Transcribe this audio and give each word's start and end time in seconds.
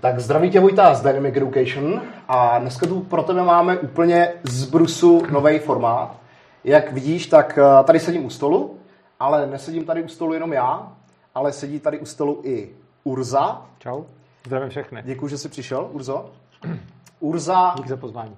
Tak 0.00 0.20
zdraví 0.20 0.50
tě 0.50 0.60
Vojta 0.60 0.94
z 0.94 1.02
Dynamic 1.02 1.36
Education 1.36 2.02
a 2.28 2.58
dneska 2.58 2.86
tu 2.86 3.00
pro 3.00 3.22
tebe 3.22 3.42
máme 3.42 3.78
úplně 3.78 4.32
z 4.42 4.64
brusu 4.64 5.22
nový 5.30 5.58
formát. 5.58 6.16
Jak 6.64 6.92
vidíš, 6.92 7.26
tak 7.26 7.58
eh, 7.58 7.84
tady 7.84 8.00
sedím 8.00 8.24
u 8.24 8.30
stolu, 8.30 8.78
ale 9.20 9.46
nesedím 9.46 9.84
tady 9.84 10.02
u 10.02 10.08
stolu 10.08 10.32
jenom 10.34 10.52
já, 10.52 10.92
ale 11.34 11.52
sedí 11.52 11.80
tady 11.80 11.98
u 11.98 12.06
stolu 12.06 12.40
i 12.44 12.70
Urza. 13.04 13.66
Čau, 13.78 14.04
zdravím 14.46 14.68
všechny. 14.68 15.02
Děkuji, 15.04 15.28
že 15.28 15.38
jsi 15.38 15.48
přišel, 15.48 15.88
Urzo. 15.92 16.30
Urza 17.20 17.74
Dík 17.76 17.88
za 17.88 17.96
pozvání. 17.96 18.36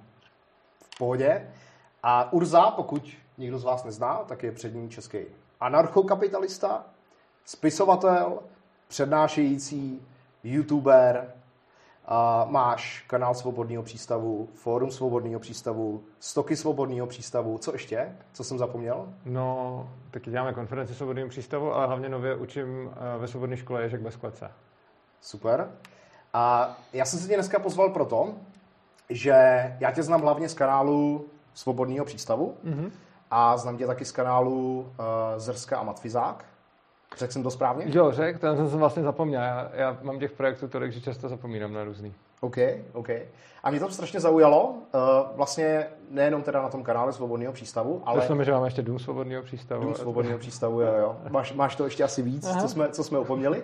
v 0.94 0.98
pohodě. 0.98 1.42
A 2.02 2.32
Urza, 2.32 2.70
pokud 2.70 3.16
někdo 3.38 3.58
z 3.58 3.64
vás 3.64 3.84
nezná, 3.84 4.14
tak 4.14 4.42
je 4.42 4.52
přední 4.52 4.88
český 4.88 5.18
anarchokapitalista, 5.60 6.84
spisovatel, 7.44 8.38
přednášející, 8.88 10.02
youtuber, 10.44 11.32
a 12.10 12.46
máš 12.50 13.04
kanál 13.06 13.34
Svobodného 13.34 13.82
přístavu, 13.82 14.48
Fórum 14.54 14.90
Svobodného 14.90 15.40
přístavu, 15.40 16.02
Stoky 16.20 16.56
Svobodného 16.56 17.06
přístavu. 17.06 17.58
Co 17.58 17.72
ještě? 17.72 18.16
Co 18.32 18.44
jsem 18.44 18.58
zapomněl? 18.58 19.08
No, 19.24 19.90
taky 20.10 20.30
děláme 20.30 20.52
konferenci 20.54 20.92
v 20.92 20.96
Svobodném 20.96 21.28
přístavu, 21.28 21.74
ale 21.74 21.86
hlavně 21.86 22.08
nově 22.08 22.36
učím 22.36 22.90
eh, 23.14 23.18
ve 23.18 23.28
Svobodné 23.28 23.56
škole 23.56 23.82
Ježek 23.82 24.00
bez 24.00 24.16
klece. 24.16 24.50
Super. 25.20 25.70
A 26.32 26.76
já 26.92 27.04
jsem 27.04 27.18
se 27.20 27.28
tě 27.28 27.34
dneska 27.34 27.58
pozval 27.58 27.88
proto, 27.90 28.34
že 29.10 29.32
já 29.80 29.90
tě 29.90 30.02
znám 30.02 30.20
hlavně 30.20 30.48
z 30.48 30.54
kanálu 30.54 31.26
Svobodného 31.54 32.04
přístavu 32.04 32.54
Mhm. 32.64 32.92
a 33.30 33.56
znám 33.56 33.76
tě 33.76 33.86
taky 33.86 34.04
z 34.04 34.12
kanálu 34.12 34.80
uh, 34.80 34.86
Zrska 35.36 35.78
a 35.78 35.82
Matvizák. 35.82 36.44
Řekl 37.16 37.32
jsem 37.32 37.42
to 37.42 37.50
správně? 37.50 37.84
Jo, 37.88 38.12
řek, 38.12 38.38
ten 38.38 38.70
jsem 38.70 38.78
vlastně 38.78 39.02
zapomněl. 39.02 39.42
Já, 39.42 39.70
já 39.74 39.98
mám 40.02 40.18
těch 40.18 40.32
projektů 40.32 40.68
tolik, 40.68 40.92
že 40.92 41.00
často 41.00 41.28
zapomínám 41.28 41.72
na 41.72 41.84
různý. 41.84 42.14
OK, 42.40 42.56
OK. 42.92 43.08
A 43.62 43.70
mě 43.70 43.80
to 43.80 43.90
strašně 43.90 44.20
zaujalo, 44.20 44.68
uh, 44.68 45.00
vlastně 45.36 45.86
nejenom 46.10 46.42
teda 46.42 46.62
na 46.62 46.68
tom 46.68 46.82
kanále 46.82 47.12
Svobodného 47.12 47.52
přístavu, 47.52 48.02
Ale... 48.06 48.20
ale 48.20 48.28
To 48.28 48.44
že 48.44 48.52
máme 48.52 48.66
ještě 48.66 48.82
Dům 48.82 48.98
Svobodného 48.98 49.42
přístavu. 49.42 49.84
Dům 49.84 49.94
Svobodného 49.94 50.38
přístavu, 50.38 50.80
jo, 50.80 50.94
jo. 51.00 51.16
Máš, 51.30 51.52
máš 51.52 51.76
to 51.76 51.84
ještě 51.84 52.04
asi 52.04 52.22
víc, 52.22 52.46
Aha. 52.46 52.60
co 52.60 52.68
jsme, 52.68 52.88
co 52.88 53.04
jsme 53.04 53.18
opomněli. 53.18 53.62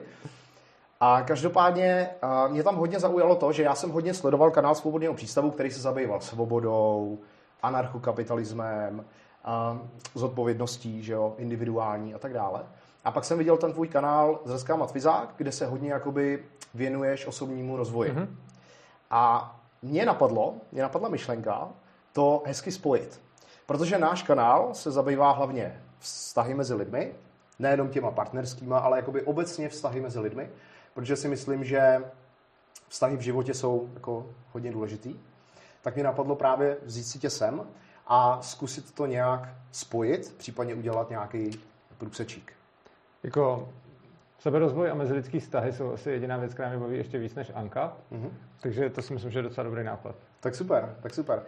A 1.01 1.23
každopádně 1.23 2.09
a 2.23 2.47
mě 2.49 2.63
tam 2.63 2.77
hodně 2.77 3.01
zaujalo 3.01 3.37
to, 3.37 3.53
že 3.53 3.63
já 3.63 3.75
jsem 3.75 3.91
hodně 3.91 4.15
sledoval 4.15 4.51
kanál 4.51 4.75
Svobodného 4.75 5.15
přístavu, 5.15 5.51
který 5.51 5.71
se 5.71 5.81
zabýval 5.81 6.21
svobodou, 6.21 7.19
anarchokapitalismem, 7.63 9.05
a 9.45 9.79
zodpovědností, 10.15 11.03
že 11.03 11.13
jo, 11.13 11.35
individuální 11.39 12.15
a 12.15 12.19
tak 12.19 12.33
dále. 12.33 12.63
A 13.05 13.11
pak 13.11 13.25
jsem 13.25 13.39
viděl 13.39 13.57
ten 13.57 13.73
tvůj 13.73 13.89
kanál 13.89 14.41
Zrská 14.45 14.77
Matvizák, 14.77 15.35
kde 15.37 15.53
se 15.53 15.67
hodně 15.67 15.93
jakoby 15.93 16.45
věnuješ 16.75 17.27
osobnímu 17.27 17.77
rozvoji. 17.77 18.13
Mhm. 18.13 18.23
Mm-hmm. 18.23 18.37
A 19.11 19.57
mě 19.83 20.07
napadlo, 20.07 20.55
mě 20.73 20.83
napadla 20.83 21.09
myšlenka 21.09 21.69
to 22.13 22.43
hezky 22.47 22.73
spojit. 22.73 23.21
Protože 23.67 23.99
náš 23.99 24.23
kanál 24.23 24.75
se 24.75 24.91
zabývá 24.91 25.33
hlavně 25.33 25.83
vztahy 25.99 26.55
mezi 26.55 26.75
lidmi, 26.75 27.15
nejenom 27.59 27.89
těma 27.89 28.11
partnerskýma, 28.11 28.79
ale 28.79 28.99
jakoby 28.99 29.23
obecně 29.23 29.69
vztahy 29.69 30.01
mezi 30.01 30.19
lidmi, 30.21 30.51
protože 30.95 31.17
si 31.17 31.29
myslím, 31.29 31.65
že 31.65 32.05
vztahy 32.89 33.17
v 33.17 33.21
životě 33.21 33.55
jsou 33.55 33.89
jako 33.95 34.27
hodně 34.53 34.73
důležitý. 34.73 35.15
Tak 35.83 35.95
mě 35.95 36.05
napadlo 36.05 36.37
právě 36.37 36.77
vzít 36.83 37.05
si 37.05 37.19
tě 37.19 37.31
sem 37.31 37.63
a 38.07 38.43
zkusit 38.43 38.95
to 38.95 39.07
nějak 39.07 39.49
spojit, 39.73 40.35
případně 40.39 40.75
udělat 40.75 41.11
nějaký 41.11 41.51
průsečík. 41.99 42.53
Jako 43.25 43.69
seberozvoj 44.39 44.91
a 44.91 44.95
mezilidský 44.95 45.41
vztahy 45.41 45.73
jsou 45.73 45.93
asi 45.93 46.11
jediná 46.11 46.37
věc, 46.37 46.55
která 46.55 46.69
mě 46.69 46.79
baví 46.79 46.97
ještě 46.97 47.19
víc 47.19 47.35
než 47.35 47.53
Anka. 47.55 47.97
Mhm. 48.11 48.31
Takže 48.61 48.91
to 48.91 49.03
si 49.03 49.15
myslím, 49.15 49.31
že 49.31 49.39
je 49.39 49.43
docela 49.43 49.65
dobrý 49.65 49.85
nápad. 49.85 50.15
Tak 50.41 50.55
super, 50.55 50.97
tak 51.03 51.15
super. 51.15 51.43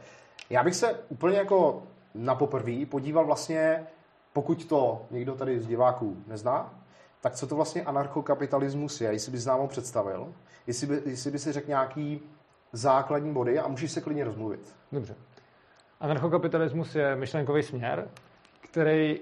Já 0.50 0.62
bych 0.62 0.74
se 0.74 0.94
úplně 1.08 1.38
jako 1.38 1.82
na 2.14 2.34
poprví 2.34 2.86
podíval 2.86 3.24
vlastně, 3.26 3.86
pokud 4.32 4.64
to 4.64 5.06
někdo 5.10 5.34
tady 5.34 5.60
z 5.60 5.66
diváků 5.66 6.16
nezná, 6.26 6.74
tak 7.20 7.34
co 7.34 7.46
to 7.46 7.56
vlastně 7.56 7.82
anarchokapitalismus 7.82 9.00
je, 9.00 9.12
jestli 9.12 9.32
bys 9.32 9.46
nám 9.46 9.60
ho 9.60 9.68
představil, 9.68 10.32
jestli 10.66 10.86
by, 10.86 11.02
jestli 11.06 11.30
by 11.30 11.38
si 11.38 11.52
řekl 11.52 11.68
nějaký 11.68 12.20
základní 12.72 13.32
body 13.32 13.58
a 13.58 13.68
můžeš 13.68 13.92
se 13.92 14.00
klidně 14.00 14.24
rozmluvit. 14.24 14.74
Dobře. 14.92 15.14
Anarchokapitalismus 16.00 16.94
je 16.94 17.16
myšlenkový 17.16 17.62
směr, 17.62 18.08
který 18.60 19.20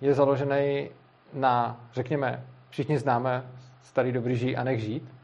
je 0.00 0.14
založený 0.14 0.90
na, 1.36 1.80
řekněme, 1.92 2.44
všichni 2.70 2.98
známe 2.98 3.42
starý 3.82 4.12
dobrý 4.12 4.36
žij 4.36 4.56
a 4.58 4.64
nech 4.64 4.80
žít, 4.80 5.14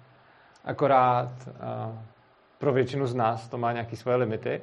akorát 0.64 1.32
uh, 1.46 1.98
pro 2.58 2.72
většinu 2.72 3.06
z 3.06 3.14
nás 3.14 3.48
to 3.48 3.58
má 3.58 3.72
nějaké 3.72 3.96
svoje 3.96 4.16
limity, 4.16 4.60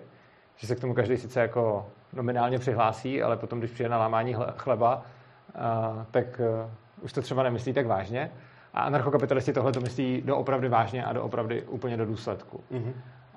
že 0.56 0.68
se 0.68 0.76
k 0.76 0.80
tomu 0.80 0.94
každý 0.94 1.18
sice 1.18 1.40
jako 1.40 1.88
nominálně 2.14 2.60
přihlásí, 2.60 3.24
ale 3.24 3.38
potom, 3.38 3.60
když 3.60 3.72
přijde 3.72 3.90
na 3.90 3.98
lámání 3.98 4.36
hle- 4.36 4.54
chleba, 4.58 4.96
uh, 4.96 6.04
tak 6.12 6.26
uh, 6.40 7.04
už 7.04 7.14
to 7.14 7.22
třeba 7.22 7.44
nemyslí 7.44 7.74
tak 7.74 7.88
vážně. 7.88 8.32
A 8.74 8.82
anarchokapitalisti 8.82 9.54
tohle 9.54 9.72
to 9.72 9.82
myslí 9.82 10.22
doopravdy 10.22 10.70
vážně 10.70 11.06
a 11.06 11.14
doopravdy 11.14 11.64
úplně 11.64 11.98
do 11.98 12.06
důsledku. 12.06 12.64
Mhm. 12.72 12.94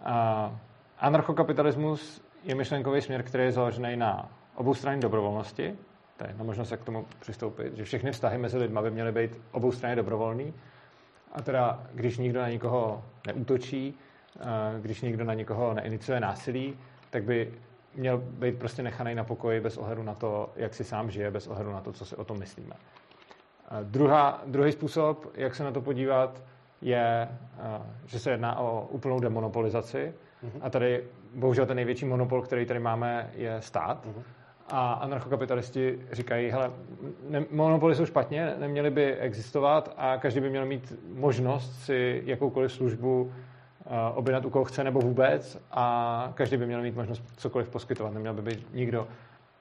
Uh, 0.07 0.53
anarchokapitalismus 0.99 2.23
je 2.45 2.55
myšlenkový 2.55 3.01
směr, 3.01 3.23
který 3.23 3.45
je 3.45 3.53
založený 3.53 3.97
na 3.97 4.29
oboustranné 4.55 5.01
dobrovolnosti. 5.01 5.77
To 6.23 6.27
je 6.27 6.31
jedna 6.31 6.45
možnost, 6.45 6.71
jak 6.71 6.81
k 6.81 6.85
tomu 6.85 7.07
přistoupit, 7.21 7.77
že 7.77 7.85
všechny 7.85 8.13
vztahy 8.13 8.39
mezi 8.39 8.59
lidmi 8.59 8.79
by 8.83 8.91
měly 8.91 9.13
být 9.13 9.41
oboustranně 9.53 9.97
dobrovolný. 9.97 10.55
A 11.33 11.43
teda, 11.43 11.83
když 11.95 12.19
nikdo 12.19 12.41
na 12.41 12.49
nikoho 12.49 13.05
neútočí, 13.27 13.99
uh, 14.37 14.45
když 14.81 15.01
nikdo 15.01 15.25
na 15.25 15.35
nikoho 15.35 15.75
neiniciuje 15.75 16.21
násilí, 16.21 16.79
tak 17.11 17.25
by 17.25 17.53
měl 17.95 18.19
být 18.19 18.59
prostě 18.59 18.83
nechaný 18.83 19.15
na 19.15 19.25
pokoji 19.25 19.61
bez 19.61 19.77
ohledu 19.77 20.03
na 20.03 20.15
to, 20.15 20.53
jak 20.57 20.75
si 20.75 20.85
sám 20.85 21.11
žije, 21.11 21.31
bez 21.31 21.47
ohledu 21.47 21.73
na 21.73 21.81
to, 21.81 21.93
co 21.93 22.05
si 22.05 22.17
o 22.17 22.25
tom 22.25 22.39
myslíme. 22.39 22.77
A 23.69 23.83
Druhá, 23.83 24.43
druhý 24.47 24.73
způsob, 24.73 25.27
jak 25.35 25.55
se 25.55 25.65
na 25.65 25.71
to 25.71 25.81
podívat, 25.81 26.43
je, 26.81 27.29
a, 27.61 27.83
že 28.07 28.19
se 28.19 28.31
jedná 28.31 28.59
o 28.59 28.87
úplnou 28.91 29.21
demonopolizaci. 29.21 30.15
A 30.61 30.71
tady 30.71 31.05
bohužel 31.35 31.67
ten 31.67 31.77
největší 31.77 32.05
monopol, 32.05 32.43
který 32.43 32.67
tady 32.67 32.81
máme, 32.81 33.31
je 33.35 33.57
stát. 33.63 34.09
A 34.71 34.93
anarchokapitalisti 34.93 36.01
říkají, 36.13 36.51
hele, 36.51 36.71
ne, 37.29 37.45
monopoly 37.51 37.95
jsou 37.95 38.07
špatně, 38.07 38.55
neměly 38.59 38.91
by 38.91 39.17
existovat 39.17 39.95
a 39.97 40.17
každý 40.17 40.41
by 40.41 40.51
měl 40.51 40.67
mít 40.67 40.93
možnost 41.15 41.85
si 41.85 42.23
jakoukoliv 42.27 42.73
službu 42.73 43.33
a, 43.87 44.11
objednat 44.11 44.45
u 44.45 44.51
koho 44.51 44.65
chce 44.65 44.85
nebo 44.85 45.01
vůbec 45.01 45.59
a 45.71 46.33
každý 46.35 46.57
by 46.57 46.67
měl 46.67 46.83
mít 46.83 46.97
možnost 46.97 47.23
cokoliv 47.37 47.69
poskytovat. 47.69 48.15
Neměl 48.15 48.35
by 48.35 48.43
být 48.43 48.75
nikdo 48.75 49.09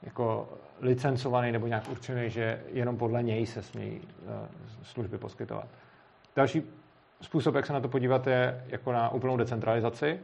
jako 0.04 0.50
licencovaný 0.82 1.52
nebo 1.52 1.68
nějak 1.68 1.90
určený, 1.90 2.30
že 2.30 2.64
jenom 2.72 2.98
podle 2.98 3.24
něj 3.24 3.46
se 3.46 3.62
smějí 3.62 4.02
eh, 4.02 4.48
služby 4.84 5.18
poskytovat. 5.18 5.68
Další 6.36 6.64
způsob, 7.22 7.56
jak 7.56 7.66
se 7.66 7.74
na 7.74 7.80
to 7.80 7.88
podívat, 7.88 8.28
je 8.28 8.64
jako 8.68 8.92
na 8.92 9.10
úplnou 9.10 9.38
decentralizaci, 9.38 10.20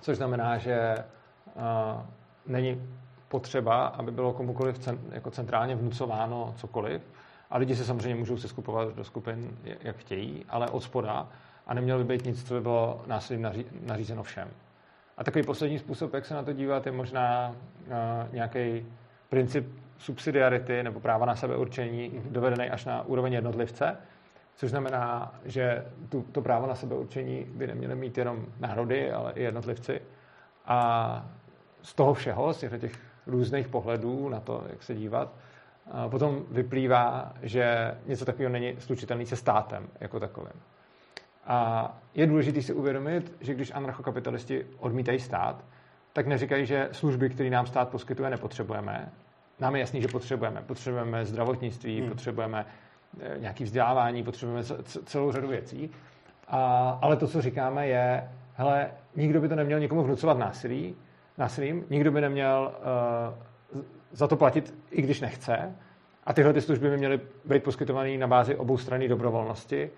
což 0.00 0.16
znamená, 0.16 0.58
že 0.58 0.74
eh, 0.74 1.04
není 2.46 2.82
potřeba, 3.28 3.86
aby 3.86 4.10
bylo 4.10 4.32
komukoliv 4.32 4.78
cen, 4.78 4.98
jako 5.10 5.30
centrálně 5.30 5.76
vnucováno 5.76 6.54
cokoliv. 6.56 7.02
A 7.50 7.58
lidi 7.58 7.76
se 7.76 7.84
samozřejmě 7.84 8.14
můžou 8.14 8.36
se 8.36 8.48
skupovat 8.48 8.94
do 8.94 9.04
skupin, 9.04 9.58
jak 9.82 9.96
chtějí, 9.96 10.44
ale 10.48 10.70
od 10.70 10.80
spoda. 10.80 11.28
A 11.66 11.74
nemělo 11.74 11.98
by 11.98 12.04
být 12.04 12.24
nic, 12.24 12.48
co 12.48 12.54
by 12.54 12.60
bylo 12.60 13.02
násilím 13.06 13.42
naří, 13.42 13.66
nařízeno 13.82 14.22
všem. 14.22 14.48
A 15.16 15.24
takový 15.24 15.44
poslední 15.44 15.78
způsob, 15.78 16.14
jak 16.14 16.26
se 16.26 16.34
na 16.34 16.42
to 16.42 16.52
dívat, 16.52 16.86
je 16.86 16.92
možná 16.92 17.48
uh, 17.50 17.94
nějaký 18.32 18.86
princip 19.28 19.66
subsidiarity 19.98 20.82
nebo 20.82 21.00
práva 21.00 21.26
na 21.26 21.36
sebeurčení 21.36 22.22
dovedený 22.30 22.70
až 22.70 22.84
na 22.84 23.02
úroveň 23.02 23.32
jednotlivce, 23.32 23.96
což 24.56 24.70
znamená, 24.70 25.34
že 25.44 25.84
tu, 26.08 26.22
to 26.22 26.42
právo 26.42 26.66
na 26.66 26.74
sebeurčení 26.74 27.46
by 27.48 27.66
neměly 27.66 27.94
mít 27.94 28.18
jenom 28.18 28.46
národy, 28.60 29.12
ale 29.12 29.32
i 29.32 29.42
jednotlivci. 29.42 30.00
A 30.66 31.30
z 31.82 31.94
toho 31.94 32.14
všeho, 32.14 32.52
z 32.52 32.58
těch 32.58 32.72
různých 33.26 33.68
pohledů 33.68 34.28
na 34.28 34.40
to, 34.40 34.64
jak 34.70 34.82
se 34.82 34.94
dívat, 34.94 35.34
potom 36.08 36.44
vyplývá, 36.50 37.32
že 37.42 37.94
něco 38.06 38.24
takového 38.24 38.52
není 38.52 38.74
slučitelný 38.78 39.26
se 39.26 39.36
státem 39.36 39.88
jako 40.00 40.20
takovým. 40.20 40.60
A 41.46 41.98
je 42.14 42.26
důležité 42.26 42.62
si 42.62 42.72
uvědomit, 42.72 43.32
že 43.40 43.54
když 43.54 43.72
anarchokapitalisti 43.74 44.66
odmítají 44.78 45.20
stát, 45.20 45.64
tak 46.12 46.26
neříkají, 46.26 46.66
že 46.66 46.88
služby, 46.92 47.30
které 47.30 47.50
nám 47.50 47.66
stát 47.66 47.88
poskytuje, 47.88 48.30
nepotřebujeme. 48.30 49.12
Nám 49.60 49.74
je 49.74 49.80
jasný, 49.80 50.02
že 50.02 50.08
potřebujeme. 50.08 50.62
Potřebujeme 50.66 51.24
zdravotnictví, 51.24 52.00
hmm. 52.00 52.08
potřebujeme 52.08 52.66
eh, 53.20 53.36
nějaké 53.38 53.64
vzdělávání, 53.64 54.22
potřebujeme 54.22 54.64
celou 55.04 55.32
řadu 55.32 55.48
věcí. 55.48 55.90
A, 56.48 56.90
ale 57.02 57.16
to, 57.16 57.26
co 57.26 57.42
říkáme, 57.42 57.86
je, 57.86 58.30
hele, 58.54 58.90
nikdo 59.16 59.40
by 59.40 59.48
to 59.48 59.54
neměl 59.54 59.80
nikomu 59.80 60.02
vnucovat 60.02 60.38
násilí, 60.38 60.96
násilím, 61.38 61.84
nikdo 61.90 62.12
by 62.12 62.20
neměl 62.20 62.72
uh, 63.74 63.82
za 64.12 64.28
to 64.28 64.36
platit, 64.36 64.74
i 64.90 65.02
když 65.02 65.20
nechce. 65.20 65.76
A 66.24 66.32
tyhle 66.32 66.52
ty 66.52 66.60
služby 66.60 66.90
by 66.90 66.96
měly 66.96 67.20
být 67.44 67.62
poskytované 67.64 68.18
na 68.18 68.26
bázi 68.26 68.56
oboustranné 68.56 69.08
dobrovolnosti 69.08 69.90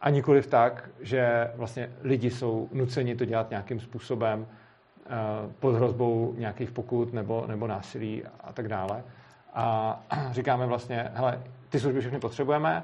A 0.00 0.10
nikoliv 0.10 0.46
tak, 0.46 0.90
že 1.00 1.50
vlastně 1.54 1.90
lidi 2.02 2.30
jsou 2.30 2.68
nuceni 2.72 3.16
to 3.16 3.24
dělat 3.24 3.50
nějakým 3.50 3.80
způsobem 3.80 4.46
eh, 4.46 5.08
pod 5.60 5.74
hrozbou 5.74 6.34
nějakých 6.38 6.70
pokut 6.70 7.12
nebo, 7.12 7.44
nebo 7.46 7.66
násilí 7.66 8.22
a 8.40 8.52
tak 8.52 8.68
dále. 8.68 9.04
A 9.54 10.00
říkáme 10.30 10.66
vlastně, 10.66 11.10
hele, 11.14 11.42
ty 11.68 11.80
služby 11.80 12.00
všechny 12.00 12.20
potřebujeme, 12.20 12.82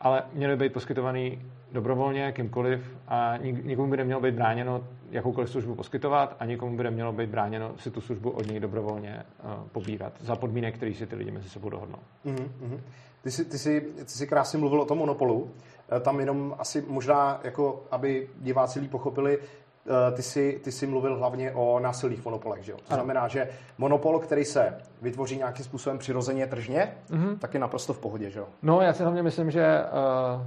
ale 0.00 0.22
měly 0.32 0.56
být 0.56 0.72
poskytovaný 0.72 1.42
dobrovolně 1.72 2.32
kýmkoliv 2.32 2.96
a 3.08 3.36
nikomu 3.62 3.90
by 3.90 3.96
nemělo 3.96 4.20
být 4.20 4.34
bráněno 4.34 4.84
jakoukoliv 5.10 5.50
službu 5.50 5.74
poskytovat 5.74 6.36
a 6.40 6.44
nikomu 6.44 6.76
by 6.76 6.82
nemělo 6.82 7.12
být 7.12 7.30
bráněno 7.30 7.72
si 7.78 7.90
tu 7.90 8.00
službu 8.00 8.30
od 8.30 8.46
něj 8.46 8.60
dobrovolně 8.60 9.22
uh, 9.44 9.50
pobírat 9.72 10.12
za 10.20 10.36
podmínek, 10.36 10.74
které 10.74 10.94
si 10.94 11.06
ty 11.06 11.16
lidi 11.16 11.30
mezi 11.30 11.48
sebou 11.48 11.68
dohodnou. 11.68 11.98
Mm-hmm. 12.26 12.80
Ty 13.22 13.30
jsi, 13.30 13.44
ty, 13.44 13.58
jsi, 13.58 13.80
ty 13.80 14.10
jsi 14.10 14.26
krásně 14.26 14.58
mluvil 14.58 14.80
o 14.80 14.84
tom 14.84 14.98
monopolu. 14.98 15.50
Eh, 15.92 16.00
tam 16.00 16.20
jenom 16.20 16.54
asi 16.58 16.84
možná, 16.88 17.40
jako 17.44 17.84
aby 17.90 18.28
diváci 18.40 18.80
líp 18.80 18.90
pochopili, 18.90 19.38
eh, 19.38 20.12
ty 20.12 20.22
jsi, 20.22 20.60
ty 20.64 20.72
jsi 20.72 20.86
mluvil 20.86 21.18
hlavně 21.18 21.52
o 21.52 21.80
násilných 21.80 22.24
monopolech, 22.24 22.62
že 22.62 22.72
jo? 22.72 22.78
To 22.88 22.94
znamená, 22.94 23.28
že 23.28 23.48
monopol, 23.78 24.18
který 24.18 24.44
se 24.44 24.78
vytvoří 25.02 25.36
nějakým 25.36 25.64
způsobem 25.64 25.98
přirozeně 25.98 26.46
tržně, 26.46 26.94
mm-hmm. 27.10 27.38
tak 27.38 27.54
je 27.54 27.60
naprosto 27.60 27.92
v 27.92 27.98
pohodě, 27.98 28.30
že 28.30 28.38
jo? 28.38 28.46
No, 28.62 28.80
já 28.80 28.92
si 28.92 29.02
hlavně 29.02 29.22
myslím, 29.22 29.50
že 29.50 29.82
uh, 29.82 30.46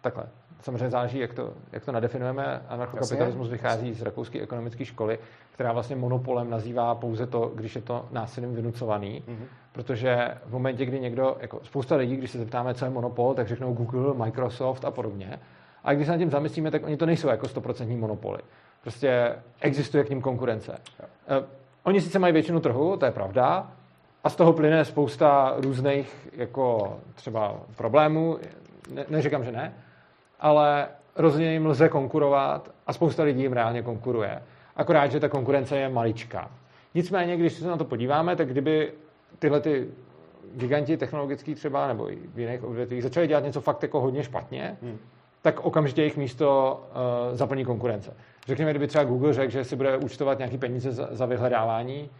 takhle 0.00 0.24
samozřejmě 0.62 0.90
záleží, 0.90 1.18
jak 1.18 1.34
to, 1.34 1.52
jak 1.72 1.84
to 1.84 1.92
nadefinujeme. 1.92 2.62
Anarchokapitalismus 2.68 3.48
vychází 3.48 3.94
z 3.94 4.02
rakouské 4.02 4.40
ekonomické 4.40 4.84
školy, 4.84 5.18
která 5.54 5.72
vlastně 5.72 5.96
monopolem 5.96 6.50
nazývá 6.50 6.94
pouze 6.94 7.26
to, 7.26 7.52
když 7.54 7.74
je 7.74 7.82
to 7.82 8.06
násilím 8.10 8.54
vynucovaný, 8.54 9.24
mm-hmm. 9.28 9.44
protože 9.72 10.34
v 10.46 10.52
momentě, 10.52 10.86
kdy 10.86 11.00
někdo, 11.00 11.36
jako 11.40 11.60
spousta 11.62 11.96
lidí, 11.96 12.16
když 12.16 12.30
se 12.30 12.38
zeptáme, 12.38 12.74
co 12.74 12.84
je 12.84 12.90
monopol, 12.90 13.34
tak 13.34 13.48
řeknou 13.48 13.72
Google, 13.72 14.14
Microsoft 14.14 14.84
a 14.84 14.90
podobně. 14.90 15.38
A 15.84 15.94
když 15.94 16.06
se 16.06 16.12
nad 16.12 16.18
tím 16.18 16.30
zamyslíme, 16.30 16.70
tak 16.70 16.84
oni 16.84 16.96
to 16.96 17.06
nejsou 17.06 17.28
jako 17.28 17.46
100% 17.46 17.98
monopoly. 17.98 18.38
Prostě 18.82 19.36
existuje 19.60 20.04
k 20.04 20.10
ním 20.10 20.20
konkurence. 20.20 20.72
Uh, 20.72 21.46
oni 21.82 22.00
sice 22.00 22.18
mají 22.18 22.32
většinu 22.32 22.60
trhu, 22.60 22.96
to 22.96 23.04
je 23.04 23.12
pravda, 23.12 23.72
a 24.24 24.30
z 24.30 24.36
toho 24.36 24.52
plyne 24.52 24.84
spousta 24.84 25.54
různých 25.56 26.28
jako 26.32 26.96
třeba 27.14 27.60
problémů, 27.76 28.38
ne, 28.94 29.04
neříkám, 29.08 29.44
že 29.44 29.52
ne, 29.52 29.74
ale 30.40 30.88
rozhodně 31.16 31.52
jim 31.52 31.66
lze 31.66 31.88
konkurovat 31.88 32.70
a 32.86 32.92
spousta 32.92 33.22
lidí 33.22 33.42
jim 33.42 33.52
reálně 33.52 33.82
konkuruje. 33.82 34.42
Akorát, 34.76 35.12
že 35.12 35.20
ta 35.20 35.28
konkurence 35.28 35.78
je 35.78 35.88
maličká. 35.88 36.50
Nicméně, 36.94 37.36
když 37.36 37.52
se 37.52 37.68
na 37.68 37.76
to 37.76 37.84
podíváme, 37.84 38.36
tak 38.36 38.48
kdyby 38.48 38.92
tyhle 39.38 39.60
ty 39.60 39.88
giganti 40.54 40.96
technologický 40.96 41.54
třeba, 41.54 41.88
nebo 41.88 42.12
i 42.12 42.18
v 42.34 42.38
jiných 42.38 42.64
odvětvích, 42.64 43.02
začali 43.02 43.28
dělat 43.28 43.44
něco 43.44 43.60
fakt 43.60 43.82
jako 43.82 44.00
hodně 44.00 44.22
špatně, 44.22 44.76
hmm. 44.82 44.98
tak 45.42 45.60
okamžitě 45.60 46.02
jejich 46.02 46.16
místo 46.16 46.80
uh, 47.30 47.36
zaplní 47.36 47.64
konkurence. 47.64 48.14
Řekněme, 48.46 48.70
kdyby 48.70 48.86
třeba 48.86 49.04
Google 49.04 49.32
řekl, 49.32 49.50
že 49.50 49.64
si 49.64 49.76
bude 49.76 49.96
účtovat 49.96 50.38
nějaký 50.38 50.58
peníze 50.58 50.92
za, 50.92 51.08
za 51.10 51.26
vyhledávání, 51.26 52.10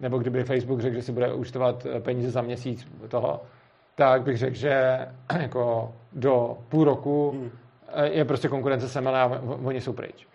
nebo 0.00 0.18
kdyby 0.18 0.44
Facebook 0.44 0.80
řekl, 0.80 0.96
že 0.96 1.02
si 1.02 1.12
bude 1.12 1.34
účtovat 1.34 1.86
eh, 1.86 2.00
peníze 2.00 2.30
za 2.30 2.42
měsíc 2.42 2.86
toho, 3.08 3.42
tak 3.94 4.22
bych 4.22 4.38
řekl, 4.38 4.56
že 4.56 5.06
jako 5.40 5.94
do 6.12 6.58
půl 6.68 6.84
roku 6.84 7.30
hmm. 7.30 7.50
Je 8.02 8.24
prostě 8.24 8.48
konkurence 8.48 8.88
semele 8.88 9.20
a 9.20 9.40
oni 9.64 9.80
jsou 9.80 9.92
pryč. 9.92 10.26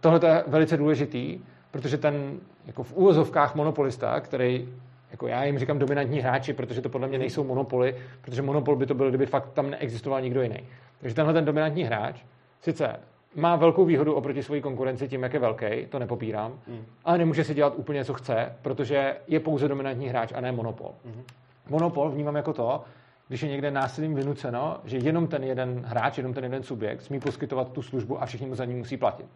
Tohle 0.00 0.20
je 0.28 0.44
velice 0.46 0.76
důležitý, 0.76 1.40
protože 1.70 1.98
ten 1.98 2.38
jako 2.66 2.82
v 2.82 2.92
úvozovkách 2.92 3.54
monopolista, 3.54 4.20
který 4.20 4.68
jako 5.10 5.26
já 5.26 5.44
jim 5.44 5.58
říkám 5.58 5.78
dominantní 5.78 6.20
hráči, 6.20 6.52
protože 6.52 6.80
to 6.80 6.88
podle 6.88 7.08
mě 7.08 7.18
nejsou 7.18 7.44
monopoly, 7.44 7.96
protože 8.20 8.42
monopol 8.42 8.76
by 8.76 8.86
to 8.86 8.94
byl, 8.94 9.08
kdyby 9.08 9.26
fakt 9.26 9.52
tam 9.52 9.70
neexistoval 9.70 10.20
nikdo 10.20 10.42
jiný. 10.42 10.58
Takže 11.00 11.14
tenhle 11.14 11.34
ten 11.34 11.44
dominantní 11.44 11.84
hráč 11.84 12.20
sice 12.60 12.96
má 13.34 13.56
velkou 13.56 13.84
výhodu 13.84 14.14
oproti 14.14 14.42
své 14.42 14.60
konkurenci 14.60 15.08
tím, 15.08 15.22
jak 15.22 15.32
je 15.32 15.40
velký, 15.40 15.66
to 15.88 15.98
nepopírám, 15.98 16.52
mm. 16.66 16.84
ale 17.04 17.18
nemůže 17.18 17.44
si 17.44 17.54
dělat 17.54 17.72
úplně, 17.76 18.04
co 18.04 18.14
chce, 18.14 18.52
protože 18.62 19.16
je 19.28 19.40
pouze 19.40 19.68
dominantní 19.68 20.08
hráč 20.08 20.32
a 20.32 20.40
ne 20.40 20.52
monopol. 20.52 20.90
Mm. 21.04 21.22
Monopol 21.68 22.10
vnímám 22.10 22.36
jako 22.36 22.52
to, 22.52 22.84
když 23.28 23.42
je 23.42 23.48
někde 23.48 23.70
násilím 23.70 24.14
vynuceno, 24.14 24.80
že 24.84 24.96
jenom 24.96 25.26
ten 25.26 25.44
jeden 25.44 25.84
hráč, 25.86 26.18
jenom 26.18 26.34
ten 26.34 26.44
jeden 26.44 26.62
subjekt 26.62 27.02
smí 27.02 27.20
poskytovat 27.20 27.72
tu 27.72 27.82
službu 27.82 28.22
a 28.22 28.26
všichni 28.26 28.46
mu 28.46 28.54
za 28.54 28.64
ní 28.64 28.74
musí 28.74 28.96
platit. 28.96 29.26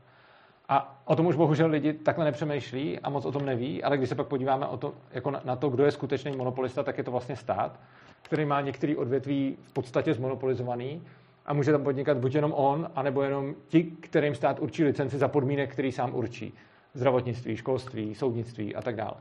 A 0.68 1.02
o 1.04 1.16
tom 1.16 1.26
už 1.26 1.36
bohužel 1.36 1.70
lidi 1.70 1.92
takhle 1.92 2.24
nepřemýšlí 2.24 2.98
a 2.98 3.10
moc 3.10 3.24
o 3.24 3.32
tom 3.32 3.46
neví, 3.46 3.82
ale 3.82 3.96
když 3.96 4.08
se 4.08 4.14
pak 4.14 4.26
podíváme 4.26 4.66
o 4.66 4.76
to, 4.76 4.94
jako 5.12 5.30
na, 5.44 5.56
to, 5.56 5.68
kdo 5.68 5.84
je 5.84 5.90
skutečný 5.90 6.36
monopolista, 6.36 6.82
tak 6.82 6.98
je 6.98 7.04
to 7.04 7.10
vlastně 7.10 7.36
stát, 7.36 7.80
který 8.22 8.44
má 8.44 8.60
některý 8.60 8.96
odvětví 8.96 9.56
v 9.62 9.72
podstatě 9.72 10.14
zmonopolizovaný 10.14 11.02
a 11.46 11.52
může 11.52 11.72
tam 11.72 11.84
podnikat 11.84 12.16
buď 12.16 12.34
jenom 12.34 12.52
on, 12.56 12.90
anebo 12.94 13.22
jenom 13.22 13.54
ti, 13.68 13.84
kterým 13.84 14.34
stát 14.34 14.60
určí 14.60 14.84
licenci 14.84 15.18
za 15.18 15.28
podmínek, 15.28 15.72
který 15.72 15.92
sám 15.92 16.14
určí. 16.14 16.54
Zdravotnictví, 16.94 17.56
školství, 17.56 18.14
soudnictví 18.14 18.74
a 18.74 18.82
tak 18.82 18.96
dále. 18.96 19.14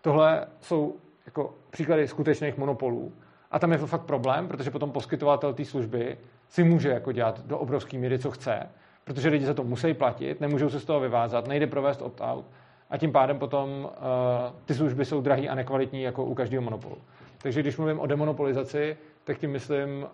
Tohle 0.00 0.46
jsou 0.60 0.96
jako 1.26 1.54
příklady 1.70 2.08
skutečných 2.08 2.56
monopolů. 2.56 3.12
A 3.52 3.58
tam 3.58 3.72
je 3.72 3.78
to 3.78 3.86
fakt 3.86 4.02
problém, 4.02 4.48
protože 4.48 4.70
potom 4.70 4.90
poskytovatel 4.90 5.54
té 5.54 5.64
služby 5.64 6.18
si 6.48 6.64
může 6.64 6.88
jako 6.88 7.12
dělat 7.12 7.46
do 7.46 7.58
obrovské 7.58 7.98
míry, 7.98 8.18
co 8.18 8.30
chce, 8.30 8.68
protože 9.04 9.28
lidi 9.28 9.44
za 9.44 9.54
to 9.54 9.64
musí 9.64 9.94
platit, 9.94 10.40
nemůžou 10.40 10.70
se 10.70 10.80
z 10.80 10.84
toho 10.84 11.00
vyvázat, 11.00 11.48
nejde 11.48 11.66
provést 11.66 12.02
opt-out 12.02 12.44
a 12.90 12.98
tím 12.98 13.12
pádem 13.12 13.38
potom 13.38 13.70
uh, 13.84 13.90
ty 14.64 14.74
služby 14.74 15.04
jsou 15.04 15.20
drahé 15.20 15.48
a 15.48 15.54
nekvalitní 15.54 16.02
jako 16.02 16.24
u 16.24 16.34
každého 16.34 16.62
monopolu. 16.62 16.98
Takže 17.42 17.60
když 17.60 17.76
mluvím 17.76 18.00
o 18.00 18.06
demonopolizaci, 18.06 18.96
tak 19.24 19.38
tím 19.38 19.50
myslím 19.50 20.02
uh, 20.02 20.08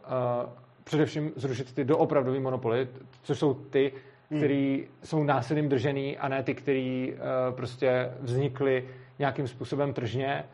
především 0.85 1.33
zrušit 1.37 1.75
ty 1.75 1.85
doopravdové 1.85 2.41
monopoly, 2.41 2.89
což 3.23 3.39
jsou 3.39 3.55
ty, 3.55 3.93
který 4.37 4.77
hmm. 4.77 4.87
jsou 5.05 5.25
násilím 5.25 5.69
držený 5.69 6.19
a 6.19 6.29
ne 6.29 6.43
ty, 6.43 6.55
který 6.55 7.13
uh, 7.13 7.55
prostě 7.57 8.11
vznikly 8.21 8.89
nějakým 9.19 9.49
způsobem 9.49 9.93
tržně 9.93 10.45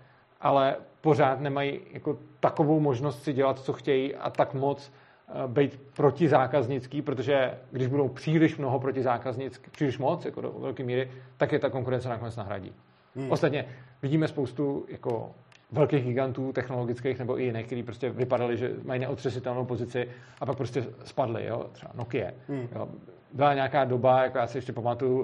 ale 0.44 0.76
pořád 1.04 1.40
nemají 1.40 1.80
jako 1.92 2.18
takovou 2.40 2.80
možnost 2.80 3.22
si 3.22 3.32
dělat, 3.32 3.58
co 3.58 3.72
chtějí 3.72 4.14
a 4.14 4.30
tak 4.30 4.54
moc 4.54 4.92
uh, 5.34 5.50
být 5.50 5.80
protizákaznický, 5.96 7.02
protože 7.02 7.54
když 7.70 7.86
budou 7.86 8.08
příliš 8.08 8.56
mnoho 8.56 8.80
protizákaznický, 8.80 9.70
příliš 9.70 9.98
moc, 9.98 10.24
jako 10.24 10.40
do 10.40 10.52
velké 10.58 10.84
míry, 10.84 11.10
tak 11.36 11.52
je 11.52 11.58
ta 11.58 11.70
konkurence 11.70 12.08
nakonec 12.08 12.36
nahradí. 12.36 12.72
Hmm. 13.16 13.30
Ostatně 13.30 13.66
vidíme 14.02 14.28
spoustu 14.28 14.86
jako 14.88 15.30
velkých 15.72 16.04
gigantů 16.04 16.52
technologických 16.52 17.18
nebo 17.18 17.40
i 17.40 17.44
jiných, 17.44 17.66
kteří 17.66 17.82
prostě 17.82 18.10
vypadali, 18.10 18.56
že 18.56 18.70
mají 18.84 19.00
neotřesitelnou 19.00 19.64
pozici 19.64 20.08
a 20.40 20.46
pak 20.46 20.56
prostě 20.56 20.84
spadli, 21.04 21.46
jo? 21.46 21.66
třeba 21.72 21.92
Nokia. 21.94 22.30
Hmm. 22.48 22.68
Jo? 22.74 22.88
Byla 23.32 23.54
nějaká 23.54 23.84
doba, 23.84 24.22
jako 24.22 24.38
já 24.38 24.46
si 24.46 24.58
ještě 24.58 24.72
pamatuju, 24.72 25.20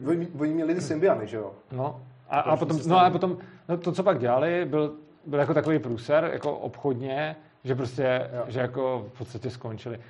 uh, 0.00 0.40
Oni 0.40 0.54
měli 0.54 0.80
Symbiany, 0.80 1.26
že 1.26 1.36
jo? 1.36 1.52
No, 1.72 2.00
a, 2.30 2.40
a 2.40 2.56
potom, 2.56 2.78
no 2.86 2.98
a 2.98 3.10
potom, 3.10 3.38
no 3.68 3.76
to, 3.76 3.92
co 3.92 4.02
pak 4.02 4.18
dělali, 4.18 4.64
byl, 4.64 4.94
byl 5.26 5.38
jako 5.38 5.54
takový 5.54 5.78
průser, 5.78 6.30
jako 6.32 6.58
obchodně, 6.58 7.36
že 7.64 7.74
prostě, 7.74 8.30
jo. 8.36 8.44
že 8.48 8.60
jako 8.60 9.06
v 9.14 9.18
podstatě 9.18 9.50
skončili. 9.50 10.00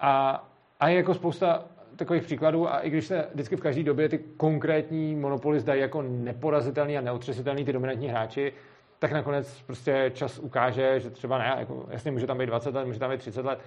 A, 0.00 0.44
a 0.80 0.88
je 0.88 0.96
jako 0.96 1.14
spousta 1.14 1.64
takových 1.96 2.22
příkladů 2.22 2.72
a 2.72 2.78
i 2.78 2.90
když 2.90 3.06
se 3.06 3.28
vždycky 3.34 3.56
v 3.56 3.60
každé 3.60 3.82
době 3.82 4.08
ty 4.08 4.18
konkrétní 4.18 5.16
monopoly 5.16 5.60
zdají 5.60 5.80
jako 5.80 6.02
neporazitelný 6.02 6.98
a 6.98 7.00
neotřesitelný 7.00 7.64
ty 7.64 7.72
dominantní 7.72 8.08
hráči, 8.08 8.52
tak 8.98 9.12
nakonec 9.12 9.62
prostě 9.62 10.10
čas 10.14 10.38
ukáže, 10.38 11.00
že 11.00 11.10
třeba 11.10 11.38
ne, 11.38 11.56
jako 11.58 11.86
jasně 11.90 12.10
může 12.10 12.26
tam 12.26 12.38
být 12.38 12.46
20 12.46 12.74
let, 12.74 12.86
může 12.86 12.98
tam 12.98 13.10
být 13.10 13.20
30 13.20 13.44
let, 13.44 13.58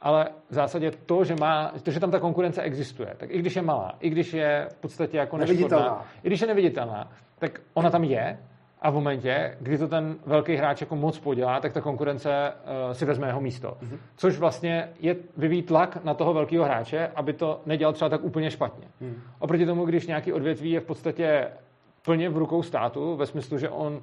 ale 0.00 0.28
v 0.50 0.54
zásadě 0.54 0.90
to, 1.06 1.24
že, 1.24 1.34
má, 1.40 1.72
to, 1.82 1.90
že 1.90 2.00
tam 2.00 2.10
ta 2.10 2.20
konkurence 2.20 2.62
existuje, 2.62 3.14
tak 3.16 3.30
i 3.30 3.38
když 3.38 3.56
je 3.56 3.62
malá, 3.62 3.94
i 4.00 4.10
když 4.10 4.32
je 4.32 4.68
v 4.72 4.76
podstatě 4.76 5.16
jako 5.16 5.36
neškodná, 5.36 6.04
i 6.22 6.26
když 6.26 6.40
je 6.40 6.46
neviditelná, 6.46 7.12
tak 7.38 7.60
ona 7.74 7.90
tam 7.90 8.04
je 8.04 8.38
a 8.82 8.90
v 8.90 8.94
momentě, 8.94 9.56
kdy 9.60 9.78
to 9.78 9.88
ten 9.88 10.16
velký 10.26 10.56
hráč 10.56 10.80
jako 10.80 10.96
moc 10.96 11.18
podělá, 11.18 11.60
tak 11.60 11.72
ta 11.72 11.80
konkurence 11.80 12.30
uh, 12.30 12.92
si 12.92 13.04
vezme 13.04 13.26
jeho 13.26 13.40
místo. 13.40 13.68
Mm-hmm. 13.68 13.98
Což 14.16 14.38
vlastně 14.38 14.88
je 15.00 15.16
vyvíjí 15.36 15.62
tlak 15.62 16.04
na 16.04 16.14
toho 16.14 16.34
velkého 16.34 16.64
hráče, 16.64 17.10
aby 17.14 17.32
to 17.32 17.60
nedělal 17.66 17.92
třeba 17.92 18.08
tak 18.08 18.24
úplně 18.24 18.50
špatně. 18.50 18.88
Mm. 19.00 19.22
Oproti 19.38 19.66
tomu, 19.66 19.84
když 19.84 20.06
nějaký 20.06 20.32
odvětví 20.32 20.70
je 20.70 20.80
v 20.80 20.84
podstatě 20.84 21.48
plně 22.02 22.28
v 22.28 22.36
rukou 22.36 22.62
státu, 22.62 23.16
ve 23.16 23.26
smyslu, 23.26 23.58
že 23.58 23.68
on 23.68 24.00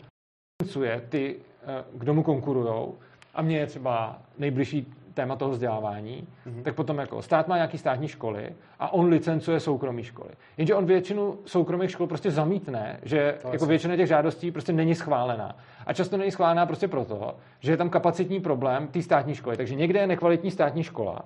ty, 1.09 1.35
uh, 1.35 1.99
kdo 1.99 2.13
mu 2.13 2.23
konkurujou, 2.23 2.97
a 3.35 3.41
mě 3.41 3.57
je 3.57 3.65
třeba 3.65 4.21
nejbližší 4.37 4.93
téma 5.17 5.35
toho 5.35 5.51
vzdělávání, 5.51 6.27
mm-hmm. 6.47 6.63
tak 6.63 6.75
potom 6.75 6.97
jako 6.97 7.21
stát 7.21 7.47
má 7.47 7.55
nějaký 7.55 7.77
státní 7.77 8.07
školy 8.07 8.55
a 8.79 8.93
on 8.93 9.09
licencuje 9.09 9.59
soukromé 9.59 10.03
školy. 10.03 10.29
Jenže 10.57 10.75
on 10.75 10.85
většinu 10.85 11.37
soukromých 11.45 11.91
škol 11.91 12.07
prostě 12.07 12.31
zamítne, 12.31 12.99
že 13.03 13.37
to 13.41 13.47
jako 13.51 13.65
většina 13.65 13.95
těch 13.95 14.07
žádostí 14.07 14.51
prostě 14.51 14.73
není 14.73 14.95
schválená. 14.95 15.55
A 15.85 15.93
často 15.93 16.17
není 16.17 16.31
schválená 16.31 16.65
prostě 16.65 16.87
proto, 16.87 17.35
že 17.59 17.71
je 17.71 17.77
tam 17.77 17.89
kapacitní 17.89 18.39
problém 18.39 18.87
té 18.87 19.01
státní 19.01 19.35
školy. 19.35 19.57
Takže 19.57 19.75
někde 19.75 19.99
je 19.99 20.07
nekvalitní 20.07 20.51
státní 20.51 20.83
škola, 20.83 21.21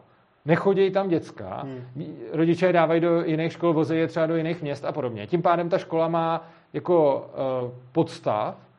nechodí 0.46 0.92
tam 0.92 1.10
děcka, 1.10 1.62
hmm. 1.62 2.18
rodiče 2.32 2.66
je 2.66 2.74
dávají 2.74 3.02
do 3.02 3.24
jiných 3.24 3.52
škol, 3.52 3.74
vozejí 3.74 4.02
je 4.02 4.08
třeba 4.08 4.26
do 4.26 4.36
jiných 4.36 4.62
měst 4.62 4.86
a 4.86 4.92
podobně. 4.92 5.28
Tím 5.28 5.42
pádem 5.42 5.70
ta 5.70 5.78
škola 5.78 6.08
má 6.08 6.48
jako 6.74 7.30
uh, 7.64 7.72
podstav 7.92 8.71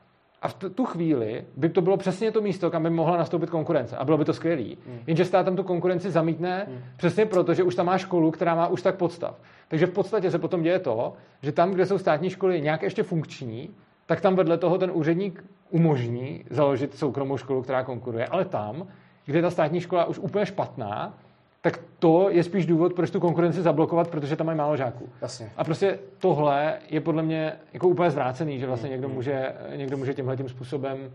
A 0.43 0.49
v 0.49 0.55
tu 0.55 0.85
chvíli 0.85 1.45
by 1.57 1.69
to 1.69 1.81
bylo 1.81 1.97
přesně 1.97 2.33
to 2.33 2.41
místo, 2.41 2.71
kam 2.71 2.83
by 2.83 2.91
mohla 2.91 3.17
nastoupit 3.17 3.51
konkurence. 3.51 3.97
A 3.97 4.05
bylo 4.05 4.19
by 4.19 4.25
to 4.25 4.33
skvělé. 4.33 4.63
Hmm. 4.63 4.99
Jenže 5.07 5.25
stát 5.25 5.45
tam 5.45 5.57
tu 5.57 5.63
konkurenci 5.63 6.11
zamítne 6.11 6.67
hmm. 6.69 6.79
přesně 6.97 7.27
proto, 7.27 7.55
že 7.55 7.63
už 7.63 7.75
tam 7.75 7.87
má 7.87 7.99
školu, 7.99 8.31
která 8.31 8.55
má 8.55 8.67
už 8.67 8.83
tak 8.83 8.97
podstav. 8.97 9.41
Takže 9.69 9.87
v 9.87 9.91
podstatě 9.91 10.31
se 10.31 10.39
potom 10.39 10.63
děje 10.63 10.79
to, 10.79 11.13
že 11.43 11.53
tam, 11.53 11.71
kde 11.71 11.87
jsou 11.87 11.99
státní 11.99 12.31
školy 12.31 12.61
nějak 12.61 12.83
ještě 12.83 13.03
funkční, 13.03 13.71
tak 14.07 14.21
tam 14.21 14.37
vedle 14.37 14.59
toho 14.59 14.79
ten 14.79 14.91
úředník 14.95 15.45
umožní 15.71 16.45
založit 16.51 16.95
soukromou 16.95 17.37
školu, 17.37 17.63
která 17.63 17.85
konkuruje. 17.85 18.27
Ale 18.27 18.45
tam, 18.45 18.87
kde 19.27 19.39
je 19.39 19.43
ta 19.43 19.51
státní 19.51 19.81
škola 19.81 20.05
už 20.05 20.19
úplně 20.19 20.47
špatná, 20.47 21.15
tak 21.63 21.81
to 21.99 22.31
je 22.31 22.45
spíš 22.45 22.67
důvod, 22.67 22.95
proč 22.95 23.11
tu 23.11 23.21
konkurenci 23.21 23.63
zablokovat, 23.63 24.09
protože 24.09 24.37
tam 24.37 24.47
mají 24.47 24.59
málo 24.59 24.77
žáků. 24.77 25.09
Jasně. 25.23 25.53
A 25.57 25.65
prostě 25.65 25.99
tohle 26.19 26.79
je 26.89 27.01
podle 27.01 27.23
mě 27.23 27.53
jako 27.73 27.89
úplně 27.89 28.11
zvrácený, 28.11 28.59
že 28.59 28.67
vlastně 28.67 28.91
někdo 28.91 29.09
může, 29.09 29.55
někdo 29.77 29.97
může 29.97 30.15
tímhle 30.15 30.37
tím 30.37 30.49
způsobem 30.49 31.11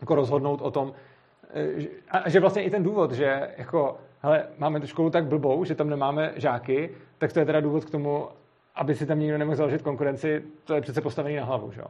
jako 0.00 0.14
rozhodnout 0.14 0.60
o 0.62 0.70
tom, 0.70 0.92
eh, 1.54 1.86
a 2.10 2.28
že 2.28 2.40
vlastně 2.40 2.62
i 2.62 2.70
ten 2.70 2.82
důvod, 2.82 3.12
že 3.12 3.50
jako, 3.58 3.98
hele, 4.22 4.46
máme 4.58 4.80
tu 4.80 4.86
školu 4.86 5.10
tak 5.10 5.26
blbou, 5.26 5.64
že 5.64 5.74
tam 5.74 5.90
nemáme 5.90 6.32
žáky, 6.36 6.90
tak 7.18 7.32
to 7.32 7.38
je 7.38 7.46
teda 7.46 7.60
důvod 7.60 7.84
k 7.84 7.90
tomu, 7.90 8.28
aby 8.74 8.94
si 8.94 9.06
tam 9.06 9.20
nikdo 9.20 9.38
nemohl 9.38 9.56
založit 9.56 9.82
konkurenci, 9.82 10.42
to 10.64 10.74
je 10.74 10.80
přece 10.80 11.00
postavený 11.00 11.36
na 11.36 11.44
hlavu, 11.44 11.72
že 11.72 11.80
jo? 11.80 11.86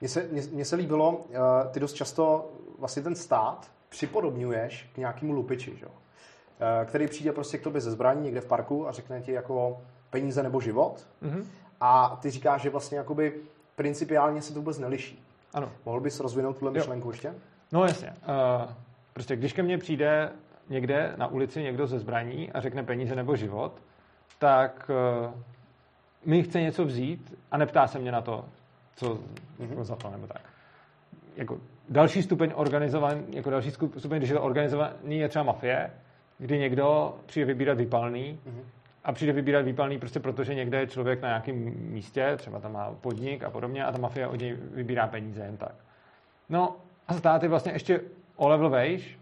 Mně 0.00 0.08
se, 0.08 0.28
mně, 0.32 0.42
mně 0.52 0.64
se 0.64 0.76
líbilo, 0.76 1.10
uh, 1.10 1.26
ty 1.70 1.80
dost 1.80 1.92
často 1.92 2.50
vlastně 2.78 3.02
ten 3.02 3.14
stát 3.14 3.70
připodobňuješ 3.88 4.90
k 4.94 4.98
nějakému 4.98 5.32
lupiči, 5.32 5.76
že? 5.76 5.86
Uh, 5.86 5.92
který 6.84 7.06
přijde 7.06 7.32
prostě 7.32 7.58
k 7.58 7.62
tobě 7.62 7.80
ze 7.80 7.90
zbraní 7.90 8.22
někde 8.22 8.40
v 8.40 8.46
parku 8.46 8.88
a 8.88 8.92
řekne 8.92 9.22
ti 9.22 9.32
jako 9.32 9.82
peníze 10.10 10.42
nebo 10.42 10.60
život. 10.60 11.06
Mm-hmm. 11.22 11.44
A 11.80 12.18
ty 12.22 12.30
říkáš, 12.30 12.62
že 12.62 12.70
vlastně 12.70 12.98
jakoby 12.98 13.34
principiálně 13.76 14.42
se 14.42 14.54
to 14.54 14.58
vůbec 14.58 14.78
neliší. 14.78 15.24
Ano. 15.54 15.72
Mohl 15.86 16.00
bys 16.00 16.20
rozvinout 16.20 16.58
tuhle 16.58 16.72
myšlenku 16.72 17.10
ještě? 17.10 17.34
No 17.72 17.84
jasně. 17.84 18.08
Uh, 18.08 18.72
prostě 19.12 19.36
když 19.36 19.52
ke 19.52 19.62
mně 19.62 19.78
přijde 19.78 20.30
někde 20.68 21.14
na 21.16 21.26
ulici 21.26 21.62
někdo 21.62 21.86
ze 21.86 21.98
zbraní 21.98 22.52
a 22.52 22.60
řekne 22.60 22.82
peníze 22.82 23.14
nebo 23.14 23.36
život, 23.36 23.82
tak 24.38 24.90
uh, 25.24 25.34
mi 26.24 26.42
chce 26.42 26.60
něco 26.60 26.84
vzít 26.84 27.34
a 27.50 27.56
neptá 27.56 27.86
se 27.86 27.98
mě 27.98 28.12
na 28.12 28.20
to, 28.20 28.44
co 28.96 29.18
mm-hmm. 29.60 29.82
za 29.82 29.96
to 29.96 30.10
nebo 30.10 30.26
tak. 30.26 30.42
Jako 31.36 31.60
další 31.88 32.22
stupeň 32.22 32.52
organizovaný, 32.54 33.24
jako 33.30 33.50
další 33.50 33.70
stupeň, 33.70 34.18
když 34.18 34.30
je 34.30 34.36
to 34.36 34.42
organizovaný, 34.42 35.18
je 35.18 35.28
třeba 35.28 35.42
mafie, 35.42 35.90
kdy 36.44 36.58
někdo 36.58 37.14
přijde 37.26 37.46
vybírat 37.46 37.78
výpalný 37.78 38.38
mm-hmm. 38.46 38.64
a 39.04 39.12
přijde 39.12 39.32
vybírat 39.32 39.62
výpalný 39.62 39.98
prostě 39.98 40.20
proto, 40.20 40.44
že 40.44 40.54
někde 40.54 40.78
je 40.78 40.86
člověk 40.86 41.22
na 41.22 41.28
nějakém 41.28 41.56
místě, 41.76 42.34
třeba 42.36 42.60
tam 42.60 42.72
má 42.72 42.94
podnik 43.00 43.44
a 43.44 43.50
podobně 43.50 43.84
a 43.84 43.92
ta 43.92 43.98
mafie 43.98 44.26
od 44.28 44.40
něj 44.40 44.56
vybírá 44.74 45.06
peníze 45.06 45.44
jen 45.44 45.56
tak. 45.56 45.74
No 46.48 46.76
a 47.08 47.14
stát 47.14 47.42
je 47.42 47.48
vlastně 47.48 47.72
ještě 47.72 48.00
o 48.36 48.48
level 48.48 48.70
vejš, 48.70 49.18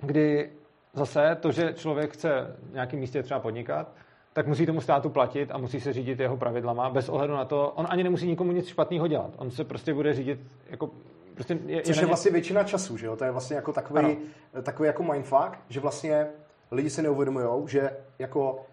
kdy 0.00 0.50
zase 0.92 1.36
to, 1.40 1.52
že 1.52 1.72
člověk 1.74 2.12
chce 2.12 2.56
v 2.70 2.72
nějakém 2.72 3.00
místě 3.00 3.22
třeba 3.22 3.40
podnikat, 3.40 3.92
tak 4.32 4.46
musí 4.46 4.66
tomu 4.66 4.80
státu 4.80 5.10
platit 5.10 5.50
a 5.52 5.58
musí 5.58 5.80
se 5.80 5.92
řídit 5.92 6.20
jeho 6.20 6.36
pravidlama 6.36 6.90
bez 6.90 7.08
ohledu 7.08 7.34
na 7.34 7.44
to, 7.44 7.70
on 7.70 7.86
ani 7.90 8.02
nemusí 8.04 8.26
nikomu 8.26 8.52
nic 8.52 8.68
špatného 8.68 9.08
dělat. 9.08 9.30
On 9.36 9.50
se 9.50 9.64
prostě 9.64 9.94
bude 9.94 10.14
řídit 10.14 10.40
jako 10.70 10.90
Prostě 11.34 11.58
je, 11.66 11.82
Což 11.82 11.96
je, 11.96 12.02
je 12.02 12.06
vlastně 12.06 12.30
většina 12.30 12.64
času, 12.64 12.96
že 12.96 13.06
jo? 13.06 13.16
To 13.16 13.24
je 13.24 13.30
vlastně 13.30 13.56
jako 13.56 13.72
takový, 13.72 14.16
takový 14.62 14.86
jako 14.86 15.02
mindfuck, 15.02 15.58
že 15.68 15.80
vlastně 15.80 16.26
lidi 16.72 16.90
si 16.90 17.02
neuvědomují, 17.02 17.68
že 17.68 17.90
jako 18.18 18.66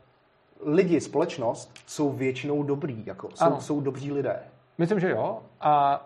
lidi, 0.66 1.02
společnost 1.02 1.74
jsou 1.88 2.12
většinou 2.12 2.64
dobrý, 2.64 3.06
jako 3.06 3.30
jsou, 3.36 3.60
jsou 3.60 3.82
dobří 3.82 4.12
lidé. 4.12 4.40
Myslím, 4.78 5.00
že 5.00 5.10
jo. 5.10 5.40
A 5.62 6.06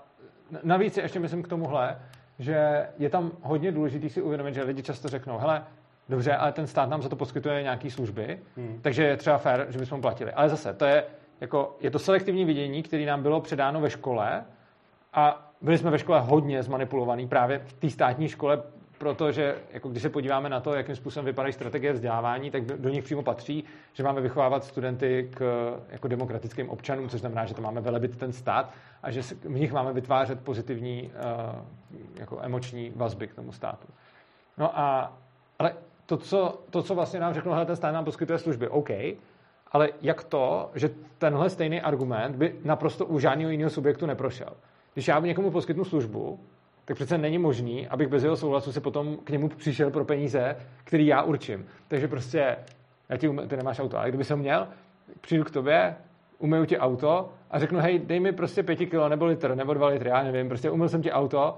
navíc 0.64 0.98
ještě 0.98 1.20
myslím 1.20 1.44
k 1.44 1.48
tomuhle, 1.48 2.00
že 2.40 2.88
je 2.98 3.10
tam 3.10 3.32
hodně 3.42 3.72
důležité 3.72 4.10
si 4.10 4.22
uvědomit, 4.22 4.54
že 4.54 4.64
lidi 4.64 4.84
často 4.84 5.10
řeknou, 5.10 5.38
hele, 5.38 5.64
dobře, 6.10 6.36
ale 6.36 6.52
ten 6.52 6.68
stát 6.68 6.90
nám 6.90 7.02
za 7.02 7.10
to 7.10 7.16
poskytuje 7.16 7.64
nějaké 7.64 7.92
služby, 7.92 8.40
hmm. 8.58 8.80
takže 8.82 9.04
je 9.04 9.18
třeba 9.18 9.38
fér, 9.38 9.66
že 9.70 9.80
bychom 9.80 10.02
platili. 10.02 10.32
Ale 10.32 10.50
zase, 10.50 10.74
to 10.74 10.86
je, 10.86 11.04
jako, 11.42 11.78
je 11.82 11.92
to 11.92 12.00
selektivní 12.00 12.46
vidění, 12.46 12.84
které 12.84 13.06
nám 13.06 13.24
bylo 13.24 13.42
předáno 13.42 13.82
ve 13.82 13.90
škole 13.90 14.46
a 15.14 15.52
byli 15.62 15.78
jsme 15.78 15.92
ve 15.92 16.00
škole 16.00 16.22
hodně 16.22 16.64
zmanipulovaný 16.64 17.28
právě 17.28 17.60
v 17.60 17.74
té 17.74 17.90
státní 17.90 18.28
škole, 18.28 18.64
protože 19.04 19.56
jako 19.72 19.90
když 19.90 20.04
se 20.04 20.10
podíváme 20.10 20.50
na 20.50 20.60
to, 20.60 20.74
jakým 20.74 20.96
způsobem 20.96 21.26
vypadají 21.26 21.54
strategie 21.54 21.94
vzdělávání, 21.94 22.52
tak 22.52 22.66
do, 22.66 22.78
do 22.78 22.90
nich 22.90 23.04
přímo 23.04 23.24
patří, 23.24 23.64
že 23.94 24.04
máme 24.04 24.22
vychovávat 24.22 24.64
studenty 24.64 25.30
k 25.34 25.42
jako 25.90 26.08
demokratickým 26.08 26.70
občanům, 26.70 27.10
což 27.10 27.20
znamená, 27.20 27.46
že 27.46 27.54
to 27.54 27.62
máme 27.62 27.82
velebit 27.82 28.18
ten 28.18 28.34
stát 28.34 28.74
a 29.04 29.12
že 29.12 29.22
v 29.22 29.60
nich 29.60 29.74
máme 29.74 29.94
vytvářet 29.94 30.40
pozitivní 30.40 31.04
uh, 31.04 32.00
jako 32.20 32.40
emoční 32.42 32.92
vazby 32.96 33.28
k 33.28 33.34
tomu 33.34 33.52
státu. 33.52 33.88
No 34.58 34.80
a, 34.80 35.18
ale 35.60 35.76
to, 36.06 36.18
co, 36.18 36.62
to, 36.70 36.84
co 36.84 36.96
vlastně 36.96 37.20
nám 37.20 37.34
řeknou, 37.34 37.66
ten 37.66 37.76
stát 37.76 37.92
nám 37.92 38.06
poskytuje 38.06 38.40
služby, 38.40 38.68
OK, 38.68 38.90
ale 39.72 39.90
jak 40.02 40.24
to, 40.24 40.72
že 40.76 40.90
tenhle 41.18 41.50
stejný 41.50 41.82
argument 41.82 42.36
by 42.36 42.56
naprosto 42.64 43.06
u 43.06 43.20
žádného 43.20 43.52
jiného 43.52 43.70
subjektu 43.70 44.06
neprošel? 44.06 44.54
Když 44.94 45.08
já 45.08 45.20
někomu 45.20 45.52
poskytnu 45.52 45.86
službu, 45.86 46.40
tak 46.86 46.96
přece 46.96 47.18
není 47.18 47.38
možný, 47.38 47.88
abych 47.88 48.08
bez 48.08 48.24
jeho 48.24 48.38
souhlasu 48.38 48.72
se 48.72 48.82
potom 48.82 49.18
k 49.24 49.30
němu 49.30 49.50
přišel 49.50 49.92
pro 49.92 50.06
peníze, 50.06 50.56
který 50.84 51.08
já 51.08 51.22
určím. 51.22 51.66
Takže 51.88 52.08
prostě, 52.08 52.56
já 53.10 53.18
ti 53.18 53.30
ty 53.48 53.58
nemáš 53.58 53.80
auto, 53.80 53.98
ale 53.98 54.10
kdyby 54.10 54.24
jsem 54.24 54.40
měl, 54.40 54.68
přijdu 55.22 55.44
k 55.44 55.52
tobě, 55.52 55.96
umyju 56.40 56.66
ti 56.66 56.78
auto 56.78 57.30
a 57.52 57.60
řeknu, 57.60 57.80
hej, 57.80 58.00
dej 58.00 58.20
mi 58.20 58.32
prostě 58.32 58.64
pěti 58.64 58.86
kilo 58.86 59.10
nebo 59.10 59.26
litr, 59.26 59.56
nebo 59.56 59.74
dva 59.74 59.88
litry, 59.88 60.10
já 60.10 60.24
nevím, 60.24 60.48
prostě 60.48 60.72
umyl 60.72 60.90
jsem 60.90 61.02
ti 61.02 61.12
auto 61.12 61.58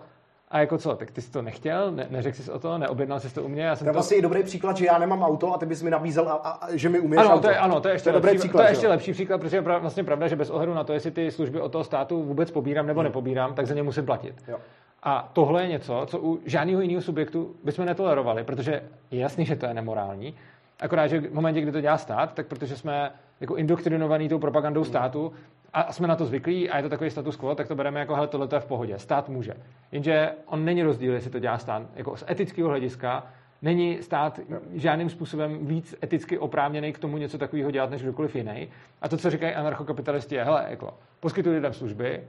a 0.50 0.60
jako 0.60 0.77
co, 0.77 0.96
tak 0.96 1.12
ty 1.12 1.22
jsi 1.22 1.32
to 1.32 1.41
nechtěl, 1.41 1.91
ne, 1.91 2.08
neřekl 2.10 2.38
jsi 2.38 2.51
o 2.51 2.60
to, 2.60 2.77
neobjednal 2.77 3.20
jsi 3.20 3.34
to 3.34 3.44
u 3.44 3.48
mě. 3.48 3.63
Já 3.63 3.75
jsem 3.75 3.86
to 3.86 3.89
je 3.89 3.94
vlastně 3.94 4.17
to... 4.17 4.22
dobrý 4.22 4.44
příklad, 4.44 4.77
že 4.77 4.86
já 4.86 4.98
nemám 4.98 5.24
auto 5.24 5.53
a 5.53 5.58
ty 5.58 5.65
bys 5.65 5.82
mi 5.82 5.89
nabízel, 5.89 6.29
a, 6.29 6.34
a, 6.34 6.75
že 6.75 6.89
mi 6.89 7.00
umíš 7.00 7.17
ano, 7.20 7.29
auto. 7.29 7.41
To 7.41 7.50
je, 7.50 7.58
ano, 7.58 7.82
to 7.82 7.88
je 7.88 7.94
ještě, 7.94 8.03
to 8.03 8.10
je 8.10 8.15
lepší, 8.15 8.27
dobrý 8.27 8.39
příklad, 8.39 8.62
to 8.62 8.67
je 8.67 8.72
ještě 8.72 8.88
lepší 8.88 9.12
příklad, 9.12 9.41
protože 9.41 9.58
je 9.58 9.62
vlastně 9.62 10.03
pravda, 10.03 10.27
že 10.27 10.36
bez 10.36 10.50
ohledu 10.50 10.74
na 10.74 10.84
to, 10.84 10.94
jestli 10.94 11.12
ty 11.12 11.32
služby 11.32 11.62
od 11.62 11.72
toho 11.72 11.84
státu 11.84 12.24
vůbec 12.24 12.51
pobírám 12.51 12.88
nebo 12.88 13.00
hmm. 13.00 13.05
nepobírám, 13.05 13.53
tak 13.53 13.67
za 13.67 13.74
ně 13.74 13.84
musím 13.84 14.05
platit. 14.05 14.36
Jo. 14.48 14.58
A 15.06 15.30
tohle 15.34 15.64
je 15.64 15.68
něco, 15.68 16.04
co 16.06 16.20
u 16.20 16.40
žádného 16.46 16.82
jiného 16.82 17.02
subjektu 17.02 17.56
bychom 17.64 17.86
netolerovali, 17.86 18.44
protože 18.44 18.82
je 19.12 19.20
jasný, 19.20 19.46
že 19.46 19.56
to 19.56 19.66
je 19.66 19.74
nemorální. 19.74 20.36
Akorát, 20.80 21.08
že 21.08 21.20
v 21.20 21.34
momentě, 21.34 21.62
kdy 21.62 21.72
to 21.72 21.82
dělá 21.82 21.98
stát, 21.98 22.34
tak 22.34 22.48
protože 22.48 22.78
jsme 22.78 23.12
jako 23.40 23.56
indoktrinovaný 23.56 24.30
tou 24.30 24.40
propagandou 24.40 24.82
hmm. 24.82 24.90
státu, 24.90 25.34
a 25.74 25.92
jsme 25.92 26.08
na 26.08 26.16
to 26.16 26.26
zvyklí 26.26 26.70
a 26.70 26.78
je 26.78 26.84
to 26.84 26.90
takový 26.90 27.10
status 27.10 27.36
quo, 27.36 27.56
tak 27.56 27.68
to 27.68 27.76
bereme 27.76 28.00
jako, 28.00 28.16
hele, 28.16 28.28
tohle 28.28 28.48
je 28.54 28.60
v 28.60 28.66
pohodě. 28.66 29.00
Stát 29.00 29.30
může. 29.30 29.54
Jenže 29.92 30.32
on 30.46 30.66
není 30.66 30.84
rozdíl, 30.84 31.14
jestli 31.14 31.30
to 31.30 31.40
dělá 31.40 31.58
stát. 31.58 31.84
Jako 31.96 32.18
z 32.18 32.24
etického 32.30 32.70
hlediska 32.70 33.28
není 33.62 34.04
stát 34.04 34.40
žádným 34.74 35.10
způsobem 35.10 35.66
víc 35.66 35.96
eticky 36.04 36.38
oprávněný 36.38 36.94
k 36.94 37.00
tomu 37.00 37.18
něco 37.18 37.38
takového 37.38 37.72
dělat, 37.72 37.90
než 37.90 38.02
kdokoliv 38.02 38.36
jiný. 38.36 38.68
A 39.02 39.10
to, 39.10 39.18
co 39.18 39.30
říkají 39.30 39.54
anarchokapitalisti, 39.54 40.36
je, 40.36 40.44
hele, 40.44 40.66
jako, 40.70 40.94
poskytuj 41.20 41.54
lidem 41.54 41.74
služby 41.74 42.24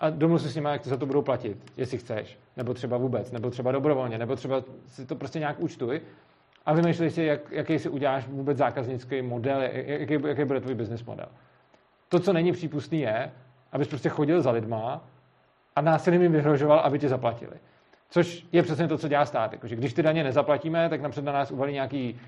a 0.00 0.10
domluv 0.10 0.42
si 0.42 0.48
s 0.48 0.54
nimi, 0.54 0.68
jak 0.72 0.86
za 0.86 0.96
to 0.96 1.06
budou 1.06 1.22
platit, 1.22 1.72
jestli 1.76 1.98
chceš, 1.98 2.38
nebo 2.56 2.74
třeba 2.74 2.96
vůbec, 2.96 3.32
nebo 3.32 3.50
třeba 3.50 3.72
dobrovolně, 3.72 4.18
nebo 4.18 4.36
třeba 4.36 4.62
si 4.86 5.06
to 5.06 5.14
prostě 5.14 5.38
nějak 5.38 5.60
účtuj 5.60 6.00
a 6.66 6.72
vymýšlej 6.72 7.10
si, 7.10 7.22
jak, 7.22 7.50
jaký 7.50 7.78
si 7.78 7.88
uděláš 7.88 8.26
vůbec 8.26 8.58
zákaznický 8.58 9.22
model, 9.22 9.62
jaký, 9.72 10.18
jaký 10.26 10.44
bude 10.44 10.60
tvůj 10.60 10.74
business 10.74 11.04
model. 11.04 11.26
To, 12.08 12.20
co 12.20 12.32
není 12.32 12.52
přípustný, 12.52 13.00
je, 13.00 13.30
abys 13.72 13.88
prostě 13.88 14.08
chodil 14.08 14.42
za 14.42 14.50
lidma 14.50 15.04
a 15.76 15.80
násilím 15.80 16.22
jim 16.22 16.32
vyhrožoval, 16.32 16.78
aby 16.78 16.98
ti 16.98 17.08
zaplatili. 17.08 17.56
Což 18.10 18.46
je 18.52 18.62
přesně 18.62 18.88
to, 18.88 18.98
co 18.98 19.08
dělá 19.08 19.24
stát. 19.26 19.52
Jako, 19.52 19.66
že 19.66 19.76
když 19.76 19.94
ty 19.94 20.02
daně 20.02 20.24
nezaplatíme, 20.24 20.88
tak 20.88 21.00
napřed 21.00 21.24
na 21.24 21.32
nás 21.32 21.50
uvalí 21.50 21.72
nějaký 21.72 22.20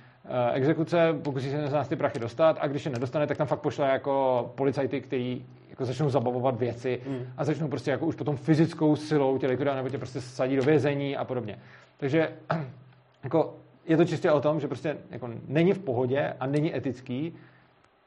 exekuce, 0.52 1.14
pokusí 1.22 1.50
se 1.50 1.68
z 1.68 1.72
nás 1.72 1.88
ty 1.88 1.96
prachy 1.96 2.18
dostat 2.18 2.58
a 2.60 2.66
když 2.66 2.84
je 2.84 2.92
nedostane, 2.92 3.26
tak 3.26 3.36
tam 3.36 3.46
fakt 3.46 3.60
pošle 3.60 3.88
jako 3.88 4.52
policajty, 4.54 5.00
kteří 5.00 5.46
jako 5.70 5.84
začnou 5.84 6.10
zabavovat 6.10 6.58
věci 6.58 7.00
mm. 7.06 7.26
a 7.36 7.44
začnou 7.44 7.68
prostě 7.68 7.90
jako 7.90 8.06
už 8.06 8.14
potom 8.14 8.36
fyzickou 8.36 8.96
silou 8.96 9.38
tě 9.38 9.46
likvidovat 9.46 9.76
nebo 9.76 9.88
tě 9.88 9.98
prostě 9.98 10.20
sadí 10.20 10.56
do 10.56 10.62
vězení 10.62 11.16
a 11.16 11.24
podobně. 11.24 11.58
Takže 11.96 12.32
jako 13.24 13.54
je 13.86 13.96
to 13.96 14.04
čistě 14.04 14.30
o 14.30 14.40
tom, 14.40 14.60
že 14.60 14.68
prostě 14.68 14.96
jako 15.10 15.30
není 15.48 15.72
v 15.72 15.78
pohodě 15.78 16.34
a 16.40 16.46
není 16.46 16.76
etický 16.76 17.34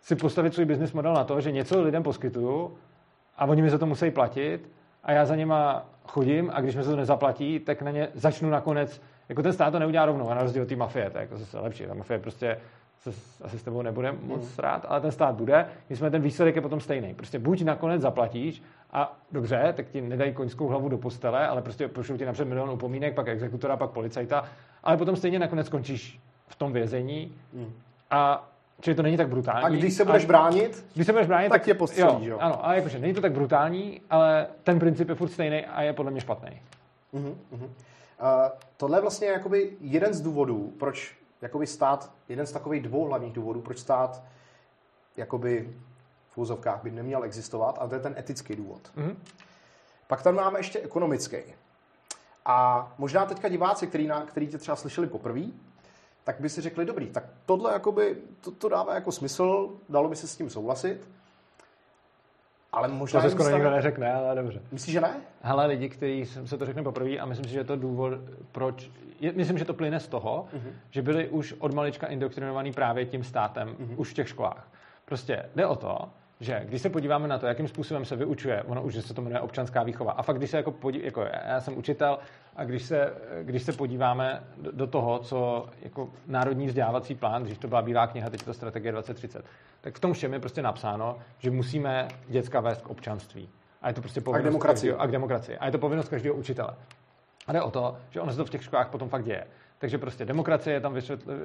si 0.02 0.16
postavit 0.16 0.54
svůj 0.54 0.66
business 0.66 0.94
model 0.94 1.14
na 1.14 1.24
to, 1.24 1.42
že 1.42 1.52
něco 1.52 1.82
lidem 1.82 2.04
poskytuju 2.04 2.78
a 3.38 3.46
oni 3.46 3.62
mi 3.62 3.70
za 3.70 3.78
to 3.78 3.86
musí 3.86 4.12
platit 4.12 4.70
a 5.04 5.12
já 5.12 5.26
za 5.26 5.36
něma 5.36 5.90
chodím 6.08 6.52
a 6.54 6.62
když 6.62 6.76
mi 6.76 6.84
se 6.84 6.90
to 6.90 6.96
nezaplatí, 6.96 7.60
tak 7.60 7.82
na 7.82 7.92
ně 7.92 8.08
začnu 8.14 8.50
nakonec, 8.50 9.02
jako 9.30 9.44
ten 9.44 9.54
stát 9.54 9.72
to 9.72 9.80
neudělá 9.80 10.06
rovnou, 10.06 10.30
a 10.30 10.36
na 10.36 10.42
rozdíl 10.42 10.64
od 10.64 10.70
té 10.70 10.76
mafie, 10.76 11.10
to 11.10 11.18
je 11.18 11.22
jako 11.22 11.38
zase 11.38 11.60
lepší, 11.60 11.86
ta 11.86 11.94
mafie 11.94 12.20
prostě 12.20 12.58
se, 13.00 13.10
asi 13.42 13.60
s 13.60 13.64
tebou 13.64 13.82
nebude 13.82 14.12
moc 14.12 14.42
mm. 14.42 14.50
rád, 14.58 14.86
ale 14.90 15.02
ten 15.02 15.12
stát 15.12 15.36
bude, 15.36 15.66
nicméně 15.90 16.12
ten 16.12 16.22
výsledek 16.22 16.56
je 16.56 16.62
potom 16.62 16.80
stejný. 16.80 17.14
Prostě 17.14 17.40
buď 17.40 17.62
nakonec 17.62 18.02
zaplatíš 18.02 18.64
a 18.92 19.18
dobře, 19.32 19.74
tak 19.76 19.88
ti 19.88 20.02
nedají 20.02 20.34
koňskou 20.34 20.68
hlavu 20.68 20.90
do 20.90 20.98
postele, 20.98 21.48
ale 21.48 21.62
prostě 21.62 21.88
pošlou 21.88 22.18
ti 22.18 22.26
napřed 22.26 22.46
milion 22.46 22.70
upomínek, 22.70 23.16
pak 23.16 23.28
exekutora, 23.28 23.78
pak 23.78 23.90
policajta, 23.90 24.46
ale 24.84 24.98
potom 24.98 25.16
stejně 25.16 25.40
nakonec 25.40 25.68
skončíš 25.68 26.20
v 26.48 26.56
tom 26.56 26.74
vězení 26.74 27.36
mm. 27.54 27.74
a 28.12 28.52
Čili 28.82 28.96
to 28.96 29.02
není 29.02 29.18
tak 29.18 29.30
brutální. 29.30 29.66
A 29.66 29.70
když 29.70 29.94
se 29.94 30.06
budeš 30.06 30.24
a, 30.24 30.28
bránit, 30.28 30.86
když 30.94 31.06
se 31.06 31.12
budeš 31.12 31.28
bránit, 31.28 31.50
tak 31.50 31.64
tě 31.64 31.74
postřelí, 31.74 32.26
jo, 32.26 32.32
jo. 32.32 32.38
Ano, 32.40 32.66
ale 32.66 32.76
jakože 32.76 33.00
není 33.00 33.14
to 33.14 33.22
tak 33.22 33.32
brutální, 33.32 34.02
ale 34.10 34.48
ten 34.64 34.80
princip 34.80 35.10
je 35.10 35.16
furt 35.16 35.30
stejný 35.30 35.66
a 35.66 35.82
je 35.82 35.94
podle 35.94 36.12
mě 36.12 36.22
špatný. 36.22 36.62
Uh-huh, 37.14 37.34
uh-huh. 37.54 37.70
Tohle 38.78 38.98
je 38.98 39.02
vlastně 39.02 39.28
jakoby 39.28 39.78
jeden 39.80 40.14
z 40.14 40.22
důvodů, 40.22 40.74
proč 40.80 41.18
jakoby 41.42 41.68
stát, 41.68 42.12
jeden 42.30 42.48
z 42.48 42.52
takových 42.52 42.84
dvou 42.84 43.06
hlavních 43.06 43.34
důvodů, 43.34 43.62
proč 43.62 43.80
stát 43.80 44.24
jakoby 45.18 45.76
v 46.30 46.38
úzovkách 46.38 46.84
by 46.84 46.92
neměl 46.92 47.24
existovat, 47.24 47.78
a 47.82 47.88
to 47.88 47.96
je 47.96 48.02
ten 48.02 48.16
etický 48.18 48.56
důvod. 48.56 48.92
Uh-huh. 48.98 49.16
Pak 50.08 50.22
tam 50.22 50.36
máme 50.36 50.60
ještě 50.60 50.80
ekonomický. 50.80 51.38
A 52.46 52.88
možná 52.98 53.26
teďka 53.26 53.50
diváci, 53.50 53.88
který, 53.88 54.08
na, 54.08 54.26
který 54.26 54.48
tě 54.48 54.58
třeba 54.58 54.76
slyšeli 54.76 55.08
poprvé, 55.08 55.42
tak 56.24 56.40
by 56.40 56.50
si 56.50 56.62
řekli, 56.62 56.86
dobrý, 56.86 57.10
tak 57.10 57.24
tohle 57.46 57.74
jakoby, 57.74 58.18
to, 58.42 58.52
to 58.52 58.70
dává 58.70 58.96
jako 58.96 59.12
smysl, 59.12 59.70
dalo 59.90 60.10
by 60.10 60.16
se 60.16 60.28
s 60.28 60.38
tím 60.38 60.50
souhlasit, 60.50 61.10
ale 62.76 62.88
možná... 62.88 63.22
To 63.22 63.30
se 63.30 63.36
skoro 63.36 63.50
nikdo 63.50 63.72
neřekne, 63.72 64.14
ale 64.14 64.36
dobře. 64.36 64.62
Myslíš, 64.72 64.94
že 64.94 65.02
ne? 65.02 65.16
Hele, 65.42 65.66
lidi, 65.66 65.90
kteří 65.90 66.26
se 66.26 66.58
to 66.58 66.66
řekne 66.66 66.84
poprvé 66.84 67.18
a 67.18 67.26
myslím 67.26 67.46
si, 67.46 67.52
že 67.52 67.60
je 67.60 67.64
to 67.64 67.76
důvod, 67.76 68.14
proč... 68.52 68.92
Je, 69.20 69.32
myslím, 69.32 69.58
že 69.58 69.66
to 69.66 69.74
plyne 69.74 70.00
z 70.00 70.08
toho, 70.08 70.48
uh-huh. 70.54 70.72
že 70.90 71.02
byli 71.02 71.30
už 71.30 71.56
od 71.60 71.74
malička 71.74 72.08
indoktrinovaný 72.08 72.72
právě 72.72 73.06
tím 73.06 73.24
státem 73.24 73.70
uh-huh. 73.70 73.94
už 73.98 74.12
v 74.12 74.14
těch 74.14 74.30
školách. 74.30 74.68
Prostě 75.06 75.46
jde 75.56 75.66
o 75.66 75.76
to, 75.76 76.10
že 76.40 76.62
když 76.66 76.82
se 76.82 76.90
podíváme 76.90 77.28
na 77.28 77.38
to, 77.38 77.48
jakým 77.48 77.68
způsobem 77.68 78.06
se 78.06 78.16
vyučuje, 78.16 78.64
ono 78.64 78.84
už 78.84 78.96
se 78.96 79.14
to 79.14 79.22
jmenuje 79.22 79.40
občanská 79.40 79.84
výchova, 79.84 80.12
a 80.12 80.22
fakt 80.22 80.38
když 80.38 80.50
se 80.50 80.58
jako, 80.58 80.72
podí, 80.72 81.02
jako 81.04 81.22
já 81.48 81.62
jsem 81.62 81.78
učitel, 81.78 82.20
a 82.56 82.64
když 82.64 82.84
se, 82.84 83.14
když 83.44 83.64
se 83.64 83.74
podíváme 83.74 84.44
do, 84.58 84.72
do 84.72 84.88
toho, 84.88 85.20
co 85.20 85.70
jako 85.82 86.10
národní 86.28 86.68
vzdělávací 86.68 87.16
plán, 87.16 87.44
když 87.44 87.58
to 87.58 87.68
byla 87.68 87.82
bílá 87.82 88.08
kniha, 88.08 88.30
teď 88.30 88.42
je 88.42 88.46
to 88.46 88.54
strategie 88.54 88.92
2030, 88.92 89.46
tak 89.82 89.96
v 89.96 90.00
tom 90.00 90.14
všem 90.14 90.34
je 90.34 90.40
prostě 90.40 90.62
napsáno, 90.62 91.18
že 91.38 91.52
musíme 91.52 92.08
děcka 92.28 92.60
vést 92.60 92.82
k 92.82 92.90
občanství. 92.90 93.50
A 93.82 93.88
je 93.88 93.94
to 93.94 94.02
prostě 94.02 94.22
povinnost 94.22 94.46
a 94.46 94.50
k 94.50 94.52
demokracii. 94.52 94.90
Každého, 94.90 95.02
a 95.02 95.08
k 95.08 95.12
demokracii. 95.12 95.58
A 95.58 95.66
je 95.66 95.72
to 95.72 95.78
povinnost 95.78 96.10
každého 96.10 96.36
učitele. 96.36 96.76
A 97.48 97.54
jde 97.54 97.62
o 97.62 97.72
to, 97.72 97.98
že 98.10 98.22
ono 98.22 98.32
se 98.32 98.38
to 98.38 98.46
v 98.46 98.50
těch 98.50 98.64
školách 98.64 98.90
potom 98.90 99.10
fakt 99.10 99.24
děje. 99.24 99.48
Takže 99.80 99.98
prostě 99.98 100.26
demokracie 100.26 100.74
je 100.74 100.80
tam 100.80 100.96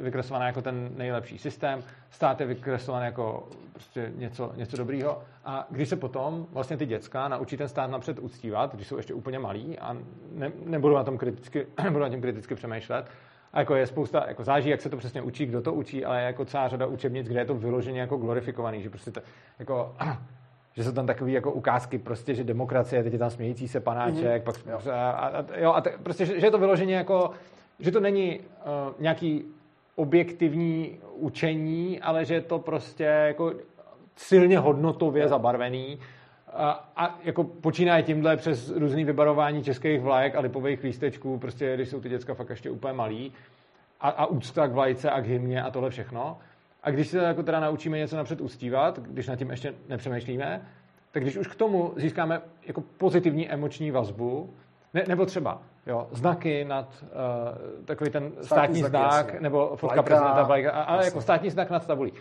vykreslovaná 0.00 0.46
jako 0.46 0.62
ten 0.62 0.90
nejlepší 0.96 1.38
systém, 1.38 1.82
stát 2.10 2.40
je 2.40 2.46
vykreslovaný 2.46 3.06
jako 3.06 3.48
prostě 3.72 4.12
něco, 4.16 4.52
něco 4.56 4.76
dobrýho. 4.76 5.22
A 5.44 5.66
když 5.70 5.88
se 5.88 5.96
potom 5.96 6.46
vlastně 6.52 6.76
ty 6.76 6.86
děcka 6.86 7.28
naučí 7.28 7.56
ten 7.56 7.68
stát 7.68 7.90
napřed 7.90 8.18
uctívat, 8.18 8.74
když 8.74 8.86
jsou 8.86 8.96
ještě 8.96 9.14
úplně 9.14 9.38
malí 9.38 9.78
a 9.78 9.96
ne, 10.32 10.52
nebudou 10.64 10.94
na 10.94 11.04
tom 11.04 11.18
kriticky, 11.18 11.66
nebudou 11.84 12.02
na 12.02 12.08
tím 12.08 12.20
kriticky 12.20 12.54
přemýšlet, 12.54 13.06
a 13.52 13.58
jako 13.58 13.74
je 13.74 13.86
spousta, 13.86 14.24
jako 14.28 14.44
záží, 14.44 14.70
jak 14.70 14.80
se 14.80 14.88
to 14.88 14.96
přesně 14.96 15.22
učí, 15.22 15.46
kdo 15.46 15.62
to 15.62 15.72
učí, 15.72 16.04
ale 16.04 16.20
je 16.20 16.26
jako 16.26 16.44
celá 16.44 16.68
řada 16.68 16.86
učebnic, 16.86 17.28
kde 17.28 17.40
je 17.40 17.44
to 17.44 17.54
vyloženě 17.54 18.00
jako 18.00 18.16
glorifikovaný, 18.16 18.82
že 18.82 18.90
prostě 18.90 19.10
to, 19.10 19.20
jako, 19.58 19.94
že 20.74 20.84
jsou 20.84 20.92
tam 20.92 21.06
takové 21.06 21.30
jako 21.30 21.52
ukázky, 21.52 21.98
prostě, 21.98 22.34
že 22.34 22.44
demokracie, 22.44 23.02
teď 23.02 23.12
je 23.12 23.18
tam 23.18 23.30
smějící 23.30 23.68
se 23.68 23.80
panáček, 23.80 24.42
mm-hmm. 24.42 24.44
pak 24.44 24.56
jo. 24.66 24.92
A, 24.92 25.10
a, 25.10 25.44
jo, 25.56 25.72
a 25.72 25.80
te, 25.80 25.90
prostě, 26.02 26.26
že, 26.26 26.40
že, 26.40 26.46
je 26.46 26.50
to 26.50 26.58
vyloženě 26.58 26.94
jako 26.94 27.30
že 27.80 27.90
to 27.90 28.00
není 28.00 28.40
uh, 28.40 28.44
nějaký 28.98 29.44
objektivní 29.94 30.98
učení, 31.14 32.00
ale 32.00 32.24
že 32.24 32.34
je 32.34 32.40
to 32.40 32.58
prostě 32.58 33.04
jako 33.04 33.52
silně 34.16 34.58
hodnotově 34.58 35.28
zabarvený. 35.28 35.98
A, 36.52 36.90
a 36.96 37.18
jako 37.24 37.44
počínaje 37.44 38.02
tímhle 38.02 38.36
přes 38.36 38.70
různý 38.70 39.04
vybarování 39.04 39.64
českých 39.64 40.00
vlajek 40.00 40.34
a 40.34 40.40
lipových 40.40 40.84
lístečků, 40.84 41.38
prostě 41.38 41.74
když 41.74 41.88
jsou 41.88 42.00
ty 42.00 42.08
děcka 42.08 42.34
fakt 42.34 42.50
ještě 42.50 42.70
úplně 42.70 42.92
malí. 42.92 43.32
A, 44.00 44.08
a 44.08 44.26
úcta 44.26 44.66
k 44.66 44.72
vlajce 44.72 45.10
a 45.10 45.20
k 45.20 45.26
hymně 45.26 45.62
a 45.62 45.70
tohle 45.70 45.90
všechno. 45.90 46.38
A 46.82 46.90
když 46.90 47.08
se 47.08 47.18
jako 47.18 47.42
teda 47.42 47.60
naučíme 47.60 47.98
něco 47.98 48.16
napřed 48.16 48.40
uctívat, 48.40 48.98
když 48.98 49.26
nad 49.26 49.36
tím 49.36 49.50
ještě 49.50 49.74
nepřemýšlíme, 49.88 50.62
tak 51.12 51.22
když 51.22 51.36
už 51.36 51.46
k 51.46 51.54
tomu 51.54 51.92
získáme 51.96 52.40
jako 52.66 52.80
pozitivní 52.98 53.50
emoční 53.50 53.90
vazbu, 53.90 54.54
ne, 54.94 55.04
nebo 55.08 55.26
třeba 55.26 55.62
jo, 55.86 56.06
znaky 56.10 56.64
nad 56.64 57.02
uh, 57.02 57.84
takový 57.84 58.10
ten 58.10 58.32
státní, 58.42 58.46
státní 58.46 58.82
znak, 58.82 59.26
jasně. 59.26 59.40
nebo 59.40 59.68
fotka 59.76 59.86
Vlajka, 59.86 60.02
prezidenta, 60.02 60.42
vlajka, 60.42 60.70
ale 60.70 60.98
jasně. 60.98 61.08
jako 61.08 61.20
státní 61.20 61.50
znak 61.50 61.70
nad 61.70 61.86
tabulí. 61.86 62.12
Uh, 62.12 62.18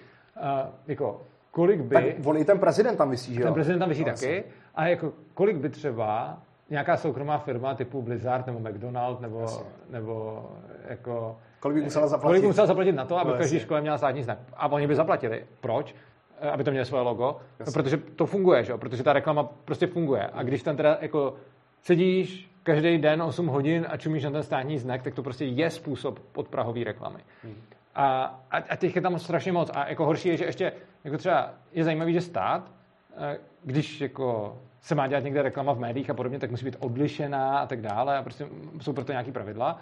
jako, 0.87 1.21
kolik 1.51 1.81
by... 1.81 1.95
Tak 1.95 2.03
on 2.25 2.37
i 2.37 2.45
ten 2.45 2.59
prezident 2.59 2.97
tam 2.97 3.09
vysí, 3.09 3.33
že 3.33 3.41
jo? 3.41 3.45
Ten 3.45 3.53
prezident 3.53 3.79
tam 3.79 3.89
vysí 3.89 4.05
no, 4.05 4.13
taky. 4.13 4.43
A 4.75 4.87
jako, 4.87 5.13
kolik 5.33 5.57
by 5.57 5.69
třeba 5.69 6.37
nějaká 6.69 6.97
soukromá 6.97 7.37
firma 7.37 7.75
typu 7.75 8.01
Blizzard 8.01 8.47
nebo 8.47 8.59
McDonald 8.59 9.21
nebo, 9.21 9.45
nebo 9.89 10.45
jako... 10.89 11.37
Kolik 11.59 11.77
by 11.77 11.83
musela 11.83 12.07
zaplatit? 12.07 12.29
Kolik 12.29 12.41
by 12.41 12.47
musela 12.47 12.67
zaplatit 12.67 12.91
na 12.91 13.05
to, 13.05 13.17
aby 13.17 13.31
no, 13.31 13.37
každý 13.37 13.59
škole 13.59 13.81
měla 13.81 13.97
státní 13.97 14.23
znak. 14.23 14.37
A 14.53 14.67
oni 14.67 14.87
by 14.87 14.95
zaplatili. 14.95 15.45
Proč? 15.61 15.95
Eh, 16.41 16.49
aby 16.49 16.63
to 16.63 16.71
mělo 16.71 16.85
svoje 16.85 17.03
logo. 17.03 17.37
No, 17.59 17.71
protože 17.73 17.97
to 17.97 18.25
funguje, 18.25 18.63
že 18.63 18.71
jo? 18.71 18.77
Protože 18.77 19.03
ta 19.03 19.13
reklama 19.13 19.43
prostě 19.43 19.87
funguje. 19.87 20.29
A 20.33 20.43
když 20.43 20.63
tam 20.63 20.75
teda 20.75 20.97
jako 21.01 21.33
sedíš 21.81 22.48
každý 22.63 22.97
den 22.97 23.21
8 23.21 23.47
hodin 23.47 23.85
a 23.89 23.97
čumíš 23.97 24.23
na 24.23 24.31
ten 24.31 24.43
státní 24.43 24.77
znak, 24.77 25.03
tak 25.03 25.15
to 25.15 25.23
prostě 25.23 25.45
je 25.45 25.69
způsob 25.69 26.19
podprahové 26.19 26.83
reklamy. 26.83 27.19
Hmm. 27.43 27.55
A, 27.95 28.39
a, 28.51 28.57
a 28.57 28.75
těch 28.75 28.95
je 28.95 29.01
tam 29.01 29.19
strašně 29.19 29.51
moc. 29.51 29.71
A 29.73 29.89
jako 29.89 30.05
horší 30.05 30.29
je, 30.29 30.37
že 30.37 30.45
ještě 30.45 30.73
jako 31.03 31.17
třeba 31.17 31.53
je 31.71 31.83
zajímavý, 31.83 32.13
že 32.13 32.21
stát, 32.21 32.71
eh, 33.17 33.37
když 33.63 34.01
jako 34.01 34.57
se 34.81 34.95
má 34.95 35.07
dělat 35.07 35.23
někde 35.23 35.41
reklama 35.41 35.73
v 35.73 35.79
médiích 35.79 36.09
a 36.09 36.13
podobně, 36.13 36.39
tak 36.39 36.51
musí 36.51 36.65
být 36.65 36.77
odlišená 36.79 37.59
a 37.59 37.67
tak 37.67 37.81
dále 37.81 38.17
a 38.17 38.23
prostě 38.23 38.47
jsou 38.81 38.93
proto 38.93 39.11
nějaký 39.11 39.31
pravidla. 39.31 39.81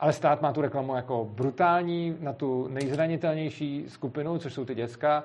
Ale 0.00 0.12
stát 0.12 0.42
má 0.42 0.52
tu 0.52 0.60
reklamu 0.60 0.96
jako 0.96 1.24
brutální 1.24 2.16
na 2.20 2.32
tu 2.32 2.68
nejzranitelnější 2.68 3.84
skupinu, 3.88 4.38
což 4.38 4.52
jsou 4.52 4.64
ty 4.64 4.74
děcka, 4.74 5.24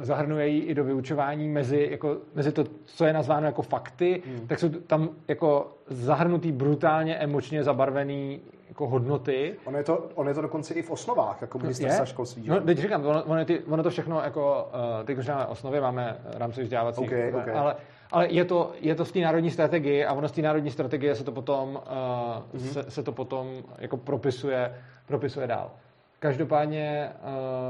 zahrnuje 0.00 0.48
ji 0.48 0.60
i 0.60 0.74
do 0.74 0.84
vyučování 0.84 1.48
mezi, 1.48 1.88
jako, 1.90 2.16
mezi 2.34 2.52
to, 2.52 2.64
co 2.84 3.04
je 3.04 3.12
nazváno 3.12 3.46
jako 3.46 3.62
fakty, 3.62 4.22
hmm. 4.26 4.46
tak 4.46 4.58
jsou 4.58 4.68
tam 4.68 5.08
jako 5.28 5.72
zahrnutý 5.86 6.52
brutálně 6.52 7.16
emočně 7.16 7.64
zabarvený 7.64 8.40
jako 8.68 8.88
hodnoty. 8.88 9.54
Ono 9.64 9.78
je, 9.78 9.84
to, 9.84 10.08
ono 10.14 10.30
je 10.30 10.34
to 10.34 10.42
dokonce 10.42 10.74
i 10.74 10.82
v 10.82 10.90
osnovách, 10.90 11.38
jako 11.40 11.58
ministerstva 11.58 12.06
školství. 12.06 12.48
No, 12.48 12.60
teď 12.60 12.78
říkám, 12.78 13.06
ono, 13.06 13.24
ono, 13.24 13.44
ty, 13.44 13.60
ono 13.60 13.82
to 13.82 13.90
všechno, 13.90 14.20
jako, 14.20 14.68
uh, 14.98 15.06
teď 15.06 15.18
už 15.18 15.28
máme 15.28 15.46
osnovy, 15.46 15.80
máme 15.80 16.16
rámcový 16.24 16.64
vzdělávací, 16.64 17.00
okay, 17.00 17.32
okay. 17.34 17.54
ale, 17.54 17.76
ale 18.10 18.32
je 18.32 18.44
to, 18.44 18.72
je 18.80 18.94
to 18.94 19.04
v 19.04 19.12
té 19.12 19.18
národní 19.18 19.50
strategii 19.50 20.04
a 20.04 20.12
ono 20.12 20.28
z 20.28 20.32
té 20.32 20.42
národní 20.42 20.70
strategie 20.70 21.14
se 21.14 21.24
to 21.24 21.32
potom, 21.32 21.68
uh, 21.68 22.60
mm-hmm. 22.60 22.72
se, 22.72 22.90
se 22.90 23.02
to 23.02 23.12
potom 23.12 23.48
jako 23.78 23.96
propisuje, 23.96 24.74
propisuje 25.06 25.46
dál. 25.46 25.70
Každopádně 26.18 27.10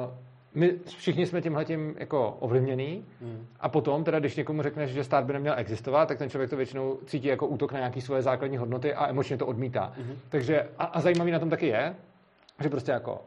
uh, 0.04 0.10
my 0.54 0.78
všichni 0.84 1.26
jsme 1.26 1.42
tímhletím 1.42 1.94
jako 1.98 2.30
ovlivněný 2.30 3.04
hmm. 3.20 3.46
a 3.60 3.68
potom, 3.68 4.04
teda 4.04 4.18
když 4.18 4.36
někomu 4.36 4.62
řekneš, 4.62 4.90
že 4.90 5.04
stát 5.04 5.24
by 5.24 5.32
neměl 5.32 5.54
existovat, 5.56 6.08
tak 6.08 6.18
ten 6.18 6.30
člověk 6.30 6.50
to 6.50 6.56
většinou 6.56 6.98
cítí 7.06 7.28
jako 7.28 7.46
útok 7.46 7.72
na 7.72 7.78
nějaké 7.78 8.00
svoje 8.00 8.22
základní 8.22 8.56
hodnoty 8.56 8.94
a 8.94 9.08
emočně 9.08 9.36
to 9.36 9.46
odmítá. 9.46 9.92
Hmm. 9.96 10.16
Takže 10.28 10.68
a, 10.78 10.84
a 10.84 11.00
zajímavý 11.00 11.30
na 11.30 11.38
tom 11.38 11.50
taky 11.50 11.66
je, 11.66 11.94
že 12.62 12.68
prostě 12.68 12.92
jako 12.92 13.20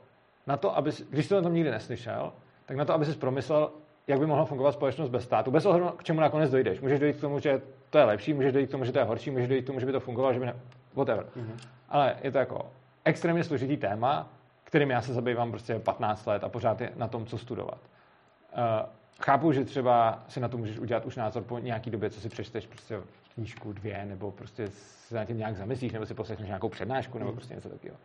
na 0.47 0.57
to, 0.57 0.77
aby, 0.77 0.91
když 1.09 1.25
jsi 1.25 1.29
to 1.29 1.35
na 1.35 1.41
tom 1.41 1.53
nikdy 1.53 1.71
neslyšel, 1.71 2.33
tak 2.65 2.77
na 2.77 2.85
to, 2.85 2.93
aby 2.93 3.05
si 3.05 3.13
promyslel, 3.13 3.71
jak 4.07 4.19
by 4.19 4.25
mohla 4.25 4.45
fungovat 4.45 4.71
společnost 4.71 5.09
bez 5.09 5.23
státu, 5.23 5.51
bez 5.51 5.65
ohledu, 5.65 5.89
k 5.89 6.03
čemu 6.03 6.19
nakonec 6.19 6.51
dojdeš. 6.51 6.81
Můžeš 6.81 6.99
dojít 6.99 7.17
k 7.17 7.21
tomu, 7.21 7.39
že 7.39 7.61
to 7.89 7.97
je 7.97 8.03
lepší, 8.03 8.33
můžeš 8.33 8.53
dojít 8.53 8.67
k 8.67 8.71
tomu, 8.71 8.85
že 8.85 8.91
to 8.91 8.99
je 8.99 9.05
horší, 9.05 9.31
můžeš 9.31 9.47
dojít 9.47 9.61
k 9.61 9.67
tomu, 9.67 9.79
že 9.79 9.85
by 9.85 9.91
to 9.91 9.99
fungovalo, 9.99 10.33
že 10.33 10.39
by 10.39 10.45
ne... 10.45 10.55
Whatever. 10.95 11.25
Mm-hmm. 11.25 11.67
Ale 11.89 12.15
je 12.23 12.31
to 12.31 12.37
jako 12.37 12.71
extrémně 13.05 13.43
složitý 13.43 13.77
téma, 13.77 14.29
kterým 14.71 14.89
já 14.89 15.01
se 15.01 15.13
zabývám 15.13 15.51
prostě 15.51 15.79
15 15.79 16.25
let 16.25 16.43
a 16.43 16.49
pořád 16.49 16.81
je 16.81 16.91
na 16.95 17.07
tom, 17.07 17.25
co 17.25 17.37
studovat. 17.37 17.77
Uh, 17.81 18.89
chápu, 19.21 19.51
že 19.51 19.65
třeba 19.65 20.23
si 20.27 20.39
na 20.39 20.47
to 20.47 20.57
můžeš 20.57 20.79
udělat 20.79 21.05
už 21.05 21.15
názor 21.15 21.43
po 21.43 21.59
nějaký 21.59 21.89
době, 21.89 22.09
co 22.09 22.21
si 22.21 22.29
přečteš 22.29 22.67
prostě 22.67 23.01
knížku, 23.33 23.73
dvě, 23.73 24.05
nebo 24.05 24.31
prostě 24.31 24.67
se 24.67 25.15
na 25.15 25.25
tím 25.25 25.37
nějak 25.37 25.55
zamyslíš, 25.55 25.91
nebo 25.91 26.05
si 26.05 26.13
poslechneš 26.13 26.47
nějakou 26.47 26.69
přednášku, 26.69 27.17
nebo 27.17 27.29
hmm. 27.29 27.37
prostě 27.37 27.55
něco 27.55 27.69
takového. 27.69 27.97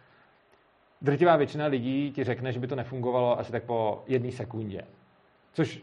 Drtivá 1.03 1.37
většina 1.37 1.67
lidí 1.67 2.13
ti 2.13 2.25
řekne, 2.25 2.53
že 2.53 2.61
by 2.61 2.67
to 2.67 2.77
nefungovalo 2.77 3.41
asi 3.41 3.53
tak 3.53 3.63
po 3.63 4.03
jedné 4.07 4.33
sekundě. 4.33 4.83
Což 5.53 5.83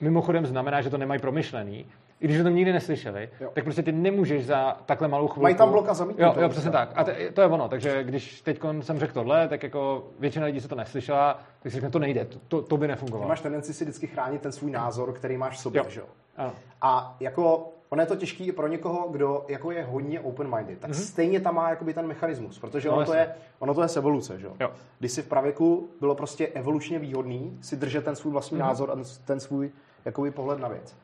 mimochodem 0.00 0.46
znamená, 0.46 0.80
že 0.80 0.90
to 0.90 0.98
nemají 0.98 1.20
promyšlený 1.20 1.86
i 2.20 2.26
když 2.26 2.40
o 2.40 2.44
tom 2.44 2.54
nikdy 2.54 2.72
neslyšeli, 2.72 3.28
jo. 3.40 3.50
tak 3.54 3.64
prostě 3.64 3.82
ty 3.82 3.92
nemůžeš 3.92 4.46
za 4.46 4.76
takhle 4.86 5.08
malou 5.08 5.28
chvilku... 5.28 5.42
Mají 5.42 5.54
tam 5.54 5.70
bloka 5.70 5.94
zamítnout. 5.94 6.36
Jo, 6.36 6.42
jo, 6.42 6.48
přesně 6.48 6.70
tak. 6.70 6.92
A 6.94 7.04
te, 7.04 7.30
to 7.30 7.40
je 7.40 7.46
ono. 7.46 7.68
Takže 7.68 8.04
když 8.04 8.40
teď 8.40 8.60
jsem 8.80 8.98
řekl 8.98 9.12
tohle, 9.12 9.48
tak 9.48 9.62
jako 9.62 10.04
většina 10.18 10.46
lidí 10.46 10.60
se 10.60 10.68
to 10.68 10.74
neslyšela, 10.74 11.38
tak 11.62 11.72
si 11.72 11.76
řekne, 11.76 11.90
to 11.90 11.98
nejde, 11.98 12.26
to, 12.48 12.62
to 12.62 12.76
by 12.76 12.88
nefungovalo. 12.88 13.24
Ty 13.24 13.28
máš 13.28 13.40
tendenci 13.40 13.74
si 13.74 13.84
vždycky 13.84 14.06
chránit 14.06 14.42
ten 14.42 14.52
svůj 14.52 14.70
názor, 14.70 15.12
který 15.12 15.36
máš 15.36 15.56
v 15.56 15.60
sobě, 15.60 15.78
jo. 15.78 15.90
že 15.90 16.00
jo? 16.00 16.06
Ano. 16.36 16.52
A 16.82 17.16
jako 17.20 17.72
ono 17.88 18.02
je 18.02 18.06
to 18.06 18.16
těžké 18.16 18.44
i 18.44 18.52
pro 18.52 18.66
někoho, 18.66 19.08
kdo 19.08 19.44
jako 19.48 19.70
je 19.70 19.84
hodně 19.84 20.20
open-minded, 20.20 20.78
tak 20.78 20.90
mm-hmm. 20.90 21.02
stejně 21.08 21.40
tam 21.40 21.54
má 21.54 21.70
jakoby 21.70 21.94
ten 21.94 22.06
mechanismus, 22.06 22.58
protože 22.58 22.88
no, 22.88 22.96
ono, 22.96 23.06
to 23.06 23.14
je, 23.14 23.34
ono 23.58 23.74
to 23.74 23.82
je 23.82 23.88
z 23.88 23.96
evoluce. 23.96 24.38
Že? 24.38 24.46
Jo. 24.60 24.70
Když 24.98 25.12
si 25.12 25.22
v 25.22 25.28
pravěku 25.28 25.88
bylo 26.00 26.14
prostě 26.14 26.46
evolučně 26.46 26.98
výhodný 26.98 27.58
si 27.60 27.76
držet 27.76 28.04
ten 28.04 28.16
svůj 28.16 28.32
vlastní 28.32 28.58
mm-hmm. 28.58 28.60
názor 28.60 28.90
a 28.90 28.96
ten 29.24 29.40
svůj 29.40 29.70
jakoby 30.04 30.30
pohled 30.30 30.58
na 30.58 30.68
věc. 30.68 30.96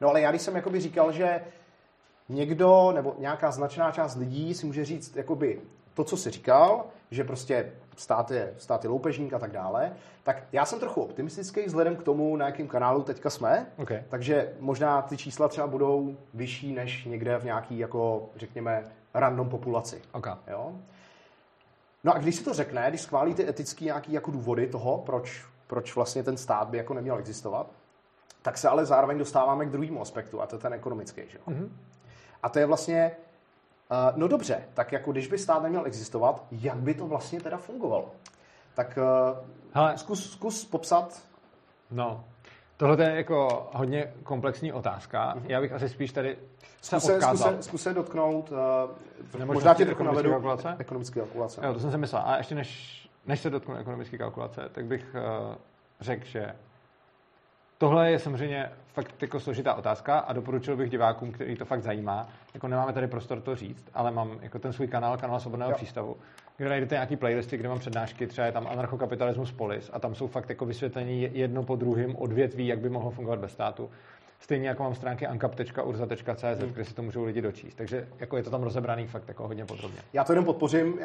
No 0.00 0.08
ale 0.08 0.20
já 0.20 0.30
když 0.30 0.42
jsem 0.42 0.56
jakoby 0.56 0.80
říkal, 0.80 1.12
že 1.12 1.40
někdo 2.28 2.92
nebo 2.94 3.14
nějaká 3.18 3.50
značná 3.50 3.90
část 3.90 4.16
lidí 4.16 4.54
si 4.54 4.66
může 4.66 4.84
říct 4.84 5.16
jakoby 5.16 5.60
to, 5.94 6.04
co 6.04 6.16
jsi 6.16 6.30
říkal, 6.30 6.84
že 7.10 7.24
prostě 7.24 7.72
stát 7.96 8.30
je, 8.30 8.54
stát 8.58 8.84
je 8.84 8.90
loupežník 8.90 9.32
a 9.32 9.38
tak 9.38 9.52
dále, 9.52 9.92
tak 10.22 10.42
já 10.52 10.64
jsem 10.64 10.80
trochu 10.80 11.02
optimistický 11.02 11.62
vzhledem 11.66 11.96
k 11.96 12.02
tomu, 12.02 12.36
na 12.36 12.46
jakém 12.46 12.68
kanálu 12.68 13.02
teďka 13.02 13.30
jsme, 13.30 13.66
Okay. 13.76 14.02
takže 14.08 14.52
možná 14.60 15.02
ty 15.02 15.16
čísla 15.16 15.48
třeba 15.48 15.66
budou 15.66 16.16
vyšší 16.34 16.72
než 16.72 17.04
někde 17.04 17.38
v 17.38 17.44
nějaký, 17.44 17.78
jako 17.78 18.28
řekněme, 18.36 18.84
random 19.14 19.48
populaci. 19.48 20.02
Okay. 20.12 20.34
Jo? 20.50 20.72
No 22.04 22.14
a 22.14 22.18
když 22.18 22.36
si 22.36 22.44
to 22.44 22.54
řekne, 22.54 22.86
když 22.88 23.00
schválí 23.00 23.34
ty 23.34 23.48
etické 23.48 23.84
nějaký 23.84 24.12
jako 24.12 24.30
důvody 24.30 24.66
toho, 24.66 24.98
proč, 24.98 25.44
proč 25.66 25.94
vlastně 25.94 26.22
ten 26.22 26.36
stát 26.36 26.68
by 26.68 26.78
jako 26.78 26.94
neměl 26.94 27.18
existovat, 27.18 27.66
tak 28.42 28.58
se 28.58 28.68
ale 28.68 28.86
zároveň 28.86 29.18
dostáváme 29.18 29.66
k 29.66 29.70
druhému 29.70 30.00
aspektu, 30.00 30.42
a 30.42 30.46
to 30.46 30.56
je 30.56 30.60
ten 30.60 30.72
ekonomický. 30.72 31.22
Že? 31.28 31.38
Mm-hmm. 31.38 31.68
A 32.42 32.48
to 32.48 32.58
je 32.58 32.66
vlastně, 32.66 33.16
uh, 33.90 34.18
no 34.18 34.28
dobře, 34.28 34.64
tak 34.74 34.92
jako 34.92 35.12
když 35.12 35.28
by 35.28 35.38
stát 35.38 35.62
neměl 35.62 35.86
existovat, 35.86 36.44
jak 36.50 36.76
by 36.76 36.94
to 36.94 37.06
vlastně 37.06 37.40
teda 37.40 37.56
fungovalo? 37.56 38.10
Tak 38.74 38.98
uh, 38.98 39.38
Hele. 39.72 39.98
zkus, 39.98 40.32
zkus 40.32 40.64
popsat. 40.64 41.22
No, 41.90 42.24
tohle 42.76 43.04
je 43.04 43.16
jako 43.16 43.68
hodně 43.72 44.12
komplexní 44.22 44.72
otázka. 44.72 45.34
Mm-hmm. 45.34 45.44
Já 45.46 45.60
bych 45.60 45.72
asi 45.72 45.88
spíš 45.88 46.12
tady 46.12 46.36
se 46.80 47.00
Zkus 47.00 47.06
se, 47.06 47.12
zkus 47.12 47.14
odkázal. 47.14 47.56
se, 47.56 47.62
zkus 47.62 47.82
se 47.82 47.94
dotknout, 47.94 48.52
uh, 48.52 49.46
možná 49.46 49.74
tě 49.74 49.84
trochu 49.84 50.02
ekonomické 50.02 50.16
navedu 50.16 50.30
kalkulace? 50.30 50.76
ekonomické 50.78 51.20
kalkulace. 51.20 51.60
Jo, 51.66 51.72
to 51.72 51.80
jsem 51.80 51.90
si 51.90 51.98
myslel. 51.98 52.22
A 52.24 52.36
ještě 52.36 52.54
než, 52.54 53.00
než 53.26 53.40
se 53.40 53.50
dotknu 53.50 53.74
ekonomické 53.74 54.18
kalkulace, 54.18 54.68
tak 54.72 54.84
bych 54.84 55.16
uh, 55.48 55.54
řekl, 56.00 56.24
že 56.24 56.56
tohle 57.78 58.10
je 58.10 58.18
samozřejmě 58.18 58.70
fakt 58.92 59.22
jako 59.22 59.40
složitá 59.40 59.74
otázka 59.74 60.18
a 60.18 60.32
doporučil 60.32 60.76
bych 60.76 60.90
divákům, 60.90 61.32
který 61.32 61.56
to 61.56 61.64
fakt 61.64 61.82
zajímá. 61.82 62.28
Jako 62.54 62.68
nemáme 62.68 62.92
tady 62.92 63.06
prostor 63.06 63.40
to 63.40 63.56
říct, 63.56 63.86
ale 63.94 64.10
mám 64.10 64.38
jako 64.42 64.58
ten 64.58 64.72
svůj 64.72 64.88
kanál, 64.88 65.16
kanál 65.16 65.40
Svobodného 65.40 65.70
Jo. 65.70 65.76
přístavu, 65.76 66.16
kde 66.56 66.68
najdete 66.68 66.94
nějaký 66.94 67.16
playlisty, 67.16 67.56
kde 67.56 67.68
mám 67.68 67.78
přednášky, 67.78 68.26
třeba 68.26 68.46
je 68.46 68.52
tam 68.52 68.66
anarchokapitalismus 68.66 69.52
polis 69.52 69.90
a 69.92 69.98
tam 69.98 70.14
jsou 70.14 70.26
fakt 70.26 70.48
jako 70.48 70.66
vysvětlení 70.66 71.28
jedno 71.32 71.62
po 71.62 71.76
druhém 71.76 72.16
odvětví, 72.16 72.66
jak 72.66 72.78
by 72.78 72.88
mohlo 72.88 73.10
fungovat 73.10 73.38
bez 73.38 73.52
státu. 73.52 73.90
Stejně 74.40 74.68
jako 74.68 74.82
mám 74.82 74.94
stránky 74.94 75.26
ankap.urza.cz, 75.26 76.42
hmm. 76.42 76.72
kde 76.72 76.84
si 76.84 76.94
to 76.94 77.02
můžou 77.02 77.24
lidi 77.24 77.42
dočíst. 77.42 77.74
Takže 77.74 78.08
jako 78.18 78.36
je 78.36 78.42
to 78.42 78.50
tam 78.50 78.62
rozebraný 78.62 79.06
fakt 79.06 79.28
jako 79.28 79.46
hodně 79.48 79.64
podrobně. 79.64 79.98
Já 80.12 80.24
to 80.24 80.32
jenom 80.32 80.44
podpořím, 80.44 80.98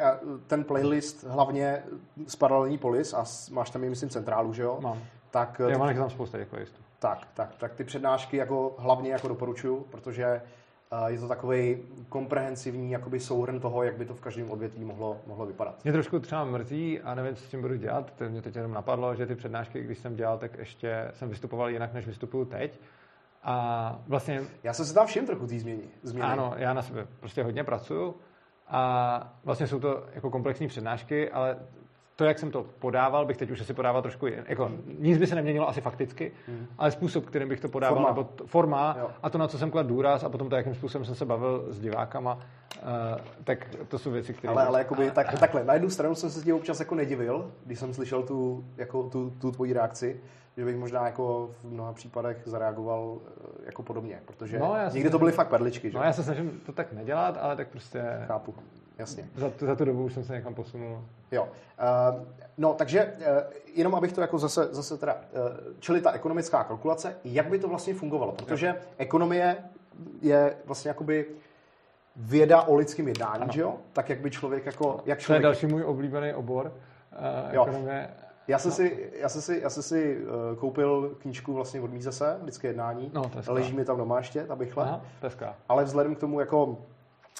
ten 0.46 0.64
playlist 0.64 1.24
hlavně 1.24 1.82
z 2.26 2.36
paralelní 2.36 2.78
polis 2.78 3.14
a 3.14 3.24
máš 3.50 3.70
tam 3.70 3.84
i, 3.84 3.90
myslím, 3.90 4.08
centrálu, 4.08 4.52
že 4.52 4.62
jo? 4.62 4.78
Mám. 4.80 5.02
Tak, 5.32 5.58
Já 5.58 5.66
ty, 5.74 5.78
mám 5.78 5.94
tam 5.94 6.10
spousta 6.10 6.38
jako 6.38 6.56
listů. 6.56 6.82
tak, 6.98 7.18
tak, 7.34 7.54
tak 7.56 7.74
ty 7.74 7.84
přednášky 7.84 8.36
jako 8.36 8.74
hlavně 8.78 9.10
jako 9.12 9.28
doporučuju, 9.28 9.86
protože 9.90 10.24
eh, 10.26 11.10
je 11.12 11.18
to 11.18 11.28
takový 11.28 11.82
komprehensivní 12.08 12.90
jakoby 12.90 13.20
souhrn 13.20 13.60
toho, 13.60 13.82
jak 13.82 13.96
by 13.96 14.04
to 14.04 14.14
v 14.14 14.20
každém 14.20 14.50
odvětví 14.50 14.84
mohlo, 14.84 15.16
mohlo 15.26 15.46
vypadat. 15.46 15.84
Mě 15.84 15.92
trošku 15.92 16.18
třeba 16.18 16.44
mrzí 16.44 17.00
a 17.00 17.14
nevím, 17.14 17.36
co 17.36 17.42
s 17.44 17.48
tím 17.48 17.60
budu 17.60 17.74
dělat. 17.76 18.12
To 18.16 18.24
mě 18.28 18.42
teď 18.42 18.56
jenom 18.56 18.72
napadlo, 18.72 19.14
že 19.14 19.26
ty 19.26 19.34
přednášky, 19.34 19.82
když 19.82 19.98
jsem 19.98 20.16
dělal, 20.16 20.38
tak 20.38 20.58
ještě 20.58 21.08
jsem 21.14 21.28
vystupoval 21.28 21.70
jinak, 21.70 21.92
než 21.92 22.06
vystupuju 22.06 22.44
teď. 22.44 22.80
A 23.42 23.98
vlastně, 24.08 24.40
Já 24.62 24.72
jsem 24.72 24.86
se 24.86 24.94
tam 24.94 25.06
všiml 25.06 25.26
trochu 25.26 25.46
té 25.46 25.58
změny. 25.58 25.82
změny. 26.02 26.28
ano, 26.28 26.54
já 26.56 26.72
na 26.74 26.82
sebe 26.82 27.06
prostě 27.20 27.42
hodně 27.42 27.64
pracuju 27.64 28.14
a 28.68 29.32
vlastně 29.44 29.66
jsou 29.66 29.80
to 29.80 30.04
jako 30.14 30.30
komplexní 30.30 30.68
přednášky, 30.68 31.30
ale 31.30 31.56
to, 32.16 32.24
jak 32.24 32.38
jsem 32.38 32.50
to 32.50 32.66
podával, 32.78 33.26
bych 33.26 33.36
teď 33.36 33.50
už 33.50 33.60
asi 33.60 33.74
podával 33.74 34.02
trošku, 34.02 34.26
jako 34.26 34.70
nic 34.98 35.18
by 35.18 35.26
se 35.26 35.34
neměnilo 35.34 35.68
asi 35.68 35.80
fakticky, 35.80 36.32
ale 36.78 36.90
způsob, 36.90 37.26
kterým 37.26 37.48
bych 37.48 37.60
to 37.60 37.68
podával, 37.68 37.96
Forma. 37.96 38.08
nebo 38.08 38.24
t- 38.24 38.44
forma 38.46 38.96
Jo. 39.00 39.10
a 39.22 39.30
to, 39.30 39.38
na 39.38 39.48
co 39.48 39.58
jsem 39.58 39.70
kladl 39.70 39.88
důraz 39.88 40.24
a 40.24 40.28
potom 40.28 40.48
to, 40.48 40.56
jakým 40.56 40.74
způsobem 40.74 41.04
jsem 41.04 41.14
se 41.14 41.24
bavil 41.24 41.64
s 41.68 41.80
divákama, 41.80 42.34
uh, 42.34 42.40
tak 43.44 43.66
to 43.88 43.98
jsou 43.98 44.10
věci, 44.10 44.34
které... 44.34 44.52
Ale, 44.54 44.66
ale 44.66 44.78
jakoby, 44.78 45.10
tak, 45.10 45.38
takhle, 45.40 45.64
na 45.64 45.74
jednu 45.74 45.90
stranu 45.90 46.14
jsem 46.14 46.30
se 46.30 46.44
ti 46.44 46.52
občas 46.52 46.80
jako 46.80 46.94
nedivil, 46.94 47.52
když 47.66 47.78
jsem 47.78 47.94
slyšel 47.94 48.22
tu, 48.22 48.64
jako, 48.76 49.02
tu, 49.02 49.30
tu 49.30 49.52
tvoji 49.52 49.72
reakci, 49.72 50.20
že 50.56 50.64
bych 50.64 50.76
možná 50.76 51.06
jako 51.06 51.50
v 51.62 51.64
mnoha 51.64 51.92
případech 51.92 52.42
zareagoval 52.44 53.18
eh, 53.26 53.66
jako 53.66 53.82
podobně, 53.82 54.20
protože 54.26 54.58
No, 54.58 54.74
někdy 54.92 55.10
to 55.10 55.18
byly 55.18 55.32
fakt 55.32 55.48
perličky, 55.48 55.90
že? 55.90 55.98
No 55.98 56.04
já 56.04 56.12
se 56.12 56.22
snažím 56.22 56.60
to 56.66 56.72
tak 56.72 56.92
nedělat, 56.92 57.38
ale 57.40 57.56
tak 57.56 57.68
prostě 57.68 58.02
Chápu, 58.26 58.54
jasně. 59.02 59.28
za 59.36 59.50
tu, 59.50 59.66
za 59.66 59.74
tu 59.76 59.84
dobu 59.84 60.04
už 60.04 60.12
jsem 60.12 60.24
se 60.24 60.32
někam 60.32 60.54
posunul. 60.54 61.04
Jo. 61.32 61.42
Uh, 61.42 62.24
no, 62.58 62.74
takže 62.74 63.04
uh, 63.04 63.26
jenom 63.74 63.94
abych 63.94 64.12
to 64.12 64.20
jako 64.20 64.38
zase, 64.38 64.68
zase 64.70 64.98
teda, 64.98 65.14
uh, 65.14 65.40
čili 65.78 66.00
ta 66.00 66.10
ekonomická 66.12 66.64
kalkulace, 66.64 67.16
jak 67.24 67.46
by 67.48 67.58
to 67.58 67.68
vlastně 67.68 67.94
fungovalo, 67.94 68.32
protože 68.32 68.74
ekonomie 68.98 69.56
je 70.20 70.56
vlastně 70.64 70.88
jakoby 70.88 71.26
věda 72.16 72.62
o 72.62 72.74
lidském 72.74 73.08
jednání, 73.08 73.42
Ano. 73.42 73.52
že 73.52 73.60
jo? 73.60 73.76
Tak 73.92 74.08
jak 74.10 74.20
by 74.20 74.30
člověk 74.30 74.66
jako, 74.66 74.86
jak 74.86 75.02
To 75.04 75.10
je 75.10 75.16
člověk 75.24 75.42
další 75.42 75.66
můj 75.66 75.84
oblíbený 75.84 76.34
obor. 76.34 76.72
Uh, 77.46 77.54
Jo. 77.54 77.62
ekonomie. 77.62 78.10
Já 78.48 78.58
jsem, 78.58 78.70
si, 78.72 79.10
já 79.20 79.28
jsem 79.28 79.42
si, 79.42 79.60
já 79.62 79.70
jsem 79.70 79.82
si 79.82 80.18
uh, 80.18 80.58
koupil 80.58 81.16
knížku 81.18 81.52
vlastně 81.52 81.80
od 81.80 81.90
Mízese, 81.90 82.38
lidské 82.42 82.68
jednání. 82.68 83.10
No, 83.14 83.22
to 83.22 83.38
je 83.38 83.42
skvělé. 83.42 83.60
Leží 83.60 83.76
mi 83.76 83.84
tam 83.84 83.96
doma 83.96 84.18
ještě, 84.18 84.44
ta 84.44 84.56
bychle. 84.56 84.84
Aha. 84.84 85.00
Ale 85.68 85.84
vzhledem 85.84 86.14
k 86.14 86.18
tomu, 86.18 86.40
jako 86.40 86.78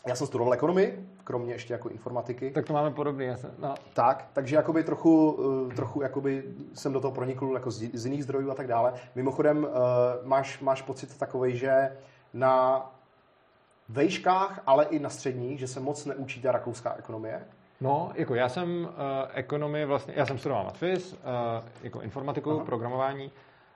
já 0.06 0.14
jsem 0.14 0.26
studoval 0.26 0.54
ekonomii, 0.54 1.08
kromě 1.24 1.52
ještě 1.52 1.72
jako 1.72 1.88
informatiky. 1.88 2.50
Tak 2.50 2.66
to 2.66 2.72
máme 2.72 2.90
podobný. 2.90 3.24
Já 3.24 3.36
jsem, 3.36 3.50
no, 3.58 3.74
Tak, 3.94 4.28
takže 4.32 4.56
jakoby 4.56 4.84
trochu, 4.84 5.38
eh, 5.70 5.74
trochu 5.74 6.02
jakoby 6.02 6.44
jsem 6.74 6.92
do 6.92 7.00
toho 7.00 7.12
pronikl 7.12 7.50
jako 7.54 7.70
z, 7.70 7.90
z 7.94 8.04
jiných 8.04 8.24
zdrojů 8.24 8.50
a 8.50 8.54
tak 8.54 8.66
dále. 8.66 8.94
Mimochodem, 9.14 9.66
eh, 9.66 9.78
máš, 10.22 10.60
máš 10.60 10.82
pocit 10.82 11.18
takový, 11.18 11.56
že 11.56 11.96
na 12.34 12.86
vejškách, 13.88 14.60
ale 14.66 14.84
i 14.84 14.98
na 14.98 15.10
středních, 15.10 15.58
že 15.58 15.66
se 15.68 15.80
moc 15.80 16.06
neučí 16.06 16.42
ta 16.42 16.52
rakouská 16.52 16.94
ekonomie? 16.98 17.44
no, 17.80 18.12
jako 18.14 18.34
já 18.34 18.48
jsem 18.48 18.84
uh, 18.84 18.90
ekonomii 19.34 19.84
vlastně, 19.84 20.14
já 20.16 20.26
jsem 20.26 20.38
studoval 20.38 20.64
matfiz, 20.64 21.12
uh, 21.12 21.18
jako 21.82 22.00
informatiku, 22.00 22.50
Aha. 22.50 22.58
Aha. 22.58 22.66
programování, 22.66 23.30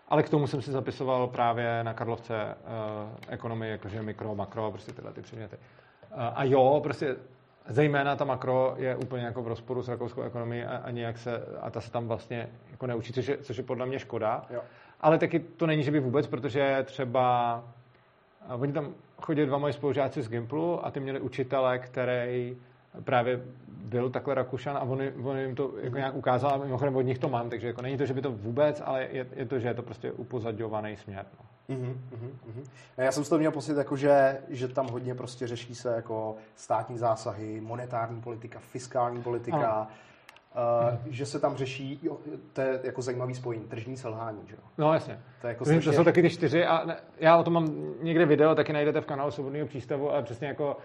ale 0.09 0.23
k 0.23 0.29
tomu 0.29 0.47
jsem 0.47 0.63
si 0.63 0.73
zapisoval 0.73 1.27
právě 1.27 1.85
na 1.85 1.95
Karlovce 1.95 2.35
uh, 2.45 3.11
ekonomii, 3.29 3.71
jakože 3.71 4.03
mikro, 4.03 4.35
makro, 4.35 4.71
prostě 4.71 4.93
tyhle 4.93 5.13
ty 5.13 5.23
předměty. 5.23 5.57
A 6.17 6.45
jo, 6.45 6.81
prostě 6.83 7.17
zejména 7.69 8.17
ta 8.17 8.25
makro 8.25 8.75
je 8.79 8.97
úplně 8.97 9.25
jako 9.25 9.43
v 9.43 9.49
rozporu 9.49 9.83
s 9.83 9.89
rakouskou 9.89 10.23
ekonomií 10.23 10.63
a, 10.63 10.77
a 10.77 10.91
nějak 10.91 11.19
se, 11.19 11.43
a 11.61 11.71
ta 11.71 11.81
se 11.81 11.91
tam 11.91 12.09
vlastně 12.09 12.49
jako 12.71 12.87
neučí, 12.87 13.13
což 13.13 13.27
je, 13.27 13.39
což 13.39 13.57
je 13.57 13.63
podle 13.63 13.87
mě 13.87 13.99
škoda. 13.99 14.45
Jo. 14.51 14.61
Ale 15.01 15.19
taky 15.19 15.39
to 15.41 15.67
není, 15.67 15.83
že 15.83 15.91
by 15.91 16.01
vůbec, 16.01 16.27
protože 16.27 16.83
třeba 16.85 17.65
oni 18.61 18.73
tam 18.73 18.95
chodili 19.23 19.47
dva 19.47 19.59
moji 19.59 19.73
spolužáci 19.73 20.23
z 20.23 20.29
Gimplu 20.29 20.87
a 20.87 20.91
ty 20.91 21.01
měli 21.01 21.21
učitele, 21.21 21.79
který 21.79 22.57
právě 23.05 23.41
byl 23.69 24.11
takhle 24.11 24.35
Rakušan 24.35 24.77
a 24.77 24.81
on, 24.81 25.03
on 25.23 25.39
jim 25.39 25.55
to 25.55 25.73
jako 25.81 25.97
nějak 25.97 26.15
ukázal 26.15 26.51
a 26.55 26.57
mimochodem 26.57 26.97
od 26.97 27.03
nich 27.03 27.19
to 27.19 27.29
mám, 27.29 27.51
takže 27.51 27.67
jako 27.67 27.83
není 27.83 27.97
to, 27.97 28.07
že 28.07 28.15
by 28.15 28.23
to 28.23 28.33
vůbec, 28.33 28.83
ale 28.85 29.03
je, 29.03 29.27
je 29.37 29.47
to, 29.47 29.59
že 29.59 29.69
je 29.69 29.75
to 29.75 29.83
prostě 29.83 30.13
upozadňovaný 30.13 30.97
směr. 30.97 31.27
No. 31.41 31.46
Mhm, 31.69 32.01
mhm, 32.13 32.39
mhm. 32.47 32.65
Já 32.97 33.13
jsem 33.13 33.25
z 33.25 33.29
toho 33.29 33.39
měl 33.39 33.53
pocit, 33.53 33.77
jako 33.77 33.97
že, 33.97 34.39
že 34.49 34.69
tam 34.69 34.89
hodně 34.89 35.15
prostě 35.15 35.47
řeší 35.47 35.75
se 35.75 35.95
jako 35.95 36.37
státní 36.55 36.99
zásahy, 36.99 37.61
monetární 37.61 38.21
politika, 38.21 38.59
fiskální 38.59 39.23
politika, 39.23 39.89
uh, 40.57 40.99
že 41.07 41.27
se 41.27 41.41
tam 41.41 41.57
řeší, 41.57 42.01
jo, 42.03 42.19
to 42.53 42.61
je 42.61 42.81
jako 42.83 43.03
zajímavý 43.03 43.35
spojení, 43.35 43.65
tržní 43.65 43.97
selhání, 43.97 44.41
že 44.47 44.55
jo? 44.55 44.63
no 44.79 44.93
jasně. 44.93 45.21
To 45.41 45.47
je 45.47 45.49
jako 45.49 45.65
To, 45.65 45.81
to 45.81 45.93
jsou 45.93 46.05
taky 46.05 46.23
ty 46.23 46.31
čtyři 46.31 46.65
a 46.65 46.85
ne, 46.85 46.97
já 47.19 47.37
o 47.37 47.45
tom 47.45 47.55
mám 47.55 47.95
někde 48.03 48.27
video, 48.27 48.55
taky 48.55 48.73
najdete 48.73 49.01
v 49.01 49.07
kanálu 49.07 49.31
Svobodného 49.31 49.67
přístavu, 49.67 50.11
ale 50.11 50.23
přesně 50.23 50.49
jako 50.49 50.77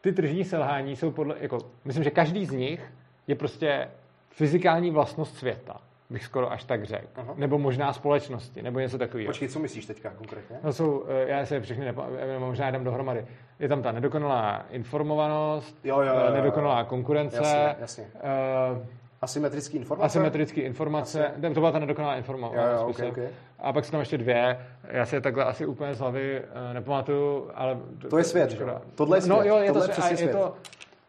ty 0.00 0.12
tržní 0.12 0.44
selhání 0.44 0.96
jsou 0.96 1.10
podle, 1.10 1.34
jako, 1.40 1.58
myslím, 1.84 2.04
že 2.04 2.10
každý 2.10 2.46
z 2.46 2.50
nich 2.50 2.92
je 3.26 3.34
prostě 3.34 3.90
fyzikální 4.30 4.90
vlastnost 4.90 5.36
světa, 5.36 5.80
bych 6.10 6.24
skoro 6.24 6.52
až 6.52 6.64
tak 6.64 6.84
řekl. 6.84 7.06
Aha. 7.16 7.34
Nebo 7.36 7.58
možná 7.58 7.92
společnosti, 7.92 8.62
nebo 8.62 8.78
něco 8.78 8.98
takového. 8.98 9.26
Počkej, 9.26 9.48
co 9.48 9.58
myslíš 9.58 9.86
teďka 9.86 10.10
konkrétně? 10.10 10.56
No 10.62 10.72
jsou, 10.72 11.04
eh, 11.08 11.28
já 11.28 11.46
se 11.46 11.60
všechny 11.60 11.92
nepa- 11.92 12.06
eh, 12.18 12.38
možná 12.38 12.68
jdem 12.68 12.84
dohromady. 12.84 13.26
Je 13.58 13.68
tam 13.68 13.82
ta 13.82 13.92
nedokonalá 13.92 14.64
informovanost, 14.70 15.76
Jo, 15.84 16.00
jo, 16.00 16.06
jo, 16.14 16.20
eh, 16.24 16.28
jo. 16.30 16.34
nedokonalá 16.34 16.84
konkurence, 16.84 17.36
Jasně, 17.36 17.76
jasně. 17.80 18.04
eh, 18.14 18.86
Asymetrický 19.22 19.76
informace? 19.76 20.06
asymetrické 20.06 20.60
informace, 20.60 21.26
Asi. 21.28 21.40
to 21.54 21.60
byla 21.60 21.72
ta 21.72 21.78
nedokonalá 21.78 22.12
Jo, 22.14 22.18
informovanost. 22.18 22.72
jo, 22.72 22.80
ok, 22.82 22.88
myslím. 22.88 23.10
ok. 23.10 23.18
A 23.58 23.72
pak 23.72 23.84
jsou 23.84 23.90
tam 23.90 24.00
ještě 24.00 24.18
dvě, 24.18 24.58
já 24.88 25.06
si 25.06 25.14
je 25.16 25.20
takhle 25.20 25.44
asi 25.44 25.66
úplně 25.66 25.94
z 25.94 25.98
hlavy 25.98 26.42
eh, 26.70 26.74
nepamatuju, 26.74 27.50
ale... 27.54 27.78
To 28.10 28.18
je 28.18 28.24
svět, 28.24 28.50
škoda. 28.50 28.72
jo? 28.72 28.80
Tohle 28.94 29.16
je 29.16 29.20
No 29.26 29.36
svět, 29.36 29.48
jo, 29.48 29.56
je 29.58 29.72
tohle 29.72 29.86
to, 29.88 29.90
je 29.90 29.94
svět, 29.94 30.10
je 30.10 30.16
svět. 30.16 30.32
to, 30.32 30.38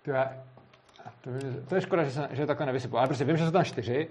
to, 0.05 0.11
to, 1.21 1.29
je, 1.29 1.53
to 1.67 1.75
je 1.75 1.81
škoda, 1.81 2.03
že, 2.03 2.11
se, 2.11 2.27
že 2.31 2.45
takhle 2.45 2.65
nevysypu, 2.65 2.97
ale 2.97 3.07
prostě 3.07 3.25
vím, 3.25 3.37
že 3.37 3.45
jsou 3.45 3.51
tam 3.51 3.63
čtyři 3.63 4.07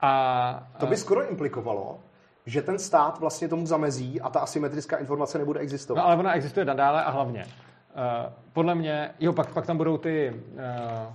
a... 0.00 0.66
To 0.78 0.86
by 0.86 0.96
skoro 0.96 1.30
implikovalo, 1.30 1.98
že 2.46 2.62
ten 2.62 2.78
stát 2.78 3.20
vlastně 3.20 3.48
tomu 3.48 3.66
zamezí 3.66 4.20
a 4.20 4.30
ta 4.30 4.40
asymetrická 4.40 4.96
informace 4.96 5.38
nebude 5.38 5.60
existovat. 5.60 6.02
No 6.02 6.06
ale 6.06 6.16
ona 6.16 6.32
existuje 6.32 6.64
nadále 6.64 7.04
a 7.04 7.10
hlavně. 7.10 7.44
Uh, 7.44 8.32
podle 8.52 8.74
mě, 8.74 9.10
jo, 9.20 9.32
pak, 9.32 9.52
pak 9.52 9.66
tam 9.66 9.76
budou 9.76 9.98
ty, 9.98 10.42
uh, 10.52 11.14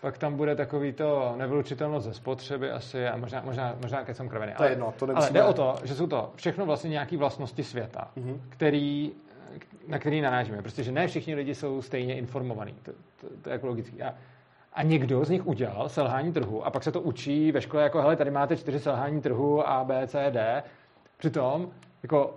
pak 0.00 0.18
tam 0.18 0.36
bude 0.36 0.56
takový 0.56 0.92
to 0.92 1.34
nevylučitelnost 1.36 2.06
ze 2.06 2.14
spotřeby 2.14 2.70
asi 2.70 3.08
a 3.08 3.16
možná, 3.16 3.42
možná, 3.44 3.74
možná 3.82 4.04
keď 4.04 4.16
jsem 4.16 4.28
kravený. 4.28 4.52
To 4.56 4.64
je 4.64 4.70
jedno, 4.70 4.94
to 4.98 5.04
ale 5.04 5.14
nemusíme- 5.14 5.32
jde 5.38 5.44
o 5.44 5.52
to, 5.52 5.76
že 5.84 5.94
jsou 5.94 6.06
to 6.06 6.32
všechno 6.34 6.66
vlastně 6.66 6.90
nějaké 6.90 7.16
vlastnosti 7.16 7.64
světa, 7.64 8.10
mm-hmm. 8.16 8.40
který, 8.48 9.12
na 9.88 9.98
který 9.98 10.20
narážíme. 10.20 10.62
Prostě, 10.62 10.82
že 10.82 10.92
ne 10.92 11.06
všichni 11.06 11.34
lidi 11.34 11.54
jsou 11.54 11.82
stejně 11.82 12.16
informovaní. 12.16 12.74
To, 12.82 12.92
to, 13.20 13.26
to 13.42 13.48
je 13.48 13.52
jako 13.52 13.66
logický. 13.66 14.02
A, 14.02 14.14
A 14.74 14.82
někdo 14.82 15.24
z 15.24 15.30
nich 15.30 15.46
udělal 15.46 15.88
selhání 15.88 16.32
trhu 16.32 16.66
a 16.66 16.70
pak 16.70 16.82
se 16.82 16.92
to 16.92 17.00
učí 17.00 17.52
ve 17.52 17.60
škole 17.60 17.82
jako, 17.82 18.00
hele, 18.00 18.16
tady 18.16 18.30
máte 18.30 18.56
čtyři 18.56 18.80
selhání 18.80 19.20
trhu 19.20 19.68
A, 19.68 19.84
B, 19.84 20.06
C, 20.06 20.30
D. 20.30 20.62
Přitom, 21.16 21.68
jako, 22.02 22.34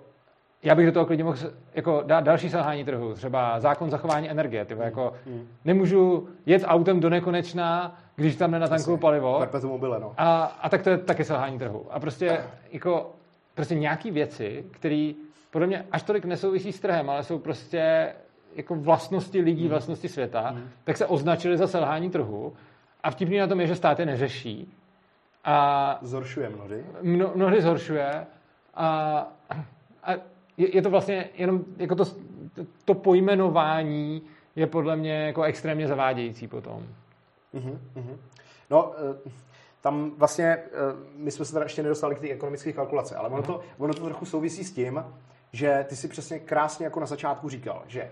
já 0.64 0.76
bych 0.76 0.86
do 0.86 0.92
toho 0.92 1.06
klidně 1.06 1.24
mohl 1.24 1.38
jako 1.76 2.04
dát 2.06 2.24
další 2.24 2.50
selhání 2.50 2.86
trhu, 2.86 3.14
třeba 3.14 3.60
zákon 3.60 3.90
zachování 3.90 4.30
energie. 4.30 4.66
Tyvo, 4.66 4.84
jako, 4.84 5.14
mm. 5.26 5.48
Nemůžu 5.66 6.30
jet 6.46 6.64
autem 6.66 7.00
do 7.00 7.10
nekonečna, 7.10 8.00
když 8.16 8.36
tam 8.36 8.52
nenatankuju 8.52 8.98
palivo. 8.98 9.40
mobile, 9.64 10.00
no. 10.00 10.14
A, 10.18 10.44
a 10.44 10.70
tak 10.70 10.82
to 10.82 10.90
je 10.90 10.98
taky 10.98 11.24
selhání 11.24 11.60
trhu. 11.60 11.86
A 11.90 12.00
prostě, 12.00 12.42
jako, 12.72 13.12
prostě 13.56 13.76
nějaký 13.76 14.12
věci, 14.12 14.66
které 14.72 15.14
podle 15.52 15.68
mě 15.68 15.86
až 15.92 16.04
tolik 16.04 16.26
nesouvisí 16.26 16.72
s 16.72 16.80
trhem, 16.80 17.10
ale 17.10 17.24
jsou 17.24 17.40
prostě 17.40 18.14
jako 18.56 18.76
vlastnosti 18.76 19.42
lidí, 19.42 19.64
mm. 19.64 19.70
vlastnosti 19.70 20.10
světa, 20.10 20.52
mm. 20.52 20.70
tak 20.84 20.98
se 20.98 21.06
označili 21.06 21.58
za 21.58 21.68
selhání 21.68 22.10
trhu. 22.10 22.54
A 23.04 23.12
vtipný 23.12 23.38
na 23.38 23.48
tom 23.48 23.62
je, 23.62 23.68
že 23.68 23.76
stát 23.76 24.00
je 24.00 24.06
neřeší. 24.06 24.74
A 25.44 26.00
zhoršuje 26.02 26.50
mnohdy. 26.50 26.86
Mno, 27.02 27.32
mnohdy 27.36 27.62
zhoršuje. 27.62 28.26
A, 28.74 29.18
a 30.04 30.12
je, 30.58 30.76
je 30.76 30.82
to 30.82 30.90
vlastně 30.90 31.30
jenom 31.36 31.66
jako 31.78 31.96
to, 31.96 32.06
to 32.86 32.94
pojmenování 32.94 34.22
je 34.56 34.68
podle 34.68 34.96
mě 34.96 35.14
jako 35.14 35.44
extrémně 35.44 35.88
zavádějící 35.88 36.48
potom. 36.48 36.88
Mm-hmm. 37.54 38.18
No, 38.70 38.94
eh, 38.98 39.32
tam 39.82 40.12
vlastně, 40.18 40.46
eh, 40.46 40.68
my 41.16 41.32
jsme 41.32 41.46
se 41.46 41.54
teda 41.54 41.66
ještě 41.66 41.84
nedostali 41.84 42.16
k 42.16 42.20
té 42.20 42.30
ekonomické 42.30 42.74
kalkulace, 42.74 43.16
ale 43.16 43.30
ono 43.30 43.44
to, 43.44 43.62
ono 43.78 43.94
to 43.94 44.06
trochu 44.06 44.26
souvisí 44.26 44.64
s 44.64 44.74
tím, 44.74 45.04
že 45.52 45.86
ty 45.90 45.96
si 45.96 46.08
přesně 46.08 46.40
krásně 46.40 46.86
jako 46.86 47.00
na 47.00 47.06
začátku 47.06 47.50
říkal, 47.50 47.84
že 47.88 48.12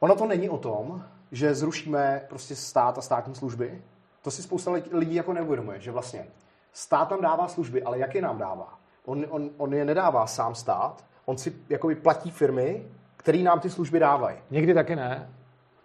ono 0.00 0.16
to 0.16 0.26
není 0.26 0.48
o 0.50 0.58
tom, 0.58 1.04
že 1.32 1.54
zrušíme 1.54 2.22
prostě 2.28 2.56
stát 2.56 2.98
a 2.98 3.00
státní 3.00 3.34
služby. 3.34 3.82
To 4.22 4.30
si 4.30 4.42
spousta 4.42 4.70
lidí 4.92 5.14
jako 5.14 5.32
neuvědomuje, 5.32 5.80
že 5.80 5.92
vlastně 5.92 6.26
stát 6.72 7.10
nám 7.10 7.20
dává 7.20 7.48
služby, 7.48 7.82
ale 7.82 7.98
jak 7.98 8.14
je 8.14 8.22
nám 8.22 8.38
dává? 8.38 8.78
On, 9.04 9.24
on, 9.28 9.50
on 9.56 9.74
je 9.74 9.84
nedává 9.84 10.26
sám 10.26 10.54
stát, 10.54 11.04
on 11.24 11.38
si 11.38 11.56
jakoby 11.68 11.94
platí 11.94 12.30
firmy, 12.30 12.86
které 13.16 13.38
nám 13.38 13.60
ty 13.60 13.70
služby 13.70 13.98
dávají. 13.98 14.36
Někdy 14.50 14.74
taky 14.74 14.96
ne. 14.96 15.30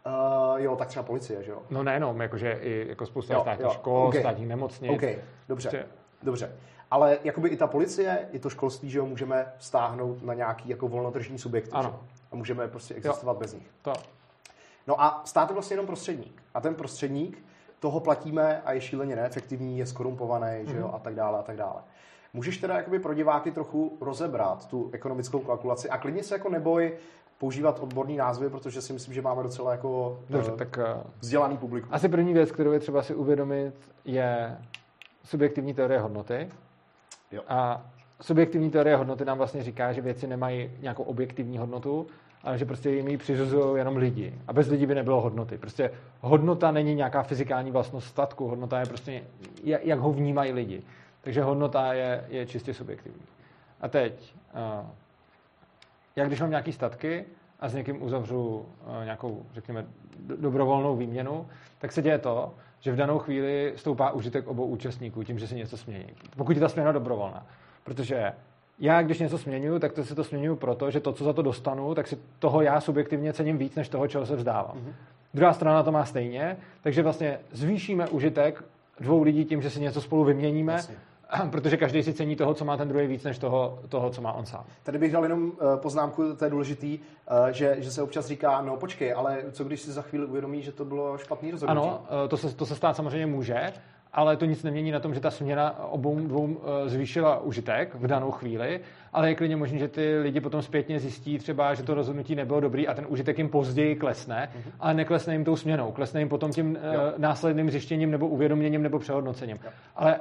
Uh, 0.06 0.62
jo, 0.62 0.76
tak 0.76 0.88
třeba 0.88 1.04
policie, 1.04 1.44
že 1.44 1.52
jo? 1.52 1.62
No 1.70 1.84
nejenom, 1.84 2.22
jakože 2.22 2.52
i 2.52 2.86
jako 2.90 3.06
spousta 3.06 3.34
jo, 3.34 3.42
státních 3.42 3.66
jo, 3.66 3.74
škol, 3.74 4.08
okay. 4.08 4.22
státních 4.22 4.48
nemocnic. 4.48 4.92
OK, 4.92 5.02
dobře, 5.02 5.20
prostě... 5.48 5.86
dobře. 6.24 6.56
Ale 6.92 7.20
jakoby 7.24 7.50
i 7.50 7.58
ta 7.58 7.68
policie, 7.68 8.28
i 8.32 8.40
to 8.40 8.50
školství, 8.50 8.90
že 8.90 9.00
jo, 9.00 9.06
můžeme 9.06 9.54
stáhnout 9.58 10.24
na 10.24 10.34
nějaký 10.34 10.70
jako 10.70 10.88
volnotržní 10.88 11.38
subjekty. 11.38 11.72
Ano. 11.72 12.00
Že? 12.06 12.21
A 12.32 12.36
můžeme 12.36 12.68
prostě 12.68 12.94
existovat 12.94 13.36
jo. 13.36 13.40
bez 13.40 13.54
nich. 13.54 13.68
To. 13.82 13.94
No 14.88 15.02
a 15.02 15.22
stát 15.26 15.50
je 15.50 15.54
vlastně 15.54 15.74
jenom 15.74 15.86
prostředník. 15.86 16.44
A 16.54 16.62
ten 16.62 16.76
prostředník, 16.76 17.44
toho 17.80 18.00
platíme 18.00 18.62
a 18.62 18.74
je 18.74 18.82
šíleně 18.82 19.16
neefektivní, 19.16 19.80
je 19.80 19.86
skorumpovaný, 19.86 20.48
mm-hmm. 20.48 20.72
že 20.72 20.78
jo, 20.78 20.88
mhm. 20.88 20.96
a 20.96 21.00
tak 21.00 21.16
dále, 21.16 21.40
a 21.40 21.44
tak 21.44 21.58
dále. 21.58 21.82
Můžeš 22.34 22.58
teda 22.58 22.78
jakoby 22.78 23.00
pro 23.00 23.14
diváky 23.14 23.52
trochu 23.52 23.98
rozebrat 24.02 24.68
tu 24.68 24.90
ekonomickou 24.94 25.40
kalkulaci 25.40 25.90
a 25.90 25.98
klidně 25.98 26.24
se 26.24 26.36
jako 26.36 26.50
neboj 26.50 26.98
používat 27.38 27.80
odborný 27.80 28.18
názvy, 28.18 28.50
protože 28.50 28.82
si 28.82 28.94
myslím, 28.94 29.14
že 29.14 29.22
máme 29.22 29.44
docela 29.44 29.72
jako 29.72 30.20
Dobře, 30.30 30.52
uh, 30.52 30.58
tak, 30.58 30.78
uh, 30.78 31.04
vzdělaný 31.20 31.58
publikum. 31.58 31.90
Asi 31.94 32.10
první 32.10 32.34
věc, 32.34 32.52
kterou 32.52 32.72
je 32.72 32.80
třeba 32.80 33.04
si 33.04 33.16
uvědomit, 33.16 33.74
je 34.06 34.58
subjektivní 35.24 35.74
teorie 35.74 36.00
hodnoty. 36.00 36.50
Jo. 37.32 37.42
A 37.48 37.86
subjektivní 38.22 38.72
teorie 38.72 38.96
hodnoty 38.96 39.26
nám 39.26 39.38
vlastně 39.38 39.64
říká, 39.64 39.94
že 39.94 40.02
věci 40.02 40.28
nemají 40.28 40.72
nějakou 40.80 41.04
objektivní 41.04 41.58
hodnotu, 41.58 42.08
ale 42.44 42.58
že 42.58 42.66
prostě 42.66 42.90
jim 42.90 43.08
ji 43.08 43.18
přiřizují 43.18 43.78
jenom 43.78 43.98
lidi. 43.98 44.34
A 44.48 44.54
bez 44.54 44.68
lidí 44.68 44.86
by 44.86 44.96
nebylo 44.96 45.22
hodnoty. 45.22 45.58
Prostě 45.58 45.92
hodnota 46.22 46.72
není 46.72 46.96
nějaká 46.96 47.24
fyzikální 47.24 47.72
vlastnost 47.72 48.08
statku, 48.08 48.48
hodnota 48.48 48.80
je 48.80 48.86
prostě, 48.86 49.24
jak 49.64 50.00
ho 50.00 50.12
vnímají 50.12 50.52
lidi. 50.52 50.84
Takže 51.22 51.44
hodnota 51.44 51.94
je, 51.94 52.26
je 52.30 52.46
čistě 52.46 52.74
subjektivní. 52.74 53.22
A 53.82 53.88
teď, 53.88 54.36
uh, 54.54 54.88
jak 56.16 56.28
když 56.28 56.42
mám 56.42 56.50
nějaký 56.50 56.72
statky 56.72 57.26
a 57.60 57.70
s 57.70 57.74
někým 57.74 58.04
uzavřu 58.04 58.46
uh, 58.48 59.04
nějakou, 59.04 59.46
řekněme, 59.54 59.86
dobrovolnou 60.20 60.96
výměnu, 60.96 61.48
tak 61.80 61.92
se 61.92 62.02
děje 62.02 62.18
to, 62.18 62.54
že 62.80 62.92
v 62.92 62.96
danou 62.96 63.20
chvíli 63.20 63.74
stoupá 63.76 64.12
užitek 64.12 64.48
obou 64.48 64.66
účastníků 64.66 65.24
tím, 65.24 65.40
že 65.40 65.48
se 65.48 65.56
něco 65.56 65.78
smění. 65.78 66.14
Pokud 66.38 66.56
je 66.56 66.60
ta 66.60 66.70
směna 66.70 66.92
dobrovolná. 66.92 67.46
Protože 67.84 68.34
já, 68.80 69.02
když 69.02 69.20
něco 69.20 69.38
směňuju, 69.38 69.80
tak 69.80 69.94
to 69.94 70.04
si 70.04 70.16
to 70.16 70.24
směňuju 70.24 70.56
proto, 70.56 70.92
že 70.92 71.00
to, 71.00 71.14
co 71.14 71.24
za 71.24 71.34
to 71.34 71.42
dostanu, 71.42 71.96
tak 71.96 72.08
si 72.08 72.18
toho 72.40 72.62
já 72.62 72.82
subjektivně 72.82 73.34
cením 73.34 73.58
víc, 73.58 73.76
než 73.76 73.90
toho, 73.90 74.08
čeho 74.08 74.26
se 74.26 74.36
vzdávám. 74.36 74.78
Mm-hmm. 74.78 74.94
Druhá 75.34 75.54
strana 75.54 75.84
to 75.84 75.92
má 75.92 76.06
stejně, 76.06 76.58
takže 76.82 77.04
vlastně 77.04 77.40
zvýšíme 77.52 78.08
užitek 78.08 78.64
dvou 79.00 79.24
lidí 79.24 79.46
tím, 79.46 79.62
že 79.62 79.70
si 79.70 79.80
něco 79.80 80.02
spolu 80.02 80.24
vyměníme, 80.24 80.74
Jasně. 80.74 80.96
protože 81.52 81.78
každý 81.78 82.04
si 82.04 82.14
cení 82.14 82.36
toho, 82.36 82.54
co 82.54 82.66
má 82.66 82.78
ten 82.78 82.88
druhý 82.88 83.08
víc, 83.08 83.24
než 83.24 83.38
toho, 83.38 83.80
toho, 83.90 84.10
co 84.10 84.22
má 84.22 84.34
on 84.34 84.46
sám. 84.46 84.66
Tady 84.84 84.98
bych 84.98 85.12
dal 85.12 85.24
jenom 85.24 85.52
eh, 85.52 85.78
poznámku, 85.78 86.36
to 86.36 86.46
je 86.46 86.52
důležitý, 86.52 87.00
eh, 87.28 87.54
že, 87.54 87.76
že 87.80 87.92
se 87.92 88.02
občas 88.02 88.26
říká, 88.26 88.62
no 88.62 88.78
počkej, 88.78 89.14
ale 89.14 89.38
co 89.52 89.64
když 89.64 89.82
si 89.82 89.92
za 89.92 90.02
chvíli 90.02 90.26
uvědomí, 90.26 90.62
že 90.62 90.72
to 90.72 90.86
bylo 90.86 91.18
špatný 91.18 91.52
rozhodnutí? 91.52 91.88
Ano, 91.88 92.02
eh, 92.26 92.28
to 92.28 92.38
se, 92.38 92.56
to 92.56 92.66
se 92.66 92.76
stát 92.76 92.96
samozřejmě 92.96 93.26
může, 93.26 93.74
ale 94.14 94.38
to 94.38 94.46
nic 94.46 94.64
nemění 94.64 94.92
na 94.92 95.00
tom, 95.00 95.14
že 95.14 95.20
ta 95.20 95.32
směna 95.32 95.84
obou 95.84 96.20
dvou 96.20 96.62
zvýšila 96.86 97.40
užitek 97.40 97.96
v 97.96 98.08
danou 98.08 98.32
chvíli, 98.32 98.80
ale 99.14 99.30
je 99.30 99.36
klidně 99.36 99.56
možné, 99.56 99.78
že 99.78 99.88
ty 99.88 100.18
lidi 100.18 100.42
potom 100.42 100.62
zpětně 100.62 101.00
zjistí 101.00 101.38
třeba, 101.38 101.74
že 101.74 101.84
to 101.84 101.94
rozhodnutí 101.94 102.36
nebylo 102.36 102.60
dobrý 102.60 102.88
a 102.88 102.94
ten 102.94 103.06
užitek 103.10 103.38
jim 103.38 103.50
později 103.50 103.96
klesne, 103.96 104.50
mm-hmm. 104.54 104.72
ale 104.80 104.94
neklesne 104.94 105.34
jim 105.34 105.46
tou 105.46 105.56
směnou, 105.56 105.92
klesne 105.92 106.22
jim 106.22 106.30
potom 106.30 106.52
tím 106.52 106.76
jo. 106.94 107.14
následným 107.18 107.72
zjištěním 107.72 108.12
nebo 108.12 108.28
uvědoměním 108.28 108.84
nebo 108.84 109.00
přehodnocením. 109.00 109.60
Jo. 109.64 109.70
Ale 109.96 110.20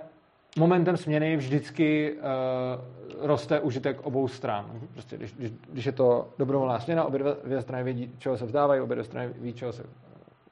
momentem 0.59 0.96
směny 0.96 1.37
vždycky 1.37 2.12
uh, 2.12 3.26
roste 3.26 3.61
užitek 3.61 4.00
obou 4.00 4.29
stran. 4.29 4.70
Mhm. 4.72 4.88
Prostě 4.92 5.16
když, 5.16 5.33
když, 5.33 5.53
když 5.72 5.87
je 5.87 5.92
to 5.92 6.29
dobrovolná 6.38 6.81
směna, 6.81 7.05
obě 7.05 7.20
dvě 7.44 7.62
strany 7.62 7.85
vědí, 7.85 8.14
čeho 8.18 8.37
se 8.37 8.46
vzdávají, 8.46 8.81
obě 8.81 8.94
dvě 8.94 9.05
strany 9.05 9.33
ví, 9.38 9.53
čeho 9.53 9.72
se, 9.72 9.83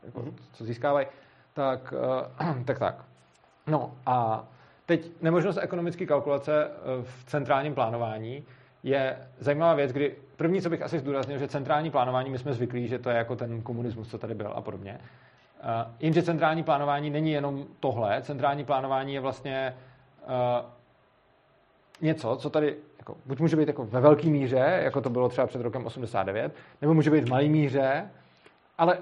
jako, 0.05 0.21
mm-hmm. 0.21 0.33
co 0.53 0.65
získávají, 0.65 1.07
tak, 1.55 1.95
uh, 2.41 2.63
tak 2.65 2.79
tak. 2.79 3.08
No 3.69 3.93
a 4.07 4.45
teď 4.87 5.11
nemožnost 5.23 5.59
ekonomické 5.63 6.07
kalkulace 6.07 6.67
eh, 6.67 6.71
v 7.03 7.25
centrálním 7.25 7.75
plánování 7.75 8.45
je 8.83 9.17
zajímavá 9.39 9.75
věc, 9.75 9.93
kdy 9.93 10.15
první, 10.37 10.63
co 10.63 10.71
bych 10.71 10.83
asi 10.83 10.99
zdůraznil, 10.99 11.39
že 11.39 11.49
centrální 11.49 11.91
plánování, 11.91 12.31
my 12.31 12.39
jsme 12.39 12.53
zvyklí, 12.53 12.89
že 12.89 12.99
to 12.99 13.11
je 13.11 13.17
jako 13.17 13.37
ten 13.37 13.63
komunismus, 13.63 14.11
co 14.11 14.19
tady 14.19 14.35
byl 14.35 14.53
a 14.55 14.61
podobně. 14.61 15.01
Uh, 15.01 15.93
jenže 16.01 16.23
centrální 16.23 16.63
plánování 16.63 17.11
není 17.11 17.33
jenom 17.33 17.67
tohle. 17.81 18.23
Centrální 18.23 18.65
plánování 18.65 19.15
je 19.15 19.21
vlastně 19.21 19.77
uh, 20.25 20.67
něco, 22.01 22.37
co 22.37 22.51
tady 22.51 22.77
jako, 22.99 23.17
buď 23.27 23.41
může 23.41 23.57
být 23.57 23.69
jako 23.69 23.85
ve 23.85 24.01
velké 24.01 24.29
míře, 24.29 24.81
jako 24.83 25.01
to 25.01 25.11
bylo 25.11 25.29
třeba 25.29 25.47
před 25.47 25.61
rokem 25.61 25.87
89, 25.87 26.53
nebo 26.81 26.95
může 26.95 27.11
být 27.11 27.25
v 27.25 27.31
malé 27.31 27.45
míře, 27.45 28.11
ale 28.79 28.99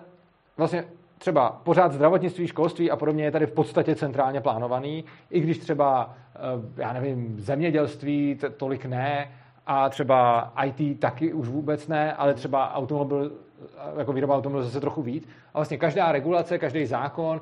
vlastně 0.56 0.84
třeba 1.18 1.60
pořád 1.64 1.92
zdravotnictví, 1.92 2.46
školství 2.46 2.90
a 2.90 2.96
podobně 2.96 3.24
je 3.24 3.30
tady 3.30 3.46
v 3.46 3.52
podstatě 3.52 3.94
centrálně 3.94 4.40
plánovaný, 4.40 5.04
i 5.30 5.40
když 5.40 5.58
třeba, 5.58 6.14
eh, 6.34 6.38
já 6.82 6.92
nevím, 6.92 7.40
zemědělství 7.40 8.38
tolik 8.56 8.84
ne, 8.84 9.32
a 9.66 9.88
třeba 9.88 10.52
IT 10.64 11.00
taky 11.00 11.32
už 11.32 11.48
vůbec 11.48 11.88
ne, 11.88 12.12
ale 12.12 12.34
třeba 12.34 12.74
automobil, 12.74 13.32
eh, 13.62 13.98
jako 13.98 14.12
výroba 14.12 14.36
automobilu 14.36 14.64
zase 14.64 14.80
trochu 14.80 15.02
víc. 15.02 15.28
A 15.54 15.58
vlastně 15.58 15.78
každá 15.78 16.12
regulace, 16.12 16.58
každý 16.58 16.86
zákon 16.86 17.40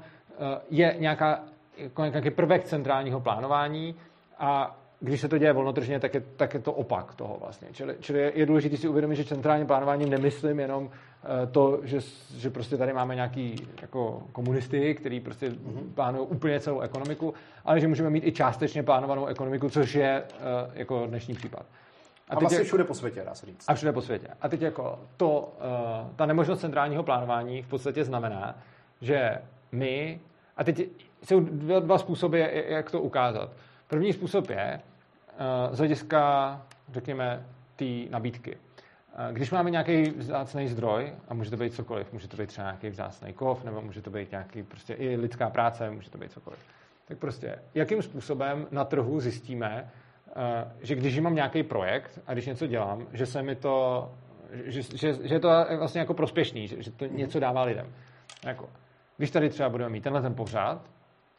je 0.70 0.96
nějaká 0.98 1.40
jako 1.76 2.04
nějaký 2.04 2.30
prvek 2.30 2.64
centrálního 2.64 3.20
plánování 3.20 3.94
a 4.38 4.76
když 5.00 5.20
se 5.20 5.28
to 5.28 5.38
děje 5.38 5.52
volnotržně, 5.52 6.00
tak 6.00 6.14
je, 6.14 6.22
tak 6.36 6.54
je 6.54 6.60
to 6.60 6.72
opak 6.72 7.14
toho 7.14 7.36
vlastně. 7.40 7.68
Čili, 7.72 7.96
čili 8.00 8.32
je 8.34 8.46
důležité 8.46 8.76
si 8.76 8.88
uvědomit, 8.88 9.16
že 9.16 9.24
centrálním 9.24 9.66
plánováním 9.66 10.10
nemyslím 10.10 10.60
jenom 10.60 10.90
eh, 10.92 11.13
to, 11.52 11.80
že, 11.82 12.00
že 12.36 12.50
prostě 12.50 12.76
tady 12.76 12.92
máme 12.92 13.14
nějaký 13.14 13.68
jako 13.82 14.22
komunisty, 14.32 14.94
který 14.94 15.20
prostě 15.20 15.50
mm-hmm. 15.50 15.92
plánují 15.94 16.26
úplně 16.26 16.60
celou 16.60 16.80
ekonomiku, 16.80 17.34
ale 17.64 17.80
že 17.80 17.88
můžeme 17.88 18.10
mít 18.10 18.26
i 18.26 18.32
částečně 18.32 18.82
plánovanou 18.82 19.26
ekonomiku, 19.26 19.70
což 19.70 19.94
je 19.94 20.22
uh, 20.22 20.74
jako 20.74 21.06
dnešní 21.06 21.34
případ. 21.34 21.66
A, 22.28 22.36
a 22.36 22.38
vlastně 22.38 22.58
je, 22.58 22.64
všude 22.64 22.84
po 22.84 22.94
světě, 22.94 23.22
dá 23.26 23.34
se 23.34 23.46
říct. 23.46 23.64
A 23.68 23.74
všude 23.74 23.92
po 23.92 24.00
světě. 24.02 24.28
A 24.40 24.48
teď 24.48 24.62
jako 24.62 24.98
to, 25.16 25.52
uh, 25.58 26.10
ta 26.16 26.26
nemožnost 26.26 26.60
centrálního 26.60 27.02
plánování 27.02 27.62
v 27.62 27.68
podstatě 27.68 28.04
znamená, 28.04 28.58
že 29.00 29.38
my, 29.72 30.20
a 30.56 30.64
teď 30.64 30.88
jsou 31.24 31.40
dva, 31.40 31.80
dva 31.80 31.98
způsoby, 31.98 32.42
jak 32.68 32.90
to 32.90 33.00
ukázat. 33.00 33.50
První 33.88 34.12
způsob 34.12 34.50
je 34.50 34.80
uh, 35.68 35.74
z 35.74 35.78
hlediska, 35.78 36.62
řekněme, 36.92 37.46
té 37.76 37.84
nabídky. 38.10 38.56
Když 39.32 39.50
máme 39.50 39.70
nějaký 39.70 40.02
vzácný 40.02 40.68
zdroj, 40.68 41.12
a 41.28 41.34
může 41.34 41.50
to 41.50 41.56
být 41.56 41.74
cokoliv, 41.74 42.12
může 42.12 42.28
to 42.28 42.36
být 42.36 42.46
třeba 42.46 42.66
nějaký 42.66 42.88
vzácný 42.88 43.32
kov, 43.32 43.64
nebo 43.64 43.80
může 43.80 44.02
to 44.02 44.10
být 44.10 44.30
nějaký 44.30 44.62
prostě 44.62 44.94
i 44.94 45.16
lidská 45.16 45.50
práce, 45.50 45.90
může 45.90 46.10
to 46.10 46.18
být 46.18 46.32
cokoliv. 46.32 46.58
Tak 47.08 47.18
prostě, 47.18 47.58
jakým 47.74 48.02
způsobem 48.02 48.66
na 48.70 48.84
trhu 48.84 49.20
zjistíme, 49.20 49.90
uh, 50.36 50.42
že 50.80 50.94
když 50.94 51.18
mám 51.18 51.34
nějaký 51.34 51.62
projekt 51.62 52.20
a 52.26 52.32
když 52.32 52.46
něco 52.46 52.66
dělám, 52.66 53.06
že 53.12 53.26
se 53.26 53.42
mi 53.42 53.56
to, 53.56 54.08
že, 54.52 54.82
že, 54.82 55.12
že 55.12 55.34
je 55.34 55.40
to 55.40 55.48
vlastně 55.78 56.00
jako 56.00 56.14
prospěšný, 56.14 56.68
že, 56.68 56.82
že 56.82 56.90
to 56.90 57.06
něco 57.06 57.40
dává 57.40 57.62
lidem. 57.62 57.86
Jako, 58.46 58.68
když 59.16 59.30
tady 59.30 59.48
třeba 59.48 59.68
budeme 59.68 59.90
mít 59.90 60.02
tenhle 60.02 60.22
ten 60.22 60.34
pořád, 60.34 60.90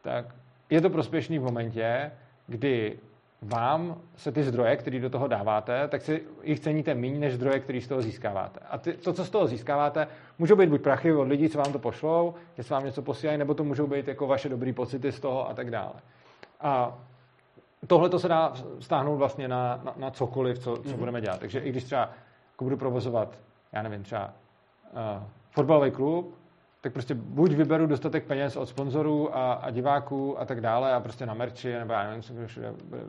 tak 0.01 0.35
je 0.69 0.81
to 0.81 0.89
prospěšný 0.89 1.39
v 1.39 1.43
momentě, 1.43 2.11
kdy 2.47 2.99
vám 3.41 3.97
se 4.15 4.31
ty 4.31 4.43
zdroje, 4.43 4.75
které 4.75 4.99
do 4.99 5.09
toho 5.09 5.27
dáváte, 5.27 5.87
tak 5.87 6.01
si 6.01 6.23
jich 6.43 6.59
ceníte 6.59 6.95
méně 6.95 7.19
než 7.19 7.33
zdroje, 7.33 7.59
které 7.59 7.81
z 7.81 7.87
toho 7.87 8.01
získáváte. 8.01 8.59
A 8.69 8.77
ty, 8.77 8.93
to, 8.93 9.13
co 9.13 9.25
z 9.25 9.29
toho 9.29 9.47
získáváte, 9.47 10.07
můžou 10.39 10.55
být 10.55 10.69
buď 10.69 10.81
prachy 10.81 11.13
od 11.13 11.27
lidí, 11.27 11.49
co 11.49 11.57
vám 11.57 11.73
to 11.73 11.79
pošlou, 11.79 12.33
jestli 12.57 12.73
vám 12.73 12.85
něco 12.85 13.01
posílají, 13.01 13.37
nebo 13.37 13.53
to 13.53 13.63
můžou 13.63 13.87
být 13.87 14.07
jako 14.07 14.27
vaše 14.27 14.49
dobré 14.49 14.73
pocity 14.73 15.11
z 15.11 15.19
toho 15.19 15.49
a 15.49 15.53
tak 15.53 15.71
dále. 15.71 15.93
A 16.61 16.97
tohle 17.87 18.09
to 18.09 18.19
se 18.19 18.27
dá 18.27 18.53
stáhnout 18.79 19.15
vlastně 19.15 19.47
na, 19.47 19.81
na, 19.83 19.93
na 19.97 20.11
cokoliv, 20.11 20.59
co, 20.59 20.77
co 20.77 20.81
mm-hmm. 20.81 20.95
budeme 20.97 21.21
dělat. 21.21 21.39
Takže 21.39 21.59
i 21.59 21.69
když 21.69 21.83
třeba 21.83 22.09
jako 22.51 22.63
budu 22.63 22.77
provozovat, 22.77 23.39
já 23.71 23.81
nevím, 23.81 24.03
třeba 24.03 24.33
uh, 24.93 25.23
fotbalový 25.51 25.91
klub, 25.91 26.35
tak 26.85 26.93
prostě 26.93 27.13
buď 27.13 27.51
vyberu 27.51 27.87
dostatek 27.87 28.23
peněz 28.23 28.55
od 28.55 28.69
sponzorů 28.69 29.37
a, 29.37 29.53
a 29.53 29.69
diváků 29.69 30.39
a 30.39 30.45
tak 30.45 30.61
dále 30.61 30.93
a 30.93 30.99
prostě 30.99 31.25
na 31.25 31.33
merči, 31.33 31.73
nebo 31.73 31.93
já 31.93 32.03
nevím, 32.03 32.23
co 32.23 32.33
bude 32.33 32.47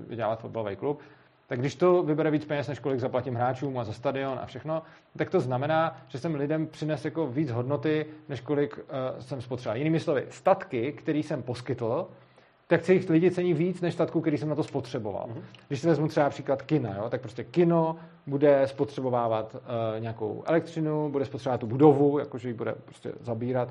vydělat 0.09 0.41
fotbalový 0.41 0.77
klub, 0.77 1.01
tak 1.47 1.59
když 1.59 1.75
to 1.75 2.03
vybere 2.03 2.31
víc 2.31 2.45
peněz, 2.45 2.69
než 2.69 2.79
kolik 2.79 3.01
zaplatím 3.01 3.35
hráčům 3.35 3.79
a 3.79 3.85
za 3.85 3.93
stadion 3.93 4.39
a 4.43 4.47
všechno, 4.47 4.83
tak 5.17 5.31
to 5.31 5.41
znamená, 5.41 5.97
že 6.09 6.19
jsem 6.19 6.35
lidem 6.35 6.67
přines 6.67 7.05
jako 7.05 7.27
víc 7.27 7.51
hodnoty, 7.51 8.07
než 8.29 8.41
kolik 8.41 8.79
uh, 8.79 8.85
jsem 9.21 9.41
spotřeboval. 9.41 9.77
Jinými 9.77 10.01
slovy, 10.01 10.27
statky, 10.31 10.93
který 10.93 11.23
jsem 11.23 11.43
poskytl, 11.43 12.09
tak 12.67 12.85
se 12.85 12.93
jich 12.93 13.11
lidi 13.11 13.31
cení 13.31 13.55
víc 13.55 13.81
než 13.81 13.95
statku, 13.95 14.21
který 14.21 14.39
jsem 14.39 14.49
na 14.49 14.55
to 14.55 14.63
spotřeboval. 14.63 15.27
Mm-hmm. 15.29 15.43
Když 15.69 15.81
si 15.81 15.87
vezmu 15.87 16.09
třeba 16.09 16.31
příklad 16.31 16.63
kina, 16.63 16.97
jo, 16.97 17.11
tak 17.11 17.21
prostě 17.21 17.45
kino 17.45 17.97
bude 18.27 18.67
spotřebovávat 18.67 19.55
uh, 19.55 19.61
nějakou 20.01 20.43
elektřinu, 20.47 21.11
bude 21.11 21.25
spotřebovat 21.25 21.61
tu 21.61 21.67
budovu, 21.67 22.19
jakože 22.19 22.49
ji 22.49 22.55
bude 22.55 22.75
prostě 22.85 23.13
zabírat, 23.21 23.69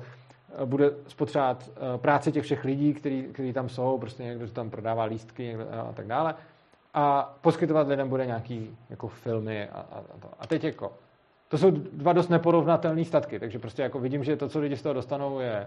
uh, 0.58 0.66
bude 0.66 0.90
spotřebovat 1.08 1.70
uh, 1.70 2.00
práci 2.00 2.32
těch 2.32 2.44
všech 2.44 2.64
lidí, 2.64 2.94
kteří 3.32 3.52
tam 3.52 3.68
jsou, 3.68 3.98
prostě 3.98 4.22
někdo 4.22 4.48
tam 4.48 4.70
prodává 4.70 5.04
lístky 5.04 5.44
někdo, 5.44 5.64
a 5.88 5.92
tak 5.92 6.06
dále. 6.06 6.34
A 6.94 7.36
poskytovat 7.40 7.88
lidem 7.88 8.08
bude 8.08 8.26
nějaký 8.26 8.76
jako 8.90 9.08
filmy 9.08 9.68
a, 9.68 9.80
a, 9.80 9.98
a 9.98 10.18
to. 10.20 10.28
A 10.38 10.46
teď 10.46 10.64
jako, 10.64 10.92
to 11.48 11.58
jsou 11.58 11.70
dva 11.70 12.12
dost 12.12 12.28
neporovnatelné 12.28 13.04
statky, 13.04 13.40
takže 13.40 13.58
prostě 13.58 13.82
jako 13.82 13.98
vidím, 13.98 14.24
že 14.24 14.36
to, 14.36 14.48
co 14.48 14.60
lidi 14.60 14.76
z 14.76 14.82
toho 14.82 14.92
dostanou, 14.92 15.40
je 15.40 15.66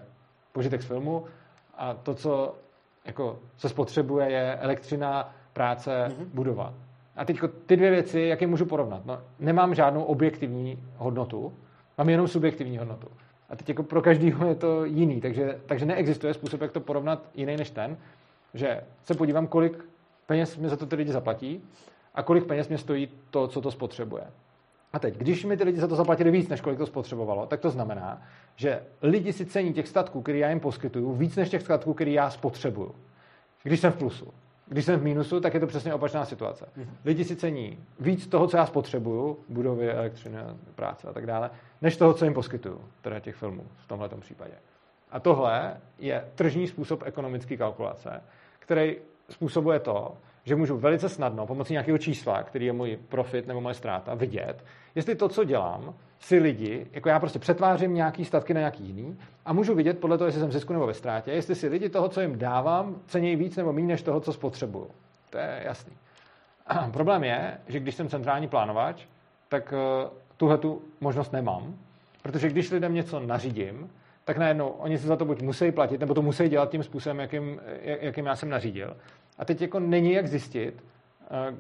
požitek 0.52 0.82
z 0.82 0.86
filmu 0.86 1.26
a 1.78 1.94
to, 1.94 2.14
co 2.16 2.56
jako 3.06 3.40
se 3.58 3.70
spotřebuje, 3.70 4.32
je 4.32 4.56
elektřina, 4.56 5.36
práce, 5.54 6.08
mm-hmm. 6.08 6.26
budova. 6.34 6.74
A 7.16 7.26
teď 7.26 7.40
ty 7.66 7.78
dvě 7.78 7.92
věci, 7.92 8.20
jak 8.20 8.42
je 8.42 8.48
můžu 8.48 8.66
porovnat? 8.66 9.06
No, 9.06 9.22
nemám 9.40 9.76
žádnou 9.76 10.04
objektivní 10.04 10.84
hodnotu, 10.98 11.54
mám 11.98 12.10
jenom 12.10 12.28
subjektivní 12.28 12.78
hodnotu. 12.78 13.08
A 13.50 13.56
teď 13.56 13.70
jako 13.70 13.84
pro 13.84 14.02
každého 14.02 14.48
je 14.48 14.56
to 14.56 14.86
jiný, 14.86 15.22
takže, 15.22 15.60
takže 15.66 15.86
neexistuje 15.86 16.34
způsob, 16.34 16.62
jak 16.62 16.72
to 16.72 16.80
porovnat 16.80 17.30
jiný 17.36 17.58
než 17.58 17.70
ten, 17.70 17.98
že 18.54 18.82
se 19.04 19.14
podívám, 19.14 19.48
kolik 19.48 19.86
peněz 20.26 20.58
mi 20.58 20.70
za 20.70 20.78
to 20.78 20.86
ty 20.86 20.96
lidi 20.96 21.12
zaplatí 21.12 21.64
a 22.16 22.24
kolik 22.24 22.46
peněz 22.46 22.68
mě 22.68 22.78
stojí 22.78 23.10
to, 23.30 23.48
co 23.48 23.62
to 23.62 23.72
spotřebuje. 23.72 24.24
A 24.94 25.00
teď, 25.00 25.18
když 25.18 25.46
mi 25.46 25.58
ty 25.58 25.64
lidi 25.64 25.80
za 25.80 25.88
to 25.88 25.96
zaplatili 25.96 26.32
víc, 26.32 26.50
než 26.50 26.62
kolik 26.62 26.80
to 26.80 26.86
spotřebovalo, 26.86 27.46
tak 27.46 27.60
to 27.60 27.70
znamená, 27.70 28.22
že 28.56 28.84
lidi 29.02 29.34
si 29.34 29.46
cení 29.46 29.74
těch 29.74 29.88
statků, 29.88 30.22
které 30.22 30.38
já 30.38 30.50
jim 30.50 30.60
poskytuju, 30.60 31.14
víc 31.14 31.36
než 31.36 31.50
těch 31.50 31.62
statků, 31.62 31.94
které 31.94 32.12
já 32.12 32.30
spotřebuju. 32.30 32.96
Když 33.64 33.80
jsem 33.80 33.92
v 33.92 33.98
plusu. 33.98 34.34
Když 34.66 34.86
jsem 34.86 35.00
v 35.00 35.04
mínusu, 35.04 35.40
tak 35.40 35.54
je 35.54 35.60
to 35.60 35.68
přesně 35.68 35.94
opačná 35.94 36.26
situace. 36.26 36.66
Mhm. 36.76 36.98
Lidi 37.06 37.24
si 37.24 37.36
cení 37.36 37.80
víc 38.00 38.28
toho, 38.28 38.48
co 38.48 38.58
já 38.58 38.66
spotřebuju, 38.66 39.38
budovy, 39.50 39.92
elektřiny, 39.92 40.38
práce 40.76 41.08
a 41.08 41.14
tak 41.14 41.26
dále, 41.26 41.50
než 41.82 41.98
toho, 41.98 42.14
co 42.14 42.26
jim 42.26 42.34
poskytuju, 42.34 42.82
teda 43.02 43.20
těch 43.20 43.36
filmů 43.36 43.64
v 43.78 43.88
tomhle 43.88 44.10
případě. 44.20 44.54
A 45.12 45.20
tohle 45.20 45.78
je 46.00 46.26
tržní 46.36 46.68
způsob 46.68 47.04
ekonomické 47.06 47.58
kalkulace, 47.58 48.22
který 48.60 48.96
způsobuje 49.30 49.80
to, 49.80 50.18
že 50.50 50.56
můžu 50.56 50.78
velice 50.78 51.10
snadno 51.10 51.46
pomocí 51.48 51.74
nějakého 51.74 51.98
čísla, 51.98 52.44
který 52.44 52.66
je 52.66 52.74
můj 52.74 53.00
profit 53.10 53.48
nebo 53.48 53.62
moje 53.62 53.74
ztráta, 53.74 54.14
vidět, 54.14 54.66
jestli 54.96 55.16
to, 55.16 55.30
co 55.30 55.44
dělám, 55.44 55.94
si 56.20 56.38
lidi, 56.38 56.88
jako 56.92 57.10
já 57.10 57.20
prostě 57.20 57.40
přetvářím 57.40 57.94
nějaký 57.94 58.26
statky 58.26 58.54
na 58.54 58.60
nějaký 58.60 58.84
jiný 58.84 59.18
a 59.46 59.54
můžu 59.54 59.76
vidět 59.76 60.00
podle 60.00 60.18
toho, 60.18 60.28
jestli 60.28 60.42
jsem 60.42 60.50
v 60.50 60.54
zisku 60.54 60.74
nebo 60.74 60.88
ve 60.88 60.94
ztrátě, 60.94 61.32
jestli 61.32 61.56
si 61.56 61.68
lidi 61.68 61.90
toho, 61.90 62.10
co 62.10 62.22
jim 62.22 62.40
dávám, 62.40 62.96
cení 63.08 63.36
víc 63.36 63.58
nebo 63.58 63.74
méně 63.74 63.88
než 63.88 64.02
toho, 64.02 64.20
co 64.20 64.34
spotřebuju. 64.34 64.88
To 65.30 65.38
je 65.38 65.62
jasný. 65.66 65.94
Problém 66.92 67.24
je, 67.24 67.58
že 67.68 67.80
když 67.80 67.96
jsem 67.96 68.10
centrální 68.10 68.48
plánovač, 68.48 69.06
tak 69.50 69.74
uh, 69.74 70.10
tuhle 70.38 70.58
tu 70.58 70.82
možnost 71.02 71.34
nemám, 71.34 71.76
protože 72.22 72.50
když 72.50 72.72
lidem 72.72 72.94
něco 72.94 73.20
nařídím, 73.20 73.90
tak 74.26 74.38
najednou 74.38 74.68
oni 74.68 74.98
si 74.98 75.08
za 75.08 75.16
to 75.16 75.26
buď 75.26 75.42
musí 75.42 75.72
platit, 75.72 76.00
nebo 76.00 76.14
to 76.14 76.22
musí 76.22 76.50
dělat 76.50 76.70
tím 76.70 76.84
způsobem, 76.84 77.20
jakým, 77.20 77.62
jakým 77.82 78.26
já 78.26 78.36
jsem 78.36 78.50
nařídil. 78.50 78.98
A 79.40 79.46
teď 79.46 79.62
jako 79.62 79.80
není 79.80 80.14
jak 80.14 80.28
zjistit, 80.28 80.84
uh, 81.52 81.58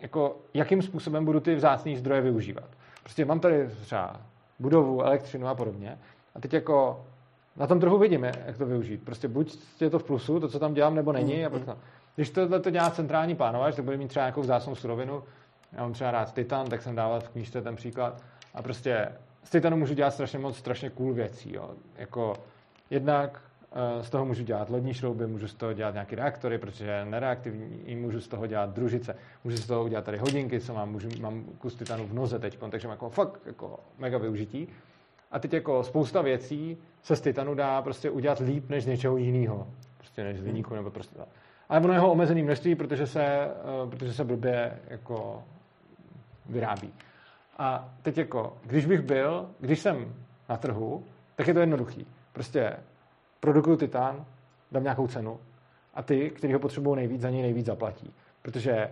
jako 0.00 0.36
jakým 0.54 0.82
způsobem 0.82 1.24
budu 1.24 1.40
ty 1.40 1.54
vzácné 1.54 1.96
zdroje 1.96 2.20
využívat. 2.20 2.68
Prostě 3.02 3.24
mám 3.24 3.40
tady 3.40 3.68
třeba 3.68 4.20
budovu, 4.58 5.02
elektřinu 5.02 5.46
a 5.46 5.54
podobně. 5.54 5.98
A 6.34 6.40
teď 6.40 6.52
jako 6.52 7.04
na 7.56 7.66
tom 7.66 7.80
trhu 7.80 7.98
vidím, 7.98 8.24
jak 8.24 8.58
to 8.58 8.66
využít. 8.66 9.04
Prostě 9.04 9.28
buď 9.28 9.58
je 9.80 9.90
to 9.90 9.98
v 9.98 10.04
plusu, 10.04 10.40
to, 10.40 10.48
co 10.48 10.58
tam 10.58 10.74
dělám, 10.74 10.94
nebo 10.94 11.12
není. 11.12 11.46
A 11.46 11.50
pak 11.50 11.64
to. 11.64 11.78
Když 12.16 12.30
tohle 12.30 12.60
to 12.60 12.70
dělá 12.70 12.90
centrální 12.90 13.34
plánovač, 13.36 13.76
tak 13.76 13.84
bude 13.84 13.96
mít 13.96 14.08
třeba 14.08 14.24
nějakou 14.24 14.40
vzácnou 14.40 14.74
surovinu. 14.74 15.22
Já 15.72 15.82
mám 15.82 15.92
třeba 15.92 16.10
rád 16.10 16.34
titan, 16.34 16.66
tak 16.66 16.82
jsem 16.82 16.96
dával 16.96 17.20
v 17.20 17.28
knížce 17.28 17.62
ten 17.62 17.76
příklad. 17.76 18.22
A 18.54 18.62
prostě 18.62 19.12
z 19.44 19.50
titanu 19.50 19.76
můžu 19.76 19.94
dělat 19.94 20.10
strašně 20.10 20.38
moc, 20.38 20.56
strašně 20.56 20.90
cool 20.90 21.12
věcí. 21.12 21.54
Jo. 21.54 21.70
Jako 21.96 22.34
jednak 22.90 23.42
Eh, 23.44 23.49
z 24.00 24.10
toho 24.10 24.24
můžu 24.24 24.44
dělat 24.44 24.70
lodní 24.70 24.94
šrouby, 24.94 25.26
můžu 25.26 25.48
z 25.48 25.54
toho 25.54 25.72
dělat 25.72 25.94
nějaké 25.94 26.16
reaktory, 26.16 26.58
protože 26.58 26.86
je 26.86 27.04
nereaktivní, 27.04 27.96
můžu 27.96 28.20
z 28.20 28.28
toho 28.28 28.46
dělat 28.46 28.70
družice, 28.70 29.16
můžu 29.44 29.56
z 29.56 29.66
toho 29.66 29.84
udělat 29.84 30.04
tady 30.04 30.18
hodinky, 30.18 30.60
co 30.60 30.74
mám, 30.74 30.92
můžu, 30.92 31.08
mám 31.20 31.44
kus 31.44 31.74
titanu 31.74 32.06
v 32.06 32.14
noze 32.14 32.38
teď, 32.38 32.58
takže 32.70 32.88
mám 32.88 32.94
jako 32.94 33.10
fakt 33.10 33.40
jako 33.46 33.80
mega 33.98 34.18
využití. 34.18 34.68
A 35.30 35.38
teď 35.38 35.52
jako 35.52 35.82
spousta 35.84 36.22
věcí 36.22 36.76
se 37.02 37.16
z 37.16 37.20
titanu 37.20 37.54
dá 37.54 37.82
prostě 37.82 38.10
udělat 38.10 38.38
líp 38.38 38.68
než 38.68 38.84
z 38.84 38.86
něčeho 38.86 39.16
jiného, 39.16 39.66
prostě 39.98 40.24
než 40.24 40.38
z 40.38 40.42
hliníku 40.42 40.74
nebo 40.74 40.90
prostě 40.90 41.18
tak. 41.18 41.28
Ale 41.68 41.80
ono 41.80 41.92
jeho 41.92 42.12
omezený 42.12 42.42
množství, 42.42 42.74
protože 42.74 43.06
se, 43.06 43.24
eh, 43.24 43.50
protože 43.90 44.12
se 44.12 44.24
blbě 44.24 44.78
jako 44.88 45.42
vyrábí. 46.48 46.92
A 47.58 47.94
teď 48.02 48.18
jako, 48.18 48.56
když 48.64 48.86
bych 48.86 49.00
byl, 49.00 49.50
když 49.60 49.78
jsem 49.78 50.14
na 50.48 50.56
trhu, 50.56 51.04
tak 51.36 51.48
je 51.48 51.54
to 51.54 51.60
jednoduchý. 51.60 52.06
Prostě 52.32 52.76
produkuju 53.40 53.76
titán, 53.76 54.24
dám 54.72 54.82
nějakou 54.82 55.06
cenu 55.06 55.40
a 55.94 56.02
ty, 56.02 56.30
kteří 56.30 56.52
ho 56.52 56.58
potřebují 56.58 56.96
nejvíc, 56.96 57.20
za 57.20 57.30
něj 57.30 57.42
nejvíc 57.42 57.66
zaplatí. 57.66 58.14
Protože 58.42 58.90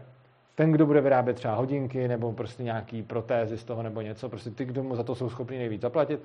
ten, 0.54 0.72
kdo 0.72 0.86
bude 0.86 1.00
vyrábět 1.00 1.34
třeba 1.34 1.54
hodinky 1.54 2.08
nebo 2.08 2.32
prostě 2.32 2.62
nějaký 2.62 3.02
protézy 3.02 3.58
z 3.58 3.64
toho 3.64 3.82
nebo 3.82 4.00
něco, 4.00 4.28
prostě 4.28 4.50
ty, 4.50 4.64
kdo 4.64 4.82
mu 4.82 4.96
za 4.96 5.02
to 5.02 5.14
jsou 5.14 5.30
schopni 5.30 5.58
nejvíc 5.58 5.82
zaplatit, 5.82 6.20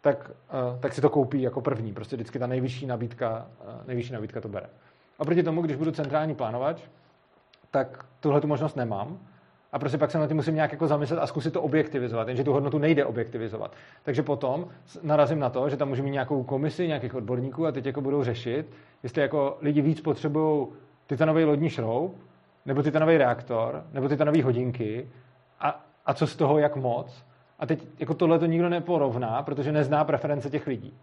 tak, 0.00 0.30
uh, 0.30 0.80
tak 0.80 0.92
si 0.92 1.00
to 1.00 1.10
koupí 1.10 1.42
jako 1.42 1.60
první. 1.60 1.92
Prostě 1.92 2.16
vždycky 2.16 2.38
ta 2.38 2.46
nejvyšší 2.46 2.86
nabídka, 2.86 3.46
uh, 3.60 3.86
nejvyšší 3.86 4.12
nabídka 4.12 4.40
to 4.40 4.48
bere. 4.48 4.66
A 5.18 5.24
proti 5.24 5.42
tomu, 5.42 5.62
když 5.62 5.76
budu 5.76 5.90
centrální 5.90 6.34
plánovač, 6.34 6.82
tak 7.70 8.04
tuhle 8.20 8.40
tu 8.40 8.46
možnost 8.46 8.76
nemám 8.76 9.18
a 9.72 9.78
prostě 9.78 9.98
pak 9.98 10.10
se 10.10 10.18
na 10.18 10.26
tím 10.26 10.36
musím 10.36 10.54
nějak 10.54 10.72
jako 10.72 10.86
zamyslet 10.86 11.18
a 11.18 11.26
zkusit 11.26 11.52
to 11.52 11.62
objektivizovat, 11.62 12.28
jenže 12.28 12.44
tu 12.44 12.52
hodnotu 12.52 12.78
nejde 12.78 13.04
objektivizovat. 13.04 13.72
Takže 14.02 14.22
potom 14.22 14.68
narazím 15.02 15.38
na 15.38 15.50
to, 15.50 15.68
že 15.70 15.76
tam 15.76 15.88
můžu 15.88 16.02
mít 16.02 16.10
nějakou 16.10 16.42
komisi 16.42 16.88
nějakých 16.88 17.14
odborníků 17.14 17.66
a 17.66 17.72
teď 17.72 17.86
jako 17.86 18.00
budou 18.00 18.24
řešit, 18.24 18.66
jestli 19.02 19.22
jako 19.22 19.56
lidi 19.60 19.80
víc 19.82 20.00
potřebují 20.00 20.66
titanový 21.06 21.44
lodní 21.44 21.70
šroub, 21.70 22.16
nebo 22.66 22.82
titanový 22.82 23.16
reaktor, 23.18 23.84
nebo 23.92 24.08
titanový 24.08 24.42
hodinky 24.42 25.08
a, 25.60 25.84
a 26.06 26.14
co 26.14 26.26
z 26.26 26.36
toho, 26.36 26.58
jak 26.58 26.76
moc. 26.76 27.24
A 27.58 27.66
teď 27.66 27.86
jako 27.98 28.14
tohle 28.14 28.38
to 28.38 28.46
nikdo 28.46 28.68
neporovná, 28.68 29.42
protože 29.42 29.72
nezná 29.72 30.04
preference 30.04 30.50
těch 30.50 30.66
lidí. 30.66 30.94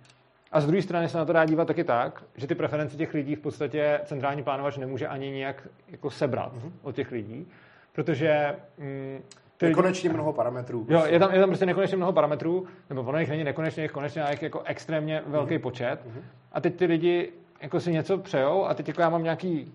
A 0.52 0.62
z 0.62 0.68
druhé 0.68 0.82
strany 0.82 1.10
se 1.10 1.18
na 1.18 1.26
to 1.26 1.34
dá 1.34 1.46
dívat 1.46 1.68
taky 1.68 1.84
tak, 1.84 2.24
že 2.36 2.48
ty 2.48 2.56
preference 2.56 2.98
těch 2.98 3.14
lidí 3.14 3.36
v 3.36 3.40
podstatě 3.40 4.02
centrální 4.06 4.44
plánovač 4.44 4.78
nemůže 4.78 5.08
ani 5.08 5.32
nějak 5.32 5.68
jako 5.88 6.10
sebrat 6.10 6.54
mm-hmm. 6.54 6.72
od 6.82 6.96
těch 6.96 7.12
lidí, 7.12 7.48
protože 7.94 8.56
mm, 8.78 9.20
ty 9.58 9.66
nekonečně 9.66 10.10
mnoho 10.10 10.34
parametrů. 10.34 10.86
Jo, 10.90 11.04
je 11.06 11.20
tam, 11.20 11.34
je 11.34 11.40
tam 11.40 11.50
prostě 11.50 11.66
nekonečně 11.66 11.98
mnoho 11.98 12.14
parametrů, 12.14 12.68
nebo 12.90 13.02
ono 13.02 13.20
jich 13.20 13.30
není 13.30 13.44
nekonečně, 13.44 13.84
jich 13.84 13.92
konečně, 13.92 14.22
ale 14.22 14.32
jich 14.32 14.42
jako 14.42 14.62
extrémně 14.66 15.24
velký 15.26 15.56
mm-hmm. 15.56 15.62
počet. 15.62 16.00
Mm-hmm. 16.06 16.22
A 16.52 16.62
teď 16.62 16.76
ty 16.76 16.86
lidi 16.86 17.32
jako 17.62 17.80
si 17.80 17.92
něco 17.92 18.18
přejou 18.18 18.66
a 18.66 18.74
teď 18.74 18.88
jako 18.88 19.02
já 19.02 19.10
mám 19.10 19.24
nějaký 19.24 19.74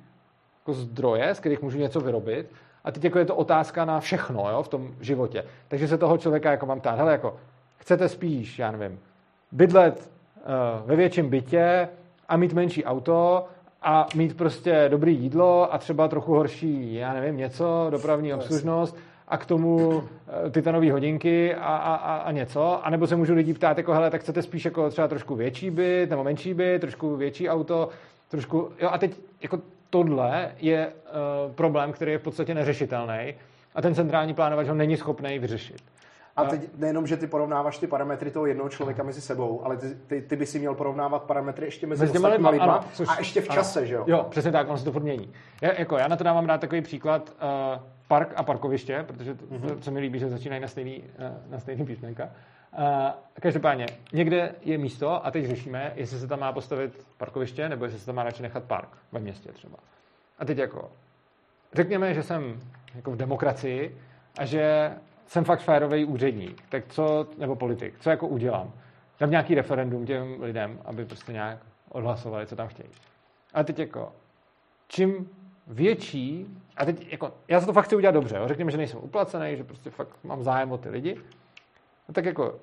jako 0.61 0.72
zdroje, 0.72 1.34
z 1.34 1.41
kterých 1.41 1.62
můžu 1.62 1.78
něco 1.78 2.01
vyrobit 2.01 2.53
a 2.84 2.91
teď 2.91 3.05
jako 3.05 3.18
je 3.18 3.24
to 3.24 3.36
otázka 3.36 3.84
na 3.84 4.01
všechno 4.01 4.51
jo, 4.51 4.62
v 4.62 4.68
tom 4.68 4.95
životě. 5.01 5.45
Takže 5.68 5.88
se 5.88 5.99
toho 5.99 6.18
člověka 6.18 6.51
jako 6.51 6.66
mám 6.66 6.80
ptát, 6.80 6.99
hele, 6.99 7.12
jako 7.12 7.36
chcete 7.76 8.09
spíš, 8.09 8.59
já 8.59 8.70
nevím, 8.70 9.01
bydlet 9.53 10.11
uh, 10.36 10.88
ve 10.88 10.97
větším 10.97 11.30
bytě 11.30 11.88
a 12.28 12.36
mít 12.36 12.53
menší 12.53 12.84
auto, 12.84 13.47
a 13.85 14.07
mít 14.14 14.37
prostě 14.37 14.87
dobrý 14.89 15.16
jídlo 15.16 15.74
a 15.74 15.78
třeba 15.78 16.09
trochu 16.09 16.35
horší, 16.35 16.95
já 16.95 17.12
nevím, 17.12 17.37
něco, 17.37 17.87
dopravní 17.91 18.35
obslužnost 18.35 18.97
a 19.28 19.39
k 19.39 19.47
tomu 19.47 20.03
eh, 20.47 20.51
titanové 20.51 20.93
hodinky 20.93 21.55
a, 21.55 21.76
a, 21.76 21.95
a, 21.95 22.16
a 22.16 22.32
něco, 22.32 22.87
anebo 22.87 23.07
se 23.07 23.16
můžu 23.16 23.35
lidí 23.35 23.55
ptát, 23.55 23.78
jako 23.78 23.93
hele, 23.93 24.11
tak 24.11 24.20
chcete 24.20 24.43
spíš 24.43 24.64
jako 24.64 24.91
třeba 24.91 25.09
trošku 25.09 25.35
větší 25.35 25.70
byt, 25.70 26.11
nebo 26.11 26.24
menší 26.24 26.55
byt, 26.55 26.80
trošku 26.80 27.16
větší 27.16 27.49
auto, 27.49 27.89
trošku, 28.28 28.70
jo 28.80 28.89
a 28.93 28.99
teď 28.99 29.16
jako 29.43 29.59
tohle 29.91 30.53
je 30.59 30.87
uh, 30.87 31.53
problém, 31.53 31.93
který 31.93 32.12
je 32.12 32.18
v 32.18 32.22
podstatě 32.22 32.55
neřešitelný 32.55 33.35
a 33.74 33.82
ten 33.82 33.95
centrální 33.95 34.35
plánovač 34.35 34.68
ho 34.68 34.74
není 34.74 34.97
schopný 34.97 35.39
vyřešit. 35.39 35.82
A 36.37 36.45
teď 36.45 36.68
nejenom, 36.76 37.07
že 37.07 37.16
ty 37.16 37.26
porovnáváš 37.26 37.78
ty 37.78 37.87
parametry 37.87 38.30
toho 38.30 38.47
jednoho 38.47 38.68
člověka 38.68 39.03
mezi 39.03 39.20
sebou, 39.20 39.64
ale 39.64 39.76
ty, 39.76 39.95
ty, 40.07 40.22
ty 40.22 40.37
by 40.37 40.47
si 40.47 40.59
měl 40.59 40.74
porovnávat 40.74 41.22
parametry 41.22 41.66
ještě 41.66 41.87
mezi, 41.87 42.03
mezi 42.03 42.18
ostatníma 42.18 42.51
lidma, 42.51 42.74
ano, 42.74 42.85
což, 42.93 43.09
a 43.09 43.18
ještě 43.18 43.41
v 43.41 43.49
čase, 43.49 43.78
ano. 43.78 43.87
že 43.87 43.95
jo? 43.95 44.05
Jo, 44.07 44.26
přesně 44.30 44.53
tak, 44.53 44.68
on 44.68 44.78
se 44.78 44.85
to 44.85 44.93
furt 44.93 45.03
mění. 45.03 45.32
Já, 45.62 45.72
jako, 45.78 45.99
já 45.99 46.09
na 46.09 46.16
to 46.16 46.24
dávám 46.24 46.47
rád 46.47 46.61
takový 46.61 46.82
příklad 46.82 47.32
uh, 47.76 47.82
park 48.09 48.32
a 48.37 48.43
parkoviště, 48.43 49.05
protože 49.07 49.35
to, 49.35 49.45
mm-hmm. 49.45 49.78
co 49.78 49.91
mi 49.91 50.01
líbí, 50.01 50.18
že 50.18 50.30
začínají 50.30 50.62
na 50.62 50.68
stejný, 50.68 51.03
uh, 51.03 51.53
na 51.53 51.59
stejný 51.61 51.87
písmenka. 51.87 52.24
Uh, 52.78 52.80
každopádně, 53.41 53.87
někde 54.12 54.55
je 54.62 54.78
místo 54.78 55.26
a 55.26 55.30
teď 55.30 55.47
řešíme, 55.47 55.93
jestli 55.95 56.18
se 56.18 56.26
tam 56.26 56.41
má 56.41 56.53
postavit 56.53 57.07
parkoviště, 57.16 57.68
nebo 57.68 57.85
jestli 57.85 58.01
se 58.01 58.07
tam 58.07 58.14
má 58.14 58.22
radši 58.22 58.43
nechat 58.43 58.64
park 58.64 58.89
ve 59.12 59.20
městě 59.20 59.53
třeba. 59.53 59.76
A 60.39 60.45
teď 60.45 60.59
jako, 60.59 60.91
řekněme, 61.72 62.14
že 62.14 62.22
jsem 62.22 62.61
jako 62.95 63.11
v 63.11 63.16
demokracii 63.16 63.99
a 64.39 64.45
že 64.45 64.91
jsem 65.27 65.45
fakt 65.45 65.61
férový 65.61 66.05
úředník, 66.05 66.62
tak 66.68 66.85
co, 66.89 67.27
nebo 67.39 67.57
politik, 67.57 67.95
co 68.01 68.11
jako 68.11 68.29
udělám? 68.29 68.72
Dám 69.20 69.31
nějaký 69.31 69.55
referendum 69.55 70.07
těm 70.07 70.43
lidem, 70.43 70.79
aby 70.85 71.05
prostě 71.05 71.33
nějak 71.33 71.59
odhlasovali, 71.89 72.47
co 72.47 72.57
tam 72.57 72.68
chtějí. 72.68 72.89
A 73.55 73.62
teď 73.62 73.79
jako, 73.79 74.12
čím 74.89 75.29
větší, 75.66 76.47
a 76.77 76.85
teď 76.85 77.12
jako, 77.12 77.33
já 77.49 77.61
se 77.61 77.66
to 77.66 77.72
fakt 77.72 77.85
chci 77.85 77.97
udělat 77.97 78.12
dobře, 78.12 78.37
jo? 78.37 78.49
řekněme, 78.49 78.70
že 78.70 78.77
nejsem 78.77 79.01
uplacený, 79.03 79.57
že 79.57 79.64
prostě 79.64 79.91
fakt 79.91 80.25
mám 80.25 80.43
zájem 80.43 80.72
o 80.72 80.79
ty 80.79 80.89
lidi, 80.89 81.16
no 82.09 82.14
tak 82.14 82.25
jako, 82.25 82.55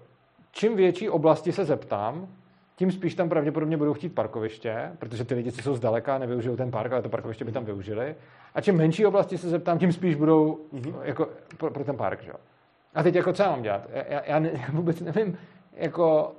čím 0.51 0.75
větší 0.75 1.09
oblasti 1.09 1.51
se 1.51 1.65
zeptám, 1.65 2.27
tím 2.75 2.91
spíš 2.91 3.15
tam 3.15 3.29
pravděpodobně 3.29 3.77
budou 3.77 3.93
chtít 3.93 4.09
parkoviště, 4.09 4.91
protože 4.99 5.25
ty 5.25 5.35
lidi, 5.35 5.51
co 5.51 5.61
jsou 5.61 5.75
zdaleka, 5.75 6.17
nevyužijou 6.17 6.55
ten 6.55 6.71
park, 6.71 6.91
ale 6.91 7.01
to 7.01 7.09
parkoviště 7.09 7.45
by 7.45 7.51
tam 7.51 7.65
využili. 7.65 8.15
A 8.55 8.61
čím 8.61 8.75
menší 8.75 9.05
oblasti 9.05 9.37
se 9.37 9.49
zeptám, 9.49 9.79
tím 9.79 9.91
spíš 9.91 10.15
budou 10.15 10.59
mm-hmm. 10.73 10.95
jako 11.03 11.29
pro, 11.57 11.71
pro 11.71 11.83
ten 11.83 11.97
park. 11.97 12.23
Že? 12.23 12.31
A 12.95 13.03
teď 13.03 13.15
jako 13.15 13.33
co 13.33 13.43
mám 13.43 13.61
dělat? 13.61 13.87
Já, 14.09 14.21
já, 14.25 14.39
ne, 14.39 14.49
já 14.53 14.67
vůbec 14.73 15.01
nevím, 15.01 15.37
jako, 15.73 16.31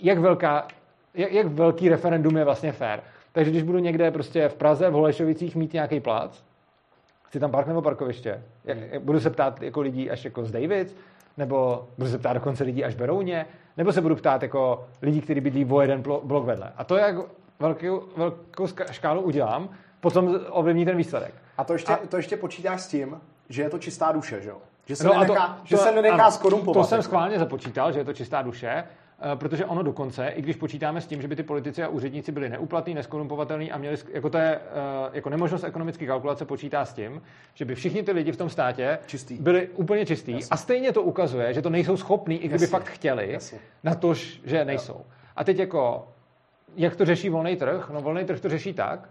jak, 0.00 0.18
velká, 0.18 0.66
jak, 1.14 1.32
jak 1.32 1.46
velký 1.46 1.88
referendum 1.88 2.36
je 2.36 2.44
vlastně 2.44 2.72
fair. 2.72 3.00
Takže 3.32 3.50
když 3.50 3.62
budu 3.62 3.78
někde 3.78 4.10
prostě 4.10 4.48
v 4.48 4.54
Praze, 4.54 4.90
v 4.90 4.92
Holešovicích 4.92 5.56
mít 5.56 5.72
nějaký 5.72 6.00
plac, 6.00 6.44
chci 7.22 7.40
tam 7.40 7.50
park 7.50 7.66
nebo 7.66 7.82
parkoviště, 7.82 8.42
jak, 8.64 8.78
jak, 8.78 9.02
budu 9.02 9.20
se 9.20 9.30
ptát 9.30 9.62
jako 9.62 9.80
lidí 9.80 10.10
až 10.10 10.24
jako 10.24 10.44
z 10.44 10.50
Davids, 10.50 10.94
nebo 11.36 11.86
budu 11.98 12.10
se 12.10 12.18
ptát 12.18 12.32
dokonce 12.32 12.64
lidí 12.64 12.84
až 12.84 12.94
Berouně, 12.94 13.46
nebo 13.76 13.92
se 13.92 14.00
budu 14.00 14.16
ptát 14.16 14.42
jako 14.42 14.88
lidí, 15.02 15.20
kteří 15.20 15.40
bydlí 15.40 15.64
o 15.64 15.80
jeden 15.80 16.02
blok 16.02 16.44
vedle. 16.44 16.72
A 16.76 16.84
to, 16.84 16.96
jak 16.96 17.16
velkou, 17.58 18.02
velkou 18.16 18.66
škálu 18.90 19.20
udělám, 19.22 19.68
potom 20.00 20.40
ovlivní 20.50 20.84
ten 20.84 20.96
výsledek. 20.96 21.34
A 21.58 21.64
to 21.64 21.72
ještě, 21.72 21.92
a 21.92 22.06
to 22.06 22.16
ještě 22.16 22.36
počítáš 22.36 22.80
s 22.80 22.88
tím, 22.88 23.20
že 23.48 23.62
je 23.62 23.70
to 23.70 23.78
čistá 23.78 24.12
duše, 24.12 24.40
že 24.42 24.48
jo? 24.48 24.58
Že 24.88 24.96
se 24.96 25.04
no 25.04 25.14
nenechá, 25.14 25.46
to, 25.46 25.66
že 25.66 25.76
to, 25.76 25.82
se 25.82 25.92
nenechá 25.92 26.22
ano, 26.22 26.30
skorumpovat. 26.30 26.82
To 26.82 26.88
jsem 26.88 27.02
schválně 27.02 27.38
započítal, 27.38 27.92
že 27.92 27.98
je 28.00 28.04
to 28.04 28.12
čistá 28.12 28.42
duše, 28.42 28.68
eh, 28.68 29.36
protože 29.36 29.64
ono 29.64 29.82
dokonce, 29.82 30.28
i 30.28 30.42
když 30.42 30.56
počítáme 30.56 31.00
s 31.00 31.06
tím, 31.06 31.22
že 31.22 31.28
by 31.28 31.36
ty 31.36 31.42
politici 31.42 31.82
a 31.82 31.88
úředníci 31.88 32.32
byli 32.32 32.48
neuplatní, 32.48 32.94
neskorumpovatelní 32.94 33.72
a 33.72 33.78
měli, 33.78 33.96
jako 34.12 34.30
to 34.30 34.38
je, 34.38 34.54
eh, 34.54 35.10
jako 35.12 35.30
nemožnost 35.30 35.64
ekonomické 35.64 36.06
kalkulace 36.06 36.44
počítá 36.44 36.84
s 36.84 36.94
tím, 36.94 37.22
že 37.54 37.64
by 37.64 37.74
všichni 37.74 38.02
ty 38.02 38.12
lidi 38.12 38.32
v 38.32 38.36
tom 38.36 38.50
státě 38.50 38.98
čistý. 39.06 39.36
byli 39.36 39.68
úplně 39.68 40.04
Jasně. 40.08 40.38
a 40.50 40.56
stejně 40.56 40.92
to 40.92 41.02
ukazuje, 41.02 41.54
že 41.54 41.62
to 41.62 41.70
nejsou 41.70 41.96
schopní, 41.96 42.36
i 42.36 42.48
kdyby 42.48 42.54
Jasně. 42.54 42.66
fakt 42.66 42.88
chtěli, 42.88 43.32
Jasně. 43.32 43.58
na 43.84 43.94
to, 43.94 44.14
že 44.14 44.64
nejsou. 44.64 45.00
A 45.36 45.44
teď 45.44 45.58
jako, 45.58 46.08
jak 46.76 46.96
to 46.96 47.04
řeší 47.04 47.28
volný 47.28 47.56
trh? 47.56 47.90
No 47.94 48.00
volný 48.00 48.24
trh 48.24 48.40
to 48.40 48.48
řeší 48.48 48.72
tak, 48.72 49.08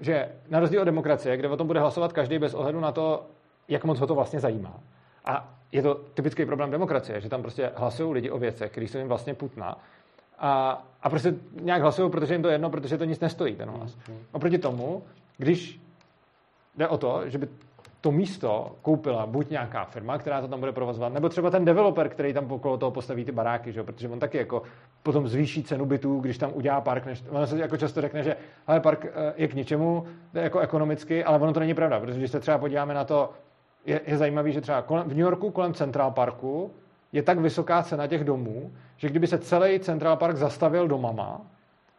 že 0.00 0.28
na 0.48 0.60
rozdíl 0.60 0.80
od 0.80 0.84
demokracie, 0.84 1.36
kde 1.36 1.48
o 1.48 1.56
tom 1.56 1.66
bude 1.66 1.80
hlasovat 1.80 2.12
každý 2.12 2.38
bez 2.38 2.54
ohledu 2.54 2.80
na 2.80 2.92
to, 2.92 3.26
jak 3.68 3.84
moc 3.84 4.00
ho 4.00 4.06
to 4.06 4.14
vlastně 4.14 4.40
zajímá. 4.40 4.80
A 5.28 5.48
je 5.72 5.82
to 5.82 5.94
typický 5.94 6.46
problém 6.46 6.70
demokracie, 6.70 7.20
že 7.20 7.28
tam 7.28 7.42
prostě 7.42 7.70
hlasují 7.76 8.12
lidi 8.12 8.30
o 8.30 8.38
věcech, 8.38 8.70
které 8.70 8.86
jsou 8.86 8.98
jim 8.98 9.08
vlastně 9.08 9.34
putná. 9.34 9.78
A, 10.38 10.82
a 11.02 11.10
prostě 11.10 11.34
nějak 11.62 11.82
hlasují, 11.82 12.10
protože 12.10 12.34
jim 12.34 12.42
to 12.42 12.48
je 12.48 12.54
jedno, 12.54 12.70
protože 12.70 12.98
to 12.98 13.04
nic 13.04 13.20
nestojí, 13.20 13.56
ten 13.56 13.68
hlas. 13.70 13.96
Mm. 14.08 14.18
Oproti 14.32 14.58
tomu, 14.58 15.02
když 15.36 15.80
jde 16.76 16.88
o 16.88 16.98
to, 16.98 17.22
že 17.26 17.38
by 17.38 17.48
to 18.00 18.10
místo 18.10 18.76
koupila 18.82 19.26
buď 19.26 19.50
nějaká 19.50 19.84
firma, 19.84 20.18
která 20.18 20.40
to 20.40 20.48
tam 20.48 20.60
bude 20.60 20.72
provozovat, 20.72 21.12
nebo 21.12 21.28
třeba 21.28 21.50
ten 21.50 21.64
developer, 21.64 22.08
který 22.08 22.32
tam 22.32 22.52
okolo 22.52 22.76
toho 22.76 22.90
postaví 22.90 23.24
ty 23.24 23.32
baráky, 23.32 23.72
že? 23.72 23.82
protože 23.82 24.08
on 24.08 24.18
taky 24.18 24.38
jako 24.38 24.62
potom 25.02 25.28
zvýší 25.28 25.62
cenu 25.62 25.86
bytů, 25.86 26.20
když 26.20 26.38
tam 26.38 26.50
udělá 26.54 26.80
park. 26.80 27.06
Než, 27.06 27.24
ono 27.28 27.46
se 27.46 27.58
jako 27.58 27.76
často 27.76 28.00
řekne, 28.00 28.22
že 28.22 28.36
ale 28.66 28.80
park 28.80 29.04
eh, 29.04 29.32
je 29.36 29.48
k 29.48 29.54
ničemu, 29.54 30.06
jako 30.34 30.58
ekonomicky, 30.58 31.24
ale 31.24 31.38
ono 31.38 31.52
to 31.52 31.60
není 31.60 31.74
pravda, 31.74 32.00
protože 32.00 32.18
když 32.18 32.30
se 32.30 32.40
třeba 32.40 32.58
podíváme 32.58 32.94
na 32.94 33.04
to, 33.04 33.30
je, 33.88 34.00
je 34.06 34.16
zajímavý, 34.16 34.52
že 34.52 34.60
třeba 34.60 34.82
kolem, 34.82 35.04
v 35.04 35.08
New 35.08 35.18
Yorku 35.18 35.50
kolem 35.50 35.74
Central 35.74 36.10
Parku 36.10 36.70
je 37.12 37.22
tak 37.22 37.38
vysoká 37.38 37.82
cena 37.82 38.06
těch 38.06 38.24
domů, 38.24 38.72
že 38.96 39.08
kdyby 39.08 39.26
se 39.26 39.38
celý 39.38 39.80
Central 39.80 40.16
Park 40.16 40.36
zastavil 40.36 40.88
domama, 40.88 41.40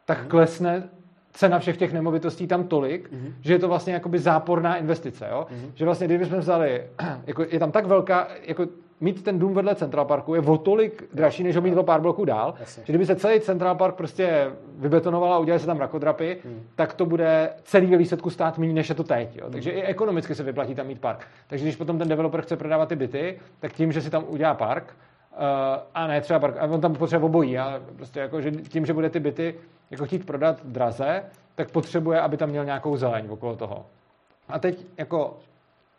tak 0.06 0.20
mhm. 0.20 0.28
klesne 0.28 0.90
cena 1.32 1.60
všech 1.60 1.78
těch 1.78 1.94
nemovitostí 1.94 2.48
tam 2.48 2.64
tolik, 2.64 3.12
mm-hmm. 3.12 3.34
že 3.42 3.54
je 3.54 3.60
to 3.60 3.68
vlastně 3.68 3.94
jakoby 3.94 4.20
záporná 4.20 4.78
investice, 4.78 5.28
jo? 5.32 5.48
Mm-hmm. 5.50 5.72
Že 5.74 5.86
vlastně, 5.86 6.08
kdybychom 6.08 6.40
vzali, 6.40 6.84
jako 7.26 7.46
je 7.50 7.60
tam 7.60 7.72
tak 7.72 7.86
velká, 7.86 8.28
jako 8.42 8.68
mít 9.02 9.24
ten 9.24 9.39
dům 9.39 9.54
vedle 9.54 9.76
Central 9.76 10.06
Parku 10.06 10.36
je 10.36 10.41
o 10.41 10.58
tolik 10.58 11.04
dražší, 11.14 11.43
než 11.43 11.56
ho 11.56 11.62
mít 11.62 11.78
o 11.78 11.84
pár 11.84 12.02
bloků 12.02 12.26
dál, 12.26 12.54
Jasně. 12.60 12.84
že 12.86 12.93
kdyby 12.93 13.06
se 13.06 13.16
celý 13.16 13.39
Central 13.39 13.76
Park 13.76 13.95
prostě 13.95 14.52
vybetonoval 14.78 15.34
a 15.34 15.38
udělali 15.38 15.60
se 15.60 15.66
tam 15.66 15.78
rakodrapy, 15.78 16.38
hmm. 16.45 16.64
tak 16.76 16.93
to 16.93 17.06
bude 17.06 17.50
celý 17.64 17.97
výsledku 17.97 18.30
stát 18.30 18.58
méně, 18.58 18.74
než 18.74 18.89
je 18.89 18.95
to 18.95 19.04
teď. 19.04 19.36
Jo? 19.36 19.43
Hmm. 19.43 19.52
Takže 19.52 19.72
i 19.72 19.82
ekonomicky 19.82 20.36
se 20.36 20.43
vyplatí 20.43 20.76
tam 20.76 20.88
mít 20.88 21.02
park. 21.02 21.28
Takže 21.47 21.66
když 21.66 21.76
potom 21.76 21.97
ten 21.97 22.08
developer 22.08 22.41
chce 22.41 22.58
prodávat 22.58 22.89
ty 22.89 22.95
byty, 22.95 23.39
tak 23.60 23.74
tím, 23.74 23.91
že 23.91 24.02
si 24.02 24.10
tam 24.10 24.24
udělá 24.28 24.54
park, 24.54 24.95
uh, 25.32 25.38
a 25.93 26.08
ne 26.08 26.22
třeba 26.22 26.39
park, 26.39 26.56
a 26.60 26.64
on 26.64 26.82
tam 26.82 26.95
potřebuje 26.95 27.26
obojí, 27.26 27.58
ale 27.58 27.82
prostě 27.95 28.20
jako, 28.20 28.41
že 28.41 28.52
tím, 28.52 28.86
že 28.86 28.93
bude 28.93 29.10
ty 29.10 29.20
byty 29.20 29.56
jako 29.91 30.06
chtít 30.06 30.26
prodat 30.26 30.66
draze, 30.66 31.24
tak 31.56 31.72
potřebuje, 31.72 32.22
aby 32.22 32.38
tam 32.38 32.50
měl 32.50 32.66
nějakou 32.66 32.97
zeleň 32.97 33.26
okolo 33.30 33.56
toho. 33.56 33.86
A 34.50 34.60
teď 34.60 34.86
jako, 34.97 35.38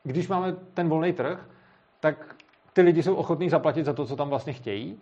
když 0.05 0.29
máme 0.29 0.55
ten 0.75 0.89
volný 0.89 1.13
trh, 1.13 1.47
tak 2.01 2.35
ty 2.73 2.83
lidi 2.83 3.03
jsou 3.03 3.15
ochotní 3.15 3.51
zaplatit 3.51 3.85
za 3.85 3.93
to, 3.93 4.07
co 4.07 4.17
tam 4.17 4.29
vlastně 4.29 4.53
chtějí, 4.53 4.99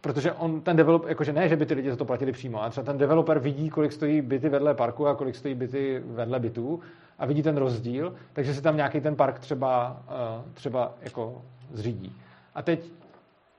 protože 0.00 0.32
on, 0.32 0.60
ten 0.60 0.76
developer, 0.76 1.08
jakože 1.08 1.32
ne, 1.32 1.48
že 1.48 1.56
by 1.56 1.66
ty 1.66 1.74
lidi 1.74 1.90
za 1.90 1.96
to 1.96 2.04
platili 2.04 2.32
přímo, 2.32 2.60
ale 2.60 2.70
třeba 2.70 2.84
ten 2.84 2.98
developer 2.98 3.38
vidí, 3.38 3.70
kolik 3.70 3.92
stojí 3.92 4.22
byty 4.22 4.48
vedle 4.48 4.74
parku 4.74 5.06
a 5.06 5.14
kolik 5.14 5.36
stojí 5.36 5.54
byty 5.54 6.02
vedle 6.06 6.40
bytů 6.40 6.80
a 7.18 7.26
vidí 7.26 7.42
ten 7.42 7.56
rozdíl, 7.56 8.14
takže 8.32 8.54
si 8.54 8.62
tam 8.62 8.76
nějaký 8.76 9.00
ten 9.00 9.16
park 9.16 9.38
třeba, 9.38 10.02
eh, 10.08 10.50
třeba 10.54 10.94
jako 11.02 11.42
zřídí. 11.72 12.16
A 12.54 12.62
teď, 12.62 12.92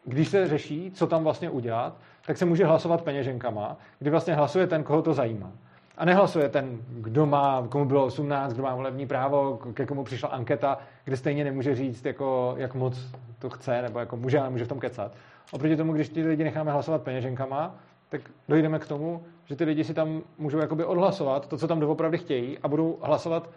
když 0.06 0.28
se 0.28 0.48
řeší, 0.48 0.92
co 0.92 1.08
tam 1.08 1.24
vlastně 1.24 1.50
udělat, 1.50 1.98
tak 2.26 2.38
se 2.38 2.46
může 2.46 2.66
hlasovat 2.66 3.02
peněženkama, 3.02 3.78
kdy 4.00 4.10
vlastně 4.10 4.34
hlasuje 4.34 4.68
ten, 4.68 4.84
koho 4.84 5.02
to 5.02 5.14
zajímá. 5.14 5.52
A 6.00 6.06
nehlasuje 6.06 6.50
ten, 6.50 6.80
kdo 6.90 7.26
má, 7.26 7.68
komu 7.70 7.86
bylo 7.86 8.06
18, 8.06 8.54
kdo 8.54 8.64
má 8.64 8.76
volební 8.76 9.08
právo, 9.08 9.60
ke 9.74 9.86
komu 9.86 10.04
přišla 10.04 10.30
anketa, 10.30 10.78
kde 11.04 11.18
stejně 11.18 11.44
nemůže 11.44 11.76
říct, 11.76 12.06
jako, 12.06 12.54
jak 12.58 12.76
moc 12.76 13.08
to 13.40 13.50
chce, 13.50 13.82
nebo 13.82 14.00
jako 14.00 14.18
může, 14.18 14.40
ale 14.40 14.50
může 14.50 14.66
v 14.66 14.68
tom 14.68 14.80
kecat. 14.80 15.12
Oproti 15.52 15.78
tomu, 15.78 15.94
když 15.94 16.10
ty 16.10 16.24
lidi 16.24 16.44
necháme 16.44 16.72
hlasovat 16.72 17.02
peněženkama, 17.02 17.76
tak 18.10 18.22
dojdeme 18.50 18.80
k 18.80 18.88
tomu, 18.88 19.24
že 19.46 19.56
ty 19.56 19.64
lidi 19.64 19.84
si 19.84 19.94
tam 19.94 20.22
můžou 20.38 20.58
jakoby 20.58 20.86
odhlasovat 20.86 21.48
to, 21.48 21.58
co 21.58 21.68
tam 21.68 21.80
doopravdy 21.80 22.18
chtějí 22.18 22.58
a 22.58 22.68
budou 22.68 22.98
hlasovat 23.02 23.50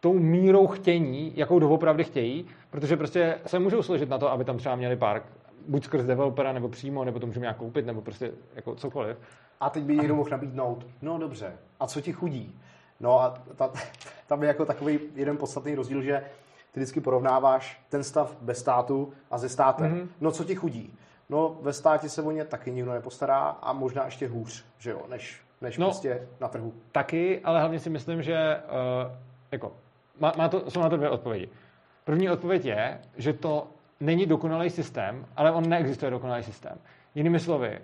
tou 0.00 0.12
mírou 0.12 0.66
chtění, 0.66 1.32
jakou 1.36 1.58
doopravdy 1.58 2.04
chtějí, 2.04 2.46
protože 2.70 2.96
prostě 2.96 3.38
se 3.46 3.58
můžou 3.58 3.82
složit 3.82 4.08
na 4.08 4.18
to, 4.18 4.32
aby 4.32 4.44
tam 4.44 4.58
třeba 4.58 4.76
měli 4.76 4.96
park, 4.96 5.22
buď 5.68 5.84
skrz 5.84 6.04
developera, 6.04 6.52
nebo 6.52 6.68
přímo, 6.68 7.04
nebo 7.04 7.18
to 7.18 7.26
můžeme 7.26 7.44
nějak 7.44 7.56
koupit, 7.56 7.86
nebo 7.86 8.00
prostě 8.00 8.32
jako 8.54 8.74
cokoliv. 8.74 9.16
A 9.60 9.70
teď 9.70 9.84
by 9.84 9.96
někdo 9.96 10.14
mohl 10.14 10.30
nabídnout, 10.30 10.86
no 11.02 11.18
dobře, 11.18 11.52
a 11.80 11.86
co 11.86 12.00
ti 12.00 12.12
chudí? 12.12 12.60
No 13.00 13.20
a 13.20 13.38
ta, 13.56 13.72
tam 14.26 14.42
je 14.42 14.48
jako 14.48 14.64
takový 14.64 15.00
jeden 15.14 15.36
podstatný 15.36 15.74
rozdíl, 15.74 16.02
že 16.02 16.24
ty 16.72 16.80
vždycky 16.80 17.00
porovnáváš 17.00 17.82
ten 17.88 18.04
stav 18.04 18.36
bez 18.40 18.58
státu 18.58 19.12
a 19.30 19.38
ze 19.38 19.48
státem. 19.48 19.94
Mm-hmm. 19.94 20.08
No 20.20 20.30
co 20.30 20.44
ti 20.44 20.54
chudí? 20.54 20.94
No 21.28 21.58
ve 21.62 21.72
státě 21.72 22.08
se 22.08 22.22
o 22.22 22.30
ně 22.30 22.44
taky 22.44 22.70
nikdo 22.70 22.92
nepostará 22.92 23.38
a 23.38 23.72
možná 23.72 24.04
ještě 24.04 24.28
hůř, 24.28 24.64
že 24.78 24.90
jo, 24.90 25.02
než, 25.08 25.40
než 25.60 25.78
no, 25.78 25.86
prostě 25.86 26.28
na 26.40 26.48
trhu. 26.48 26.74
Taky, 26.92 27.40
ale 27.44 27.60
hlavně 27.60 27.78
si 27.78 27.90
myslím, 27.90 28.22
že 28.22 28.56
uh, 28.56 29.12
jako, 29.52 29.72
má, 30.20 30.32
má 30.36 30.48
to, 30.48 30.70
jsou 30.70 30.80
na 30.80 30.88
to 30.88 30.96
dvě 30.96 31.10
odpovědi. 31.10 31.48
První 32.04 32.30
odpověď 32.30 32.64
je, 32.64 33.00
že 33.16 33.32
to 33.32 33.68
není 34.00 34.26
dokonalý 34.26 34.70
systém, 34.70 35.26
ale 35.36 35.52
on 35.52 35.68
neexistuje 35.68 36.10
dokonalý 36.10 36.42
systém. 36.42 36.78
Jinými 37.14 37.40
slovy, 37.40 37.78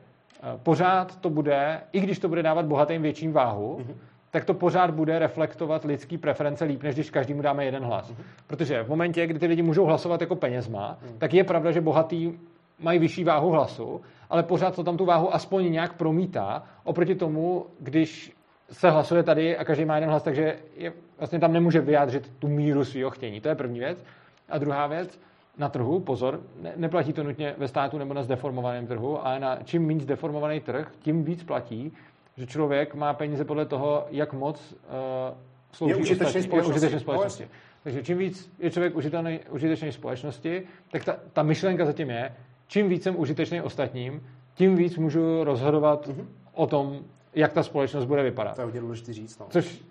pořád 0.62 1.20
to 1.20 1.30
bude, 1.30 1.80
i 1.92 2.00
když 2.00 2.18
to 2.18 2.28
bude 2.28 2.42
dávat 2.42 2.66
bohatým 2.66 3.02
větším 3.02 3.32
váhu, 3.32 3.78
mm-hmm. 3.78 3.94
tak 4.30 4.44
to 4.44 4.54
pořád 4.54 4.90
bude 4.90 5.18
reflektovat 5.18 5.84
lidský 5.84 6.18
preference 6.18 6.64
líp, 6.64 6.82
než 6.82 6.94
když 6.94 7.10
každému 7.10 7.42
dáme 7.42 7.64
jeden 7.64 7.84
hlas. 7.84 8.10
Mm-hmm. 8.12 8.24
Protože 8.46 8.82
v 8.82 8.88
momentě, 8.88 9.26
kdy 9.26 9.38
ty 9.38 9.46
lidi 9.46 9.62
můžou 9.62 9.84
hlasovat 9.84 10.20
jako 10.20 10.36
penězma, 10.36 10.98
mm. 11.02 11.18
tak 11.18 11.34
je 11.34 11.44
pravda, 11.44 11.70
že 11.70 11.80
bohatý 11.80 12.32
mají 12.78 12.98
vyšší 12.98 13.24
váhu 13.24 13.50
hlasu, 13.50 14.00
ale 14.30 14.42
pořád 14.42 14.76
to 14.76 14.84
tam 14.84 14.96
tu 14.96 15.04
váhu 15.04 15.34
aspoň 15.34 15.72
nějak 15.72 15.92
promítá, 15.92 16.62
oproti 16.84 17.14
tomu, 17.14 17.66
když 17.80 18.32
se 18.70 18.90
hlasuje 18.90 19.22
tady 19.22 19.56
a 19.56 19.64
každý 19.64 19.84
má 19.84 19.94
jeden 19.94 20.10
hlas, 20.10 20.22
takže 20.22 20.56
je, 20.76 20.92
vlastně 21.18 21.38
tam 21.38 21.52
nemůže 21.52 21.80
vyjádřit 21.80 22.32
tu 22.38 22.48
míru 22.48 22.84
svého 22.84 23.10
chtění. 23.10 23.40
To 23.40 23.48
je 23.48 23.54
první 23.54 23.78
věc. 23.78 24.04
A 24.48 24.58
druhá 24.58 24.86
věc, 24.86 25.20
na 25.58 25.68
trhu, 25.68 26.00
pozor, 26.00 26.40
ne, 26.62 26.72
neplatí 26.76 27.12
to 27.12 27.22
nutně 27.22 27.54
ve 27.58 27.68
státu 27.68 27.98
nebo 27.98 28.14
na 28.14 28.22
zdeformovaném 28.22 28.86
trhu, 28.86 29.26
ale 29.26 29.40
na 29.40 29.58
čím 29.64 29.86
méně 29.86 30.00
zdeformovaný 30.00 30.60
trh, 30.60 30.92
tím 30.98 31.24
víc 31.24 31.44
platí, 31.44 31.92
že 32.36 32.46
člověk 32.46 32.94
má 32.94 33.14
peníze 33.14 33.44
podle 33.44 33.66
toho, 33.66 34.06
jak 34.10 34.32
moc 34.32 34.72
uh, 34.72 35.36
slouží 35.72 35.90
je 35.90 35.96
užitečný 35.96 36.42
společnosti. 36.42 36.86
Je 36.86 37.00
společnosti. 37.00 37.42
No, 37.42 37.50
Takže 37.82 38.02
čím 38.02 38.18
víc 38.18 38.52
je 38.58 38.70
člověk 38.70 38.96
užitečný, 38.96 39.40
užitečný 39.50 39.92
společnosti, 39.92 40.62
tak 40.90 41.04
ta, 41.04 41.16
ta 41.32 41.42
myšlenka 41.42 41.84
zatím 41.84 42.10
je, 42.10 42.34
čím 42.68 42.88
víc 42.88 43.02
jsem 43.02 43.20
užitečný 43.20 43.60
ostatním, 43.60 44.26
tím 44.54 44.76
víc 44.76 44.96
můžu 44.96 45.44
rozhodovat 45.44 46.08
mm-hmm. 46.08 46.24
o 46.54 46.66
tom, 46.66 47.00
jak 47.34 47.52
ta 47.52 47.62
společnost 47.62 48.04
bude 48.04 48.22
vypadat. 48.22 48.54
To 48.54 48.60
je 48.60 48.64
hodně 48.64 48.80
důležité 48.80 49.12
říct. 49.12 49.38
No. 49.38 49.46
Což 49.50 49.82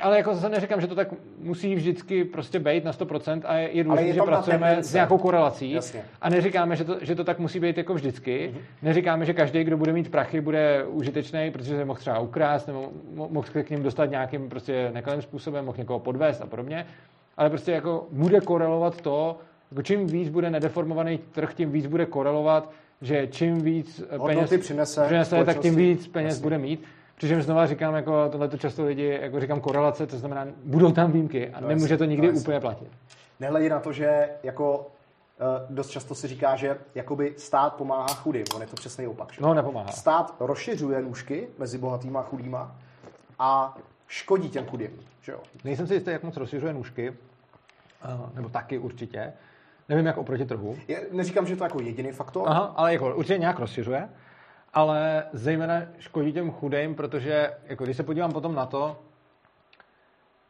ale 0.00 0.16
jako 0.16 0.34
zase 0.34 0.48
neříkám, 0.48 0.80
že 0.80 0.86
to 0.86 0.94
tak 0.94 1.08
musí 1.38 1.74
vždycky 1.74 2.24
prostě 2.24 2.58
být 2.58 2.84
na 2.84 2.92
100% 2.92 3.40
a 3.44 3.56
je 3.56 3.84
důležité, 3.84 4.12
že 4.12 4.20
pracujeme 4.20 4.82
s 4.82 4.94
nějakou 4.94 5.18
korelací. 5.18 5.72
Jasně. 5.72 6.02
A 6.20 6.28
neříkáme, 6.28 6.76
že 6.76 6.84
to, 6.84 6.96
že 7.00 7.14
to 7.14 7.24
tak 7.24 7.38
musí 7.38 7.60
být 7.60 7.78
jako 7.78 7.94
vždycky. 7.94 8.52
Mm-hmm. 8.54 8.82
Neříkáme, 8.82 9.24
že 9.24 9.32
každý, 9.34 9.64
kdo 9.64 9.76
bude 9.76 9.92
mít 9.92 10.10
prachy, 10.10 10.40
bude 10.40 10.84
užitečný, 10.84 11.50
protože 11.50 11.76
se 11.76 11.84
mohl 11.84 12.00
třeba 12.00 12.18
ukrást, 12.18 12.66
nebo 12.66 12.90
mohl 13.14 13.46
se 13.46 13.62
k 13.62 13.70
ním 13.70 13.82
dostat 13.82 14.10
nějakým 14.10 14.48
prostě 14.48 14.90
nekalým 14.94 15.22
způsobem, 15.22 15.64
mohl 15.64 15.78
někoho 15.78 15.98
podvést 15.98 16.42
a 16.42 16.46
podobně. 16.46 16.86
Ale 17.36 17.50
prostě 17.50 17.72
jako 17.72 18.06
bude 18.10 18.40
korelovat 18.40 19.00
to, 19.00 19.38
jako 19.70 19.82
čím 19.82 20.06
víc 20.06 20.28
bude 20.28 20.50
nedeformovaný 20.50 21.18
trh, 21.18 21.54
tím 21.54 21.70
víc 21.70 21.86
bude 21.86 22.06
korelovat, 22.06 22.72
že 23.02 23.26
čím 23.26 23.60
víc 23.60 24.02
peněz 24.26 24.52
přinese, 24.60 25.04
přinese 25.06 25.44
tak 25.44 25.58
tím 25.58 25.76
víc 25.76 26.08
peněz 26.08 26.30
Jasně. 26.30 26.42
bude 26.42 26.58
mít. 26.58 26.84
Přičemž 27.16 27.44
znova 27.44 27.66
říkám, 27.66 27.94
jako 27.94 28.28
tohle 28.28 28.48
to 28.48 28.58
často 28.58 28.84
lidi, 28.84 29.18
jako 29.22 29.40
říkám 29.40 29.60
korelace, 29.60 30.06
to 30.06 30.18
znamená, 30.18 30.46
budou 30.64 30.92
tam 30.92 31.12
výjimky 31.12 31.50
a 31.50 31.60
no 31.60 31.68
nemůže 31.68 31.96
to 31.96 32.04
nikdy 32.04 32.32
no 32.32 32.38
úplně 32.38 32.60
platit. 32.60 32.88
Nehledě 33.40 33.70
na 33.70 33.80
to, 33.80 33.92
že 33.92 34.28
jako 34.42 34.78
uh, 34.78 35.76
dost 35.76 35.88
často 35.88 36.14
se 36.14 36.28
říká, 36.28 36.56
že 36.56 36.78
jakoby 36.94 37.34
stát 37.36 37.74
pomáhá 37.74 38.06
chudým, 38.08 38.44
on 38.54 38.60
je 38.60 38.66
to 38.66 38.76
přesný 38.76 39.06
opak. 39.06 39.32
Že? 39.32 39.42
No, 39.42 39.54
nepomáhá. 39.54 39.88
Stát 39.88 40.36
rozšiřuje 40.40 41.02
nůžky 41.02 41.48
mezi 41.58 41.78
bohatýma 41.78 42.20
a 42.20 42.22
chudýma 42.22 42.76
a 43.38 43.76
škodí 44.08 44.50
těm 44.50 44.66
chudým. 44.66 44.90
Že 45.20 45.32
jo? 45.32 45.38
Nejsem 45.64 45.86
si 45.86 45.94
jistý, 45.94 46.10
jak 46.10 46.22
moc 46.22 46.36
rozšiřuje 46.36 46.72
nůžky, 46.72 47.10
uh, 47.10 47.16
nebo 48.34 48.48
taky 48.48 48.78
určitě. 48.78 49.32
Nevím, 49.88 50.06
jak 50.06 50.16
oproti 50.16 50.44
trhu. 50.44 50.76
Je, 50.88 51.06
neříkám, 51.12 51.46
že 51.46 51.56
to 51.56 51.64
jako 51.64 51.80
jediný 51.80 52.12
faktor. 52.12 52.48
Aha, 52.48 52.72
ale 52.76 52.92
jako 52.92 53.16
určitě 53.16 53.38
nějak 53.38 53.58
rozšiřuje 53.58 54.08
ale 54.74 55.24
zejména 55.32 55.82
škodí 55.98 56.32
těm 56.32 56.50
chudým, 56.50 56.94
protože 56.94 57.50
jako 57.66 57.84
když 57.84 57.96
se 57.96 58.02
podívám 58.02 58.32
potom 58.32 58.54
na 58.54 58.66
to, 58.66 58.96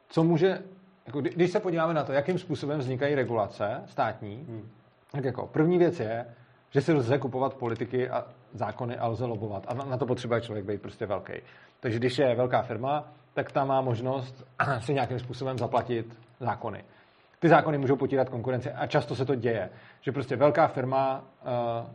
co 0.08 0.24
může, 0.24 0.58
jako 1.06 1.20
když 1.20 1.50
se 1.50 1.60
podíváme 1.60 1.94
na 1.94 2.04
to, 2.04 2.12
jakým 2.12 2.38
způsobem 2.38 2.78
vznikají 2.78 3.14
regulace 3.14 3.82
státní, 3.86 4.44
hmm. 4.48 4.68
tak 5.10 5.24
jako 5.24 5.46
první 5.46 5.78
věc 5.78 6.00
je, 6.00 6.26
že 6.70 6.80
si 6.80 6.92
lze 6.92 7.18
kupovat 7.18 7.54
politiky 7.54 8.10
a 8.10 8.26
zákony 8.52 8.96
a 8.96 9.06
lze 9.06 9.24
lobovat. 9.24 9.64
A 9.68 9.74
na 9.74 9.96
to 9.96 10.06
potřebuje 10.06 10.40
člověk 10.40 10.66
být 10.66 10.82
prostě 10.82 11.06
velký. 11.06 11.32
Takže 11.80 11.98
když 11.98 12.18
je 12.18 12.34
velká 12.34 12.62
firma, 12.62 13.12
tak 13.34 13.52
ta 13.52 13.64
má 13.64 13.80
možnost 13.80 14.44
si 14.80 14.94
nějakým 14.94 15.18
způsobem 15.18 15.58
zaplatit 15.58 16.18
zákony. 16.40 16.84
Ty 17.38 17.48
zákony 17.48 17.78
můžou 17.78 17.96
potírat 17.96 18.28
konkurenci 18.28 18.70
a 18.70 18.86
často 18.86 19.14
se 19.14 19.24
to 19.24 19.34
děje, 19.34 19.70
že 20.00 20.12
prostě 20.12 20.36
velká 20.36 20.66
firma 20.66 21.20
uh, 21.20 21.50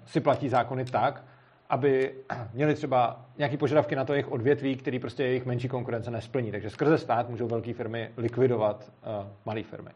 si 0.05 0.19
platí 0.19 0.49
zákony 0.49 0.86
tak, 0.86 1.23
aby 1.70 2.13
měli 2.53 2.74
třeba 2.76 3.26
nějaké 3.38 3.57
požadavky 3.57 3.95
na 3.95 4.05
to 4.05 4.13
jejich 4.13 4.32
odvětví, 4.32 4.76
který 4.76 4.99
prostě 4.99 5.24
jejich 5.24 5.45
menší 5.45 5.67
konkurence 5.67 6.11
nesplní. 6.11 6.51
Takže 6.51 6.70
skrze 6.70 6.97
stát 6.97 7.30
můžou 7.30 7.47
velké 7.47 7.74
firmy 7.74 8.11
likvidovat 8.17 8.91
uh, 9.22 9.28
malé 9.45 9.63
firmy. 9.63 9.89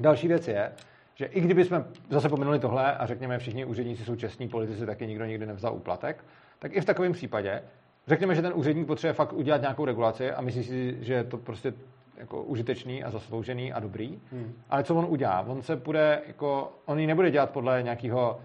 Další 0.00 0.28
věc 0.28 0.48
je, 0.48 0.72
že 1.14 1.24
i 1.24 1.40
kdyby 1.40 1.64
jsme 1.64 1.84
zase 2.10 2.28
pomenuli 2.28 2.58
tohle 2.58 2.96
a 2.96 3.06
řekněme, 3.06 3.38
všichni 3.38 3.64
úředníci 3.64 4.04
jsou 4.04 4.16
čestní, 4.16 4.48
politici 4.48 4.86
taky 4.86 5.06
nikdo 5.06 5.24
nikdy 5.24 5.46
nevzal 5.46 5.74
úplatek, 5.74 6.24
tak 6.58 6.76
i 6.76 6.80
v 6.80 6.84
takovém 6.84 7.12
případě 7.12 7.62
řekněme, 8.06 8.34
že 8.34 8.42
ten 8.42 8.52
úředník 8.54 8.86
potřebuje 8.86 9.12
fakt 9.12 9.32
udělat 9.32 9.60
nějakou 9.60 9.84
regulaci 9.84 10.32
a 10.32 10.40
myslí 10.40 10.64
si, 10.64 10.96
že 11.00 11.14
je 11.14 11.24
to 11.24 11.38
prostě 11.38 11.72
jako 12.16 12.42
užitečný 12.42 13.04
a 13.04 13.10
zasloužený 13.10 13.72
a 13.72 13.80
dobrý. 13.80 14.18
Hmm. 14.32 14.52
Ale 14.70 14.84
co 14.84 14.94
on 14.94 15.06
udělá? 15.08 15.40
On 15.40 15.62
se 15.62 15.76
bude, 15.76 16.22
jako, 16.26 16.72
on 16.86 16.98
ji 16.98 17.06
nebude 17.06 17.30
dělat 17.30 17.50
podle 17.50 17.82
nějakého 17.82 18.40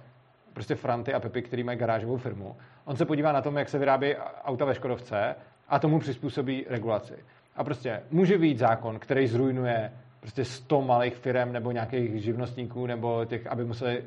prostě 0.55 0.75
Franty 0.75 1.13
a 1.13 1.19
Pepy, 1.19 1.41
který 1.41 1.63
mají 1.63 1.77
garážovou 1.77 2.17
firmu. 2.17 2.55
On 2.85 2.95
se 2.95 3.05
podívá 3.05 3.31
na 3.31 3.41
tom, 3.41 3.57
jak 3.57 3.69
se 3.69 3.79
vyrábí 3.79 4.15
auta 4.43 4.65
ve 4.65 4.75
Škodovce 4.75 5.35
a 5.69 5.79
tomu 5.79 5.99
přizpůsobí 5.99 6.65
regulaci. 6.69 7.13
A 7.55 7.63
prostě 7.63 8.01
může 8.11 8.37
být 8.37 8.57
zákon, 8.57 8.99
který 8.99 9.27
zrujnuje 9.27 9.91
prostě 10.19 10.45
100 10.45 10.81
malých 10.81 11.15
firm 11.15 11.51
nebo 11.51 11.71
nějakých 11.71 12.23
živnostníků 12.23 12.85
nebo 12.85 13.25
těch, 13.25 13.47
aby 13.47 13.65
museli 13.65 14.03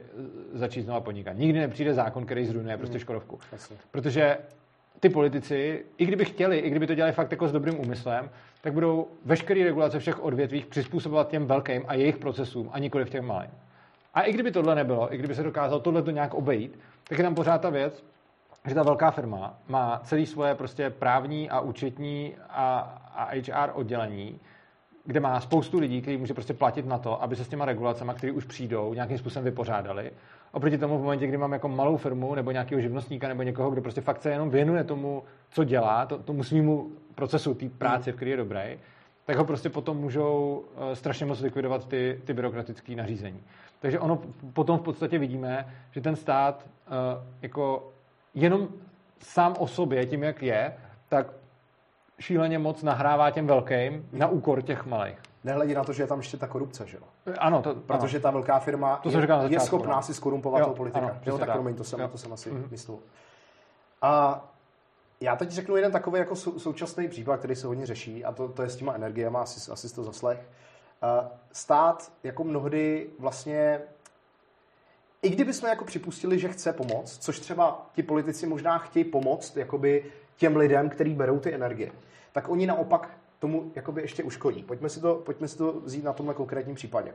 začít 0.52 0.82
znovu 0.82 1.00
podnikat. 1.00 1.36
Nikdy 1.36 1.58
nepřijde 1.58 1.94
zákon, 1.94 2.26
který 2.26 2.46
zrujnuje 2.46 2.76
prostě 2.76 2.94
hmm. 2.94 3.00
Škodovku. 3.00 3.38
Protože 3.90 4.36
ty 5.00 5.08
politici, 5.08 5.84
i 5.98 6.06
kdyby 6.06 6.24
chtěli, 6.24 6.58
i 6.58 6.70
kdyby 6.70 6.86
to 6.86 6.94
dělali 6.94 7.12
fakt 7.12 7.30
jako 7.30 7.48
s 7.48 7.52
dobrým 7.52 7.80
úmyslem, 7.80 8.30
tak 8.60 8.72
budou 8.72 9.06
veškeré 9.24 9.64
regulace 9.64 9.98
všech 9.98 10.24
odvětvích 10.24 10.66
přizpůsobovat 10.66 11.28
těm 11.28 11.46
velkým 11.46 11.82
a 11.88 11.94
jejich 11.94 12.16
procesům 12.16 12.70
a 12.72 12.78
nikoli 12.78 13.04
v 13.04 13.10
těm 13.10 13.26
malým. 13.26 13.50
A 14.18 14.22
i 14.22 14.32
kdyby 14.32 14.50
tohle 14.50 14.74
nebylo, 14.74 15.14
i 15.14 15.18
kdyby 15.18 15.34
se 15.34 15.42
dokázal 15.42 15.80
tohle 15.80 16.02
to 16.02 16.10
nějak 16.10 16.34
obejít, 16.34 16.78
tak 17.08 17.18
je 17.18 17.24
tam 17.24 17.34
pořád 17.34 17.60
ta 17.60 17.70
věc, 17.70 18.04
že 18.68 18.74
ta 18.74 18.82
velká 18.82 19.10
firma 19.10 19.58
má 19.68 20.00
celý 20.04 20.26
svoje 20.26 20.54
prostě 20.54 20.90
právní 20.90 21.50
a 21.50 21.60
účetní 21.60 22.34
a, 22.48 22.78
a 23.14 23.30
HR 23.34 23.70
oddělení, 23.72 24.40
kde 25.04 25.20
má 25.20 25.40
spoustu 25.40 25.78
lidí, 25.78 26.02
kteří 26.02 26.16
může 26.16 26.34
prostě 26.34 26.54
platit 26.54 26.86
na 26.86 26.98
to, 26.98 27.22
aby 27.22 27.36
se 27.36 27.44
s 27.44 27.48
těma 27.48 27.64
regulacemi, 27.64 28.12
které 28.16 28.32
už 28.32 28.44
přijdou, 28.44 28.94
nějakým 28.94 29.18
způsobem 29.18 29.44
vypořádali. 29.44 30.10
Oproti 30.52 30.78
tomu 30.78 30.98
v 30.98 31.02
momentě, 31.02 31.26
kdy 31.26 31.36
mám 31.36 31.52
jako 31.52 31.68
malou 31.68 31.96
firmu 31.96 32.34
nebo 32.34 32.50
nějakého 32.50 32.80
živnostníka 32.80 33.28
nebo 33.28 33.42
někoho, 33.42 33.70
kdo 33.70 33.82
prostě 33.82 34.00
fakt 34.00 34.22
se 34.22 34.30
jenom 34.30 34.50
věnuje 34.50 34.84
tomu, 34.84 35.22
co 35.50 35.64
dělá, 35.64 36.06
to, 36.06 36.18
tomu 36.18 36.42
svýmu 36.42 36.90
procesu, 37.14 37.54
té 37.54 37.68
práce, 37.68 38.12
v 38.12 38.16
který 38.16 38.30
je 38.30 38.36
dobrý, 38.36 38.78
tak 39.24 39.36
ho 39.36 39.44
prostě 39.44 39.68
potom 39.68 39.96
můžou 39.96 40.64
uh, 40.76 40.92
strašně 40.92 41.26
moc 41.26 41.40
likvidovat 41.40 41.88
ty, 41.88 42.20
ty 42.24 42.32
byrokratické 42.32 42.96
nařízení. 42.96 43.40
Takže 43.80 44.00
ono 44.00 44.18
potom 44.52 44.78
v 44.78 44.82
podstatě 44.82 45.18
vidíme, 45.18 45.74
že 45.90 46.00
ten 46.00 46.16
stát 46.16 46.66
uh, 46.66 46.94
jako 47.42 47.92
jenom 48.34 48.68
sám 49.20 49.54
o 49.58 49.66
sobě, 49.66 50.06
tím, 50.06 50.22
jak 50.22 50.42
je, 50.42 50.76
tak 51.08 51.26
šíleně 52.18 52.58
moc 52.58 52.82
nahrává 52.82 53.30
těm 53.30 53.46
velkým 53.46 54.08
na 54.12 54.28
úkor 54.28 54.62
těch 54.62 54.86
malých. 54.86 55.18
Nehledí 55.44 55.74
na 55.74 55.84
to, 55.84 55.92
že 55.92 56.02
je 56.02 56.06
tam 56.06 56.18
ještě 56.18 56.36
ta 56.36 56.46
korupce, 56.46 56.86
že 56.86 56.96
jo? 56.96 57.32
Ano, 57.38 57.62
to, 57.62 57.74
Protože 57.74 58.16
ano. 58.16 58.22
ta 58.22 58.30
velká 58.30 58.58
firma 58.58 58.96
to 58.96 59.08
je, 59.08 59.20
začátku, 59.20 59.52
je 59.52 59.60
schopná 59.60 59.96
no. 59.96 60.02
si 60.02 60.14
skorumpovat 60.14 60.62
toho 60.62 60.74
politika. 60.74 61.06
Ano, 61.06 61.16
jo, 61.26 61.38
tak, 61.38 61.46
tak. 61.46 61.56
Promiň, 61.56 61.74
to 61.74 61.84
jsem, 61.84 62.00
jo. 62.00 62.08
to 62.08 62.18
jsem 62.18 62.32
asi 62.32 62.50
mm-hmm. 62.50 62.70
myslel. 62.70 62.98
A 64.02 64.44
já 65.20 65.36
teď 65.36 65.50
řeknu 65.50 65.76
jeden 65.76 65.92
takový 65.92 66.18
jako 66.18 66.36
sou, 66.36 66.58
současný 66.58 67.08
případ, 67.08 67.36
který 67.36 67.56
se 67.56 67.66
hodně 67.66 67.86
řeší, 67.86 68.24
a 68.24 68.32
to, 68.32 68.48
to 68.48 68.62
je 68.62 68.68
s 68.68 68.76
těma 68.76 68.92
energiema, 68.92 69.42
asi, 69.42 69.72
asi 69.72 69.94
to 69.94 70.04
zaslech. 70.04 70.48
Stát 71.52 72.12
jako 72.22 72.44
mnohdy 72.44 73.10
vlastně 73.18 73.80
i 75.22 75.30
kdyby 75.30 75.52
jsme 75.52 75.68
jako 75.68 75.84
připustili, 75.84 76.38
že 76.38 76.48
chce 76.48 76.72
pomoct, 76.72 77.18
což 77.18 77.40
třeba 77.40 77.86
ti 77.92 78.02
politici 78.02 78.46
možná 78.46 78.78
chtějí 78.78 79.04
pomoct 79.04 79.56
jakoby 79.56 80.04
těm 80.36 80.56
lidem, 80.56 80.88
kteří 80.88 81.14
berou 81.14 81.38
ty 81.38 81.54
energie, 81.54 81.92
tak 82.32 82.48
oni 82.48 82.66
naopak 82.66 83.10
tomu 83.38 83.72
jakoby 83.74 84.02
ještě 84.02 84.22
uškodí. 84.22 84.62
Pojďme 84.62 84.88
si 84.88 85.00
to, 85.00 85.14
pojďme 85.14 85.48
si 85.48 85.58
to 85.58 85.72
vzít 85.72 86.04
na 86.04 86.12
tomhle 86.12 86.34
konkrétním 86.34 86.74
případě. 86.74 87.14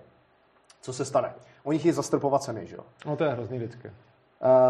Co 0.81 0.93
se 0.93 1.05
stane? 1.05 1.34
Oni 1.63 1.79
chtějí 1.79 1.91
zastrpovat 1.91 2.43
ceny, 2.43 2.67
že 2.67 2.75
jo? 2.75 2.84
No 3.05 3.15
to 3.15 3.23
je 3.23 3.29
hrozný 3.29 3.57
vždycky. 3.57 3.88
Uh, 3.88 3.93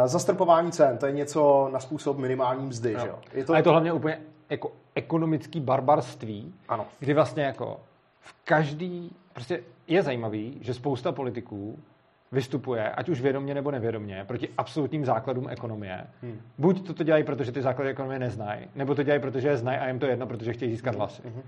zastrpování 0.08 0.72
cen, 0.72 0.98
to 0.98 1.06
je 1.06 1.12
něco 1.12 1.70
na 1.72 1.80
způsob 1.80 2.18
minimální 2.18 2.66
mzdy, 2.66 2.94
no. 2.94 3.00
že 3.00 3.08
jo? 3.08 3.20
Je 3.34 3.46
to... 3.46 3.54
A 3.54 3.58
je 3.58 3.64
to 3.64 3.72
hlavně 3.72 3.94
úplně 3.94 4.22
jako 4.50 4.72
ekonomický 4.96 5.60
barbarství, 5.60 6.54
ano. 6.68 6.86
kdy 7.00 7.14
vlastně 7.14 7.44
jako 7.44 7.80
v 8.24 8.36
každý, 8.44 9.16
prostě 9.34 9.64
je 9.88 10.02
zajímavý, 10.02 10.58
že 10.62 10.74
spousta 10.74 11.12
politiků 11.12 11.80
vystupuje, 12.32 12.90
ať 12.90 13.10
už 13.10 13.22
vědomě 13.22 13.54
nebo 13.54 13.72
nevědomě, 13.72 14.26
proti 14.28 14.50
absolutním 14.58 15.06
základům 15.06 15.50
ekonomie. 15.50 16.08
Hmm. 16.22 16.42
Buď 16.58 16.88
to, 16.88 16.94
to 16.94 17.04
dělají, 17.04 17.24
protože 17.24 17.52
ty 17.52 17.62
základy 17.62 17.90
ekonomie 17.90 18.20
neznají, 18.20 18.68
nebo 18.76 18.96
to 18.96 19.04
dělají, 19.04 19.22
protože 19.22 19.48
je 19.48 19.58
znají 19.58 19.80
a 19.80 19.88
jim 19.88 20.00
to 20.00 20.06
jedno, 20.06 20.28
protože 20.28 20.54
chtějí 20.54 20.72
získat 20.72 20.92
hmm. 20.92 21.00
hlasy. 21.00 21.22
Hmm. 21.26 21.42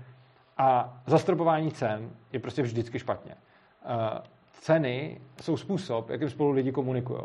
A 0.58 0.98
zastropování 1.06 1.70
cen 1.70 2.10
je 2.32 2.40
prostě 2.40 2.62
vždycky 2.62 2.98
špatně. 2.98 3.34
Uh, 3.34 4.18
ceny 4.52 5.20
jsou 5.42 5.56
způsob, 5.56 6.10
jakým 6.10 6.30
spolu 6.30 6.50
lidi 6.50 6.72
komunikují. 6.72 7.22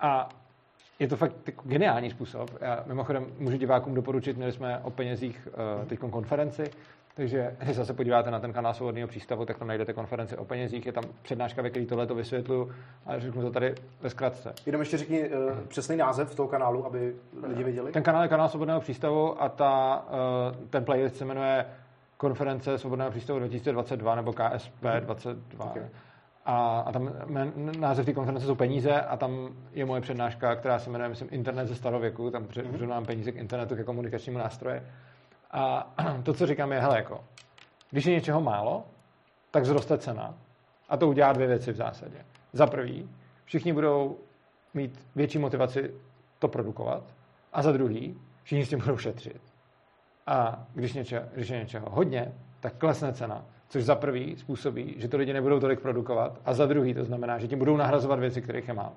A 0.00 0.28
je 0.98 1.08
to 1.08 1.16
fakt 1.16 1.46
jako 1.46 1.68
geniální 1.68 2.10
způsob. 2.10 2.50
Já 2.60 2.84
mimochodem 2.86 3.26
můžu 3.38 3.56
divákům 3.56 3.94
doporučit, 3.94 4.36
měli 4.36 4.52
jsme 4.52 4.78
o 4.78 4.90
penězích 4.90 5.48
uh, 5.80 5.88
teď 5.88 5.98
konferenci, 5.98 6.70
takže 7.14 7.56
když 7.58 7.76
se 7.76 7.94
podíváte 7.94 8.30
na 8.30 8.40
ten 8.40 8.52
kanál 8.52 8.74
Svobodného 8.74 9.08
přístavu, 9.08 9.44
tak 9.44 9.58
tam 9.58 9.68
najdete 9.68 9.92
konferenci 9.92 10.36
o 10.36 10.44
penězích, 10.44 10.86
je 10.86 10.92
tam 10.92 11.04
přednáška, 11.22 11.62
ve 11.62 11.70
které 11.70 11.86
tohle 11.86 12.06
to 12.06 12.14
vysvětluju 12.14 12.72
a 13.06 13.18
řeknu 13.18 13.42
to 13.42 13.50
tady 13.50 13.74
ve 14.00 14.10
zkratce. 14.10 14.52
Jenom 14.66 14.80
ještě 14.80 14.96
řekni 14.96 15.28
uh, 15.28 15.58
přesný 15.68 15.96
název 15.96 16.34
toho 16.34 16.48
kanálu, 16.48 16.86
aby 16.86 17.14
lidi 17.42 17.64
věděli. 17.64 17.92
Ten 17.92 18.02
kanál 18.02 18.22
je 18.22 18.28
kanál 18.28 18.48
Svobodného 18.48 18.80
přístavu 18.80 19.42
a 19.42 19.48
ta, 19.48 20.04
uh, 20.50 20.66
ten 20.66 20.84
playlist 20.84 21.16
se 21.16 21.24
jmenuje 21.24 21.66
konference 22.16 22.78
Svobodného 22.78 23.10
přístavu 23.10 23.38
2022 23.38 24.14
nebo 24.14 24.32
KSP 24.32 24.84
22. 25.00 25.64
Okay. 25.64 25.82
A, 26.44 26.80
a 26.80 26.92
tam 26.92 27.12
název 27.78 28.06
té 28.06 28.12
konference 28.12 28.46
jsou 28.46 28.54
peníze 28.54 29.00
a 29.00 29.16
tam 29.16 29.48
je 29.72 29.84
moje 29.84 30.00
přednáška, 30.00 30.56
která 30.56 30.78
se 30.78 30.90
jmenuje, 30.90 31.08
myslím, 31.08 31.28
Internet 31.32 31.66
ze 31.66 31.74
starověku, 31.74 32.30
tam 32.30 32.44
mm-hmm. 32.44 33.04
peníze 33.04 33.32
k 33.32 33.36
internetu, 33.36 33.76
ke 33.76 33.84
komunikačnímu 33.84 34.38
nástroje. 34.38 34.82
A 35.52 35.92
to, 36.22 36.34
co 36.34 36.46
říkám, 36.46 36.72
je, 36.72 36.80
hele, 36.80 36.96
jako, 36.96 37.24
když 37.90 38.04
je 38.04 38.12
něčeho 38.12 38.40
málo, 38.40 38.84
tak 39.50 39.64
zroste 39.64 39.98
cena. 39.98 40.34
A 40.88 40.96
to 40.96 41.08
udělá 41.08 41.32
dvě 41.32 41.46
věci 41.46 41.72
v 41.72 41.76
zásadě. 41.76 42.24
Za 42.52 42.66
prvý, 42.66 43.10
všichni 43.44 43.72
budou 43.72 44.18
mít 44.74 45.06
větší 45.14 45.38
motivaci 45.38 45.94
to 46.38 46.48
produkovat. 46.48 47.14
A 47.52 47.62
za 47.62 47.72
druhý, 47.72 48.20
všichni 48.42 48.66
s 48.66 48.68
tím 48.68 48.78
budou 48.78 48.96
šetřit. 48.96 49.40
A 50.26 50.66
když, 50.74 50.92
něče, 50.92 51.28
když 51.34 51.48
je 51.48 51.58
něčeho 51.58 51.90
hodně, 51.90 52.32
tak 52.60 52.76
klesne 52.76 53.12
cena. 53.12 53.44
Což 53.68 53.84
za 53.84 53.94
prvý 53.94 54.36
způsobí, 54.36 54.94
že 54.96 55.08
to 55.08 55.16
lidi 55.16 55.32
nebudou 55.32 55.60
tolik 55.60 55.80
produkovat. 55.80 56.40
A 56.44 56.54
za 56.54 56.66
druhý 56.66 56.94
to 56.94 57.04
znamená, 57.04 57.38
že 57.38 57.48
tím 57.48 57.58
budou 57.58 57.76
nahrazovat 57.76 58.18
věci, 58.18 58.42
kterých 58.42 58.68
je 58.68 58.74
málo. 58.74 58.96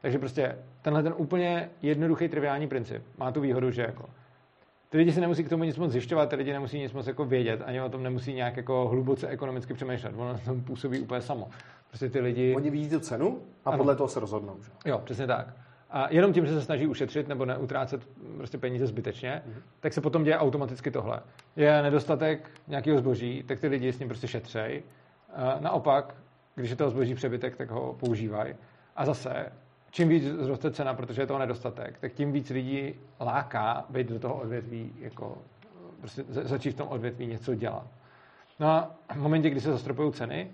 Takže 0.00 0.18
prostě 0.18 0.58
tenhle 0.82 1.02
ten 1.02 1.14
úplně 1.16 1.70
jednoduchý 1.82 2.28
triviální 2.28 2.68
princip 2.68 3.02
má 3.18 3.32
tu 3.32 3.40
výhodu, 3.40 3.70
že 3.70 3.82
jako 3.82 4.08
ty 4.90 4.98
lidi 4.98 5.12
si 5.12 5.20
nemusí 5.20 5.44
k 5.44 5.48
tomu 5.48 5.64
nic 5.64 5.76
moc 5.76 5.92
zjišťovat, 5.92 6.30
ty 6.30 6.36
lidi 6.36 6.52
nemusí 6.52 6.78
nic 6.78 6.92
moc 6.92 7.06
jako 7.06 7.24
vědět, 7.24 7.62
ani 7.64 7.80
o 7.80 7.88
tom 7.88 8.02
nemusí 8.02 8.32
nějak 8.32 8.56
jako 8.56 8.88
hluboce 8.88 9.28
ekonomicky 9.28 9.74
přemýšlet. 9.74 10.14
Ono 10.16 10.38
to 10.44 10.54
působí 10.54 11.00
úplně 11.00 11.20
samo. 11.20 11.48
Prostě 11.88 12.10
ty 12.10 12.20
lidi... 12.20 12.54
Oni 12.56 12.70
vidí 12.70 12.88
tu 12.88 13.00
cenu 13.00 13.38
a 13.64 13.68
ano. 13.68 13.78
podle 13.78 13.96
toho 13.96 14.08
se 14.08 14.20
rozhodnou. 14.20 14.56
Že? 14.62 14.70
Jo, 14.90 15.00
přesně 15.04 15.26
tak. 15.26 15.46
A 15.90 16.08
jenom 16.10 16.32
tím, 16.32 16.46
že 16.46 16.52
se 16.52 16.62
snaží 16.62 16.86
ušetřit 16.86 17.28
nebo 17.28 17.44
neutrácet 17.44 18.08
prostě 18.36 18.58
peníze 18.58 18.86
zbytečně, 18.86 19.42
mm-hmm. 19.46 19.62
tak 19.80 19.92
se 19.92 20.00
potom 20.00 20.24
děje 20.24 20.38
automaticky 20.38 20.90
tohle. 20.90 21.20
Je 21.56 21.82
nedostatek 21.82 22.50
nějakého 22.68 22.98
zboží, 22.98 23.42
tak 23.42 23.60
ty 23.60 23.68
lidi 23.68 23.92
s 23.92 23.98
ním 23.98 24.08
prostě 24.08 24.28
šetřej. 24.28 24.82
Naopak, 25.60 26.14
když 26.54 26.70
je 26.70 26.76
toho 26.76 26.90
zboží 26.90 27.14
přebytek, 27.14 27.56
tak 27.56 27.70
ho 27.70 27.96
používají. 28.00 28.54
A 28.96 29.06
zase, 29.06 29.52
čím 29.90 30.08
víc 30.08 30.24
zroste 30.24 30.70
cena, 30.70 30.94
protože 30.94 31.22
je 31.22 31.26
toho 31.26 31.38
nedostatek, 31.38 31.98
tak 31.98 32.12
tím 32.12 32.32
víc 32.32 32.50
lidí 32.50 32.94
láká 33.20 33.84
být 33.90 34.08
do 34.08 34.18
toho 34.18 34.34
odvětví, 34.34 34.92
jako 35.00 35.38
prostě 35.98 36.24
začít 36.28 36.70
v 36.70 36.74
tom 36.74 36.88
odvětví 36.88 37.26
něco 37.26 37.54
dělat. 37.54 37.86
No 38.60 38.68
a 38.68 38.90
v 39.14 39.16
momentě, 39.16 39.50
kdy 39.50 39.60
se 39.60 39.72
zastropují 39.72 40.12
ceny, 40.12 40.50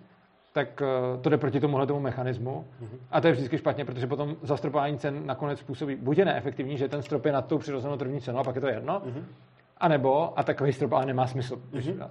tak 0.52 0.82
eh, 0.82 1.18
to 1.20 1.30
jde 1.30 1.36
proti 1.36 1.60
tomuhle 1.60 1.86
tomu 1.86 2.00
mechanismu. 2.00 2.64
Mm-hmm. 2.82 2.98
A 3.10 3.20
to 3.20 3.26
je 3.26 3.32
vždycky 3.32 3.58
špatně, 3.58 3.84
protože 3.84 4.06
potom 4.06 4.36
zastropování 4.42 4.98
cen 4.98 5.26
nakonec 5.26 5.58
způsobí, 5.58 5.96
buď 5.96 6.18
je 6.18 6.24
neefektivní, 6.24 6.76
že 6.76 6.88
ten 6.88 7.02
strop 7.02 7.24
je 7.24 7.32
nad 7.32 7.46
tou 7.46 7.58
přirozenou 7.58 7.96
tržní 7.96 8.20
cenou 8.20 8.38
a 8.38 8.44
pak 8.44 8.54
je 8.54 8.60
to 8.60 8.66
jedno, 8.66 9.00
mm-hmm. 9.00 9.24
anebo, 9.78 10.38
a 10.38 10.42
takový 10.42 10.72
strop 10.72 10.92
ale 10.92 11.06
nemá 11.06 11.26
smysl, 11.26 11.56
mm-hmm. 11.72 12.08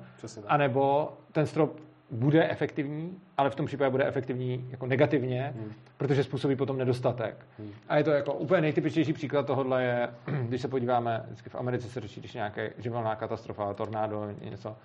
anebo 0.47 1.13
ten 1.31 1.45
strop 1.45 1.79
bude 2.11 2.49
efektivní, 2.49 3.17
ale 3.37 3.49
v 3.49 3.55
tom 3.55 3.65
případě 3.65 3.89
bude 3.89 4.05
efektivní 4.05 4.67
jako 4.69 4.85
negativně, 4.85 5.53
hmm. 5.55 5.73
protože 5.97 6.23
způsobí 6.23 6.55
potom 6.55 6.77
nedostatek. 6.77 7.45
Hmm. 7.59 7.71
A 7.87 7.97
je 7.97 8.03
to 8.03 8.11
jako 8.11 8.33
úplně 8.33 8.61
nejtypičtější 8.61 9.13
příklad 9.13 9.45
tohohle 9.45 9.83
je, 9.83 10.09
když 10.47 10.61
se 10.61 10.67
podíváme, 10.67 11.23
vždycky 11.25 11.49
v 11.49 11.55
Americe 11.55 11.89
se 11.89 12.01
řeší, 12.01 12.19
když 12.19 12.33
nějaká 12.33 12.61
živelná 12.77 13.15
katastrofa, 13.15 13.73
tornádo, 13.73 14.29
něco, 14.41 14.75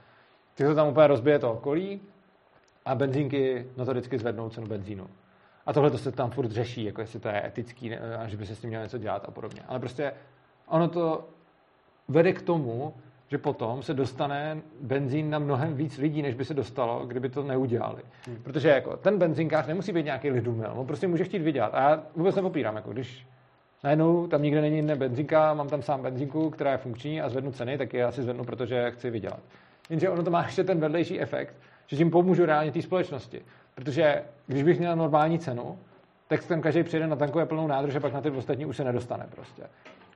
tak 0.54 0.66
to 0.66 0.74
tam 0.74 0.88
úplně 0.88 1.06
rozbije 1.06 1.38
to 1.38 1.52
okolí 1.52 2.00
a 2.84 2.94
benzínky 2.94 3.66
notoricky 3.76 4.18
zvednou 4.18 4.48
cenu 4.48 4.66
benzínu. 4.66 5.06
A 5.66 5.72
tohle 5.72 5.90
to 5.90 5.98
se 5.98 6.12
tam 6.12 6.30
furt 6.30 6.50
řeší, 6.50 6.84
jako 6.84 7.00
jestli 7.00 7.20
to 7.20 7.28
je 7.28 7.46
etický 7.46 7.94
a 7.96 8.28
že 8.28 8.36
by 8.36 8.46
se 8.46 8.56
s 8.56 8.60
tím 8.60 8.70
mělo 8.70 8.82
něco 8.84 8.98
dělat 8.98 9.24
a 9.28 9.30
podobně. 9.30 9.62
Ale 9.68 9.78
prostě 9.78 10.12
ono 10.66 10.88
to 10.88 11.28
vede 12.08 12.32
k 12.32 12.42
tomu, 12.42 12.94
že 13.30 13.38
potom 13.38 13.82
se 13.82 13.94
dostane 13.94 14.60
benzín 14.80 15.30
na 15.30 15.38
mnohem 15.38 15.74
víc 15.74 15.98
lidí, 15.98 16.22
než 16.22 16.34
by 16.34 16.44
se 16.44 16.54
dostalo, 16.54 17.06
kdyby 17.06 17.28
to 17.28 17.42
neudělali. 17.42 18.02
Hmm. 18.26 18.36
Protože 18.42 18.68
jako, 18.68 18.96
ten 18.96 19.18
benzínkář 19.18 19.66
nemusí 19.66 19.92
být 19.92 20.04
nějaký 20.04 20.30
lidumil, 20.30 20.72
on 20.74 20.86
prostě 20.86 21.08
může 21.08 21.24
chtít 21.24 21.38
vydělat. 21.38 21.74
A 21.74 21.80
já 21.80 22.02
vůbec 22.16 22.36
nepopírám, 22.36 22.76
jako 22.76 22.92
když 22.92 23.26
najednou 23.84 24.26
tam 24.26 24.42
nikde 24.42 24.60
není 24.60 24.76
jiné 24.76 24.96
benzínka, 24.96 25.54
mám 25.54 25.68
tam 25.68 25.82
sám 25.82 26.02
benzínku, 26.02 26.50
která 26.50 26.72
je 26.72 26.78
funkční 26.78 27.20
a 27.20 27.28
zvednu 27.28 27.52
ceny, 27.52 27.78
tak 27.78 27.94
je 27.94 28.04
asi 28.04 28.22
zvednu, 28.22 28.44
protože 28.44 28.90
chci 28.90 29.10
vydělat. 29.10 29.40
Jenže 29.90 30.08
ono 30.08 30.22
to 30.22 30.30
má 30.30 30.42
ještě 30.42 30.64
ten 30.64 30.80
vedlejší 30.80 31.20
efekt, 31.20 31.54
že 31.86 31.96
tím 31.96 32.10
pomůžu 32.10 32.46
reálně 32.46 32.72
té 32.72 32.82
společnosti. 32.82 33.42
Protože 33.74 34.22
když 34.46 34.62
bych 34.62 34.78
měl 34.78 34.96
normální 34.96 35.38
cenu, 35.38 35.78
tak 36.28 36.44
tam 36.44 36.60
každý 36.60 36.82
přijede 36.82 37.06
na 37.06 37.16
tankové 37.16 37.46
plnou 37.46 37.66
nádrž 37.66 37.94
a 37.94 38.00
pak 38.00 38.12
na 38.12 38.20
ty 38.20 38.30
ostatní 38.30 38.66
už 38.66 38.76
se 38.76 38.84
nedostane 38.84 39.26
prostě. 39.30 39.62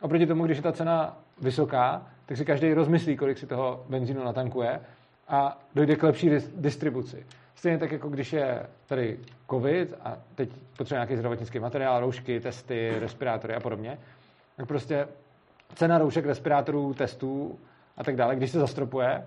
Oproti 0.00 0.26
tomu, 0.26 0.44
když 0.44 0.56
je 0.56 0.62
ta 0.62 0.72
cena 0.72 1.18
vysoká, 1.40 2.06
tak 2.26 2.36
si 2.36 2.44
každý 2.44 2.74
rozmyslí, 2.74 3.16
kolik 3.16 3.38
si 3.38 3.46
toho 3.46 3.84
benzínu 3.88 4.24
natankuje 4.24 4.80
a 5.28 5.60
dojde 5.74 5.96
k 5.96 6.02
lepší 6.02 6.30
distribuci. 6.56 7.26
Stejně 7.54 7.78
tak, 7.78 7.92
jako 7.92 8.08
když 8.08 8.32
je 8.32 8.66
tady 8.86 9.18
covid 9.50 9.94
a 10.00 10.18
teď 10.34 10.50
potřebuje 10.76 10.98
nějaký 10.98 11.16
zdravotnický 11.16 11.58
materiál, 11.58 12.00
roušky, 12.00 12.40
testy, 12.40 12.92
respirátory 12.98 13.54
a 13.54 13.60
podobně, 13.60 13.98
tak 14.56 14.66
prostě 14.66 15.08
cena 15.74 15.98
roušek, 15.98 16.26
respirátorů, 16.26 16.94
testů 16.94 17.58
a 17.96 18.04
tak 18.04 18.16
dále, 18.16 18.36
když 18.36 18.50
se 18.50 18.58
zastropuje, 18.58 19.24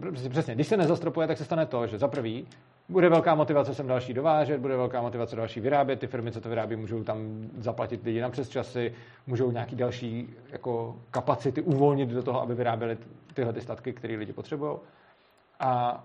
Prostě 0.00 0.28
přesně, 0.28 0.54
když 0.54 0.66
se 0.66 0.76
nezastropuje, 0.76 1.26
tak 1.26 1.38
se 1.38 1.44
stane 1.44 1.66
to, 1.66 1.86
že 1.86 1.98
za 1.98 2.08
prvý 2.08 2.46
bude 2.88 3.08
velká 3.08 3.34
motivace 3.34 3.74
sem 3.74 3.86
další 3.86 4.14
dovážet, 4.14 4.60
bude 4.60 4.76
velká 4.76 5.02
motivace 5.02 5.36
další 5.36 5.60
vyrábět, 5.60 6.00
ty 6.00 6.06
firmy, 6.06 6.32
co 6.32 6.40
to 6.40 6.48
vyrábí, 6.48 6.76
můžou 6.76 7.04
tam 7.04 7.48
zaplatit 7.58 8.04
lidi 8.04 8.20
na 8.20 8.30
přes 8.30 8.48
časy, 8.48 8.94
můžou 9.26 9.50
nějaký 9.50 9.76
další 9.76 10.34
jako 10.52 10.96
kapacity 11.10 11.62
uvolnit 11.62 12.08
do 12.08 12.22
toho, 12.22 12.42
aby 12.42 12.54
vyráběli 12.54 12.98
tyhle 13.34 13.52
ty 13.52 13.60
statky, 13.60 13.92
které 13.92 14.16
lidi 14.16 14.32
potřebují. 14.32 14.78
A 15.60 16.04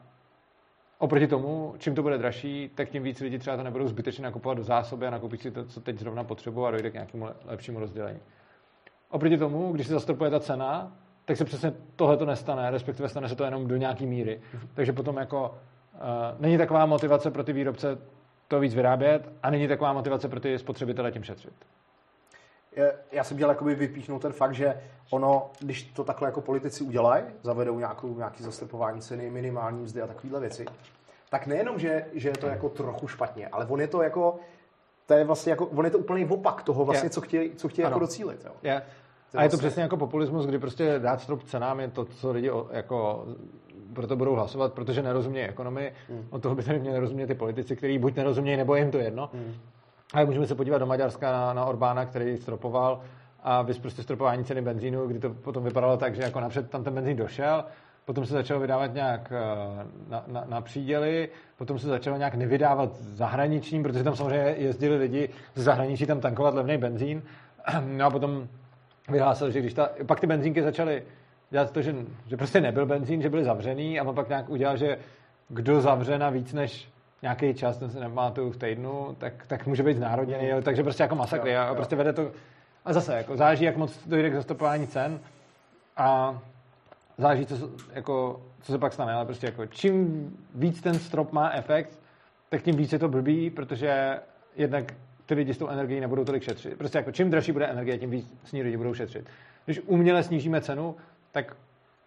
oproti 0.98 1.28
tomu, 1.28 1.74
čím 1.78 1.96
to 1.96 2.02
bude 2.02 2.18
dražší, 2.18 2.70
tak 2.76 2.90
tím 2.90 3.04
víc 3.04 3.20
lidi 3.20 3.40
třeba 3.40 3.58
to 3.58 3.64
nebudou 3.64 3.88
zbytečně 3.88 4.24
nakupovat 4.24 4.58
do 4.58 4.64
zásoby 4.64 5.08
a 5.08 5.10
nakoupit 5.10 5.42
si 5.42 5.52
to, 5.52 5.66
co 5.66 5.82
teď 5.82 6.00
zrovna 6.00 6.24
potřebují 6.24 6.68
a 6.68 6.72
dojde 6.72 6.90
k 6.90 6.94
nějakému 6.94 7.28
lepšímu 7.46 7.80
rozdělení. 7.80 8.20
Oproti 9.10 9.38
tomu, 9.38 9.72
když 9.72 9.88
se 9.88 9.94
zastropuje 9.94 10.30
ta 10.30 10.40
cena, 10.40 10.92
tak 11.26 11.38
se 11.38 11.46
přesně 11.46 11.74
tohle 11.96 12.18
to 12.18 12.26
nestane, 12.26 12.72
respektive 12.72 13.10
stane 13.10 13.30
se 13.30 13.36
to 13.36 13.44
jenom 13.44 13.68
do 13.68 13.76
nějaký 13.76 14.06
míry. 14.06 14.42
Takže 14.74 14.94
potom 14.94 15.18
jako 15.18 15.56
není 16.40 16.58
taková 16.58 16.86
motivace 16.86 17.32
pro 17.32 17.44
ty 17.44 17.54
výrobce 17.54 17.98
to 18.48 18.60
víc 18.60 18.76
vyrábět 18.76 19.30
a 19.44 19.50
není 19.50 19.68
taková 19.68 19.94
motivace 19.94 20.28
pro 20.28 20.40
ty 20.40 20.60
spotřebitele 20.60 21.12
tím 21.12 21.24
šetřit. 21.24 21.54
Já 23.12 23.24
jsem 23.24 23.38
chtěl 23.38 23.50
jakoby 23.50 23.76
vypíchnout 23.76 24.22
ten 24.22 24.34
fakt, 24.34 24.54
že 24.54 24.82
ono, 25.10 25.52
když 25.60 25.84
to 25.84 26.04
takhle 26.04 26.28
jako 26.28 26.42
politici 26.42 26.84
udělají, 26.84 27.24
zavedou 27.42 27.80
nějakou, 27.80 28.18
nějaký 28.18 28.44
zastrpování 28.44 29.02
ceny, 29.02 29.30
minimální 29.30 29.82
mzdy 29.82 30.02
a 30.02 30.08
takovéhle 30.08 30.40
věci, 30.40 30.66
tak 31.30 31.48
nejenom, 31.48 31.80
že, 31.80 32.06
že 32.14 32.30
je 32.30 32.38
to 32.38 32.48
jako 32.48 32.70
trochu 32.70 33.08
špatně, 33.08 33.48
ale 33.48 33.66
on 33.66 33.82
je 33.82 33.88
to 33.88 34.02
jako, 34.02 34.40
to 35.06 35.14
je 35.14 35.24
vlastně 35.24 35.50
jako, 35.50 35.66
on 35.66 35.86
je 35.86 35.92
to 35.92 35.98
úplný 35.98 36.26
opak 36.26 36.64
toho 36.64 36.86
vlastně, 36.86 37.06
yeah. 37.06 37.14
co 37.14 37.22
chtějí, 37.22 37.56
co 37.56 37.70
chtějí 37.70 37.84
jako 37.84 38.00
docílit. 38.00 38.46
Jo. 38.46 38.52
Yeah. 38.64 38.84
A 39.36 39.44
je 39.44 39.50
to 39.50 39.58
přesně 39.58 39.84
jako 39.84 39.98
populismus, 39.98 40.46
kdy 40.46 40.60
prostě 40.60 41.00
dát 41.00 41.22
strop 41.22 41.44
cenám 41.44 41.80
je 41.80 41.88
to, 41.88 42.06
co 42.06 42.32
lidi 42.32 42.52
jako 42.72 43.26
proto 43.94 44.16
budou 44.16 44.36
hlasovat, 44.36 44.74
protože 44.74 45.02
nerozumějí 45.02 45.48
ekonomii. 45.48 45.94
Hmm. 46.10 46.28
Od 46.30 46.42
toho 46.42 46.56
by 46.56 46.64
tady 46.64 46.80
měli 46.80 47.00
rozumět 47.00 47.28
ty 47.28 47.36
politici, 47.36 47.76
kteří 47.76 47.98
buď 47.98 48.16
nerozumějí, 48.16 48.58
nebo 48.58 48.76
jim 48.76 48.92
to 48.92 48.98
jedno. 48.98 49.30
Hmm. 49.34 49.54
Ale 50.14 50.26
můžeme 50.26 50.48
se 50.48 50.56
podívat 50.56 50.78
do 50.78 50.86
Maďarska 50.86 51.32
na, 51.32 51.54
na 51.54 51.66
Orbána, 51.66 52.06
který 52.06 52.38
stropoval 52.38 53.02
a 53.44 53.62
vys 53.62 53.80
prostě 53.80 54.04
stropování 54.04 54.44
ceny 54.44 54.62
benzínu, 54.62 55.08
kdy 55.08 55.20
to 55.20 55.30
potom 55.30 55.64
vypadalo 55.64 55.98
tak, 55.98 56.16
že 56.16 56.22
jako 56.22 56.40
napřed 56.40 56.70
tam 56.70 56.84
ten 56.84 56.94
benzín 56.94 57.18
došel, 57.18 57.64
potom 58.06 58.26
se 58.26 58.34
začalo 58.34 58.60
vydávat 58.60 58.94
nějak 58.94 59.32
eh, 59.32 59.86
na, 60.10 60.24
na, 60.28 60.44
na 60.50 60.62
příděly, 60.62 61.30
potom 61.58 61.80
se 61.80 61.88
začalo 61.88 62.18
nějak 62.18 62.36
nevydávat 62.36 62.96
zahraničním, 62.96 63.84
protože 63.84 64.04
tam 64.04 64.16
samozřejmě 64.16 64.56
jezdili 64.58 64.98
lidi 64.98 65.30
z 65.56 65.64
zahraničí 65.64 66.06
tam 66.06 66.20
tankovat 66.20 66.54
levný 66.54 66.78
benzín. 66.78 67.22
No 67.86 68.06
a 68.06 68.10
potom 68.10 68.48
vyhlásil, 69.12 69.52
že 69.52 69.60
když 69.60 69.74
ta, 69.74 69.90
pak 70.06 70.20
ty 70.20 70.28
benzínky 70.28 70.64
začaly 70.64 71.04
dělat 71.50 71.72
to, 71.72 71.82
že, 71.82 71.96
že 72.28 72.38
prostě 72.38 72.62
nebyl 72.62 72.86
benzín, 72.86 73.22
že 73.22 73.30
byly 73.30 73.44
zavřený 73.44 74.00
a 74.00 74.14
pak 74.14 74.30
nějak 74.30 74.50
udělal, 74.50 74.78
že 74.78 74.98
kdo 75.50 75.82
zavře 75.82 76.20
na 76.20 76.30
víc 76.30 76.54
než 76.54 76.90
nějaký 77.22 77.54
čas, 77.54 77.78
ten 77.78 77.90
se 77.90 78.00
tu 78.34 78.52
v 78.52 78.58
týdnu, 78.58 79.16
tak, 79.18 79.34
tak 79.48 79.68
může 79.68 79.84
být 79.84 79.98
znárodněný, 79.98 80.52
mm. 80.54 80.62
takže 80.62 80.84
prostě 80.84 81.04
jako 81.04 81.16
masakry 81.16 81.58
a 81.58 81.76
prostě 81.76 81.96
vede 81.96 82.14
to 82.14 82.32
a 82.86 82.94
zase 82.94 83.16
jako 83.16 83.38
záží, 83.38 83.66
jak 83.66 83.78
moc 83.78 84.08
dojde 84.08 84.30
k 84.30 84.36
zastupování 84.36 84.88
cen 84.88 85.20
a 85.98 86.40
záží, 87.18 87.46
co, 87.46 87.70
jako, 87.94 88.42
co 88.62 88.72
se 88.72 88.78
pak 88.78 88.94
stane, 88.94 89.14
ale 89.14 89.26
prostě 89.26 89.48
jako 89.48 89.66
čím 89.66 90.30
víc 90.56 90.82
ten 90.82 90.94
strop 90.94 91.32
má 91.32 91.52
efekt, 91.52 92.00
tak 92.50 92.62
tím 92.62 92.76
víc 92.76 92.94
je 92.94 93.00
to 93.00 93.10
blbý, 93.10 93.50
protože 93.50 94.20
jednak 94.56 94.94
ty 95.30 95.36
lidi 95.36 95.54
s 95.54 95.58
tou 95.58 95.68
energií 95.68 96.00
nebudou 96.00 96.26
tolik 96.26 96.44
šetřit. 96.44 96.78
Prostě 96.78 96.98
jako 96.98 97.12
čím 97.12 97.30
dražší 97.30 97.52
bude 97.52 97.68
energie, 97.68 97.98
tím 97.98 98.10
víc 98.10 98.28
s 98.44 98.52
ní 98.52 98.64
lidi 98.64 98.78
budou 98.78 98.94
šetřit. 98.94 99.30
Když 99.66 99.82
uměle 99.86 100.24
snížíme 100.24 100.62
cenu, 100.62 100.96
tak 101.32 101.56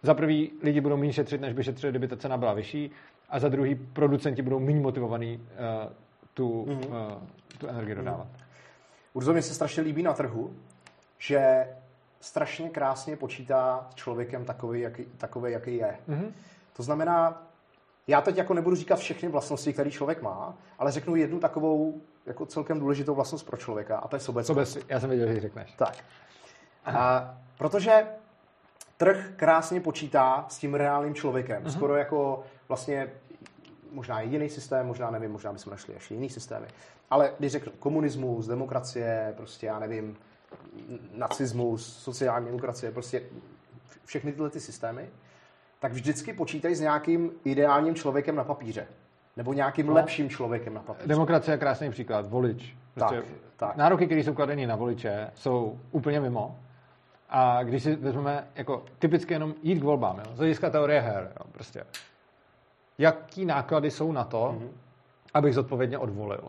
za 0.01 0.13
prvý 0.13 0.51
lidi 0.63 0.81
budou 0.81 0.97
méně 0.97 1.13
šetřit, 1.13 1.41
než 1.41 1.53
by 1.53 1.63
šetřili, 1.63 1.91
kdyby 1.91 2.07
ta 2.07 2.17
cena 2.17 2.37
byla 2.37 2.53
vyšší, 2.53 2.91
a 3.29 3.39
za 3.39 3.49
druhý 3.49 3.75
producenti 3.75 4.41
budou 4.41 4.59
méně 4.59 4.79
motivovaní 4.79 5.37
uh, 5.37 5.91
tu, 6.33 6.65
mm-hmm. 6.65 6.87
uh, 6.87 7.23
tu 7.57 7.67
energii 7.67 7.95
dodávat. 7.95 8.27
Mm-hmm. 8.27 9.13
Urzo, 9.13 9.33
mi 9.33 9.41
se 9.41 9.53
strašně 9.53 9.83
líbí 9.83 10.03
na 10.03 10.13
trhu, 10.13 10.53
že 11.17 11.67
strašně 12.19 12.69
krásně 12.69 13.15
počítá 13.15 13.87
s 13.91 13.95
člověkem 13.95 14.45
takový, 14.45 14.81
jaký, 14.81 15.05
takový, 15.17 15.51
jaký 15.51 15.75
je. 15.75 15.97
Mm-hmm. 16.09 16.31
To 16.75 16.83
znamená, 16.83 17.47
já 18.07 18.21
teď 18.21 18.37
jako 18.37 18.53
nebudu 18.53 18.75
říkat 18.75 18.99
všechny 18.99 19.29
vlastnosti, 19.29 19.73
které 19.73 19.91
člověk 19.91 20.21
má, 20.21 20.57
ale 20.79 20.91
řeknu 20.91 21.15
jednu 21.15 21.39
takovou 21.39 22.01
jako 22.25 22.45
celkem 22.45 22.79
důležitou 22.79 23.15
vlastnost 23.15 23.45
pro 23.45 23.57
člověka 23.57 23.97
a 23.97 24.07
to 24.07 24.15
je 24.15 24.19
sobeckost. 24.19 24.71
Sobec, 24.71 24.85
já 24.89 24.99
jsem 24.99 25.09
věděl, 25.09 25.33
že 25.33 25.39
řekneš. 25.39 25.71
Tak. 25.71 25.95
A, 26.85 27.37
protože 27.57 28.07
trh 28.97 29.31
krásně 29.35 29.81
počítá 29.81 30.45
s 30.49 30.57
tím 30.57 30.73
reálným 30.75 31.15
člověkem. 31.15 31.63
Uh-huh. 31.63 31.71
Skoro 31.71 31.95
jako 31.95 32.43
vlastně 32.67 33.11
možná 33.91 34.21
jediný 34.21 34.49
systém, 34.49 34.87
možná 34.87 35.11
nevím, 35.11 35.31
možná 35.31 35.53
bychom 35.53 35.71
našli 35.71 35.93
ještě 35.93 36.13
jiný 36.13 36.29
systémy. 36.29 36.67
Ale 37.09 37.33
když 37.39 37.51
řeknu 37.51 37.71
komunismus, 37.79 38.47
demokracie, 38.47 39.33
prostě 39.37 39.65
já 39.65 39.79
nevím, 39.79 40.17
nacismus, 41.13 41.97
sociální 41.97 42.45
demokracie, 42.45 42.91
prostě 42.91 43.23
všechny 44.05 44.31
tyhle 44.31 44.49
ty 44.49 44.59
systémy, 44.59 45.09
tak 45.83 45.91
vždycky 45.91 46.33
počítají 46.33 46.75
s 46.75 46.79
nějakým 46.79 47.31
ideálním 47.45 47.95
člověkem 47.95 48.35
na 48.35 48.43
papíře. 48.43 48.87
Nebo 49.37 49.53
nějakým 49.53 49.87
no. 49.87 49.93
lepším 49.93 50.29
člověkem 50.29 50.73
na 50.73 50.81
papíře. 50.81 51.07
Demokracie 51.07 51.53
je 51.53 51.57
krásný 51.57 51.89
příklad. 51.89 52.29
Volič. 52.29 52.77
Prostě 52.93 53.15
tak, 53.15 53.25
tak. 53.57 53.75
Nároky, 53.75 54.05
které 54.05 54.21
jsou 54.21 54.33
kladeny 54.33 54.67
na 54.67 54.75
voliče, 54.75 55.31
jsou 55.33 55.79
úplně 55.91 56.19
mimo. 56.19 56.59
A 57.29 57.63
když 57.63 57.83
si 57.83 57.95
vezmeme 57.95 58.47
jako 58.55 58.83
typicky 58.99 59.33
jenom 59.33 59.53
jít 59.63 59.79
k 59.79 59.83
volbám, 59.83 60.17
jo, 60.17 60.35
z 60.35 60.37
hlediska 60.37 60.69
teorie 60.69 61.01
her, 61.01 61.31
jo, 61.39 61.45
prostě, 61.51 61.83
jaký 62.97 63.45
náklady 63.45 63.91
jsou 63.91 64.11
na 64.11 64.23
to, 64.23 64.55
mm-hmm. 64.57 64.69
abych 65.33 65.53
zodpovědně 65.53 65.97
odvolil? 65.97 66.43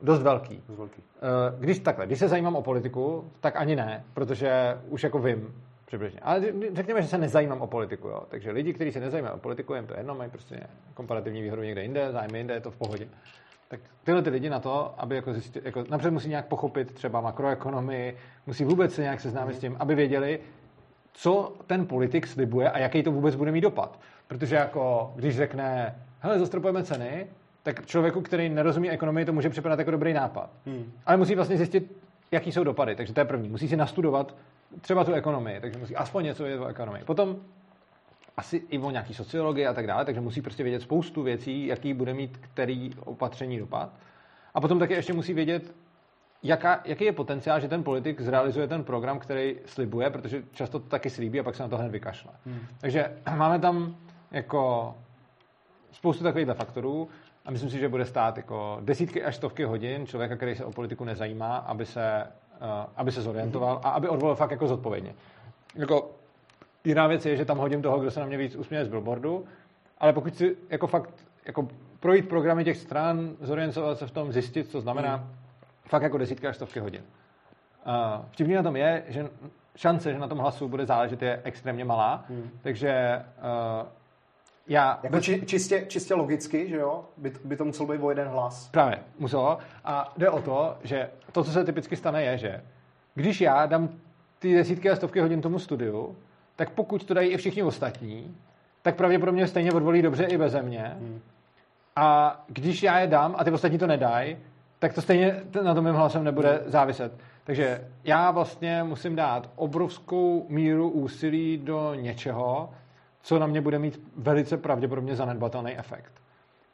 Dost 0.00 0.22
velký. 0.22 0.62
Dost 0.68 0.78
velký. 0.78 1.02
Eh, 1.02 1.56
když 1.58 1.78
takhle, 1.78 2.06
když 2.06 2.18
se 2.18 2.28
zajímám 2.28 2.56
o 2.56 2.62
politiku, 2.62 3.30
tak 3.40 3.56
ani 3.56 3.76
ne, 3.76 4.04
protože 4.14 4.78
už 4.88 5.02
jako 5.02 5.18
vím 5.18 5.54
přibližně. 5.86 6.20
Ale 6.22 6.42
řekněme, 6.72 7.02
že 7.02 7.08
se 7.08 7.18
nezajímám 7.18 7.60
o 7.60 7.66
politiku, 7.66 8.08
jo. 8.08 8.22
Takže 8.28 8.50
lidi, 8.50 8.72
kteří 8.72 8.92
se 8.92 9.00
nezajímají 9.00 9.34
o 9.34 9.38
politiku, 9.38 9.74
jim 9.74 9.86
to 9.86 9.94
jedno, 9.96 10.14
mají 10.14 10.30
prostě 10.30 10.60
komparativní 10.94 11.42
výhodu 11.42 11.62
někde 11.62 11.82
jinde, 11.82 12.12
zájmy 12.12 12.38
jinde, 12.38 12.54
je 12.54 12.60
to 12.60 12.70
v 12.70 12.76
pohodě. 12.76 13.08
Tak 13.68 13.80
tyhle 14.04 14.22
ty 14.22 14.30
lidi 14.30 14.50
na 14.50 14.60
to, 14.60 14.94
aby 14.98 15.16
jako 15.16 15.32
zjistil, 15.32 15.62
jako 15.64 15.84
napřed 15.90 16.10
musí 16.10 16.28
nějak 16.28 16.46
pochopit 16.46 16.94
třeba 16.94 17.20
makroekonomii, 17.20 18.16
musí 18.46 18.64
vůbec 18.64 18.94
se 18.94 19.02
nějak 19.02 19.20
seznámit 19.20 19.56
s 19.56 19.58
tím, 19.58 19.76
aby 19.78 19.94
věděli, 19.94 20.40
co 21.12 21.52
ten 21.66 21.86
politik 21.86 22.26
slibuje 22.26 22.70
a 22.70 22.78
jaký 22.78 23.02
to 23.02 23.12
vůbec 23.12 23.34
bude 23.34 23.52
mít 23.52 23.60
dopad. 23.60 23.98
Protože 24.28 24.56
jako, 24.56 25.12
když 25.16 25.36
řekne, 25.36 25.94
hele, 26.20 26.38
zastropujeme 26.38 26.84
ceny, 26.84 27.26
tak 27.62 27.86
člověku, 27.86 28.20
který 28.20 28.48
nerozumí 28.48 28.90
ekonomii, 28.90 29.24
to 29.24 29.32
může 29.32 29.50
připadat 29.50 29.78
jako 29.78 29.90
dobrý 29.90 30.12
nápad. 30.12 30.50
Hmm. 30.66 30.92
Ale 31.06 31.16
musí 31.16 31.34
vlastně 31.34 31.56
zjistit, 31.56 31.95
jaký 32.30 32.52
jsou 32.52 32.64
dopady. 32.64 32.96
Takže 32.96 33.12
to 33.12 33.20
je 33.20 33.24
první. 33.24 33.48
Musí 33.48 33.68
si 33.68 33.76
nastudovat 33.76 34.36
třeba 34.80 35.04
tu 35.04 35.12
ekonomii, 35.12 35.60
takže 35.60 35.78
musí 35.78 35.96
aspoň 35.96 36.24
něco 36.24 36.42
vědět 36.42 36.60
o 36.60 36.66
ekonomii. 36.66 37.04
Potom 37.04 37.36
asi 38.36 38.62
i 38.68 38.78
o 38.78 38.90
nějaký 38.90 39.14
sociologii 39.14 39.66
a 39.66 39.74
tak 39.74 39.86
dále, 39.86 40.04
takže 40.04 40.20
musí 40.20 40.42
prostě 40.42 40.62
vědět 40.62 40.82
spoustu 40.82 41.22
věcí, 41.22 41.66
jaký 41.66 41.94
bude 41.94 42.14
mít 42.14 42.38
který 42.38 42.90
opatření 43.04 43.58
dopad. 43.58 43.92
A 44.54 44.60
potom 44.60 44.78
taky 44.78 44.94
ještě 44.94 45.12
musí 45.12 45.34
vědět, 45.34 45.74
jaká, 46.42 46.80
jaký 46.84 47.04
je 47.04 47.12
potenciál, 47.12 47.60
že 47.60 47.68
ten 47.68 47.82
politik 47.82 48.20
zrealizuje 48.20 48.68
ten 48.68 48.84
program, 48.84 49.18
který 49.18 49.56
slibuje, 49.66 50.10
protože 50.10 50.42
často 50.52 50.78
to 50.78 50.88
taky 50.88 51.10
slíbí 51.10 51.40
a 51.40 51.42
pak 51.42 51.54
se 51.54 51.62
na 51.62 51.68
to 51.68 51.76
hned 51.76 51.92
vykašle. 51.92 52.32
Hmm. 52.46 52.60
Takže 52.80 53.12
máme 53.36 53.58
tam 53.58 53.96
jako 54.30 54.94
spoustu 55.92 56.24
takovýchhle 56.24 56.54
faktorů 56.54 57.08
a 57.46 57.50
myslím 57.50 57.70
si, 57.70 57.78
že 57.78 57.88
bude 57.88 58.04
stát 58.04 58.36
jako 58.36 58.78
desítky 58.80 59.24
až 59.24 59.36
stovky 59.36 59.64
hodin 59.64 60.06
člověka, 60.06 60.36
který 60.36 60.54
se 60.54 60.64
o 60.64 60.72
politiku 60.72 61.04
nezajímá, 61.04 61.56
aby 61.56 61.86
se, 61.86 62.26
uh, 62.60 62.66
aby 62.96 63.12
se 63.12 63.22
zorientoval 63.22 63.80
a 63.84 63.90
aby 63.90 64.08
odvolil 64.08 64.34
fakt 64.34 64.50
jako 64.50 64.66
zodpovědně. 64.66 65.14
Jako, 65.74 66.10
jiná 66.84 67.06
věc 67.06 67.26
je, 67.26 67.36
že 67.36 67.44
tam 67.44 67.58
hodím 67.58 67.82
toho, 67.82 67.98
kdo 67.98 68.10
se 68.10 68.20
na 68.20 68.26
mě 68.26 68.38
víc 68.38 68.56
usměje 68.56 68.84
z 68.84 68.88
billboardu, 68.88 69.44
ale 69.98 70.12
pokud 70.12 70.36
si 70.36 70.56
jako 70.70 70.86
fakt 70.86 71.10
jako 71.46 71.68
projít 72.00 72.28
programy 72.28 72.64
těch 72.64 72.76
stran, 72.76 73.36
zorientovat 73.40 73.98
se 73.98 74.06
v 74.06 74.10
tom, 74.10 74.32
zjistit, 74.32 74.70
co 74.70 74.80
znamená, 74.80 75.16
hmm. 75.16 75.34
fakt 75.84 76.02
jako 76.02 76.18
desítky 76.18 76.46
až 76.46 76.56
stovky 76.56 76.80
hodin. 76.80 77.02
Uh, 77.86 78.24
vtipný 78.30 78.54
na 78.54 78.62
tom 78.62 78.76
je, 78.76 79.04
že 79.08 79.28
šance, 79.76 80.12
že 80.12 80.18
na 80.18 80.28
tom 80.28 80.38
hlasu 80.38 80.68
bude 80.68 80.86
záležet, 80.86 81.22
je 81.22 81.40
extrémně 81.44 81.84
malá, 81.84 82.24
hmm. 82.28 82.50
takže 82.62 83.22
uh, 83.82 83.86
já... 84.68 85.00
Jako 85.02 85.20
či, 85.20 85.42
čistě, 85.46 85.84
čistě 85.88 86.14
logicky, 86.14 86.68
že 86.68 86.76
jo, 86.76 87.04
by, 87.16 87.32
by 87.44 87.56
to 87.56 87.64
muselo 87.64 87.88
být 87.88 88.02
o 88.02 88.10
jeden 88.10 88.28
hlas. 88.28 88.68
Právě, 88.68 88.98
muselo. 89.18 89.58
A 89.84 90.12
jde 90.16 90.30
o 90.30 90.42
to, 90.42 90.76
že 90.84 91.10
to, 91.32 91.44
co 91.44 91.50
se 91.50 91.64
typicky 91.64 91.96
stane, 91.96 92.24
je, 92.24 92.38
že 92.38 92.62
když 93.14 93.40
já 93.40 93.66
dám 93.66 93.88
ty 94.38 94.54
desítky 94.54 94.90
a 94.90 94.96
stovky 94.96 95.20
hodin 95.20 95.40
tomu 95.40 95.58
studiu, 95.58 96.16
tak 96.56 96.70
pokud 96.70 97.04
to 97.04 97.14
dají 97.14 97.30
i 97.30 97.36
všichni 97.36 97.62
ostatní, 97.62 98.36
tak 98.82 98.96
pravděpodobně 98.96 99.46
stejně 99.46 99.72
odvolí 99.72 100.02
dobře 100.02 100.24
i 100.24 100.38
beze 100.38 100.62
mě. 100.62 100.96
Hmm. 100.98 101.20
A 101.96 102.40
když 102.48 102.82
já 102.82 102.98
je 102.98 103.06
dám 103.06 103.34
a 103.38 103.44
ty 103.44 103.50
ostatní 103.50 103.78
to 103.78 103.86
nedají, 103.86 104.36
tak 104.78 104.94
to 104.94 105.02
stejně 105.02 105.42
na 105.62 105.74
tom 105.74 105.84
mým 105.84 105.94
hlasem 105.94 106.24
nebude 106.24 106.60
hmm. 106.62 106.70
záviset. 106.70 107.12
Takže 107.44 107.88
já 108.04 108.30
vlastně 108.30 108.82
musím 108.82 109.16
dát 109.16 109.50
obrovskou 109.56 110.46
míru 110.48 110.90
úsilí 110.90 111.58
do 111.58 111.94
něčeho, 111.94 112.70
co 113.26 113.38
na 113.38 113.46
mě 113.46 113.60
bude 113.60 113.78
mít 113.78 114.00
velice 114.16 114.56
pravděpodobně 114.56 115.16
zanedbatelný 115.16 115.78
efekt. 115.78 116.12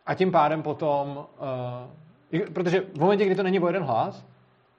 A 0.07 0.15
tím 0.15 0.33
pádem 0.33 0.63
potom, 0.63 1.27
uh, 2.33 2.41
protože 2.53 2.81
v 2.81 3.01
momentě, 3.01 3.27
kdy 3.27 3.35
to 3.35 3.43
není 3.43 3.61
o 3.61 3.67
jeden 3.67 3.83
hlas, 3.83 4.27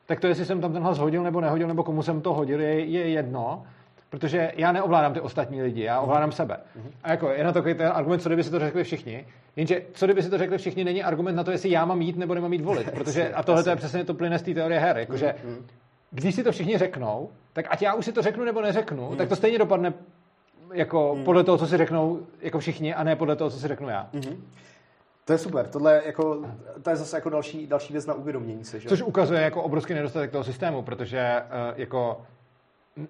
tak 0.05 0.19
to, 0.19 0.27
jestli 0.27 0.45
jsem 0.45 0.61
tam 0.61 0.73
ten 0.73 0.83
hlas 0.83 0.97
hodil 0.97 1.23
nebo 1.23 1.41
nehodil, 1.41 1.67
nebo 1.67 1.83
komu 1.83 2.03
jsem 2.03 2.21
to 2.21 2.33
hodil, 2.33 2.61
je, 2.61 2.85
je 2.85 3.09
jedno, 3.09 3.63
protože 4.09 4.51
já 4.55 4.71
neovládám 4.71 5.13
ty 5.13 5.19
ostatní 5.19 5.61
lidi, 5.61 5.83
já 5.83 5.99
ovládám 5.99 6.29
uh-huh. 6.29 6.33
sebe. 6.33 6.57
A 7.03 7.11
jako 7.11 7.29
je 7.29 7.43
na 7.43 7.51
to 7.51 7.61
ten 7.61 7.91
argument, 7.93 8.19
co 8.19 8.29
kdyby 8.29 8.43
si 8.43 8.51
to 8.51 8.59
řekli 8.59 8.83
všichni, 8.83 9.25
jenže 9.55 9.81
co 9.93 10.05
kdyby 10.05 10.23
si 10.23 10.29
to 10.29 10.37
řekli 10.37 10.57
všichni, 10.57 10.83
není 10.83 11.03
argument 11.03 11.35
na 11.35 11.43
to, 11.43 11.51
jestli 11.51 11.71
já 11.71 11.85
mám 11.85 12.01
jít 12.01 12.17
nebo 12.17 12.35
nemám 12.35 12.53
jít 12.53 12.61
volit, 12.61 12.91
protože 12.91 13.33
a 13.33 13.43
tohle 13.43 13.63
je 13.69 13.75
přesně 13.75 14.03
to 14.03 14.13
plyne 14.13 14.39
z 14.39 14.41
té 14.41 14.53
teorie 14.53 14.79
her, 14.79 14.97
jakože 14.97 15.35
uh-huh. 15.45 15.63
když 16.11 16.35
si 16.35 16.43
to 16.43 16.51
všichni 16.51 16.77
řeknou, 16.77 17.29
tak 17.53 17.65
ať 17.69 17.81
já 17.81 17.93
už 17.93 18.05
si 18.05 18.11
to 18.11 18.21
řeknu 18.21 18.45
nebo 18.45 18.61
neřeknu, 18.61 19.09
uh-huh. 19.09 19.15
tak 19.15 19.29
to 19.29 19.35
stejně 19.35 19.57
dopadne 19.57 19.93
jako 20.73 21.13
hmm. 21.13 21.23
podle 21.23 21.43
toho, 21.43 21.57
co 21.57 21.67
si 21.67 21.77
řeknou 21.77 22.19
jako 22.41 22.59
všichni 22.59 22.93
a 22.93 23.03
ne 23.03 23.15
podle 23.15 23.35
toho, 23.35 23.49
co 23.49 23.59
si 23.59 23.67
řeknu 23.67 23.89
já. 23.89 24.09
Mm-hmm. 24.13 24.37
To 25.25 25.33
je 25.33 25.37
super. 25.37 25.67
Tohle 25.67 26.01
jako, 26.05 26.45
to 26.83 26.89
je 26.89 26.95
zase 26.95 27.17
jako 27.17 27.29
další, 27.29 27.67
další 27.67 27.93
věc 27.93 28.05
na 28.05 28.13
uvědomění 28.13 28.65
se. 28.65 28.79
Že? 28.79 28.89
Což 28.89 29.01
ukazuje 29.01 29.41
jako 29.41 29.63
obrovský 29.63 29.93
nedostatek 29.93 30.31
toho 30.31 30.43
systému, 30.43 30.81
protože 30.81 31.43
uh, 31.43 31.79
jako 31.79 32.21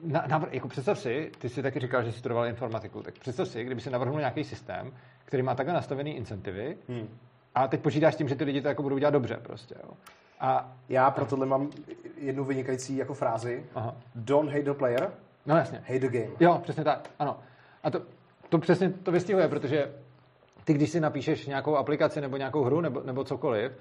na, 0.03 0.23
na, 0.27 0.47
jako 0.51 0.67
představ 0.67 0.99
si, 0.99 1.31
ty 1.39 1.49
jsi 1.49 1.63
taky 1.63 1.79
říkal, 1.79 2.03
že 2.03 2.11
jsi 2.11 2.19
studoval 2.19 2.45
informatiku, 2.45 3.03
tak 3.03 3.13
představ 3.19 3.47
si, 3.47 3.63
kdyby 3.63 3.81
si 3.81 3.89
navrhnul 3.89 4.19
nějaký 4.19 4.43
systém, 4.43 4.93
který 5.25 5.43
má 5.43 5.55
takhle 5.55 5.73
nastavený 5.73 6.15
incentivy 6.15 6.77
hmm. 6.89 7.07
a 7.55 7.67
teď 7.67 7.81
počítáš 7.81 8.13
s 8.13 8.17
tím, 8.17 8.27
že 8.27 8.35
ty 8.35 8.43
lidi 8.43 8.61
to 8.61 8.67
jako 8.67 8.83
budou 8.83 8.97
dělat 8.97 9.11
dobře 9.11 9.39
prostě. 9.43 9.75
Jo. 9.83 9.89
A 10.39 10.71
já 10.89 11.11
pro 11.11 11.25
tohle 11.25 11.45
mám 11.45 11.69
jednu 12.17 12.43
vynikající 12.43 12.97
jako 12.97 13.13
frázi. 13.13 13.65
Aha. 13.75 13.95
Don't 14.15 14.51
hate 14.51 14.63
the 14.63 14.73
player, 14.73 15.11
no, 15.45 15.57
jasně. 15.57 15.77
hate 15.87 15.99
the 15.99 16.19
game. 16.19 16.35
Jo, 16.39 16.59
přesně 16.63 16.83
tak, 16.83 17.09
ano. 17.19 17.37
A 17.83 17.91
to, 17.91 18.01
to 18.49 18.57
přesně 18.57 18.89
to 18.89 19.11
vystihuje, 19.11 19.47
protože 19.47 19.91
ty, 20.63 20.73
když 20.73 20.89
si 20.89 20.99
napíšeš 20.99 21.45
nějakou 21.47 21.75
aplikaci 21.75 22.21
nebo 22.21 22.37
nějakou 22.37 22.63
hru 22.63 22.81
nebo, 22.81 23.01
nebo 23.05 23.23
cokoliv, 23.23 23.71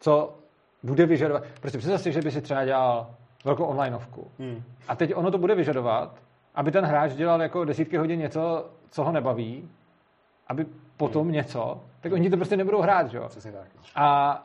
co 0.00 0.34
bude 0.82 1.06
vyžadovat, 1.06 1.42
prostě 1.60 1.78
představ 1.78 2.00
si, 2.00 2.12
že 2.12 2.20
by 2.20 2.30
si 2.30 2.40
třeba 2.40 2.64
dělal 2.64 3.14
velkou 3.44 3.64
onlineovku. 3.64 4.30
Hmm. 4.38 4.62
A 4.88 4.96
teď 4.96 5.12
ono 5.14 5.30
to 5.30 5.38
bude 5.38 5.54
vyžadovat, 5.54 6.22
aby 6.54 6.70
ten 6.70 6.84
hráč 6.84 7.12
dělal 7.12 7.42
jako 7.42 7.64
desítky 7.64 7.96
hodin 7.96 8.20
něco, 8.20 8.70
co 8.90 9.04
ho 9.04 9.12
nebaví, 9.12 9.68
aby 10.46 10.66
potom 10.96 11.22
hmm. 11.22 11.32
něco, 11.32 11.80
tak 12.00 12.12
oni 12.12 12.30
to 12.30 12.36
prostě 12.36 12.56
nebudou 12.56 12.80
hrát, 12.80 13.10
že 13.10 13.18
jo? 13.18 13.28
Přesně 13.28 13.52
tak. 13.52 13.68
A 13.94 14.36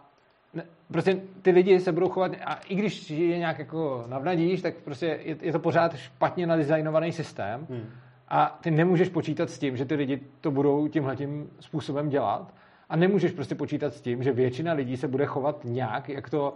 ne, 0.53 0.63
prostě 0.91 1.21
ty 1.41 1.51
lidi 1.51 1.79
se 1.79 1.91
budou 1.91 2.09
chovat, 2.09 2.31
a 2.45 2.53
i 2.53 2.75
když 2.75 3.09
je 3.09 3.37
nějak 3.37 3.59
jako 3.59 4.03
navnadíš, 4.07 4.61
tak 4.61 4.73
prostě 4.83 5.05
je, 5.05 5.35
je 5.41 5.51
to 5.51 5.59
pořád 5.59 5.95
špatně 5.95 6.47
nadizajnovaný 6.47 7.11
systém, 7.11 7.67
hmm. 7.69 7.89
A 8.27 8.59
ty 8.61 8.71
nemůžeš 8.71 9.09
počítat 9.09 9.49
s 9.49 9.59
tím, 9.59 9.77
že 9.77 9.85
ty 9.85 9.95
lidi 9.95 10.21
to 10.41 10.51
budou 10.51 10.87
tímhletím 10.87 11.49
způsobem 11.59 12.09
dělat. 12.09 12.53
A 12.89 12.95
nemůžeš 12.95 13.31
prostě 13.31 13.55
počítat 13.55 13.93
s 13.93 14.01
tím, 14.01 14.23
že 14.23 14.31
většina 14.31 14.73
lidí 14.73 14.97
se 14.97 15.07
bude 15.07 15.25
chovat 15.25 15.59
nějak, 15.63 16.09
jak 16.09 16.29
to 16.29 16.53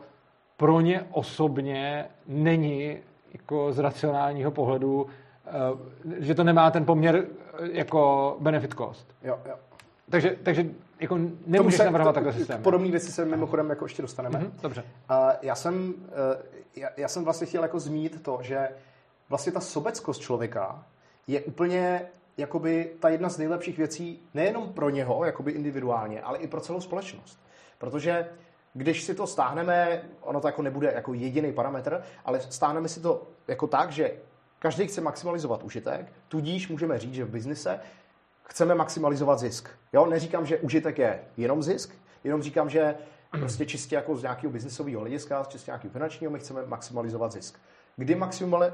pro 0.57 0.81
ně 0.81 1.07
osobně 1.11 2.05
není 2.27 2.97
jako 3.33 3.73
z 3.73 3.79
racionálního 3.79 4.51
pohledu, 4.51 5.07
eh, 5.45 5.51
že 6.19 6.35
to 6.35 6.43
nemá 6.43 6.71
ten 6.71 6.85
poměr 6.85 7.25
eh, 7.25 7.69
jako 7.71 8.37
benefit 8.39 8.73
cost. 8.73 9.15
Jo, 9.23 9.39
jo. 9.45 9.55
takže, 10.09 10.37
takže 10.43 10.65
jako 10.99 11.19
nemůžeš 11.47 11.77
se, 11.77 11.85
navrhovat 11.85 12.15
takhle 12.15 12.33
systém. 12.33 12.63
Podobné 12.63 12.91
věci 12.91 13.11
se 13.11 13.25
mimochodem 13.25 13.69
jako 13.69 13.85
ještě 13.85 14.01
dostaneme. 14.01 14.39
Mm-hmm, 14.39 14.61
dobře. 14.61 14.83
Uh, 15.11 15.17
já, 15.41 15.55
jsem, 15.55 15.93
uh, 15.93 15.93
já, 16.75 16.89
já 16.97 17.07
jsem 17.07 17.23
vlastně 17.23 17.47
chtěl 17.47 17.63
jako 17.63 17.79
zmínit 17.79 18.23
to, 18.23 18.39
že 18.41 18.69
vlastně 19.29 19.51
ta 19.51 19.59
sobeckost 19.59 20.21
člověka 20.21 20.85
je 21.27 21.41
úplně 21.41 22.01
jakoby 22.37 22.91
ta 22.99 23.09
jedna 23.09 23.29
z 23.29 23.37
nejlepších 23.37 23.77
věcí 23.77 24.19
nejenom 24.33 24.73
pro 24.73 24.89
něho, 24.89 25.25
jakoby 25.25 25.51
individuálně, 25.51 26.21
ale 26.21 26.37
i 26.37 26.47
pro 26.47 26.61
celou 26.61 26.81
společnost. 26.81 27.39
Protože 27.77 28.29
když 28.73 29.03
si 29.03 29.15
to 29.15 29.27
stáhneme, 29.27 30.03
ono 30.21 30.41
to 30.41 30.47
jako 30.47 30.61
nebude 30.61 30.91
jako 30.95 31.13
jediný 31.13 31.53
parametr, 31.53 32.03
ale 32.25 32.41
stáhneme 32.41 32.89
si 32.89 32.99
to 32.99 33.27
jako 33.47 33.67
tak, 33.67 33.91
že 33.91 34.11
každý 34.59 34.87
chce 34.87 35.01
maximalizovat 35.01 35.63
užitek, 35.63 36.13
tudíž 36.27 36.69
můžeme 36.69 36.99
říct, 36.99 37.13
že 37.13 37.25
v 37.25 37.29
biznise 37.29 37.79
chceme 38.43 38.75
maximalizovat 38.75 39.39
zisk. 39.39 39.69
Jo? 39.93 40.05
Neříkám, 40.05 40.45
že 40.45 40.57
užitek 40.57 40.97
je 40.97 41.23
jenom 41.37 41.63
zisk, 41.63 41.95
jenom 42.23 42.41
říkám, 42.41 42.69
že 42.69 42.95
prostě 43.39 43.65
čistě 43.65 43.95
jako 43.95 44.15
z 44.15 44.21
nějakého 44.21 44.53
biznisového 44.53 44.99
hlediska, 44.99 45.43
z 45.43 45.47
čistě 45.47 45.71
nějakého 45.71 45.91
finančního, 45.91 46.31
my 46.31 46.39
chceme 46.39 46.65
maximalizovat 46.65 47.31
zisk. 47.31 47.59
Kdy 47.95 48.17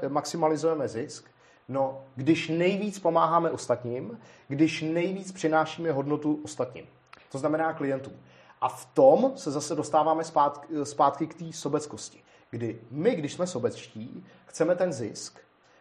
maximalizujeme 0.08 0.88
zisk? 0.88 1.30
No, 1.68 2.04
když 2.16 2.48
nejvíc 2.48 2.98
pomáháme 2.98 3.50
ostatním, 3.50 4.18
když 4.48 4.82
nejvíc 4.82 5.32
přinášíme 5.32 5.92
hodnotu 5.92 6.40
ostatním. 6.44 6.86
To 7.32 7.38
znamená 7.38 7.72
klientům. 7.72 8.12
A 8.60 8.68
v 8.68 8.86
tom 8.86 9.32
se 9.36 9.50
zase 9.50 9.74
dostáváme 9.74 10.24
zpátky, 10.24 10.66
zpátky 10.82 11.26
k 11.26 11.34
té 11.34 11.52
sobeckosti. 11.52 12.22
Kdy 12.50 12.80
my, 12.90 13.14
když 13.14 13.32
jsme 13.32 13.46
sobečtí, 13.46 14.24
chceme 14.46 14.74
ten 14.74 14.92
zisk, 14.92 15.40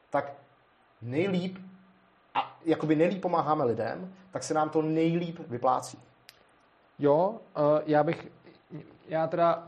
tak 0.09 0.33
nejlíp 1.01 1.57
a 2.35 2.59
jakoby 2.65 2.95
nejlíp 2.95 3.21
pomáháme 3.21 3.63
lidem, 3.63 4.13
tak 4.31 4.43
se 4.43 4.53
nám 4.53 4.69
to 4.69 4.81
nejlíp 4.81 5.39
vyplácí. 5.47 5.99
Jo, 6.99 7.29
uh, 7.29 7.63
já 7.85 8.03
bych, 8.03 8.27
já 9.07 9.27
teda 9.27 9.67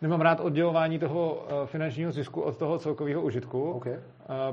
nemám 0.00 0.20
rád 0.20 0.40
oddělování 0.40 0.98
toho 0.98 1.34
uh, 1.34 1.66
finančního 1.66 2.12
zisku 2.12 2.40
od 2.40 2.56
toho 2.56 2.78
celkového 2.78 3.22
užitku, 3.22 3.70
okay. 3.70 3.92
uh, 3.92 3.98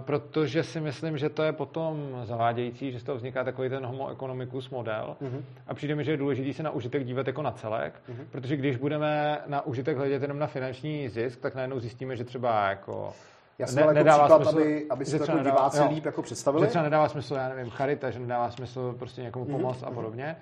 protože 0.03 0.63
si 0.63 0.79
myslím, 0.79 1.17
že 1.17 1.29
to 1.29 1.43
je 1.43 1.51
potom 1.51 2.21
zavádějící, 2.23 2.91
že 2.91 2.99
z 2.99 3.03
toho 3.03 3.15
vzniká 3.15 3.43
takový 3.43 3.69
ten 3.69 3.85
homo 3.85 4.11
economicus 4.11 4.69
model 4.69 5.15
uh-huh. 5.21 5.41
a 5.67 5.73
přijde 5.73 5.95
mi, 5.95 6.03
že 6.03 6.11
je 6.11 6.17
důležité 6.17 6.53
se 6.53 6.63
na 6.63 6.71
užitek 6.71 7.05
dívat 7.05 7.27
jako 7.27 7.41
na 7.41 7.51
celek, 7.51 7.93
uh-huh. 8.09 8.25
protože 8.31 8.57
když 8.57 8.77
budeme 8.77 9.39
na 9.47 9.65
užitek 9.65 9.97
hledět 9.97 10.21
jenom 10.21 10.39
na 10.39 10.47
finanční 10.47 11.09
zisk, 11.09 11.39
tak 11.39 11.55
najednou 11.55 11.79
zjistíme, 11.79 12.15
že 12.15 12.23
třeba 12.23 12.69
jako 12.69 13.13
já 13.59 13.67
jsem 13.67 13.75
ne, 13.75 13.81
jako 13.81 13.93
nedává 13.93 14.25
příklad, 14.25 14.51
smysl, 14.51 14.57
aby, 14.59 14.85
aby 14.89 15.05
si 15.05 15.17
to 15.17 15.23
jako 15.23 15.37
nedává, 15.37 15.55
diváci 15.55 15.77
jo, 15.77 15.87
líp 15.89 16.05
jako 16.05 16.21
představili. 16.21 16.65
Že 16.65 16.69
třeba 16.69 16.83
nedává 16.83 17.09
smysl, 17.09 17.35
já 17.35 17.49
nevím, 17.49 17.69
charita, 17.69 18.09
že 18.09 18.19
nedává 18.19 18.51
smysl 18.51 18.95
prostě 18.99 19.21
někomu 19.21 19.45
mhm, 19.45 19.53
pomoct 19.53 19.81
mm-hmm. 19.81 19.87
a 19.87 19.91
podobně. 19.91 20.35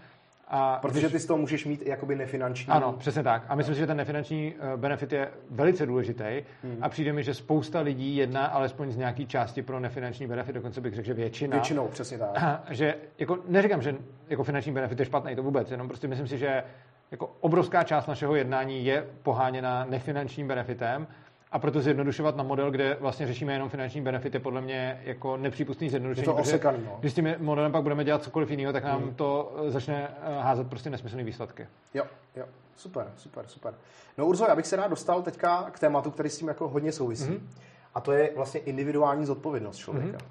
A 0.49 0.79
Protože 0.81 0.99
když... 0.99 1.11
ty 1.11 1.19
z 1.19 1.25
toho 1.25 1.37
můžeš 1.37 1.65
mít 1.65 1.81
jakoby 1.85 2.15
nefinanční. 2.15 2.71
Ano, 2.71 2.93
přesně 2.93 3.23
tak. 3.23 3.43
A 3.49 3.55
myslím 3.55 3.75
si, 3.75 3.79
že 3.79 3.87
ten 3.87 3.97
nefinanční 3.97 4.53
eh, 4.59 4.77
benefit 4.77 5.11
je 5.13 5.29
velice 5.49 5.85
důležitý. 5.85 6.43
Hmm. 6.63 6.77
A 6.81 6.89
přijde 6.89 7.13
mi, 7.13 7.23
že 7.23 7.33
spousta 7.33 7.79
lidí 7.79 8.15
jedná 8.15 8.45
alespoň 8.45 8.91
z 8.91 8.97
nějaké 8.97 9.25
části 9.25 9.61
pro 9.61 9.79
nefinanční 9.79 10.27
benefit, 10.27 10.53
dokonce 10.53 10.81
bych 10.81 10.93
řekl, 10.93 11.07
že 11.07 11.13
většina. 11.13 11.55
Většinou, 11.57 11.87
přesně 11.87 12.17
tak. 12.17 12.29
A, 12.35 12.63
že 12.69 12.95
jako, 13.19 13.37
neříkám, 13.47 13.81
že 13.81 13.95
jako 14.29 14.43
finanční 14.43 14.71
benefit 14.71 14.99
je 14.99 15.05
špatný, 15.05 15.35
to 15.35 15.43
vůbec, 15.43 15.71
jenom 15.71 15.87
prostě 15.87 16.07
myslím 16.07 16.27
si, 16.27 16.37
že 16.37 16.63
jako 17.11 17.35
obrovská 17.39 17.83
část 17.83 18.07
našeho 18.07 18.35
jednání 18.35 18.85
je 18.85 19.05
poháněna 19.23 19.85
nefinančním 19.89 20.47
benefitem 20.47 21.07
a 21.51 21.59
proto 21.59 21.81
zjednodušovat 21.81 22.35
na 22.35 22.43
model, 22.43 22.71
kde 22.71 22.97
vlastně 22.99 23.27
řešíme 23.27 23.53
jenom 23.53 23.69
finanční 23.69 24.01
benefity, 24.01 24.39
podle 24.39 24.61
mě 24.61 25.01
jako 25.03 25.37
nepřípustný 25.37 25.89
zjednodušení. 25.89 26.27
Je 26.27 26.33
to 26.33 26.35
osekaný, 26.35 26.77
no. 26.85 26.97
Když 26.99 27.11
s 27.11 27.15
tím 27.15 27.35
modelem 27.39 27.71
pak 27.71 27.83
budeme 27.83 28.03
dělat 28.03 28.23
cokoliv 28.23 28.51
jiného, 28.51 28.73
tak 28.73 28.83
nám 28.83 29.01
hmm. 29.01 29.15
to 29.15 29.55
eh, 29.67 29.71
začne 29.71 30.07
eh, 30.21 30.41
házet 30.41 30.69
prostě 30.69 30.89
nesmyslné 30.89 31.23
výsledky. 31.23 31.67
Jo, 31.93 32.03
jo. 32.35 32.45
Super, 32.75 33.11
super, 33.17 33.47
super. 33.47 33.73
No 34.17 34.25
Urzo, 34.25 34.45
já 34.45 34.55
bych 34.55 34.67
se 34.67 34.75
rád 34.75 34.87
dostal 34.87 35.21
teďka 35.21 35.71
k 35.71 35.79
tématu, 35.79 36.11
který 36.11 36.29
s 36.29 36.37
tím 36.37 36.47
jako 36.47 36.67
hodně 36.67 36.91
souvisí. 36.91 37.29
Mm-hmm. 37.29 37.47
A 37.95 38.01
to 38.01 38.11
je 38.11 38.31
vlastně 38.35 38.59
individuální 38.59 39.25
zodpovědnost 39.25 39.77
člověka. 39.77 40.17
Mm-hmm. 40.17 40.27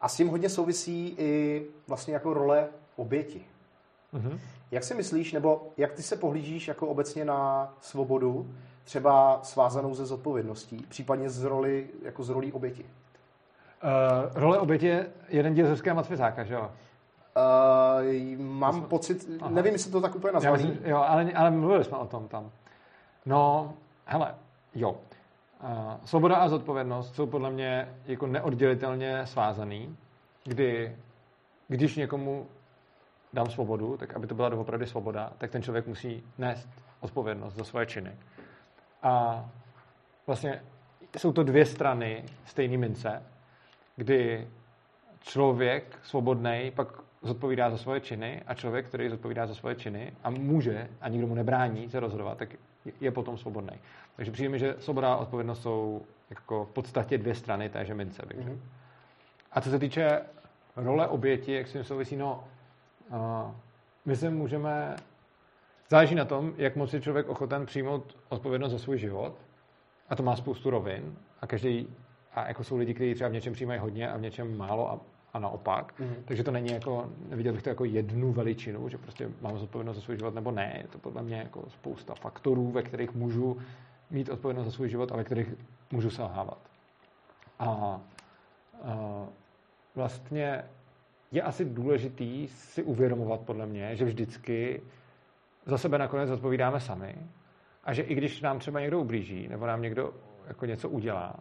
A 0.00 0.08
s 0.08 0.16
tím 0.16 0.28
hodně 0.28 0.48
souvisí 0.48 1.14
i 1.18 1.62
vlastně 1.86 2.14
jako 2.14 2.34
role 2.34 2.68
oběti. 2.96 3.44
Mm-hmm. 4.14 4.38
Jak 4.70 4.84
si 4.84 4.94
myslíš, 4.94 5.32
nebo 5.32 5.72
jak 5.76 5.92
ty 5.92 6.02
se 6.02 6.16
pohlížíš 6.16 6.68
jako 6.68 6.86
obecně 6.86 7.24
na 7.24 7.72
svobodu 7.80 8.54
třeba 8.88 9.40
svázanou 9.42 9.94
ze 9.94 10.06
zodpovědností, 10.06 10.86
případně 10.88 11.30
z 11.30 11.44
roli, 11.44 11.86
jako 12.02 12.22
z 12.22 12.28
rolí 12.28 12.52
oběti? 12.52 12.82
Uh, 12.84 12.90
role 14.34 14.58
oběti 14.58 14.86
je 14.86 15.06
jeden 15.28 15.54
díl 15.54 15.66
Zrského 15.66 15.96
Matfizáka, 15.96 16.44
že 16.44 16.54
jo? 16.54 16.70
Uh, 17.36 18.40
mám 18.40 18.74
Myslím, 18.74 18.88
pocit, 18.88 19.26
aha. 19.40 19.50
nevím, 19.50 19.72
jestli 19.72 19.92
to 19.92 20.00
tak 20.00 20.14
úplně 20.14 20.32
nazvaný. 20.32 20.64
Myslím, 20.64 20.86
jo, 20.86 20.96
ale, 20.96 21.32
ale 21.32 21.50
mluvili 21.50 21.84
jsme 21.84 21.96
o 21.96 22.06
tom 22.06 22.28
tam. 22.28 22.50
No, 23.26 23.74
hele, 24.04 24.34
jo. 24.74 24.90
Uh, 24.90 24.98
svoboda 26.04 26.36
a 26.36 26.48
zodpovědnost 26.48 27.14
jsou 27.14 27.26
podle 27.26 27.50
mě 27.50 27.94
jako 28.06 28.26
neoddělitelně 28.26 29.26
svázaný, 29.26 29.96
kdy 30.44 30.96
když 31.68 31.96
někomu 31.96 32.46
dám 33.32 33.50
svobodu, 33.50 33.96
tak 33.96 34.14
aby 34.14 34.26
to 34.26 34.34
byla 34.34 34.48
doopravdy 34.48 34.86
svoboda, 34.86 35.32
tak 35.38 35.50
ten 35.50 35.62
člověk 35.62 35.86
musí 35.86 36.22
nést 36.38 36.68
odpovědnost 37.00 37.54
za 37.54 37.64
svoje 37.64 37.86
činy. 37.86 38.12
A 39.02 39.44
vlastně 40.26 40.62
jsou 41.16 41.32
to 41.32 41.42
dvě 41.42 41.66
strany 41.66 42.24
stejné 42.44 42.76
mince, 42.76 43.22
kdy 43.96 44.48
člověk 45.20 45.98
svobodný 46.02 46.72
pak 46.74 46.88
zodpovídá 47.22 47.70
za 47.70 47.76
svoje 47.76 48.00
činy 48.00 48.42
a 48.46 48.54
člověk, 48.54 48.86
který 48.86 49.08
zodpovídá 49.08 49.46
za 49.46 49.54
svoje 49.54 49.74
činy 49.74 50.12
a 50.24 50.30
může 50.30 50.88
a 51.00 51.08
nikdo 51.08 51.26
mu 51.26 51.34
nebrání 51.34 51.90
se 51.90 52.00
rozhodovat, 52.00 52.38
tak 52.38 52.48
je 53.00 53.10
potom 53.10 53.38
svobodný. 53.38 53.78
Takže 54.16 54.32
přijde 54.32 54.48
mi, 54.48 54.58
že 54.58 54.74
svoboda 54.78 55.12
a 55.12 55.16
odpovědnost 55.16 55.62
jsou 55.62 56.02
jako 56.30 56.64
v 56.64 56.70
podstatě 56.70 57.18
dvě 57.18 57.34
strany 57.34 57.68
téže 57.68 57.94
mince. 57.94 58.22
Mm-hmm. 58.22 58.58
A 59.52 59.60
co 59.60 59.70
se 59.70 59.78
týče 59.78 60.20
role 60.76 61.08
oběti, 61.08 61.52
jak 61.52 61.68
s 61.68 61.72
tím 61.72 61.84
souvisí, 61.84 62.16
no, 62.16 62.44
uh, 63.10 63.50
my 64.04 64.16
se 64.16 64.30
můžeme 64.30 64.96
Záleží 65.90 66.14
na 66.14 66.24
tom, 66.24 66.54
jak 66.56 66.76
moc 66.76 66.94
je 66.94 67.00
člověk 67.00 67.28
ochoten 67.28 67.66
přijmout 67.66 68.16
odpovědnost 68.28 68.72
za 68.72 68.78
svůj 68.78 68.98
život. 68.98 69.34
A 70.08 70.16
to 70.16 70.22
má 70.22 70.36
spoustu 70.36 70.70
rovin. 70.70 71.16
A 71.40 71.46
každý, 71.46 71.88
a 72.34 72.48
jako 72.48 72.64
jsou 72.64 72.76
lidi, 72.76 72.94
kteří 72.94 73.14
třeba 73.14 73.30
v 73.30 73.32
něčem 73.32 73.52
přijímají 73.52 73.80
hodně 73.80 74.10
a 74.10 74.16
v 74.16 74.20
něčem 74.20 74.56
málo 74.56 74.90
a, 74.90 75.00
a 75.32 75.38
naopak. 75.38 75.94
Mm-hmm. 76.00 76.14
Takže 76.24 76.44
to 76.44 76.50
není 76.50 76.72
jako, 76.72 77.12
neviděl 77.28 77.52
bych 77.52 77.62
to 77.62 77.68
jako 77.68 77.84
jednu 77.84 78.32
veličinu, 78.32 78.88
že 78.88 78.98
prostě 78.98 79.30
mám 79.40 79.58
zodpovědnost 79.58 79.96
za 79.96 80.02
svůj 80.02 80.16
život 80.16 80.34
nebo 80.34 80.50
ne. 80.50 80.78
Je 80.82 80.88
to 80.88 80.98
podle 80.98 81.22
mě 81.22 81.36
jako 81.36 81.64
spousta 81.68 82.14
faktorů, 82.14 82.70
ve 82.70 82.82
kterých 82.82 83.14
můžu 83.14 83.58
mít 84.10 84.28
odpovědnost 84.28 84.66
za 84.66 84.72
svůj 84.72 84.88
život 84.88 85.12
a 85.12 85.16
ve 85.16 85.24
kterých 85.24 85.54
můžu 85.92 86.10
selhávat. 86.10 86.58
A, 87.58 87.66
a 87.68 88.00
vlastně 89.94 90.64
je 91.32 91.42
asi 91.42 91.64
důležitý 91.64 92.48
si 92.48 92.82
uvědomovat 92.82 93.40
podle 93.40 93.66
mě, 93.66 93.96
že 93.96 94.04
vždycky 94.04 94.82
za 95.68 95.78
sebe 95.78 95.98
nakonec 95.98 96.30
odpovídáme 96.30 96.80
sami 96.80 97.14
a 97.84 97.92
že 97.92 98.02
i 98.02 98.14
když 98.14 98.40
nám 98.40 98.58
třeba 98.58 98.80
někdo 98.80 99.00
ublíží 99.00 99.48
nebo 99.48 99.66
nám 99.66 99.82
někdo 99.82 100.12
jako 100.48 100.66
něco 100.66 100.88
udělá, 100.88 101.34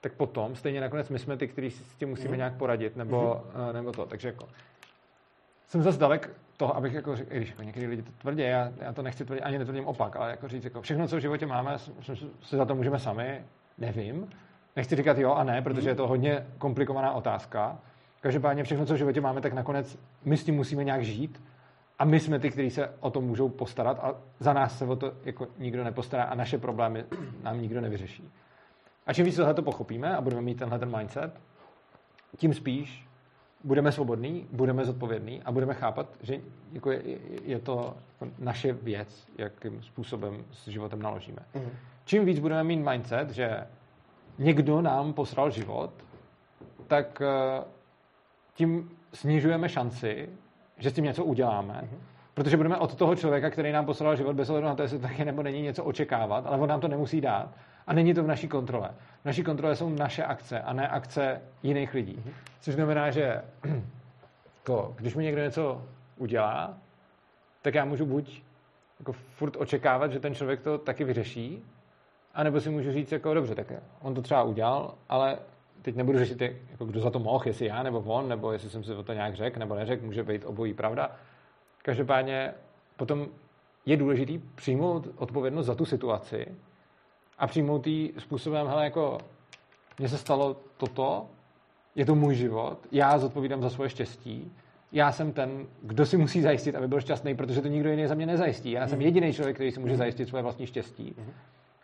tak 0.00 0.12
potom 0.12 0.56
stejně 0.56 0.80
nakonec 0.80 1.08
my 1.08 1.18
jsme 1.18 1.36
ty, 1.36 1.48
kteří 1.48 1.70
s 1.70 1.96
tím 1.96 2.08
musíme 2.08 2.30
mm. 2.30 2.36
nějak 2.36 2.56
poradit 2.56 2.96
nebo, 2.96 3.44
mm. 3.68 3.74
nebo 3.74 3.92
to. 3.92 4.06
Takže 4.06 4.28
jako 4.28 4.48
jsem 5.66 5.82
zase 5.82 5.98
dalek 5.98 6.30
toho, 6.56 6.76
abych 6.76 6.92
jako 6.92 7.16
řekl, 7.16 7.34
když 7.34 7.50
jako 7.50 7.62
někdy 7.62 7.86
lidi 7.86 8.02
to 8.02 8.12
tvrdí, 8.18 8.42
já, 8.42 8.72
já, 8.80 8.92
to 8.92 9.02
nechci 9.02 9.24
tvrdit, 9.24 9.42
ani 9.42 9.58
netvrdím 9.58 9.86
opak, 9.86 10.16
ale 10.16 10.30
jako 10.30 10.48
říct, 10.48 10.64
jako 10.64 10.82
všechno, 10.82 11.08
co 11.08 11.16
v 11.16 11.20
životě 11.20 11.46
máme, 11.46 11.78
si 12.42 12.56
za 12.56 12.64
to 12.64 12.74
můžeme 12.74 12.98
sami, 12.98 13.44
nevím. 13.78 14.30
Nechci 14.76 14.96
říkat 14.96 15.18
jo 15.18 15.32
a 15.32 15.44
ne, 15.44 15.62
protože 15.62 15.88
je 15.90 15.94
to 15.94 16.08
hodně 16.08 16.46
komplikovaná 16.58 17.12
otázka. 17.12 17.78
Každopádně 18.20 18.64
všechno, 18.64 18.86
co 18.86 18.94
v 18.94 18.96
životě 18.96 19.20
máme, 19.20 19.40
tak 19.40 19.52
nakonec 19.52 19.98
my 20.24 20.36
s 20.36 20.44
tím 20.44 20.54
musíme 20.54 20.84
nějak 20.84 21.04
žít 21.04 21.42
a 22.02 22.04
my 22.04 22.20
jsme 22.20 22.38
ty, 22.38 22.50
kteří 22.50 22.70
se 22.70 22.94
o 23.00 23.10
to 23.10 23.20
můžou 23.20 23.48
postarat 23.48 23.98
a 24.02 24.14
za 24.38 24.52
nás 24.52 24.78
se 24.78 24.84
o 24.84 24.96
to 24.96 25.12
jako 25.24 25.46
nikdo 25.58 25.84
nepostará 25.84 26.24
a 26.24 26.34
naše 26.34 26.58
problémy 26.58 27.04
nám 27.42 27.60
nikdo 27.60 27.80
nevyřeší. 27.80 28.30
A 29.06 29.12
čím 29.12 29.24
víc 29.24 29.36
tohle 29.36 29.54
to 29.54 29.62
pochopíme 29.62 30.16
a 30.16 30.20
budeme 30.20 30.42
mít 30.42 30.58
tenhle 30.58 30.78
ten 30.78 30.96
mindset, 30.96 31.40
tím 32.36 32.54
spíš 32.54 33.08
budeme 33.64 33.92
svobodní, 33.92 34.48
budeme 34.52 34.84
zodpovědní 34.84 35.42
a 35.42 35.52
budeme 35.52 35.74
chápat, 35.74 36.06
že 36.20 36.40
jako 36.72 36.90
je, 36.90 37.02
je 37.42 37.58
to 37.58 37.96
jako 38.20 38.34
naše 38.38 38.72
věc, 38.72 39.28
jakým 39.38 39.82
způsobem 39.82 40.44
s 40.50 40.68
životem 40.68 41.02
naložíme. 41.02 41.42
Mm. 41.54 41.70
Čím 42.04 42.24
víc 42.24 42.38
budeme 42.38 42.64
mít 42.64 42.88
mindset, 42.90 43.30
že 43.30 43.66
někdo 44.38 44.80
nám 44.80 45.12
posral 45.12 45.50
život, 45.50 45.90
tak 46.86 47.22
eh, 47.22 47.64
tím 48.54 48.90
snižujeme 49.12 49.68
šanci, 49.68 50.28
že 50.82 50.90
s 50.90 50.92
tím 50.92 51.04
něco 51.04 51.24
uděláme, 51.24 51.74
mm-hmm. 51.74 51.98
protože 52.34 52.56
budeme 52.56 52.76
od 52.76 52.94
toho 52.94 53.16
člověka, 53.16 53.50
který 53.50 53.72
nám 53.72 53.86
poslal 53.86 54.16
život, 54.16 54.36
bez 54.36 54.50
ohledu 54.50 54.66
na 54.66 54.74
to, 54.74 54.82
jestli 54.82 54.98
to 54.98 55.02
taky 55.02 55.24
nebo 55.24 55.42
není 55.42 55.62
něco 55.62 55.84
očekávat, 55.84 56.46
ale 56.46 56.58
on 56.58 56.68
nám 56.68 56.80
to 56.80 56.88
nemusí 56.88 57.20
dát. 57.20 57.48
A 57.86 57.92
není 57.92 58.14
to 58.14 58.22
v 58.22 58.26
naší 58.26 58.48
kontrole. 58.48 58.90
V 59.22 59.24
naší 59.24 59.42
kontrole 59.42 59.76
jsou 59.76 59.88
naše 59.88 60.24
akce 60.24 60.60
a 60.60 60.72
ne 60.72 60.88
akce 60.88 61.40
jiných 61.62 61.94
lidí. 61.94 62.16
Mm-hmm. 62.16 62.32
Což 62.60 62.74
znamená, 62.74 63.10
že 63.10 63.42
to, 64.62 64.94
když 64.98 65.14
mi 65.14 65.24
někdo 65.24 65.42
něco 65.42 65.82
udělá, 66.16 66.74
tak 67.62 67.74
já 67.74 67.84
můžu 67.84 68.06
buď 68.06 68.42
jako 68.98 69.12
furt 69.12 69.56
očekávat, 69.56 70.12
že 70.12 70.20
ten 70.20 70.34
člověk 70.34 70.60
to 70.60 70.78
taky 70.78 71.04
vyřeší, 71.04 71.64
anebo 72.34 72.60
si 72.60 72.70
můžu 72.70 72.92
říct, 72.92 73.12
jako 73.12 73.34
dobře, 73.34 73.54
tak 73.54 73.72
on 74.00 74.14
to 74.14 74.22
třeba 74.22 74.42
udělal, 74.42 74.94
ale 75.08 75.38
teď 75.82 75.96
nebudu 75.96 76.18
řešit, 76.18 76.42
jako 76.70 76.84
kdo 76.84 77.00
za 77.00 77.10
to 77.10 77.18
mohl, 77.18 77.44
jestli 77.46 77.66
já 77.66 77.82
nebo 77.82 78.00
on, 78.00 78.28
nebo 78.28 78.52
jestli 78.52 78.70
jsem 78.70 78.84
si 78.84 78.94
o 78.94 79.02
to 79.02 79.12
nějak 79.12 79.34
řekl 79.34 79.58
nebo 79.58 79.74
neřekl, 79.74 80.06
může 80.06 80.22
být 80.22 80.44
obojí 80.44 80.74
pravda. 80.74 81.16
Každopádně 81.82 82.54
potom 82.96 83.26
je 83.86 83.96
důležitý 83.96 84.38
přijmout 84.54 85.08
odpovědnost 85.16 85.66
za 85.66 85.74
tu 85.74 85.84
situaci 85.84 86.46
a 87.38 87.46
přijmout 87.46 87.86
ji 87.86 88.14
způsobem, 88.18 88.66
hele, 88.66 88.84
jako 88.84 89.18
mně 89.98 90.08
se 90.08 90.18
stalo 90.18 90.56
toto, 90.76 91.26
je 91.94 92.06
to 92.06 92.14
můj 92.14 92.34
život, 92.34 92.78
já 92.92 93.18
zodpovídám 93.18 93.62
za 93.62 93.70
svoje 93.70 93.90
štěstí, 93.90 94.52
já 94.92 95.12
jsem 95.12 95.32
ten, 95.32 95.66
kdo 95.82 96.06
si 96.06 96.16
musí 96.16 96.40
zajistit, 96.40 96.74
aby 96.74 96.88
byl 96.88 97.00
šťastný, 97.00 97.36
protože 97.36 97.62
to 97.62 97.68
nikdo 97.68 97.90
jiný 97.90 98.06
za 98.06 98.14
mě 98.14 98.26
nezajistí. 98.26 98.70
Já 98.70 98.88
jsem 98.88 98.98
mhm. 98.98 99.06
jediný 99.06 99.32
člověk, 99.32 99.56
který 99.56 99.72
si 99.72 99.80
může 99.80 99.92
mhm. 99.92 99.98
zajistit 99.98 100.28
svoje 100.28 100.42
vlastní 100.42 100.66
štěstí. 100.66 101.14
Mhm. 101.18 101.32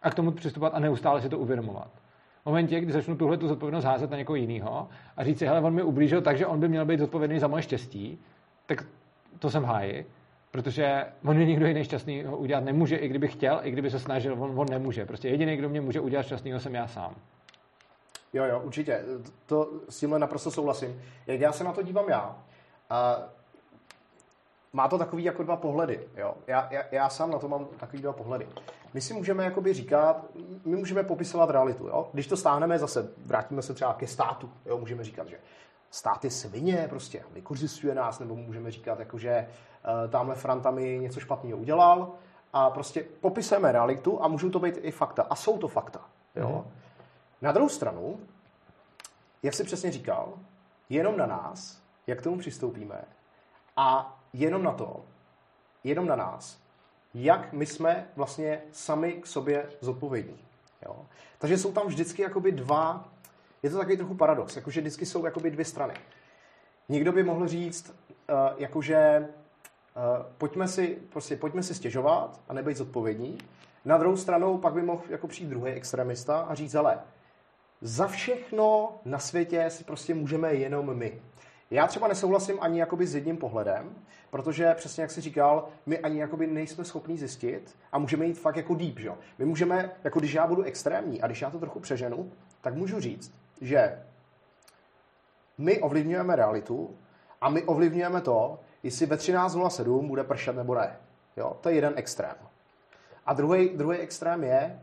A 0.03 0.11
k 0.11 0.15
tomu 0.15 0.31
přistupovat 0.31 0.75
a 0.75 0.79
neustále 0.79 1.23
si 1.23 1.29
to 1.29 1.39
uvědomovat. 1.39 1.91
Momentě, 2.49 2.81
kdy 2.81 2.93
začnu 2.93 3.17
tuhle 3.17 3.37
tu 3.37 3.49
zodpovědnost 3.49 3.85
házet 3.85 4.11
na 4.11 4.17
někoho 4.17 4.37
jiného 4.37 4.89
a 5.17 5.25
říct 5.25 5.39
si, 5.39 5.47
hele, 5.47 5.61
on 5.61 5.75
mi 5.75 5.83
ublížil, 5.83 6.23
takže 6.23 6.47
on 6.47 6.61
by 6.61 6.69
měl 6.69 6.85
být 6.85 7.01
zodpovědný 7.01 7.39
za 7.39 7.47
moje 7.47 7.63
štěstí, 7.63 8.19
tak 8.67 8.85
to 9.39 9.51
jsem 9.51 9.65
háji, 9.65 10.07
protože 10.51 11.05
on 11.25 11.37
mě 11.37 11.47
nikdo 11.47 11.67
jiný 11.67 11.85
šťastný 11.85 12.25
udělat 12.25 12.65
nemůže, 12.65 12.97
i 12.97 13.09
kdyby 13.09 13.29
chtěl, 13.29 13.61
i 13.63 13.71
kdyby 13.71 13.91
se 13.91 13.99
snažil, 13.99 14.33
on, 14.43 14.61
on 14.61 14.67
nemůže. 14.71 15.07
Prostě 15.07 15.29
jediný, 15.29 15.57
kdo 15.57 15.69
mě 15.69 15.81
může 15.81 16.01
udělat 16.01 16.23
šťastného, 16.23 16.61
jsem 16.61 16.75
já 16.75 16.87
sám. 16.87 17.15
Jo, 18.33 18.45
jo, 18.45 18.61
určitě. 18.65 19.05
To 19.47 19.71
s 19.89 20.01
tímhle 20.01 20.19
naprosto 20.19 20.51
souhlasím. 20.51 21.03
Jak 21.27 21.41
já 21.41 21.53
se 21.53 21.65
na 21.65 21.73
to 21.73 21.83
dívám 21.83 22.09
já, 22.09 22.37
a 22.91 23.23
má 24.73 24.89
to 24.89 24.99
takový 24.99 25.25
jako 25.25 25.43
dva 25.43 25.57
pohledy. 25.57 26.09
Jo? 26.17 26.35
Já, 26.47 26.69
já, 26.71 26.83
já 26.91 27.09
sám 27.09 27.31
na 27.31 27.39
to 27.39 27.49
mám 27.49 27.67
takový 27.77 28.03
dva 28.03 28.13
pohledy. 28.13 28.49
My 28.95 29.01
si 29.01 29.15
můžeme 29.15 29.45
jakoby 29.45 29.73
říkat, 29.75 30.25
my 30.65 30.77
můžeme 30.77 31.03
popisovat 31.03 31.51
realitu. 31.51 31.87
Jo? 31.87 32.09
Když 32.13 32.27
to 32.27 32.37
stáhneme 32.37 32.79
zase, 32.79 33.11
vrátíme 33.27 33.63
se 33.63 33.75
třeba 33.75 33.95
ke 33.95 34.07
státu. 34.07 34.51
Jo? 34.67 34.79
Můžeme 34.79 35.05
říkat, 35.05 35.29
že 35.29 35.39
stát 35.91 36.25
je 36.25 36.31
svině, 36.31 36.87
prostě 36.89 37.25
vykořistuje 37.33 37.95
nás, 37.95 38.19
nebo 38.19 38.37
můžeme 38.37 38.71
říkat, 38.71 38.99
jako, 38.99 39.19
že 39.19 39.49
uh, 40.05 40.11
tamhle 40.11 40.35
Franta 40.35 40.71
mi 40.71 40.99
něco 40.99 41.21
špatného 41.21 41.59
udělal 41.59 42.13
a 42.53 42.71
prostě 42.71 43.05
popisujeme 43.21 43.73
realitu 43.73 44.23
a 44.23 44.29
můžou 44.29 44.51
to 44.51 44.59
být 44.59 44.79
i 44.83 44.91
fakta. 44.91 45.27
A 45.31 45.35
jsou 45.35 45.59
to 45.59 45.69
fakta. 45.69 46.01
Jo? 46.37 46.65
Mm. 46.67 46.73
Na 47.43 47.53
druhou 47.53 47.69
stranu, 47.69 48.21
jak 49.43 49.55
jsi 49.55 49.65
přesně 49.65 49.93
říkal, 49.93 50.33
jenom 50.89 51.17
na 51.17 51.27
nás, 51.27 51.83
jak 52.07 52.19
k 52.19 52.23
tomu 52.23 52.39
přistoupíme 52.39 53.05
a 53.77 54.18
jenom 54.33 54.63
na 54.63 54.73
to, 54.73 55.05
jenom 55.85 56.07
na 56.07 56.17
nás, 56.17 56.59
jak 57.15 57.53
my 57.53 57.67
jsme 57.67 58.09
vlastně 58.17 58.63
sami 58.73 59.13
k 59.13 59.27
sobě 59.27 59.67
zodpovědní. 59.81 60.39
Jo? 60.87 61.07
Takže 61.39 61.59
jsou 61.59 61.73
tam 61.73 61.87
vždycky 61.87 62.23
jakoby 62.23 62.53
dva, 62.53 63.09
je 63.63 63.71
to 63.71 63.79
takový 63.79 63.97
trochu 63.97 64.15
paradox, 64.15 64.57
jakože 64.57 64.81
vždycky 64.81 65.07
jsou 65.07 65.25
jakoby 65.25 65.51
dvě 65.51 65.65
strany. 65.65 65.95
Někdo 66.89 67.13
by 67.13 67.23
mohl 67.23 67.49
říct, 67.49 67.91
uh, 67.91 68.37
jakože 68.57 69.19
uh, 69.19 70.27
pojďme, 70.39 70.69
si, 70.69 70.99
prostě, 71.13 71.37
pojďme 71.37 71.63
si 71.63 71.75
stěžovat 71.75 72.41
a 72.49 72.53
nebejt 72.53 72.77
zodpovědní. 72.77 73.39
Na 73.85 73.99
druhou 73.99 74.17
stranu 74.17 74.59
pak 74.59 74.75
by 74.75 74.83
mohl 74.83 75.03
jako 75.09 75.29
přijít 75.29 75.49
druhý 75.49 75.73
extremista 75.73 76.41
a 76.41 76.55
říct, 76.55 76.75
ale 76.75 76.99
za 77.81 78.07
všechno 78.07 78.99
na 79.05 79.19
světě 79.19 79.71
si 79.71 79.85
prostě 79.85 80.15
můžeme 80.15 80.55
jenom 80.55 80.97
my. 80.97 81.23
Já 81.71 81.87
třeba 81.87 82.09
nesouhlasím 82.09 82.59
ani 82.61 82.81
jakoby 82.81 83.07
s 83.07 83.15
jedním 83.15 83.37
pohledem, 83.37 83.95
protože 84.31 84.75
přesně 84.75 85.03
jak 85.03 85.11
jsi 85.11 85.21
říkal, 85.21 85.69
my 85.87 85.99
ani 85.99 86.21
jakoby 86.21 86.47
nejsme 86.47 86.85
schopni 86.85 87.19
zjistit 87.19 87.77
a 87.93 87.99
můžeme 87.99 88.27
jít 88.27 88.39
fakt 88.39 88.57
jako 88.57 88.75
deep, 88.75 88.99
že? 88.99 89.13
My 89.39 89.45
můžeme, 89.45 89.91
jako 90.05 90.19
když 90.19 90.33
já 90.33 90.47
budu 90.47 90.63
extrémní 90.63 91.23
a 91.23 91.27
když 91.27 91.43
já 91.43 91.51
to 91.51 91.59
trochu 91.59 91.81
přeženu, 91.81 92.33
tak 92.61 92.75
můžu 92.75 93.01
říct, 93.01 93.35
že 93.61 94.03
my 95.59 95.81
ovlivňujeme 95.81 96.37
realitu 96.37 96.97
a 97.41 97.51
my 97.51 97.63
ovlivňujeme 97.63 98.21
to, 98.21 98.61
jestli 98.83 99.07
ve 99.07 99.17
13.07 99.17 100.07
bude 100.07 100.25
pršet 100.25 100.57
nebo 100.57 100.75
ne. 100.75 100.97
Jo? 101.37 101.57
To 101.61 101.69
je 101.69 101.75
jeden 101.75 101.93
extrém. 101.97 102.37
A 103.27 103.33
druhý, 103.33 103.69
druhý 103.69 103.99
extrém 103.99 104.45
je, 104.45 104.83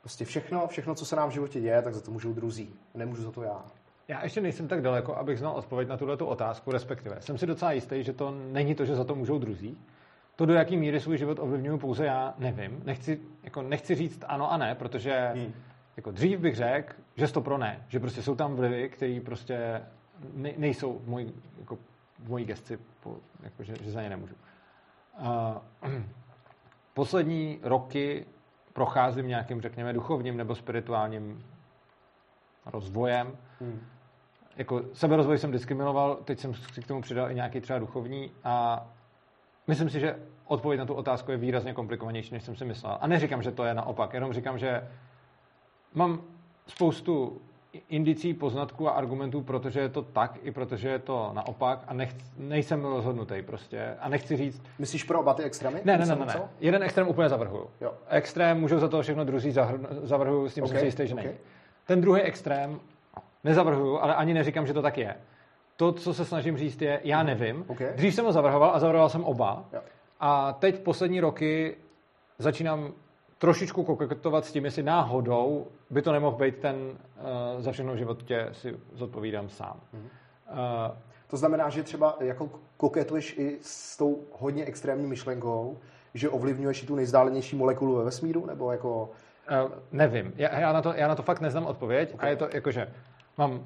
prostě 0.00 0.24
všechno, 0.24 0.68
všechno, 0.68 0.94
co 0.94 1.06
se 1.06 1.16
nám 1.16 1.28
v 1.28 1.32
životě 1.32 1.60
děje, 1.60 1.82
tak 1.82 1.94
za 1.94 2.00
to 2.00 2.10
můžou 2.10 2.32
druzí. 2.32 2.74
Nemůžu 2.94 3.22
za 3.22 3.32
to 3.32 3.42
já. 3.42 3.64
Já 4.08 4.22
ještě 4.22 4.40
nejsem 4.40 4.68
tak 4.68 4.82
daleko, 4.82 5.16
abych 5.16 5.38
znal 5.38 5.52
odpověď 5.52 5.88
na 5.88 5.96
tuto 5.96 6.26
otázku, 6.26 6.70
respektive 6.70 7.20
jsem 7.20 7.38
si 7.38 7.46
docela 7.46 7.72
jistý, 7.72 8.02
že 8.02 8.12
to 8.12 8.30
není 8.30 8.74
to, 8.74 8.84
že 8.84 8.96
za 8.96 9.04
to 9.04 9.14
můžou 9.14 9.38
druzí. 9.38 9.78
To, 10.36 10.46
do 10.46 10.54
jaký 10.54 10.76
míry 10.76 11.00
svůj 11.00 11.18
život 11.18 11.38
ovlivňuju 11.38 11.78
pouze 11.78 12.06
já, 12.06 12.34
nevím. 12.38 12.82
Nechci, 12.84 13.20
jako 13.42 13.62
nechci 13.62 13.94
říct 13.94 14.24
ano 14.28 14.52
a 14.52 14.56
ne, 14.56 14.74
protože 14.74 15.30
hmm. 15.34 15.52
jako 15.96 16.10
dřív 16.10 16.40
bych 16.40 16.56
řekl, 16.56 16.92
že 17.16 17.32
to 17.32 17.40
pro 17.40 17.58
ne. 17.58 17.84
Že 17.88 18.00
prostě 18.00 18.22
jsou 18.22 18.34
tam 18.34 18.54
vlivy, 18.54 18.88
které 18.88 19.20
prostě 19.24 19.82
ne, 20.34 20.52
nejsou 20.56 20.98
v 20.98 21.08
mojí, 21.08 21.32
jako, 21.58 21.78
v 22.18 22.28
mojí 22.28 22.44
gesci, 22.44 22.78
jako, 23.42 23.62
že, 23.62 23.74
že 23.82 23.90
za 23.90 24.02
ně 24.02 24.08
nemůžu. 24.08 24.34
Uh, 25.20 25.92
poslední 26.94 27.58
roky 27.62 28.26
procházím 28.72 29.28
nějakým, 29.28 29.60
řekněme, 29.60 29.92
duchovním 29.92 30.36
nebo 30.36 30.54
spirituálním 30.54 31.44
rozvojem. 32.66 33.36
Hmm. 33.62 33.80
Jako 34.56 34.82
seberozvoj 34.92 35.38
jsem 35.38 35.50
vždycky 35.50 35.74
miloval, 35.74 36.18
teď 36.24 36.38
jsem 36.38 36.54
si 36.54 36.82
k 36.82 36.86
tomu 36.86 37.02
přidal 37.02 37.30
i 37.30 37.34
nějaký 37.34 37.60
třeba 37.60 37.78
duchovní 37.78 38.30
a 38.44 38.86
myslím 39.66 39.90
si, 39.90 40.00
že 40.00 40.16
odpověď 40.46 40.78
na 40.78 40.86
tu 40.86 40.94
otázku 40.94 41.30
je 41.30 41.36
výrazně 41.36 41.72
komplikovanější, 41.72 42.34
než 42.34 42.42
jsem 42.42 42.56
si 42.56 42.64
myslel. 42.64 42.98
A 43.00 43.06
neříkám, 43.06 43.42
že 43.42 43.50
to 43.50 43.64
je 43.64 43.74
naopak, 43.74 44.14
jenom 44.14 44.32
říkám, 44.32 44.58
že 44.58 44.88
mám 45.94 46.20
spoustu 46.66 47.40
indicí, 47.88 48.34
poznatků 48.34 48.88
a 48.88 48.90
argumentů, 48.90 49.42
protože 49.42 49.80
je 49.80 49.88
to 49.88 50.02
tak, 50.02 50.38
i 50.42 50.50
protože 50.50 50.88
je 50.88 50.98
to 50.98 51.30
naopak 51.32 51.84
a 51.86 51.94
nechci, 51.94 52.24
nejsem 52.36 52.84
rozhodnutý 52.84 53.42
prostě 53.42 53.96
a 54.00 54.08
nechci 54.08 54.36
říct... 54.36 54.62
Myslíš 54.78 55.04
pro 55.04 55.20
oba 55.20 55.34
ty 55.34 55.42
extrémy? 55.42 55.80
Ne, 55.84 55.98
ne, 55.98 56.06
ne, 56.06 56.16
ne, 56.16 56.26
ne. 56.26 56.40
Jeden 56.60 56.82
extrém 56.82 57.08
úplně 57.08 57.28
zavrhuju. 57.28 57.70
Jo. 57.80 57.94
Extrém 58.08 58.60
můžou 58.60 58.78
za 58.78 58.88
to 58.88 59.02
všechno 59.02 59.24
druzí 59.24 59.54
zavrhuju, 60.02 60.48
s 60.48 60.54
tím 60.54 60.64
okay. 60.64 60.72
jsem 60.72 60.80
si 60.80 60.86
jistý, 60.86 61.06
že 61.06 61.14
okay. 61.14 61.26
není. 61.26 61.38
Ten 61.86 62.00
druhý 62.00 62.20
extrém 62.20 62.80
nezavrhuju, 63.44 63.98
ale 63.98 64.14
ani 64.14 64.34
neříkám, 64.34 64.66
že 64.66 64.74
to 64.74 64.82
tak 64.82 64.98
je. 64.98 65.14
To, 65.76 65.92
co 65.92 66.14
se 66.14 66.24
snažím 66.24 66.56
říct, 66.56 66.82
je, 66.82 67.00
já 67.04 67.22
nevím. 67.22 67.64
Okay. 67.68 67.92
Dřív 67.94 68.14
jsem 68.14 68.24
ho 68.24 68.32
zavrhoval 68.32 68.70
a 68.74 68.78
zavrhoval 68.78 69.08
jsem 69.08 69.24
oba. 69.24 69.64
Jo. 69.72 69.80
A 70.20 70.52
teď 70.52 70.82
poslední 70.82 71.20
roky 71.20 71.76
začínám 72.38 72.92
trošičku 73.38 73.84
koketovat 73.84 74.44
s 74.44 74.52
tím, 74.52 74.64
jestli 74.64 74.82
náhodou 74.82 75.66
by 75.90 76.02
to 76.02 76.12
nemohl 76.12 76.36
být 76.36 76.56
ten 76.56 76.76
uh, 76.76 77.60
za 77.60 77.72
všechno 77.72 77.92
v 77.94 77.96
životě 77.96 78.48
si 78.52 78.76
zodpovídám 78.92 79.48
sám. 79.48 79.80
Mm. 79.92 80.00
Uh, 80.00 80.08
to 81.26 81.36
znamená, 81.36 81.68
že 81.68 81.82
třeba 81.82 82.16
jako 82.20 82.50
koketuješ 82.76 83.38
i 83.38 83.58
s 83.62 83.96
tou 83.96 84.18
hodně 84.38 84.64
extrémní 84.64 85.06
myšlenkou, 85.06 85.78
že 86.14 86.28
ovlivňuješ 86.28 86.82
i 86.82 86.86
tu 86.86 86.94
nejzdálenější 86.94 87.56
molekulu 87.56 87.96
ve 87.96 88.04
vesmíru, 88.04 88.46
nebo 88.46 88.72
jako... 88.72 89.10
Uh, 89.64 89.72
nevím. 89.92 90.32
Já, 90.36 90.58
já, 90.58 90.72
na 90.72 90.82
to, 90.82 90.92
já 90.96 91.08
na 91.08 91.14
to 91.14 91.22
fakt 91.22 91.40
neznám 91.40 91.66
odpověď 91.66 92.14
okay. 92.14 92.26
a 92.26 92.30
je 92.30 92.36
to 92.36 92.48
jakože 92.52 92.92
mám 93.38 93.64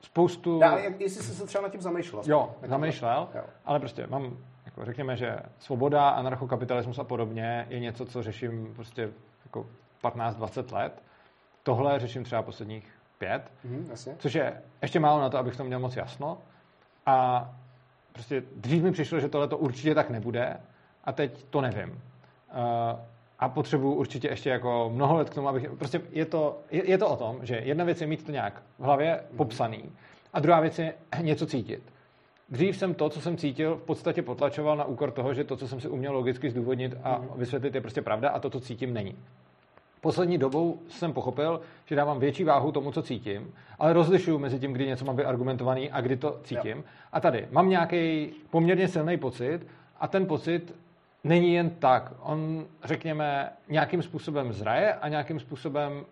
spoustu... 0.00 0.58
Já, 0.62 0.78
jestli 0.78 1.22
jsi 1.22 1.34
se 1.34 1.46
třeba 1.46 1.62
nad 1.62 1.72
tím 1.72 1.80
zamýšlel. 1.80 2.22
Jo, 2.26 2.54
zamýšlel, 2.66 3.28
jo. 3.34 3.44
ale 3.64 3.80
prostě 3.80 4.06
mám 4.06 4.36
jako 4.64 4.84
řekněme, 4.84 5.16
že 5.16 5.36
svoboda, 5.58 6.08
anarchokapitalismus 6.08 6.98
a 6.98 7.04
podobně 7.04 7.66
je 7.68 7.80
něco, 7.80 8.06
co 8.06 8.22
řeším 8.22 8.74
prostě 8.74 9.10
jako 9.44 9.66
15-20 10.02 10.74
let. 10.74 11.02
Tohle 11.62 12.00
řeším 12.00 12.24
třeba 12.24 12.42
posledních 12.42 12.92
pět, 13.18 13.52
mm, 13.64 13.90
což 14.18 14.34
je 14.34 14.62
ještě 14.82 15.00
málo 15.00 15.20
na 15.20 15.30
to, 15.30 15.38
abych 15.38 15.56
to 15.56 15.64
měl 15.64 15.78
moc 15.78 15.96
jasno. 15.96 16.38
A 17.06 17.50
prostě 18.12 18.42
dřív 18.56 18.82
mi 18.82 18.92
přišlo, 18.92 19.20
že 19.20 19.28
tohle 19.28 19.48
to 19.48 19.58
určitě 19.58 19.94
tak 19.94 20.10
nebude 20.10 20.56
a 21.04 21.12
teď 21.12 21.44
to 21.50 21.60
nevím. 21.60 21.90
Uh, 21.90 23.00
a 23.38 23.48
potřebuji 23.48 23.94
určitě 23.94 24.28
ještě 24.28 24.50
jako 24.50 24.90
mnoho 24.94 25.16
let 25.16 25.30
k 25.30 25.34
tomu, 25.34 25.48
abych... 25.48 25.70
Prostě 25.78 26.00
je 26.10 26.24
to, 26.24 26.58
je, 26.70 26.90
je 26.90 26.98
to 26.98 27.08
o 27.08 27.16
tom, 27.16 27.38
že 27.42 27.60
jedna 27.64 27.84
věc 27.84 28.00
je 28.00 28.06
mít 28.06 28.26
to 28.26 28.32
nějak 28.32 28.62
v 28.78 28.82
hlavě 28.82 29.20
mhm. 29.28 29.36
popsaný 29.36 29.84
a 30.32 30.40
druhá 30.40 30.60
věc 30.60 30.78
je 30.78 30.94
něco 31.20 31.46
cítit. 31.46 31.82
Dřív 32.48 32.76
jsem 32.76 32.94
to, 32.94 33.08
co 33.08 33.20
jsem 33.20 33.36
cítil, 33.36 33.76
v 33.76 33.82
podstatě 33.82 34.22
potlačoval 34.22 34.76
na 34.76 34.84
úkor 34.84 35.10
toho, 35.10 35.34
že 35.34 35.44
to, 35.44 35.56
co 35.56 35.68
jsem 35.68 35.80
si 35.80 35.88
uměl 35.88 36.12
logicky 36.12 36.50
zdůvodnit 36.50 36.96
a 37.02 37.18
mhm. 37.18 37.28
vysvětlit, 37.36 37.74
je 37.74 37.80
prostě 37.80 38.02
pravda 38.02 38.30
a 38.30 38.38
to, 38.38 38.50
co 38.50 38.60
cítím, 38.60 38.94
není. 38.94 39.16
Poslední 40.00 40.38
dobou 40.38 40.78
jsem 40.88 41.12
pochopil, 41.12 41.60
že 41.86 41.96
dávám 41.96 42.18
větší 42.20 42.44
váhu 42.44 42.72
tomu, 42.72 42.92
co 42.92 43.02
cítím, 43.02 43.54
ale 43.78 43.92
rozlišuju 43.92 44.38
mezi 44.38 44.58
tím, 44.58 44.72
kdy 44.72 44.86
něco 44.86 45.04
mám 45.04 45.16
být 45.16 45.24
argumentovaný 45.24 45.90
a 45.90 46.00
kdy 46.00 46.16
to 46.16 46.40
cítím. 46.44 46.76
Jo. 46.76 46.82
A 47.12 47.20
tady 47.20 47.48
mám 47.50 47.68
nějaký 47.68 48.32
poměrně 48.50 48.88
silný 48.88 49.16
pocit 49.16 49.66
a 50.00 50.08
ten 50.08 50.26
pocit 50.26 50.74
není 51.24 51.54
jen 51.54 51.70
tak. 51.70 52.12
On, 52.20 52.66
řekněme, 52.84 53.50
nějakým 53.68 54.02
způsobem 54.02 54.52
zraje 54.52 54.94
a 54.94 55.08
nějakým 55.08 55.40
způsobem, 55.40 56.04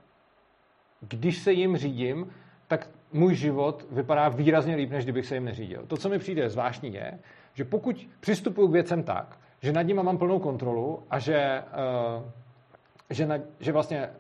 když 1.00 1.38
se 1.38 1.52
jim 1.52 1.76
řídím, 1.76 2.32
tak 2.68 2.88
můj 3.12 3.34
život 3.34 3.86
vypadá 3.90 4.28
výrazně 4.28 4.76
líp, 4.76 4.90
než 4.90 5.04
kdybych 5.04 5.26
se 5.26 5.34
jim 5.34 5.44
neřídil. 5.44 5.86
To, 5.86 5.96
co 5.96 6.08
mi 6.08 6.18
přijde 6.18 6.50
zvláštní, 6.50 6.94
je, 6.94 7.18
že 7.54 7.64
pokud 7.64 8.08
přistupuji 8.20 8.68
k 8.68 8.72
věcem 8.72 9.02
tak, 9.02 9.38
že 9.60 9.72
nad 9.72 9.82
nimi 9.82 10.02
mám 10.02 10.18
plnou 10.18 10.38
kontrolu 10.38 11.02
a 11.10 11.18
že, 11.18 11.62
uh, 12.18 12.30
že, 13.10 13.26
na, 13.26 13.38
že 13.60 13.72
vlastně 13.72 14.10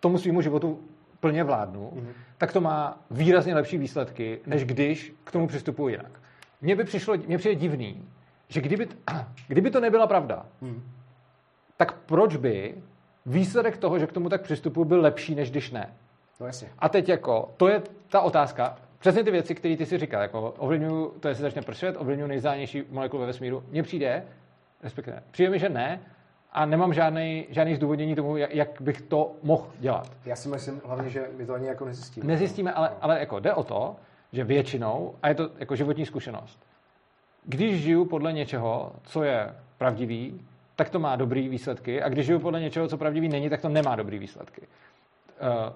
tomu 0.00 0.18
svýmu 0.18 0.42
životu 0.42 0.80
plně 1.20 1.44
vládnu, 1.44 1.90
mm-hmm. 1.94 2.12
tak 2.38 2.52
to 2.52 2.60
má 2.60 3.04
výrazně 3.10 3.54
lepší 3.54 3.78
výsledky, 3.78 4.40
než 4.46 4.64
když 4.64 5.14
k 5.24 5.32
tomu 5.32 5.46
přistupuji 5.46 5.94
jinak. 5.94 6.20
Mně 6.60 6.76
by 6.76 6.84
přišlo, 6.84 7.14
mně 7.26 7.38
přijde 7.38 7.54
divný, 7.54 8.08
že 8.48 8.60
kdyby, 8.60 8.88
kdyby 9.48 9.70
to 9.70 9.80
nebyla 9.80 10.06
pravda, 10.06 10.46
mm. 10.60 10.82
tak 11.76 11.92
proč 11.92 12.36
by 12.36 12.74
výsledek 13.26 13.76
toho, 13.76 13.98
že 13.98 14.06
k 14.06 14.12
tomu 14.12 14.28
tak 14.28 14.42
přistupuji, 14.42 14.84
byl 14.84 15.00
lepší, 15.00 15.34
než 15.34 15.50
když 15.50 15.70
ne? 15.70 15.94
No 16.40 16.46
jasně. 16.46 16.68
A 16.78 16.88
teď 16.88 17.08
jako, 17.08 17.54
to 17.56 17.68
je 17.68 17.82
ta 18.08 18.20
otázka, 18.20 18.76
přesně 18.98 19.24
ty 19.24 19.30
věci, 19.30 19.54
které 19.54 19.76
ty 19.76 19.86
si 19.86 19.98
říkal, 19.98 20.22
jako 20.22 20.54
ovlivňuju 20.58 21.14
to, 21.20 21.28
jestli 21.28 21.42
začne 21.42 21.62
pršet, 21.62 21.96
ovlivňuju 21.98 22.28
nejzálnější 22.28 22.82
molekulu 22.90 23.20
ve 23.20 23.26
vesmíru. 23.26 23.64
Mně 23.70 23.82
přijde, 23.82 24.24
respektive 24.82 25.22
přijde 25.30 25.50
mi, 25.50 25.58
že 25.58 25.68
ne, 25.68 26.00
a 26.52 26.66
nemám 26.66 26.94
žádný, 26.94 27.46
žádný 27.50 27.74
zdůvodnění 27.74 28.14
tomu, 28.14 28.36
jak 28.36 28.80
bych 28.80 29.00
to 29.00 29.32
mohl 29.42 29.70
dělat. 29.78 30.12
Já 30.24 30.36
si 30.36 30.48
myslím 30.48 30.80
hlavně, 30.84 31.10
že 31.10 31.28
my 31.36 31.46
to 31.46 31.54
ani 31.54 31.66
jako 31.66 31.84
nezjistíme. 31.84 32.26
Nezjistíme, 32.26 32.72
ale, 32.72 32.90
ale 33.00 33.20
jako 33.20 33.40
jde 33.40 33.54
o 33.54 33.64
to, 33.64 33.96
že 34.32 34.44
většinou, 34.44 35.14
a 35.22 35.28
je 35.28 35.34
to 35.34 35.50
jako 35.58 35.76
životní 35.76 36.06
zkušenost, 36.06 36.66
když 37.44 37.82
žiju 37.82 38.04
podle 38.04 38.32
něčeho, 38.32 38.92
co 39.02 39.22
je 39.22 39.54
pravdivý, 39.78 40.40
tak 40.76 40.90
to 40.90 40.98
má 40.98 41.16
dobrý 41.16 41.48
výsledky, 41.48 42.02
a 42.02 42.08
když 42.08 42.26
žiju 42.26 42.38
podle 42.38 42.60
něčeho, 42.60 42.88
co 42.88 42.98
pravdivý 42.98 43.28
není, 43.28 43.50
tak 43.50 43.60
to 43.60 43.68
nemá 43.68 43.96
dobrý 43.96 44.18
výsledky. 44.18 44.60
Uh, 44.60 45.72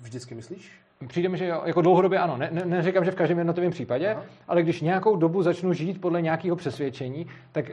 Vždycky 0.00 0.34
myslíš? 0.34 0.72
Přijde 1.06 1.28
mi, 1.28 1.38
že 1.38 1.46
jo, 1.46 1.62
jako 1.64 1.82
dlouhodobě 1.82 2.18
ano. 2.18 2.36
Ne, 2.36 2.48
ne, 2.52 2.64
neříkám, 2.64 3.04
že 3.04 3.10
v 3.10 3.14
každém 3.14 3.38
jednotlivém 3.38 3.70
případě, 3.70 4.10
Aha. 4.10 4.22
ale 4.48 4.62
když 4.62 4.80
nějakou 4.80 5.16
dobu 5.16 5.42
začnu 5.42 5.72
žít 5.72 6.00
podle 6.00 6.22
nějakého 6.22 6.56
přesvědčení, 6.56 7.26
tak 7.52 7.70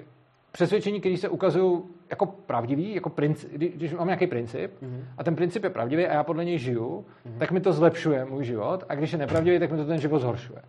přesvědčení, 0.52 1.00
které 1.00 1.18
se 1.18 1.30
ukazují 1.30 1.82
jako 2.10 2.26
pravdivý, 2.26 2.96
jako 2.96 3.10
princip, 3.10 3.52
když 3.52 3.94
mám 3.94 4.08
nějaký 4.08 4.28
princip 4.28 4.72
mm-hmm. 4.84 5.04
a 5.18 5.24
ten 5.24 5.36
princip 5.36 5.64
je 5.64 5.70
pravdivý 5.70 6.08
a 6.08 6.14
já 6.14 6.24
podle 6.24 6.46
něj 6.46 6.60
žiju, 6.60 7.06
mm-hmm. 7.28 7.38
tak 7.38 7.52
mi 7.52 7.60
to 7.60 7.74
zlepšuje 7.74 8.26
můj 8.26 8.46
život 8.46 8.84
a 8.90 8.96
když 8.96 9.12
je 9.12 9.18
nepravdivý, 9.18 9.60
tak 9.60 9.72
mi 9.72 9.78
to 9.78 9.86
ten 9.86 10.00
život 10.00 10.20
zhoršuje. 10.20 10.60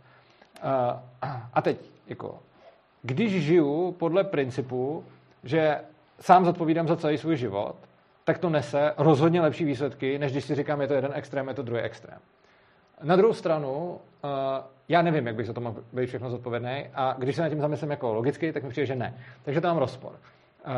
Uh, 0.64 1.30
a 1.54 1.62
teď, 1.62 1.90
jako, 2.06 2.38
když 3.02 3.44
žiju 3.44 3.92
podle 3.92 4.24
principu, 4.24 5.04
že 5.44 5.80
sám 6.20 6.44
zodpovídám 6.44 6.88
za 6.88 6.96
celý 6.96 7.18
svůj 7.18 7.36
život, 7.36 7.76
tak 8.24 8.38
to 8.38 8.50
nese 8.50 8.92
rozhodně 8.98 9.40
lepší 9.40 9.64
výsledky, 9.64 10.18
než 10.18 10.32
když 10.32 10.44
si 10.44 10.54
říkám, 10.54 10.80
je 10.80 10.88
to 10.88 10.94
jeden 10.94 11.12
extrém, 11.14 11.48
je 11.48 11.54
to 11.54 11.62
druhý 11.62 11.80
extrém. 11.80 12.18
Na 13.02 13.16
druhou 13.16 13.32
stranu, 13.32 14.00
uh, 14.24 14.30
já 14.88 15.02
nevím, 15.02 15.26
jak 15.26 15.36
bych 15.36 15.46
za 15.46 15.52
to 15.52 15.60
mohl 15.60 15.84
být 15.92 16.06
všechno 16.06 16.30
zodpovědný 16.30 16.84
a 16.94 17.14
když 17.18 17.36
se 17.36 17.42
na 17.42 17.48
tím 17.48 17.60
zamyslím 17.60 17.90
jako 17.90 18.14
logicky, 18.14 18.52
tak 18.52 18.62
mi 18.62 18.70
přijde, 18.70 18.86
že 18.86 18.96
ne. 18.96 19.14
Takže 19.42 19.60
tam 19.60 19.76
rozpor. 19.76 20.12
Uh, 20.12 20.72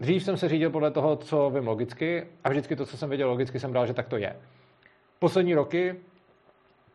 dřív 0.00 0.22
jsem 0.22 0.36
se 0.36 0.48
řídil 0.48 0.70
podle 0.70 0.90
toho, 0.90 1.16
co 1.16 1.50
vím 1.50 1.66
logicky 1.66 2.26
a 2.44 2.48
vždycky 2.48 2.76
to, 2.76 2.86
co 2.86 2.96
jsem 2.96 3.08
věděl 3.08 3.28
logicky, 3.28 3.60
jsem 3.60 3.70
bral, 3.70 3.86
že 3.86 3.94
tak 3.94 4.08
to 4.08 4.16
je. 4.16 4.36
Poslední 5.18 5.54
roky 5.54 5.96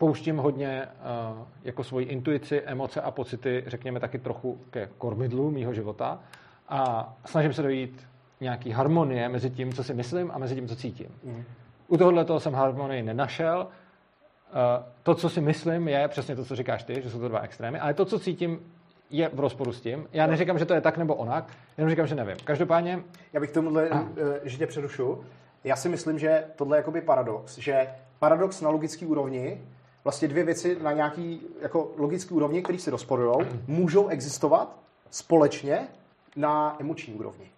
pouštím 0.02 0.38
hodně 0.38 0.88
uh, 1.32 1.44
jako 1.64 1.84
svoji 1.84 2.06
intuici, 2.06 2.62
emoce 2.62 3.02
a 3.02 3.12
pocity, 3.12 3.64
řekněme 3.68 4.00
taky 4.00 4.18
trochu 4.18 4.62
ke 4.70 4.90
kormidlu 4.98 5.52
mýho 5.52 5.74
života 5.74 6.20
a 6.70 7.14
snažím 7.26 7.54
se 7.54 7.62
dojít 7.62 8.08
nějaký 8.40 8.72
harmonie 8.72 9.30
mezi 9.30 9.50
tím, 9.50 9.74
co 9.74 9.84
si 9.84 9.94
myslím 9.94 10.32
a 10.32 10.38
mezi 10.38 10.56
tím, 10.56 10.68
co 10.68 10.76
cítím. 10.76 11.08
Mm. 11.24 11.44
U 11.88 11.98
tohohle 11.98 12.26
toho 12.26 12.40
jsem 12.40 12.54
harmonii 12.54 13.02
nenašel. 13.02 13.68
Uh, 13.68 14.58
to, 15.04 15.16
co 15.16 15.30
si 15.30 15.42
myslím, 15.42 15.88
je 15.88 16.08
přesně 16.08 16.36
to, 16.36 16.46
co 16.46 16.56
říkáš 16.56 16.84
ty, 16.84 17.02
že 17.02 17.10
jsou 17.10 17.20
to 17.20 17.30
dva 17.30 17.40
extrémy, 17.40 17.80
ale 17.80 17.94
to, 17.94 18.06
co 18.06 18.20
cítím, 18.20 18.60
je 19.10 19.30
v 19.34 19.40
rozporu 19.40 19.74
s 19.74 19.82
tím. 19.82 20.08
Já 20.14 20.28
neříkám, 20.28 20.60
že 20.60 20.66
to 20.66 20.74
je 20.74 20.82
tak 20.82 20.98
nebo 20.98 21.16
onak, 21.16 21.54
jenom 21.78 21.90
říkám, 21.90 22.08
že 22.08 22.16
nevím. 22.16 22.38
Každopádně... 22.44 23.00
Já 23.34 23.40
bych 23.40 23.52
tomuhle, 23.52 23.90
uh, 23.90 24.00
že 24.44 24.58
tě 24.58 24.68
přerušu, 24.68 25.24
já 25.64 25.76
si 25.76 25.90
myslím, 25.90 26.20
že 26.20 26.44
tohle 26.56 26.78
je 26.78 26.80
jakoby 26.80 27.02
paradox, 27.02 27.58
že 27.58 27.88
paradox 28.20 28.62
na 28.62 28.70
logický 28.70 29.06
úrovni, 29.06 29.62
vlastně 30.04 30.28
dvě 30.28 30.44
věci 30.44 30.78
na 30.82 30.92
nějaký 30.92 31.42
jako 31.62 31.92
logický 31.98 32.34
úrovni, 32.34 32.62
které 32.62 32.80
se 32.80 32.92
rozporují, 32.92 33.48
můžou 33.68 34.08
existovat 34.08 34.78
společně 35.10 35.88
na 36.36 36.78
emoční 36.80 37.14
úrovni. 37.14 37.52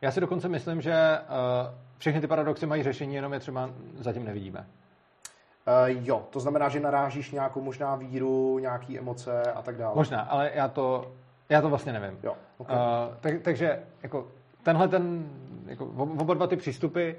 Já 0.00 0.10
si 0.10 0.20
dokonce 0.20 0.48
myslím, 0.48 0.82
že 0.82 1.18
uh, 1.20 1.74
všechny 1.98 2.20
ty 2.20 2.26
paradoxy 2.26 2.66
mají 2.66 2.82
řešení, 2.82 3.14
jenom 3.14 3.32
je 3.32 3.40
třeba 3.40 3.70
zatím 3.98 4.24
nevidíme. 4.24 4.60
Uh, 4.60 6.06
jo, 6.06 6.26
to 6.30 6.40
znamená, 6.40 6.68
že 6.68 6.80
narážíš 6.80 7.30
nějakou 7.30 7.60
možná 7.60 7.96
víru, 7.96 8.58
nějaký 8.58 8.98
emoce 8.98 9.42
a 9.42 9.62
tak 9.62 9.76
dále. 9.76 9.94
Možná, 9.94 10.20
ale 10.20 10.50
já 10.54 10.68
to, 10.68 11.12
já 11.48 11.60
to 11.60 11.68
vlastně 11.68 11.92
nevím. 11.92 12.18
Jo, 12.22 12.36
okay. 12.58 12.76
uh, 12.76 13.14
tak, 13.20 13.34
takže 13.42 13.82
jako 14.02 14.28
tenhle 14.62 14.88
ten, 14.88 15.30
jako 15.66 15.86
oba 15.96 16.34
dva 16.34 16.46
ty 16.46 16.56
přístupy 16.56 17.10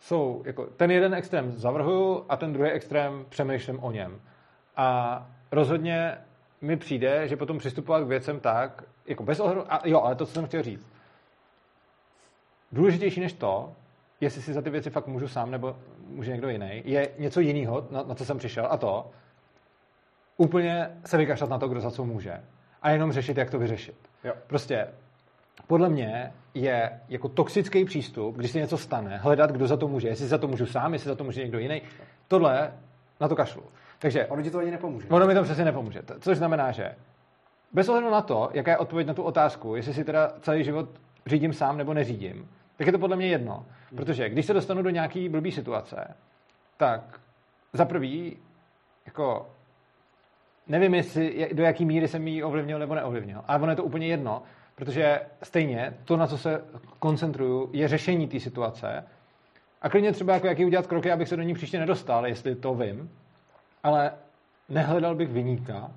jsou, 0.00 0.42
jako 0.46 0.66
ten 0.66 0.90
jeden 0.90 1.14
extrém 1.14 1.52
zavrhuju 1.52 2.24
a 2.28 2.36
ten 2.36 2.52
druhý 2.52 2.70
extrém 2.70 3.26
přemýšlím 3.28 3.84
o 3.84 3.90
něm. 3.90 4.20
A 4.76 5.26
rozhodně 5.52 6.18
mi 6.60 6.76
přijde, 6.76 7.28
že 7.28 7.36
potom 7.36 7.58
přistupovat 7.58 8.04
k 8.04 8.08
věcem 8.08 8.40
tak, 8.40 8.82
jako 9.06 9.22
bez 9.22 9.40
ohledu, 9.40 9.72
a 9.72 9.82
jo, 9.84 10.00
ale 10.00 10.14
to, 10.14 10.26
co 10.26 10.32
jsem 10.32 10.46
chtěl 10.46 10.62
říct, 10.62 10.86
důležitější 12.72 13.20
než 13.20 13.32
to, 13.32 13.72
jestli 14.20 14.42
si 14.42 14.52
za 14.52 14.62
ty 14.62 14.70
věci 14.70 14.90
fakt 14.90 15.06
můžu 15.06 15.28
sám 15.28 15.50
nebo 15.50 15.76
může 16.08 16.30
někdo 16.30 16.48
jiný, 16.48 16.82
je 16.84 17.08
něco 17.18 17.40
jiného, 17.40 17.86
na, 17.90 18.02
na 18.02 18.14
co 18.14 18.24
jsem 18.24 18.38
přišel, 18.38 18.66
a 18.70 18.76
to 18.76 19.10
úplně 20.36 20.90
se 21.06 21.16
vykašlat 21.16 21.50
na 21.50 21.58
to, 21.58 21.68
kdo 21.68 21.80
za 21.80 21.90
co 21.90 22.04
může. 22.04 22.40
A 22.82 22.90
jenom 22.90 23.12
řešit, 23.12 23.36
jak 23.36 23.50
to 23.50 23.58
vyřešit. 23.58 23.96
Jo. 24.24 24.32
Prostě 24.46 24.88
podle 25.66 25.88
mě 25.88 26.32
je 26.54 27.00
jako 27.08 27.28
toxický 27.28 27.84
přístup, 27.84 28.36
když 28.36 28.50
se 28.50 28.58
něco 28.58 28.78
stane, 28.78 29.16
hledat, 29.16 29.50
kdo 29.50 29.66
za 29.66 29.76
to 29.76 29.88
může. 29.88 30.08
Jestli 30.08 30.26
za 30.26 30.38
to 30.38 30.48
můžu 30.48 30.66
sám, 30.66 30.92
jestli 30.92 31.08
za 31.08 31.14
to 31.14 31.24
může 31.24 31.40
někdo 31.40 31.58
jiný. 31.58 31.82
Tohle 32.28 32.72
na 33.20 33.28
to 33.28 33.36
kašlu. 33.36 33.62
Takže, 33.98 34.26
ono 34.26 34.42
ti 34.42 34.50
to 34.50 34.58
ani 34.58 34.70
nepomůže. 34.70 35.08
Ono 35.08 35.26
mi 35.26 35.34
to 35.34 35.42
přesně 35.42 35.64
nepomůže. 35.64 36.02
Což 36.20 36.38
znamená, 36.38 36.70
že 36.70 36.94
bez 37.72 37.88
ohledu 37.88 38.10
na 38.10 38.22
to, 38.22 38.50
jaká 38.52 38.70
je 38.70 38.78
odpověď 38.78 39.06
na 39.06 39.14
tu 39.14 39.22
otázku, 39.22 39.76
jestli 39.76 39.94
si 39.94 40.04
teda 40.04 40.32
celý 40.40 40.64
život 40.64 40.88
řídím 41.26 41.52
sám 41.52 41.76
nebo 41.76 41.94
neřídím, 41.94 42.48
tak 42.76 42.86
je 42.86 42.92
to 42.92 42.98
podle 42.98 43.16
mě 43.16 43.26
jedno. 43.26 43.66
Protože 43.96 44.28
když 44.28 44.46
se 44.46 44.54
dostanu 44.54 44.82
do 44.82 44.90
nějaký 44.90 45.28
blbý 45.28 45.52
situace, 45.52 46.14
tak 46.76 47.20
za 47.72 47.84
prvý, 47.84 48.36
jako 49.06 49.46
nevím, 50.66 50.94
jestli, 50.94 51.50
do 51.52 51.62
jaký 51.62 51.84
míry 51.84 52.08
jsem 52.08 52.28
ji 52.28 52.42
ovlivnil 52.42 52.78
nebo 52.78 52.94
neovlivnil. 52.94 53.42
Ale 53.46 53.60
ono 53.60 53.72
je 53.72 53.76
to 53.76 53.84
úplně 53.84 54.06
jedno, 54.06 54.42
protože 54.74 55.20
stejně 55.42 55.94
to, 56.04 56.16
na 56.16 56.26
co 56.26 56.38
se 56.38 56.64
koncentruju, 56.98 57.70
je 57.72 57.88
řešení 57.88 58.28
té 58.28 58.40
situace. 58.40 59.04
A 59.82 59.88
klidně 59.88 60.12
třeba 60.12 60.34
jako 60.34 60.46
jaký 60.46 60.64
udělat 60.64 60.86
kroky, 60.86 61.12
abych 61.12 61.28
se 61.28 61.36
do 61.36 61.42
ní 61.42 61.54
příště 61.54 61.78
nedostal, 61.78 62.26
jestli 62.26 62.54
to 62.54 62.74
vím. 62.74 63.10
Ale 63.82 64.12
nehledal 64.68 65.14
bych 65.14 65.28
vyníka, 65.28 65.90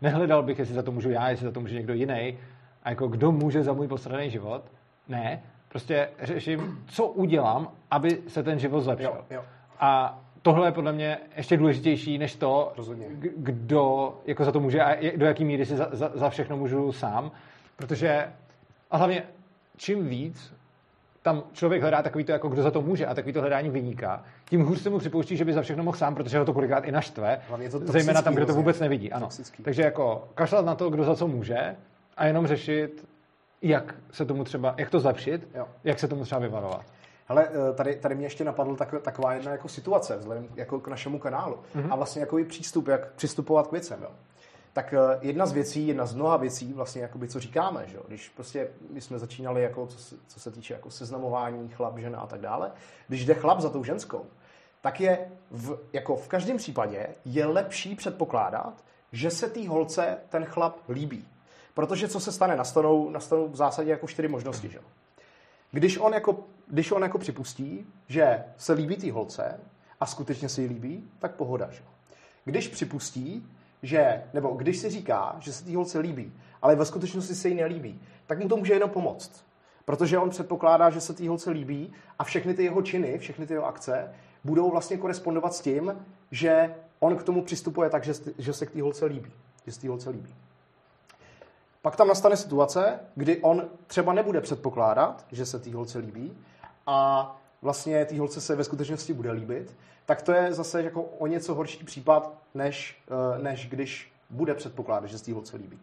nehledal 0.00 0.42
bych, 0.42 0.58
jestli 0.58 0.74
za 0.74 0.82
to 0.82 0.92
můžu 0.92 1.10
já, 1.10 1.28
jestli 1.28 1.46
za 1.46 1.52
to 1.52 1.60
může 1.60 1.74
někdo 1.74 1.94
jiný, 1.94 2.38
a 2.82 2.90
jako 2.90 3.08
kdo 3.08 3.32
může 3.32 3.62
za 3.62 3.72
můj 3.72 3.88
postradný 3.88 4.30
život. 4.30 4.62
Ne, 5.08 5.42
prostě 5.68 6.08
řeším, 6.22 6.84
co 6.86 7.06
udělám, 7.06 7.68
aby 7.90 8.22
se 8.28 8.42
ten 8.42 8.58
život 8.58 8.80
zlepšil. 8.80 9.10
Jo, 9.10 9.24
jo. 9.30 9.44
A 9.80 10.18
tohle 10.42 10.68
je 10.68 10.72
podle 10.72 10.92
mě 10.92 11.18
ještě 11.36 11.56
důležitější 11.56 12.18
než 12.18 12.36
to, 12.36 12.72
Rozhodně. 12.76 13.06
kdo 13.36 14.14
jako 14.26 14.44
za 14.44 14.52
to 14.52 14.60
může 14.60 14.82
a 14.82 15.16
do 15.16 15.26
jaký 15.26 15.44
míry 15.44 15.66
si 15.66 15.76
za, 15.76 15.88
za, 15.92 16.10
za 16.14 16.30
všechno 16.30 16.56
můžu 16.56 16.92
sám. 16.92 17.30
Protože 17.76 18.32
a 18.90 18.96
hlavně 18.96 19.22
čím 19.76 20.08
víc 20.08 20.54
tam 21.22 21.42
člověk 21.52 21.82
hledá 21.82 22.02
takový 22.02 22.24
to, 22.24 22.32
jako 22.32 22.48
kdo 22.48 22.62
za 22.62 22.70
to 22.70 22.80
může 22.80 23.06
a 23.06 23.14
takový 23.14 23.32
to 23.32 23.40
hledání 23.40 23.70
vyniká, 23.70 24.24
tím 24.44 24.60
hůř 24.64 24.80
se 24.80 24.90
mu 24.90 24.98
připouští, 24.98 25.36
že 25.36 25.44
by 25.44 25.52
za 25.52 25.62
všechno 25.62 25.84
mohl 25.84 25.96
sám, 25.96 26.14
protože 26.14 26.38
ho 26.38 26.44
to 26.44 26.52
kolikrát 26.52 26.84
i 26.84 26.92
naštve, 26.92 27.40
to 27.70 27.78
zejména 27.78 28.22
tam, 28.22 28.34
kde 28.34 28.46
to 28.46 28.54
vůbec 28.54 28.80
nevidí. 28.80 29.12
Ano. 29.12 29.26
Toxický. 29.26 29.62
Takže 29.62 29.82
jako 29.82 30.28
kašlat 30.34 30.64
na 30.64 30.74
to, 30.74 30.90
kdo 30.90 31.04
za 31.04 31.16
co 31.16 31.28
může 31.28 31.76
a 32.16 32.26
jenom 32.26 32.46
řešit, 32.46 33.08
jak 33.62 33.94
se 34.10 34.24
tomu 34.24 34.44
třeba, 34.44 34.74
jak 34.78 34.90
to 34.90 35.00
zlepšit, 35.00 35.48
Jo. 35.54 35.68
jak 35.84 35.98
se 35.98 36.08
tomu 36.08 36.24
třeba 36.24 36.38
vyvarovat. 36.38 36.84
Hele, 37.28 37.48
eh, 37.48 37.74
tady, 37.74 37.96
tady 37.96 38.14
mě 38.14 38.26
ještě 38.26 38.44
napadla 38.44 38.76
tak, 38.76 38.94
taková 39.02 39.34
jedna 39.34 39.52
jako 39.52 39.68
situace 39.68 40.16
vzhledem 40.16 40.48
jako 40.54 40.80
k 40.80 40.88
našemu 40.88 41.18
kanálu 41.18 41.58
mm-hmm. 41.76 41.86
a 41.90 41.96
vlastně 41.96 42.20
jako 42.20 42.38
přístup, 42.48 42.88
jak 42.88 43.12
přistupovat 43.12 43.66
k 43.66 43.72
věcem. 43.72 43.98
Jo. 44.02 44.10
Tak 44.74 44.94
eh, 44.94 45.18
jedna 45.20 45.46
z 45.46 45.52
věcí, 45.52 45.86
jedna 45.86 46.06
z 46.06 46.14
mnoha 46.14 46.36
věcí, 46.36 46.72
vlastně 46.72 47.02
jakoby, 47.02 47.28
co 47.28 47.40
říkáme, 47.40 47.84
že 47.86 47.96
jo? 47.96 48.02
když 48.08 48.28
prostě 48.28 48.68
my 48.90 49.00
jsme 49.00 49.18
začínali, 49.18 49.62
jako, 49.62 49.86
co, 49.86 49.98
se, 49.98 50.16
co 50.26 50.40
se 50.40 50.50
týče 50.50 50.74
jako 50.74 50.90
seznamování 50.90 51.68
chlap, 51.68 51.98
žena 51.98 52.20
a 52.20 52.26
tak 52.26 52.40
dále, 52.40 52.72
když 53.08 53.24
jde 53.24 53.34
chlap 53.34 53.60
za 53.60 53.70
tou 53.70 53.84
ženskou, 53.84 54.26
tak 54.80 55.00
je 55.00 55.28
v, 55.50 55.78
jako 55.92 56.16
v 56.16 56.28
každém 56.28 56.56
případě 56.56 57.06
je 57.24 57.46
lepší 57.46 57.94
předpokládat, 57.94 58.84
že 59.12 59.30
se 59.30 59.50
té 59.50 59.68
holce 59.68 60.18
ten 60.28 60.44
chlap 60.44 60.76
líbí. 60.88 61.28
Protože 61.74 62.08
co 62.08 62.20
se 62.20 62.32
stane? 62.32 62.56
Nastanou, 62.56 63.10
nastanou 63.10 63.48
v 63.48 63.56
zásadě 63.56 63.90
jako 63.90 64.06
čtyři 64.06 64.28
možnosti. 64.28 64.68
Že? 64.68 64.78
Když 65.70 65.98
on, 65.98 66.14
jako, 66.14 66.44
když 66.66 66.92
on 66.92 67.02
jako 67.02 67.18
připustí, 67.18 67.86
že 68.08 68.44
se 68.56 68.72
líbí 68.72 68.96
té 68.96 69.12
holce 69.12 69.60
a 70.00 70.06
skutečně 70.06 70.48
se 70.48 70.62
jí 70.62 70.68
líbí, 70.68 71.10
tak 71.18 71.34
pohoda. 71.34 71.68
Že? 71.70 71.82
když 72.44 72.68
připustí, 72.68 73.46
že, 73.84 74.22
nebo 74.34 74.48
když 74.48 74.78
si 74.78 74.90
říká, 74.90 75.36
že 75.38 75.52
se 75.52 75.64
té 75.64 75.76
holce 75.76 75.98
líbí, 75.98 76.32
ale 76.62 76.76
ve 76.76 76.84
skutečnosti 76.84 77.34
se 77.34 77.48
jí 77.48 77.54
nelíbí, 77.54 78.00
tak 78.26 78.38
mu 78.38 78.48
to 78.48 78.56
může 78.56 78.72
jenom 78.72 78.90
pomoct. 78.90 79.44
Protože 79.84 80.18
on 80.18 80.30
předpokládá, 80.30 80.90
že 80.90 81.00
se 81.00 81.14
té 81.14 81.28
holce 81.28 81.50
líbí 81.50 81.92
a 82.18 82.24
všechny 82.24 82.54
ty 82.54 82.64
jeho 82.64 82.82
činy, 82.82 83.18
všechny 83.18 83.46
ty 83.46 83.52
jeho 83.52 83.66
akce 83.66 84.10
budou 84.44 84.70
vlastně 84.70 84.96
korespondovat 84.96 85.54
s 85.54 85.60
tím, 85.60 85.96
že 86.30 86.74
on 87.00 87.16
k 87.16 87.22
tomu 87.22 87.42
přistupuje 87.42 87.90
tak, 87.90 88.04
že, 88.04 88.12
že 88.38 88.52
se 88.52 88.66
k 88.66 88.70
té 88.70 88.82
holce 88.82 89.04
líbí. 89.04 89.32
Že 89.66 89.72
se 89.72 89.80
té 89.80 89.88
holce 89.88 90.10
líbí. 90.10 90.34
Pak 91.82 91.96
tam 91.96 92.08
nastane 92.08 92.36
situace, 92.36 93.00
kdy 93.14 93.36
on 93.36 93.64
třeba 93.86 94.12
nebude 94.12 94.40
předpokládat, 94.40 95.24
že 95.32 95.46
se 95.46 95.58
té 95.58 95.74
holce 95.74 95.98
líbí 95.98 96.38
a 96.86 97.36
vlastně 97.64 98.04
té 98.04 98.18
holce 98.18 98.40
se 98.40 98.56
ve 98.56 98.64
skutečnosti 98.64 99.12
bude 99.12 99.32
líbit, 99.32 99.76
tak 100.06 100.22
to 100.22 100.32
je 100.32 100.52
zase 100.52 100.82
jako 100.82 101.02
o 101.02 101.26
něco 101.26 101.54
horší 101.54 101.84
případ, 101.84 102.32
než, 102.54 103.02
eh, 103.08 103.42
než 103.42 103.68
když 103.68 104.12
bude 104.30 104.54
předpokládat, 104.54 105.06
že 105.06 105.18
se 105.18 105.24
té 105.24 105.32
holce 105.32 105.56
líbí. 105.56 105.78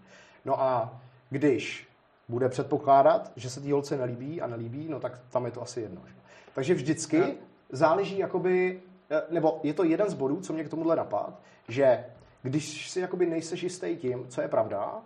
No 0.45 0.61
a 0.61 1.01
když 1.29 1.87
bude 2.29 2.49
předpokládat, 2.49 3.31
že 3.35 3.49
se 3.49 3.61
té 3.61 3.71
holce 3.71 3.97
nelíbí 3.97 4.41
a 4.41 4.47
nelíbí, 4.47 4.87
no 4.89 4.99
tak 4.99 5.19
tam 5.31 5.45
je 5.45 5.51
to 5.51 5.61
asi 5.61 5.81
jedno. 5.81 6.01
Že? 6.07 6.13
Takže 6.53 6.73
vždycky 6.73 7.33
záleží 7.69 8.17
jakoby, 8.17 8.81
eh, 9.09 9.21
nebo 9.29 9.59
je 9.63 9.73
to 9.73 9.83
jeden 9.83 10.09
z 10.09 10.13
bodů, 10.13 10.41
co 10.41 10.53
mě 10.53 10.63
k 10.63 10.69
tomuhle 10.69 10.95
napad, 10.95 11.39
že 11.67 12.05
když 12.41 12.89
si 12.89 12.99
jakoby 12.99 13.25
nejseš 13.25 13.63
jistý 13.63 13.97
tím, 13.97 14.27
co 14.27 14.41
je 14.41 14.47
pravda, 14.47 15.01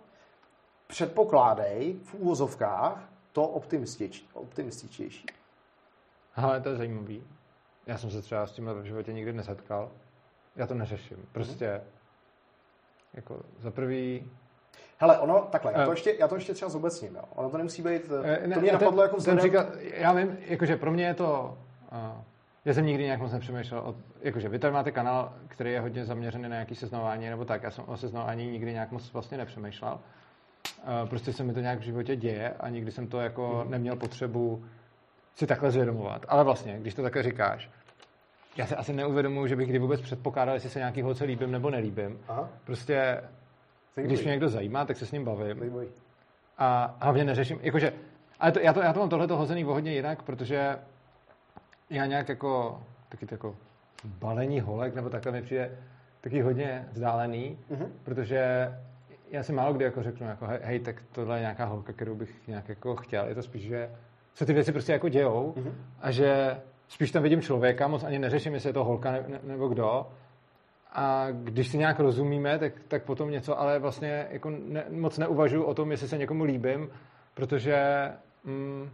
předpokládej 0.86 1.96
v 2.04 2.14
úvozovkách 2.14 3.08
to 3.32 3.42
optimističtější. 4.34 5.26
Ale 6.36 6.60
to 6.60 6.68
je 6.68 6.76
zajímavý. 6.76 7.24
Já 7.86 7.98
jsem 7.98 8.10
se 8.10 8.22
třeba 8.22 8.46
s 8.46 8.52
tím 8.52 8.66
v 8.66 8.84
životě 8.84 9.12
nikdy 9.12 9.32
nesetkal. 9.32 9.90
Já 10.56 10.66
to 10.66 10.74
neřeším. 10.74 11.28
Prostě 11.32 11.66
mm-hmm. 11.66 11.80
jako 13.14 13.42
za 13.58 13.70
prvý 13.70 14.30
Hele, 14.98 15.18
ono, 15.18 15.48
takhle, 15.50 15.72
já 15.76 15.84
to 15.84 15.90
eh. 15.90 15.94
ještě, 15.94 16.16
já 16.18 16.28
to 16.28 16.34
ještě 16.34 16.54
třeba 16.54 16.68
zobecním, 16.68 17.14
jo. 17.14 17.22
Ono 17.34 17.50
to 17.50 17.56
nemusí 17.56 17.82
být, 17.82 18.10
eh, 18.24 18.46
ne, 18.46 18.54
to 18.54 18.60
mě 18.60 18.72
napadlo 18.72 19.02
jako 19.02 19.16
vzhledem... 19.16 19.38
Příklad, 19.38 19.66
já 19.80 20.12
vím, 20.12 20.38
jakože 20.40 20.76
pro 20.76 20.92
mě 20.92 21.06
je 21.06 21.14
to, 21.14 21.58
uh, 21.92 22.22
já 22.64 22.74
jsem 22.74 22.86
nikdy 22.86 23.04
nějak 23.04 23.20
moc 23.20 23.32
nepřemýšlel, 23.32 23.80
o, 23.80 23.94
jakože 24.20 24.48
vy 24.48 24.58
tady 24.58 24.74
máte 24.74 24.92
kanál, 24.92 25.32
který 25.48 25.72
je 25.72 25.80
hodně 25.80 26.04
zaměřený 26.04 26.42
na 26.42 26.48
nějaký 26.48 26.74
seznamování 26.74 27.30
nebo 27.30 27.44
tak, 27.44 27.62
já 27.62 27.70
jsem 27.70 27.84
o 27.88 27.96
seznamování 27.96 28.50
nikdy 28.50 28.72
nějak 28.72 28.90
moc 28.90 29.12
vlastně 29.12 29.38
nepřemýšlel. 29.38 29.92
Uh, 29.92 31.08
prostě 31.08 31.32
se 31.32 31.44
mi 31.44 31.54
to 31.54 31.60
nějak 31.60 31.78
v 31.78 31.82
životě 31.82 32.16
děje 32.16 32.54
a 32.60 32.68
nikdy 32.68 32.92
jsem 32.92 33.06
to 33.06 33.20
jako 33.20 33.62
mm. 33.64 33.70
neměl 33.70 33.96
potřebu 33.96 34.64
si 35.36 35.46
takhle 35.46 35.70
zvědomovat. 35.70 36.26
Ale 36.28 36.44
vlastně, 36.44 36.78
když 36.78 36.94
to 36.94 37.02
také 37.02 37.22
říkáš, 37.22 37.70
já 38.56 38.66
se 38.66 38.76
asi 38.76 38.92
neuvědomuji, 38.92 39.46
že 39.46 39.56
bych 39.56 39.68
kdy 39.68 39.78
vůbec 39.78 40.00
předpokládal, 40.00 40.54
jestli 40.54 40.70
se 40.70 40.78
nějaký 40.78 41.02
holce 41.02 41.24
líbím 41.24 41.52
nebo 41.52 41.70
nelíbím. 41.70 42.18
Aha. 42.28 42.48
Prostě, 42.64 43.20
Zajímavý. 43.94 44.14
když 44.14 44.24
mě 44.24 44.30
někdo 44.30 44.48
zajímá, 44.48 44.84
tak 44.84 44.96
se 44.96 45.06
s 45.06 45.12
ním 45.12 45.24
bavím. 45.24 45.58
Zajímavý. 45.58 45.88
A 46.58 46.96
hlavně 47.00 47.24
neřeším, 47.24 47.58
jakože, 47.62 47.92
ale 48.40 48.52
to, 48.52 48.60
já, 48.60 48.72
to, 48.72 48.80
já 48.80 48.92
to 48.92 49.00
mám 49.00 49.08
tohle 49.08 49.26
hozený 49.26 49.64
o 49.64 49.72
hodně 49.72 49.94
jinak, 49.94 50.22
protože 50.22 50.78
já 51.90 52.06
nějak 52.06 52.28
jako, 52.28 52.82
taky 53.08 53.26
to 53.26 53.34
jako 53.34 53.56
balení 54.04 54.60
holek, 54.60 54.94
nebo 54.94 55.10
takhle 55.10 55.32
mi 55.32 55.42
přijde 55.42 55.78
taky 56.20 56.40
hodně 56.40 56.88
vzdálený, 56.92 57.58
uh-huh. 57.70 57.88
protože 58.04 58.72
já 59.30 59.42
si 59.42 59.52
málo 59.52 59.74
kdy 59.74 59.84
jako 59.84 60.02
řeknu, 60.02 60.26
jako, 60.26 60.46
hej, 60.46 60.58
hej, 60.62 60.80
tak 60.80 61.02
tohle 61.12 61.36
je 61.36 61.40
nějaká 61.40 61.64
holka, 61.64 61.92
kterou 61.92 62.14
bych 62.14 62.48
nějak 62.48 62.68
jako 62.68 62.96
chtěl. 62.96 63.28
Je 63.28 63.34
to 63.34 63.42
spíš, 63.42 63.62
že 63.62 63.90
se 64.36 64.46
ty 64.46 64.52
věci 64.52 64.72
prostě 64.72 64.92
jako 64.92 65.08
dějou 65.08 65.54
mm-hmm. 65.56 65.72
a 66.00 66.10
že 66.10 66.60
spíš 66.88 67.10
tam 67.10 67.22
vidím 67.22 67.42
člověka, 67.42 67.88
moc 67.88 68.04
ani 68.04 68.18
neřeším, 68.18 68.54
jestli 68.54 68.68
je 68.68 68.74
to 68.74 68.84
holka 68.84 69.10
ne, 69.10 69.24
ne, 69.28 69.40
nebo 69.42 69.68
kdo. 69.68 70.06
A 70.92 71.26
když 71.30 71.68
si 71.68 71.78
nějak 71.78 72.00
rozumíme, 72.00 72.58
tak, 72.58 72.72
tak 72.88 73.04
potom 73.04 73.30
něco, 73.30 73.60
ale 73.60 73.78
vlastně 73.78 74.28
jako 74.30 74.50
ne, 74.50 74.84
moc 74.90 75.18
neuvažuji 75.18 75.64
o 75.64 75.74
tom, 75.74 75.90
jestli 75.90 76.08
se 76.08 76.18
někomu 76.18 76.44
líbím, 76.44 76.90
protože 77.34 77.76
mm, 78.44 78.90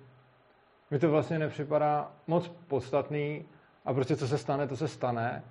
mi 0.91 0.99
to 0.99 1.11
vlastně 1.11 1.39
nepřipadá 1.39 2.11
moc 2.27 2.49
podstatný 2.49 3.45
a 3.85 3.95
prostě 3.95 4.17
co 4.17 4.29
se 4.29 4.39
stane, 4.39 4.69
to 4.69 4.77
se 4.77 4.89
stane. 4.89 5.45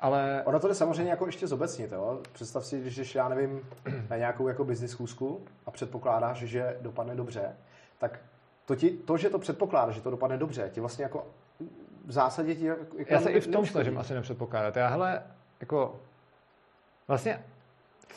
Ale... 0.00 0.42
Ono 0.44 0.60
to 0.60 0.68
jde 0.68 0.74
samozřejmě 0.74 1.10
jako 1.10 1.26
ještě 1.26 1.46
zobecnit. 1.46 1.92
Jo? 1.92 2.20
Představ 2.32 2.66
si, 2.66 2.80
když 2.80 3.14
já 3.14 3.28
nevím, 3.28 3.60
na 4.10 4.16
nějakou 4.16 4.48
jako 4.48 4.64
business 4.64 4.90
schůzku 4.90 5.40
a 5.66 5.70
předpokládáš, 5.70 6.38
že 6.38 6.76
dopadne 6.80 7.14
dobře, 7.14 7.56
tak 7.98 8.20
to, 8.70 8.76
ti, 8.76 8.90
to, 8.90 9.16
že 9.16 9.30
to 9.30 9.38
předpokládá, 9.38 9.92
že 9.92 10.00
to 10.00 10.10
dopadne 10.10 10.38
dobře, 10.38 10.70
ti 10.72 10.80
vlastně 10.80 11.02
jako 11.02 11.26
v 12.04 12.12
zásadě 12.12 12.54
ti... 12.54 12.64
Jako 12.64 12.86
já 13.08 13.20
se 13.20 13.30
i 13.30 13.40
v 13.40 13.46
tom 13.46 13.66
snažím 13.66 13.98
asi 13.98 14.14
nepředpokládat. 14.14 14.76
Já 14.76 14.88
hele, 14.88 15.22
jako 15.60 16.00
vlastně 17.08 17.44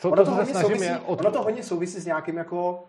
to, 0.02 0.10
ono 0.10 0.24
to, 0.24 0.30
to, 0.30 0.36
co 0.36 0.44
se 0.44 0.50
snažím 0.50 0.68
souvisí, 0.68 0.84
je... 0.84 0.98
Od... 0.98 1.20
Ono 1.20 1.30
to 1.30 1.42
hodně 1.42 1.62
souvisí 1.62 2.00
s 2.00 2.06
nějakým 2.06 2.36
jako 2.36 2.84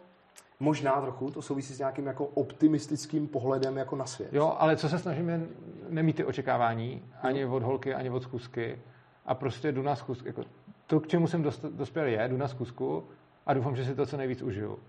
Možná 0.59 1.01
trochu, 1.01 1.31
to 1.31 1.41
souvisí 1.41 1.73
s 1.73 1.79
nějakým 1.79 2.07
jako 2.07 2.25
optimistickým 2.25 3.27
pohledem 3.27 3.77
jako 3.77 3.95
na 3.95 4.05
svět. 4.05 4.33
Jo, 4.33 4.55
ale 4.59 4.77
co 4.77 4.89
se 4.89 4.99
snažím 4.99 5.29
je 5.29 5.41
nemít 5.89 6.15
ty 6.15 6.23
očekávání, 6.23 7.03
ani 7.21 7.45
od 7.45 7.63
holky, 7.63 7.93
ani 7.93 8.09
od 8.09 8.23
zkusky. 8.23 8.79
A 9.25 9.35
prostě 9.35 9.71
jdu 9.71 9.81
na 9.81 9.95
zkusku. 9.95 10.27
Jako, 10.27 10.43
to, 10.87 10.99
k 10.99 11.07
čemu 11.07 11.27
jsem 11.27 11.43
dospěl, 11.69 12.05
je, 12.05 12.27
jdu 12.27 12.37
na 12.37 12.47
zkusku 12.47 13.03
a 13.45 13.53
doufám, 13.53 13.75
že 13.75 13.85
si 13.85 13.95
to 13.95 14.05
co 14.05 14.17
nejvíc 14.17 14.41
užiju 14.41 14.79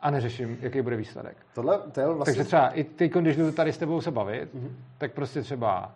a 0.00 0.10
neřeším, 0.10 0.58
jaký 0.60 0.82
bude 0.82 0.96
výsledek. 0.96 1.36
Tohle, 1.54 1.78
to 1.92 2.00
je 2.00 2.06
vlastně... 2.06 2.24
Takže 2.24 2.44
třeba 2.44 2.68
i 2.68 2.84
teď, 2.84 3.12
když 3.12 3.36
jdu 3.36 3.52
tady 3.52 3.72
s 3.72 3.78
tebou 3.78 4.00
se 4.00 4.10
bavit, 4.10 4.54
mm-hmm. 4.54 4.70
tak 4.98 5.12
prostě 5.12 5.42
třeba, 5.42 5.92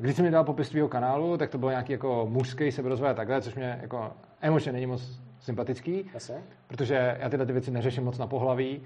když 0.00 0.16
jsi 0.16 0.22
mi 0.22 0.30
dal 0.30 0.44
popis 0.44 0.68
tvýho 0.68 0.88
kanálu, 0.88 1.36
tak 1.36 1.50
to 1.50 1.58
bylo 1.58 1.70
nějaký 1.70 1.92
jako 1.92 2.26
mužský 2.30 2.72
seberozvoj 2.72 3.10
a 3.10 3.14
takhle, 3.14 3.42
což 3.42 3.54
mě 3.54 3.78
jako 3.82 4.12
emočně 4.40 4.72
není 4.72 4.86
moc 4.86 5.20
sympatický, 5.40 6.10
Asi. 6.16 6.32
protože 6.66 7.16
já 7.20 7.28
tyhle 7.28 7.46
ty 7.46 7.52
věci 7.52 7.70
neřeším 7.70 8.04
moc 8.04 8.18
na 8.18 8.26
pohlaví, 8.26 8.82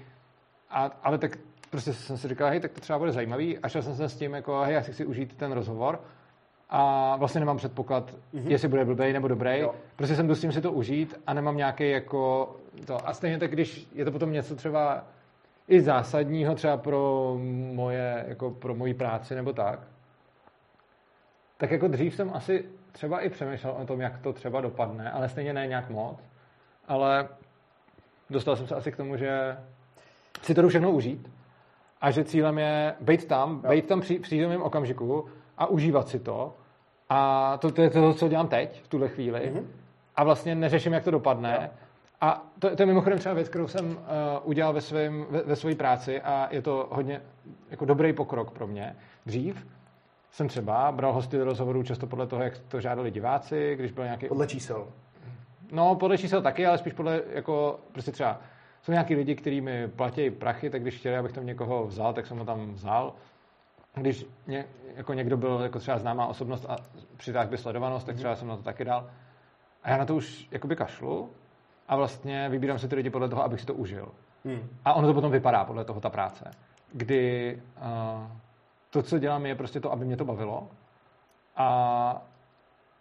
a, 0.69 0.91
ale 1.03 1.17
tak 1.17 1.37
prostě 1.69 1.93
jsem 1.93 2.17
si 2.17 2.27
říkal, 2.27 2.49
hej, 2.49 2.59
tak 2.59 2.71
to 2.71 2.81
třeba 2.81 2.99
bude 2.99 3.11
zajímavý 3.11 3.59
a 3.59 3.67
šel 3.67 3.81
jsem 3.81 3.95
se 3.95 4.09
s 4.09 4.17
tím 4.17 4.33
jako, 4.33 4.61
hej, 4.61 4.73
já 4.73 4.81
si 4.81 4.91
chci 4.91 5.05
užít 5.05 5.35
ten 5.35 5.51
rozhovor 5.51 5.99
a 6.69 7.15
vlastně 7.15 7.39
nemám 7.39 7.57
předpoklad, 7.57 8.11
mm-hmm. 8.11 8.47
jestli 8.47 8.67
bude 8.67 8.85
blbej 8.85 9.13
nebo 9.13 9.27
dobrý. 9.27 9.59
Jo. 9.59 9.75
Prostě 9.95 10.15
jsem 10.15 10.27
dostím 10.27 10.51
si 10.51 10.61
to 10.61 10.71
užít 10.71 11.15
a 11.27 11.33
nemám 11.33 11.57
nějaký 11.57 11.89
jako 11.89 12.55
to. 12.85 13.07
A 13.07 13.13
stejně 13.13 13.39
tak, 13.39 13.51
když 13.51 13.87
je 13.93 14.05
to 14.05 14.11
potom 14.11 14.31
něco 14.31 14.55
třeba 14.55 15.03
i 15.67 15.81
zásadního 15.81 16.55
třeba 16.55 16.77
pro 16.77 17.35
moje, 17.73 18.25
jako 18.27 18.51
pro 18.51 18.75
moji 18.75 18.93
práci 18.93 19.35
nebo 19.35 19.53
tak, 19.53 19.79
tak 21.57 21.71
jako 21.71 21.87
dřív 21.87 22.15
jsem 22.15 22.31
asi 22.33 22.65
třeba 22.91 23.19
i 23.19 23.29
přemýšlel 23.29 23.73
o 23.73 23.85
tom, 23.85 24.01
jak 24.01 24.19
to 24.19 24.33
třeba 24.33 24.61
dopadne, 24.61 25.11
ale 25.11 25.29
stejně 25.29 25.53
ne 25.53 25.67
nějak 25.67 25.89
moc. 25.89 26.19
Ale 26.87 27.27
dostal 28.29 28.55
jsem 28.55 28.67
se 28.67 28.75
asi 28.75 28.91
k 28.91 28.97
tomu, 28.97 29.17
že 29.17 29.57
si 30.41 30.55
to 30.55 30.61
jdu 30.61 30.69
všechno 30.69 30.91
užít 30.91 31.31
a 32.01 32.11
že 32.11 32.23
cílem 32.23 32.57
je 32.57 32.95
být 33.01 33.27
tam, 33.27 33.61
jo. 33.63 33.69
být 33.69 33.87
tam 33.87 34.01
při 34.01 34.19
přítomném 34.19 34.61
okamžiku 34.61 35.25
a 35.57 35.65
užívat 35.65 36.07
si 36.07 36.19
to. 36.19 36.53
A 37.09 37.57
to, 37.57 37.71
to 37.71 37.81
je 37.81 37.89
to, 37.89 38.13
co 38.13 38.27
dělám 38.27 38.47
teď, 38.47 38.83
v 38.83 38.87
tuhle 38.87 39.07
chvíli. 39.07 39.39
Mm-hmm. 39.39 39.65
A 40.15 40.23
vlastně 40.23 40.55
neřeším, 40.55 40.93
jak 40.93 41.03
to 41.03 41.11
dopadne. 41.11 41.59
Jo. 41.61 41.84
A 42.21 42.45
to, 42.59 42.75
to 42.75 42.81
je 42.81 42.85
mimochodem 42.85 43.19
třeba 43.19 43.35
věc, 43.35 43.49
kterou 43.49 43.67
jsem 43.67 43.85
uh, 43.85 43.97
udělal 44.43 44.73
ve, 44.73 44.81
svém, 44.81 45.25
ve, 45.29 45.41
ve 45.43 45.55
své 45.55 45.75
práci 45.75 46.21
a 46.21 46.47
je 46.51 46.61
to 46.61 46.87
hodně 46.91 47.21
jako 47.69 47.85
dobrý 47.85 48.13
pokrok 48.13 48.51
pro 48.51 48.67
mě. 48.67 48.95
Dřív 49.25 49.67
jsem 50.31 50.47
třeba 50.47 50.91
bral 50.91 51.13
hosty 51.13 51.37
do 51.37 51.45
rozhovorů 51.45 51.83
často 51.83 52.07
podle 52.07 52.27
toho, 52.27 52.43
jak 52.43 52.57
to 52.57 52.81
žádali 52.81 53.11
diváci, 53.11 53.75
když 53.75 53.91
byl 53.91 54.03
nějaký... 54.03 54.27
Podle 54.27 54.47
čísel. 54.47 54.87
No, 55.71 55.95
podle 55.95 56.17
čísel 56.17 56.41
taky, 56.41 56.65
ale 56.65 56.77
spíš 56.77 56.93
podle, 56.93 57.21
jako, 57.33 57.79
prostě 57.91 58.11
třeba 58.11 58.41
jsou 58.81 58.91
nějaký 58.91 59.15
lidi, 59.15 59.35
kteří 59.35 59.61
mi 59.61 59.87
platí 59.87 60.29
prachy, 60.29 60.69
tak 60.69 60.81
když 60.81 60.99
chtěli, 60.99 61.17
abych 61.17 61.31
tam 61.31 61.45
někoho 61.45 61.85
vzal, 61.85 62.13
tak 62.13 62.27
jsem 62.27 62.37
ho 62.37 62.45
tam 62.45 62.73
vzal 62.73 63.13
když 64.01 64.25
ně, 64.47 64.65
jako 64.95 65.13
někdo 65.13 65.37
byl 65.37 65.59
jako 65.63 65.79
třeba 65.79 65.97
známá 65.97 66.27
osobnost 66.27 66.65
a 66.69 66.77
přitáhl 67.17 67.49
by 67.49 67.57
sledovanost, 67.57 68.05
tak 68.05 68.15
mhm. 68.15 68.19
třeba 68.19 68.35
jsem 68.35 68.47
na 68.47 68.57
to 68.57 68.63
taky 68.63 68.85
dal. 68.85 69.09
A 69.83 69.89
já 69.89 69.97
na 69.97 70.05
to 70.05 70.15
už 70.15 70.47
jakoby 70.51 70.75
kašlu 70.75 71.29
a 71.87 71.95
vlastně 71.95 72.49
vybírám 72.49 72.79
si 72.79 72.87
ty 72.87 72.95
lidi 72.95 73.09
podle 73.09 73.29
toho, 73.29 73.43
abych 73.43 73.59
si 73.59 73.65
to 73.65 73.73
užil. 73.73 74.07
Hmm. 74.45 74.69
A 74.85 74.93
ono 74.93 75.07
to 75.07 75.13
potom 75.13 75.31
vypadá 75.31 75.65
podle 75.65 75.85
toho 75.85 76.01
ta 76.01 76.09
práce. 76.09 76.51
Kdy 76.93 77.55
uh, 77.77 78.27
to, 78.89 79.03
co 79.03 79.19
dělám, 79.19 79.45
je 79.45 79.55
prostě 79.55 79.79
to, 79.79 79.91
aby 79.91 80.05
mě 80.05 80.17
to 80.17 80.25
bavilo. 80.25 80.67
A 81.57 82.21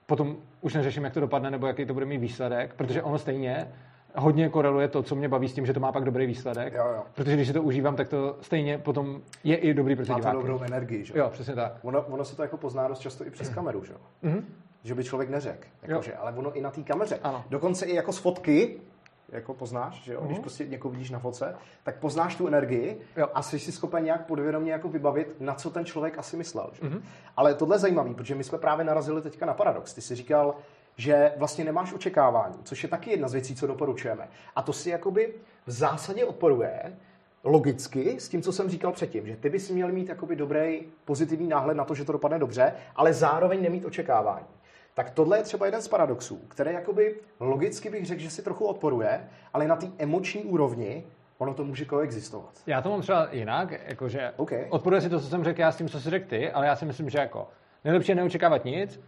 potom 0.07 0.37
už 0.61 0.75
neřeším, 0.75 1.05
jak 1.05 1.15
to 1.15 1.21
dopadne, 1.21 1.51
nebo 1.51 1.67
jaký 1.67 1.87
to 1.87 1.95
bude 1.95 2.07
mít 2.07 2.19
výsledek, 2.19 2.75
protože 2.75 3.03
ono 3.03 3.19
stejně 3.19 3.69
hodně 4.17 4.49
koreluje 4.49 4.89
to, 4.89 5.03
co 5.03 5.15
mě 5.15 5.29
baví 5.29 5.49
s 5.49 5.55
tím, 5.55 5.67
že 5.67 5.73
to 5.73 5.81
má 5.81 5.93
pak 5.93 6.05
dobrý 6.05 6.27
výsledek. 6.27 6.75
Jo, 6.75 6.85
jo. 6.97 7.03
Protože 7.15 7.37
když 7.37 7.47
si 7.47 7.55
to 7.55 7.63
užívám, 7.63 7.97
tak 7.97 8.09
to 8.09 8.37
stejně 8.41 8.79
potom 8.79 9.21
je 9.45 9.57
i 9.57 9.75
dobrý 9.75 9.97
pro 9.97 10.05
ty 10.05 10.13
Má 10.13 10.19
to 10.19 10.33
dobrou 10.33 10.63
energii, 10.63 11.05
že? 11.05 11.19
Jo, 11.19 11.29
přesně 11.31 11.55
tak. 11.55 11.73
Ono, 11.83 12.03
ono 12.03 12.25
se 12.25 12.37
to 12.37 12.43
jako 12.43 12.57
pozná 12.57 12.89
dost 12.89 12.99
často 12.99 13.27
i 13.27 13.31
přes 13.31 13.49
kameru, 13.49 13.85
že? 13.85 13.95
Mm-hmm. 14.25 14.43
Že 14.85 14.95
by 14.95 15.05
člověk 15.05 15.31
neřekl, 15.31 15.69
jakože, 15.83 16.17
ale 16.17 16.33
ono 16.33 16.53
i 16.53 16.61
na 16.61 16.71
té 16.71 16.83
kameře. 16.83 17.19
Ano. 17.23 17.45
Dokonce 17.49 17.87
i 17.87 17.95
jako 17.95 18.13
z 18.13 18.19
fotky, 18.19 18.81
jako 19.29 19.55
poznáš, 19.55 20.03
že 20.03 20.13
jo? 20.13 20.21
Mm-hmm. 20.21 20.27
když 20.27 20.39
prostě 20.39 20.67
někoho 20.67 20.93
vidíš 20.93 21.11
na 21.11 21.19
foce, 21.19 21.57
tak 21.83 21.99
poznáš 21.99 22.37
tu 22.37 22.47
energii 22.47 23.01
jo. 23.17 23.29
a 23.35 23.43
jsi 23.43 23.59
si 23.59 23.73
schopen 23.73 24.05
nějak 24.05 24.27
podvědomě 24.27 24.73
jako 24.73 24.89
vybavit, 24.89 25.41
na 25.41 25.55
co 25.55 25.71
ten 25.71 25.85
člověk 25.85 26.19
asi 26.19 26.37
myslel. 26.37 26.71
Že? 26.73 26.83
Mm-hmm. 26.83 27.01
Ale 27.37 27.55
tohle 27.55 27.77
je 27.77 27.81
zajímavé, 27.81 28.15
protože 28.15 28.35
my 28.35 28.45
jsme 28.45 28.59
právě 28.59 28.85
narazili 28.85 29.23
teďka 29.23 29.47
na 29.47 29.55
paradox. 29.55 29.95
Ty 29.95 30.01
jsi 30.01 30.15
říkal, 30.15 30.55
že 30.97 31.33
vlastně 31.37 31.65
nemáš 31.65 31.93
očekávání, 31.93 32.55
což 32.65 32.83
je 32.83 32.89
taky 32.89 33.11
jedna 33.11 33.29
z 33.29 33.33
věcí, 33.33 33.57
co 33.57 33.67
doporučujeme. 33.67 34.29
A 34.57 34.63
to 34.63 34.73
si 34.73 34.91
jakoby 34.91 35.35
v 35.67 35.71
zásadě 35.71 36.25
odporuje 36.25 36.97
logicky 37.45 38.21
s 38.21 38.29
tím, 38.29 38.43
co 38.43 38.53
jsem 38.53 38.69
říkal 38.69 38.93
předtím, 38.93 39.27
že 39.27 39.37
ty 39.37 39.51
bys 39.51 39.71
měl 39.71 39.93
mít 39.93 40.09
jakoby 40.09 40.37
dobrý 40.37 40.83
pozitivní 41.05 41.49
náhled 41.49 41.77
na 41.77 41.85
to, 41.85 41.95
že 41.95 42.05
to 42.05 42.13
dopadne 42.13 42.39
dobře, 42.39 42.75
ale 42.97 43.13
zároveň 43.13 43.63
nemít 43.63 43.85
očekávání. 43.85 44.47
Tak 44.95 45.11
tohle 45.11 45.39
je 45.39 45.43
třeba 45.43 45.67
jeden 45.67 45.83
z 45.83 45.89
paradoxů, 45.89 46.41
který 46.49 46.73
jakoby 46.73 47.15
logicky 47.41 47.91
bych 47.91 48.07
řekl, 48.07 48.21
že 48.21 48.31
si 48.31 48.43
trochu 48.43 48.65
odporuje, 48.65 49.29
ale 49.53 49.69
na 49.69 49.77
té 49.77 49.87
emoční 49.99 50.45
úrovni 50.45 51.05
ono 51.39 51.55
to 51.55 51.65
může 51.65 51.85
koexistovat. 51.85 52.51
Já 52.67 52.83
to 52.83 52.91
mám 52.91 53.01
třeba 53.01 53.29
jinak, 53.33 53.73
jakože 53.87 54.33
okay. 54.37 54.67
odporuje 54.69 55.01
si 55.01 55.09
to, 55.09 55.21
co 55.21 55.27
jsem 55.27 55.45
řekl 55.45 55.61
já 55.61 55.73
s 55.73 55.77
tím, 55.77 55.89
co 55.89 56.01
jsi 56.01 56.11
řekl 56.11 56.29
ty, 56.29 56.51
ale 56.51 56.67
já 56.67 56.77
si 56.77 56.85
myslím, 56.85 57.11
že 57.11 57.19
jako 57.19 57.49
nejlepší 57.85 58.13
je 58.13 58.17
neočekávat 58.17 58.65
nic, 58.65 59.01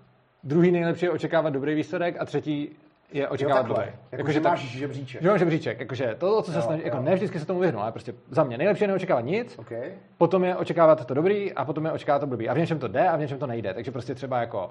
druhý 0.44 0.70
nejlepší 0.70 1.04
je 1.04 1.10
očekávat 1.10 1.50
dobrý 1.50 1.74
výsledek 1.74 2.16
a 2.18 2.24
třetí 2.24 2.76
je 3.12 3.28
očekávat 3.28 3.66
jo, 3.66 3.74
dobrý. 3.74 3.92
Jako, 4.12 4.30
že 4.30 4.40
máš 4.40 4.60
žebříček. 4.60 5.22
Že 5.22 5.28
máš 5.28 5.38
žebříček, 5.40 5.80
jakože 5.80 6.14
to, 6.18 6.42
co 6.42 6.52
se 6.52 6.62
snaží, 6.62 6.82
jako 6.84 7.00
ne 7.00 7.14
vždycky 7.14 7.40
se 7.40 7.46
tomu 7.46 7.60
vyhnu, 7.60 7.80
ale 7.80 7.92
prostě 7.92 8.14
za 8.30 8.44
mě 8.44 8.58
nejlepší 8.58 8.84
je 8.84 8.88
neočekávat 8.88 9.24
nic, 9.24 9.58
okay. 9.58 9.92
potom 10.18 10.44
je 10.44 10.56
očekávat 10.56 11.06
to 11.06 11.14
dobrý 11.14 11.52
a 11.52 11.64
potom 11.64 11.84
je 11.84 11.92
očekávat 11.92 12.18
to 12.18 12.26
blbý. 12.26 12.48
A 12.48 12.54
v 12.54 12.58
něčem 12.58 12.78
to 12.78 12.88
jde 12.88 13.08
a 13.08 13.16
v 13.16 13.20
něčem 13.20 13.38
to 13.38 13.46
nejde. 13.46 13.74
Takže 13.74 13.90
prostě 13.90 14.14
třeba 14.14 14.40
jako 14.40 14.70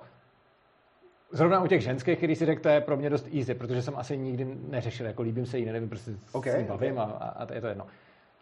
Zrovna 1.32 1.64
u 1.64 1.68
těch 1.68 1.82
ženských, 1.82 2.18
který 2.18 2.36
si 2.36 2.46
řekl, 2.46 2.62
to 2.62 2.70
je 2.70 2.82
pro 2.82 2.98
mě 2.98 3.10
dost 3.10 3.28
easy, 3.38 3.54
protože 3.54 3.82
jsem 3.82 3.94
asi 3.98 4.18
nikdy 4.18 4.48
neřešil, 4.70 5.06
jako 5.06 5.22
líbím 5.22 5.46
se 5.46 5.58
jí, 5.58 5.66
nevím, 5.66 5.90
prostě 5.90 6.12
okay, 6.32 6.64
s 6.64 6.68
bavím 6.68 6.98
okay. 6.98 7.14
a, 7.20 7.28
a, 7.28 7.54
je 7.54 7.62
to 7.62 7.68
jedno. 7.68 7.86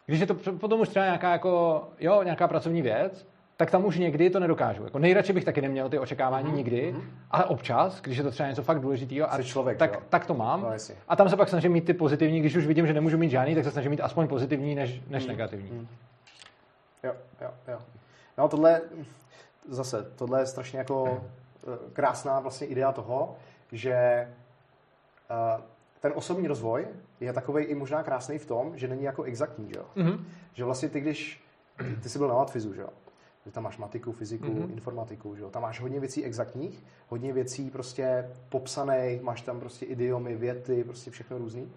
Když 0.05 0.19
je 0.19 0.27
to 0.27 0.33
potom 0.33 0.79
už 0.79 0.89
třeba 0.89 1.05
nějaká, 1.05 1.31
jako, 1.31 1.83
jo, 1.99 2.23
nějaká 2.23 2.47
pracovní 2.47 2.81
věc, 2.81 3.27
tak 3.57 3.71
tam 3.71 3.85
už 3.85 3.97
někdy 3.97 4.29
to 4.29 4.39
nedokážu. 4.39 4.83
Jako 4.83 4.99
nejradši 4.99 5.33
bych 5.33 5.45
taky 5.45 5.61
neměl 5.61 5.89
ty 5.89 5.99
očekávání 5.99 6.49
mm-hmm. 6.49 6.55
nikdy, 6.55 6.93
mm-hmm. 6.93 7.03
ale 7.31 7.45
občas, 7.45 8.01
když 8.01 8.17
je 8.17 8.23
to 8.23 8.31
třeba 8.31 8.49
něco 8.49 8.63
fakt 8.63 8.79
důležitého, 8.79 9.33
a 9.33 9.43
člověk, 9.43 9.77
tak, 9.77 10.03
tak 10.09 10.25
to 10.25 10.33
mám. 10.33 10.61
No, 10.61 10.71
a 11.07 11.15
tam 11.15 11.29
se 11.29 11.37
pak 11.37 11.49
snažím 11.49 11.71
mít 11.71 11.85
ty 11.85 11.93
pozitivní, 11.93 12.39
když 12.39 12.55
už 12.55 12.65
vidím, 12.65 12.87
že 12.87 12.93
nemůžu 12.93 13.17
mít 13.17 13.29
žádný, 13.29 13.55
tak 13.55 13.63
se 13.63 13.71
snažím 13.71 13.91
mít 13.91 14.01
aspoň 14.01 14.27
pozitivní 14.27 14.75
než, 14.75 15.01
než 15.09 15.23
mm. 15.23 15.29
negativní. 15.29 15.71
Mm. 15.71 15.87
Jo, 17.03 17.13
jo, 17.41 17.49
jo. 17.67 17.79
No 18.37 18.47
tohle, 18.47 18.81
zase, 19.69 20.05
tohle 20.15 20.39
je 20.41 20.45
strašně 20.45 20.79
jako 20.79 21.19
mm. 21.21 21.29
Krásná 21.93 22.39
vlastně 22.39 22.67
idea 22.67 22.91
toho, 22.91 23.35
že 23.71 24.27
uh, 25.31 25.63
ten 25.99 26.11
osobní 26.15 26.47
rozvoj 26.47 26.87
je 27.19 27.33
takový 27.33 27.63
i 27.63 27.75
možná 27.75 28.03
krásný 28.03 28.37
v 28.37 28.45
tom, 28.45 28.77
že 28.77 28.87
není 28.87 29.03
jako 29.03 29.23
exaktní, 29.23 29.69
že 29.69 29.79
jo? 29.79 29.85
Mm-hmm. 29.95 30.23
Že 30.53 30.63
vlastně 30.63 30.89
ty, 30.89 31.01
když 31.01 31.43
ty 32.03 32.09
jsi 32.09 32.17
byl 32.17 32.27
na 32.27 32.33
matfizu, 32.33 32.73
že 32.73 32.81
jo? 32.81 32.89
že 33.45 33.51
tam 33.51 33.63
máš 33.63 33.77
matiku, 33.77 34.11
fyziku, 34.11 34.47
mm-hmm. 34.47 34.71
informatiku, 34.71 35.35
že 35.35 35.41
jo? 35.41 35.49
tam 35.49 35.61
máš 35.61 35.81
hodně 35.81 35.99
věcí 35.99 36.23
exaktních, 36.23 36.83
hodně 37.07 37.33
věcí 37.33 37.69
prostě 37.69 38.29
popsaných, 38.49 39.21
máš 39.21 39.41
tam 39.41 39.59
prostě 39.59 39.85
idiomy, 39.85 40.35
věty, 40.35 40.83
prostě 40.83 41.11
všechno 41.11 41.37
různý. 41.37 41.71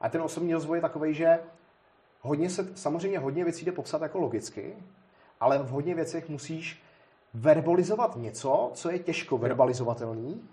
A 0.00 0.08
ten 0.08 0.22
osobní 0.22 0.54
rozvoj 0.54 0.78
je 0.78 0.82
takový, 0.82 1.14
že 1.14 1.38
hodně 2.20 2.50
se, 2.50 2.68
samozřejmě 2.74 3.18
hodně 3.18 3.44
věcí 3.44 3.64
jde 3.64 3.72
popsat 3.72 4.02
jako 4.02 4.18
logicky, 4.18 4.74
ale 5.40 5.58
v 5.58 5.68
hodně 5.68 5.94
věcech 5.94 6.28
musíš 6.28 6.82
verbalizovat 7.34 8.16
něco, 8.16 8.70
co 8.74 8.90
je 8.90 8.98
těžko 8.98 9.38
verbalizovatelný. 9.38 10.48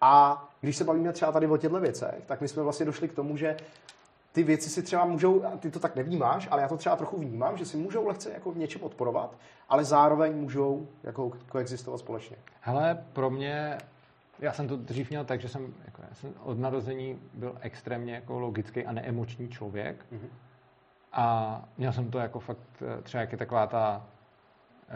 A 0.00 0.44
když 0.60 0.76
se 0.76 0.84
bavíme 0.84 1.12
třeba 1.12 1.32
tady 1.32 1.46
o 1.46 1.56
těchto 1.56 1.80
věcech, 1.80 2.22
tak 2.26 2.40
my 2.40 2.48
jsme 2.48 2.62
vlastně 2.62 2.86
došli 2.86 3.08
k 3.08 3.14
tomu, 3.14 3.36
že 3.36 3.56
ty 4.32 4.42
věci 4.42 4.70
si 4.70 4.82
třeba 4.82 5.04
můžou, 5.04 5.42
ty 5.58 5.70
to 5.70 5.78
tak 5.78 5.96
nevnímáš, 5.96 6.48
ale 6.50 6.62
já 6.62 6.68
to 6.68 6.76
třeba 6.76 6.96
trochu 6.96 7.16
vnímám, 7.16 7.56
že 7.56 7.66
si 7.66 7.76
můžou 7.76 8.06
lehce 8.06 8.30
jako 8.32 8.52
v 8.52 8.56
něčem 8.56 8.82
odporovat, 8.82 9.36
ale 9.68 9.84
zároveň 9.84 10.36
můžou 10.36 10.88
jako 11.02 11.32
koexistovat 11.48 12.00
společně. 12.00 12.36
Hele, 12.60 13.04
pro 13.12 13.30
mě, 13.30 13.78
já 14.38 14.52
jsem 14.52 14.68
to 14.68 14.76
dřív 14.76 15.10
měl 15.10 15.24
tak, 15.24 15.40
že 15.40 15.48
jsem, 15.48 15.74
jako, 15.84 16.02
já 16.08 16.14
jsem 16.14 16.34
od 16.42 16.58
narození 16.58 17.18
byl 17.34 17.58
extrémně 17.60 18.14
jako 18.14 18.38
logický 18.38 18.86
a 18.86 18.92
neemoční 18.92 19.48
člověk. 19.48 20.06
Mm-hmm. 20.12 20.28
A 21.12 21.64
měl 21.76 21.92
jsem 21.92 22.10
to 22.10 22.18
jako 22.18 22.40
fakt, 22.40 22.82
eh, 22.98 23.02
třeba 23.02 23.20
jak 23.20 23.32
je 23.32 23.38
taková 23.38 23.66
ta 23.66 24.06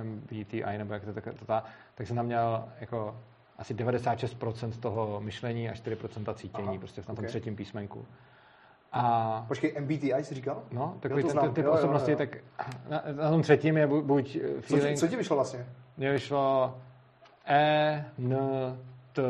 MBTI, 0.02 0.78
nebo 0.78 0.94
jak 0.94 1.04
to, 1.04 1.12
tak, 1.12 1.24
to 1.38 1.44
ta, 1.44 1.64
tak 1.94 2.06
jsem 2.06 2.16
tam 2.16 2.26
měl 2.26 2.64
jako 2.80 3.16
asi 3.58 3.74
96% 3.74 4.70
toho 4.80 5.20
myšlení 5.20 5.70
a 5.70 5.72
4% 5.72 6.34
cítění, 6.34 6.68
Aha, 6.68 6.78
prostě 6.78 7.02
v 7.02 7.06
tom 7.06 7.16
okay. 7.18 7.28
třetím 7.28 7.56
písmenku. 7.56 8.06
A... 8.92 9.44
Počkej, 9.48 9.74
MBTI 9.80 10.14
jsi 10.24 10.34
říkal? 10.34 10.62
No, 10.70 10.96
takový 11.00 11.24
ten, 11.24 11.54
typ 11.54 11.64
jo, 11.64 11.72
osobnosti, 11.72 12.10
jo, 12.10 12.16
jo. 12.20 12.26
tak 12.26 12.36
na, 12.88 13.02
na 13.22 13.30
tom 13.30 13.42
třetím 13.42 13.76
je 13.76 13.86
buď 13.86 14.38
feeling... 14.60 14.98
Co, 14.98 15.06
co 15.06 15.08
ti 15.08 15.16
vyšlo 15.16 15.36
vlastně? 15.36 15.66
Mně 15.96 16.12
vyšlo 16.12 16.74
E, 17.46 18.04
N, 18.18 18.36
T 19.12 19.22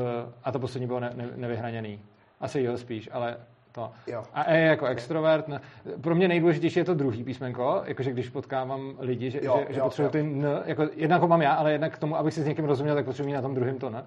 a 0.44 0.52
to 0.52 0.58
poslední 0.58 0.86
bylo 0.86 1.00
ne, 1.00 1.10
ne, 1.14 1.28
nevyhraněný. 1.36 2.00
Asi 2.40 2.62
jo 2.62 2.78
spíš, 2.78 3.08
ale 3.12 3.36
to. 3.72 3.90
Jo. 4.06 4.24
A 4.34 4.44
E 4.44 4.60
jako 4.60 4.86
extrovert. 4.86 5.48
Ne. 5.48 5.60
Pro 6.00 6.14
mě 6.14 6.28
nejdůležitější 6.28 6.78
je 6.78 6.84
to 6.84 6.94
druhý 6.94 7.24
písmenko, 7.24 7.82
jakože 7.84 8.12
když 8.12 8.28
potkávám 8.28 8.94
lidi, 8.98 9.30
že, 9.30 9.40
jo, 9.42 9.64
že, 9.68 9.74
že 9.74 9.80
potřebuji 9.80 10.08
ty 10.10 10.20
N, 10.20 10.46
jako 10.64 10.88
jednak 10.96 11.20
ho 11.22 11.28
mám 11.28 11.42
já, 11.42 11.54
ale 11.54 11.72
jednak 11.72 11.94
k 11.94 11.98
tomu, 11.98 12.16
abych 12.16 12.34
si 12.34 12.42
s 12.42 12.46
někým 12.46 12.64
rozuměl, 12.64 12.94
tak 12.94 13.04
potřebuji 13.04 13.34
na 13.34 13.42
tom 13.42 13.54
druhém 13.54 13.78
to 13.78 13.86
N. 13.86 14.04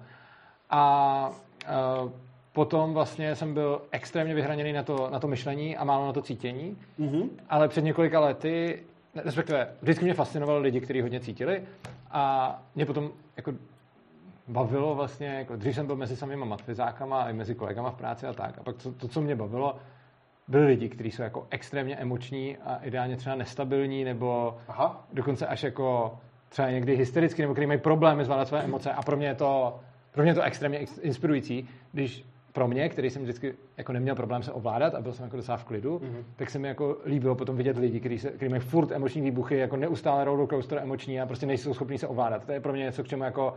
A 0.70 1.30
uh, 2.02 2.10
Potom 2.56 2.94
vlastně 2.94 3.34
jsem 3.34 3.54
byl 3.54 3.82
extrémně 3.90 4.34
vyhraněný 4.34 4.72
na 4.72 4.82
to, 4.82 5.08
na 5.12 5.20
to 5.20 5.28
myšlení 5.28 5.76
a 5.76 5.84
málo 5.84 6.06
na 6.06 6.12
to 6.12 6.22
cítění, 6.22 6.76
mm-hmm. 7.00 7.28
ale 7.48 7.68
před 7.68 7.84
několika 7.84 8.20
lety, 8.20 8.82
respektive 9.14 9.68
vždycky 9.82 10.04
mě 10.04 10.14
fascinovali 10.14 10.60
lidi, 10.60 10.80
kteří 10.80 11.00
hodně 11.00 11.20
cítili 11.20 11.62
a 12.10 12.62
mě 12.74 12.86
potom 12.86 13.10
jako 13.36 13.52
bavilo 14.48 14.94
vlastně, 14.94 15.26
jako 15.26 15.56
dřív 15.56 15.74
jsem 15.74 15.86
byl 15.86 15.96
mezi 15.96 16.16
samýma 16.16 16.44
matfizákama 16.44 17.22
a 17.22 17.30
i 17.30 17.32
mezi 17.32 17.54
kolegama 17.54 17.90
v 17.90 17.96
práci 17.96 18.26
a 18.26 18.32
tak. 18.32 18.58
A 18.58 18.62
pak 18.62 18.76
to, 18.76 18.92
to 18.92 19.08
co 19.08 19.20
mě 19.20 19.36
bavilo, 19.36 19.76
byli 20.48 20.66
lidi, 20.66 20.88
kteří 20.88 21.10
jsou 21.10 21.22
jako 21.22 21.46
extrémně 21.50 21.96
emoční 21.96 22.56
a 22.56 22.76
ideálně 22.76 23.16
třeba 23.16 23.36
nestabilní, 23.36 24.04
nebo 24.04 24.56
Aha. 24.68 25.06
dokonce 25.12 25.46
až 25.46 25.62
jako 25.62 26.18
třeba 26.48 26.70
někdy 26.70 26.96
hystericky, 26.96 27.42
nebo 27.42 27.54
kteří 27.54 27.66
mají 27.66 27.80
problémy 27.80 28.24
zvládat 28.24 28.48
své 28.48 28.62
emoce. 28.62 28.92
A 28.92 29.02
pro 29.02 29.16
mě 29.16 29.26
je 29.26 29.34
to, 29.34 29.80
pro 30.12 30.22
mě 30.22 30.30
je 30.30 30.34
to 30.34 30.42
extrémně 30.42 30.78
inspirující, 31.02 31.68
když 31.92 32.24
pro 32.52 32.68
mě, 32.68 32.88
který 32.88 33.10
jsem 33.10 33.22
vždycky 33.22 33.54
jako 33.76 33.92
neměl 33.92 34.14
problém 34.14 34.42
se 34.42 34.52
ovládat 34.52 34.94
a 34.94 35.00
byl 35.00 35.12
jsem 35.12 35.24
jako 35.24 35.36
docela 35.36 35.56
v 35.56 35.64
klidu, 35.64 35.98
mm-hmm. 35.98 36.24
tak 36.36 36.50
se 36.50 36.58
mi 36.58 36.68
jako 36.68 36.96
líbilo 37.06 37.34
potom 37.34 37.56
vidět 37.56 37.76
lidi, 37.76 38.00
kteří, 38.00 38.18
se, 38.18 38.30
kteří 38.30 38.48
mají 38.48 38.60
furt 38.60 38.92
emoční 38.92 39.22
výbuchy, 39.22 39.56
jako 39.58 39.76
neustále 39.76 40.24
rollercoaster 40.24 40.78
emoční 40.78 41.20
a 41.20 41.26
prostě 41.26 41.46
nejsou 41.46 41.74
schopní 41.74 41.98
se 41.98 42.06
ovládat. 42.06 42.44
To 42.46 42.52
je 42.52 42.60
pro 42.60 42.72
mě 42.72 42.82
něco, 42.82 43.04
k 43.04 43.08
čemu 43.08 43.24
jako 43.24 43.54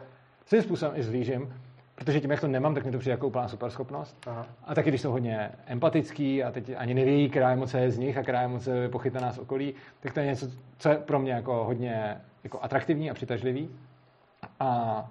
svým 0.50 0.62
způsobem 0.62 0.96
i 0.98 1.04
zlížím, 1.04 1.54
protože 1.96 2.22
tím, 2.22 2.32
jak 2.32 2.42
to 2.42 2.48
nemám, 2.48 2.76
tak 2.76 2.86
mi 2.86 2.92
to 2.92 2.98
přijde 2.98 3.12
jako 3.12 3.28
úplná 3.28 3.48
super 3.48 3.70
schopnost. 3.70 4.28
Aha. 4.28 4.48
A 4.64 4.76
taky, 4.76 4.90
když 4.90 5.02
jsou 5.02 5.12
hodně 5.12 5.52
empatický 5.66 6.44
a 6.44 6.52
teď 6.52 6.72
ani 6.78 6.94
nevědí, 6.94 7.30
která 7.30 7.52
emoce 7.52 7.80
je 7.80 7.92
z 7.92 7.98
nich 7.98 8.18
a 8.18 8.24
která 8.24 8.42
emoce 8.42 8.78
je 8.78 8.90
pochytaná 8.90 9.32
z 9.32 9.38
okolí, 9.38 9.74
tak 10.00 10.14
to 10.14 10.20
je 10.20 10.26
něco, 10.26 10.48
co 10.78 10.90
je 10.90 10.96
pro 10.96 11.20
mě 11.20 11.32
jako 11.32 11.64
hodně 11.64 12.22
jako 12.44 12.60
atraktivní 12.62 13.12
a 13.12 13.14
přitažlivý. 13.14 13.70
A 14.60 15.06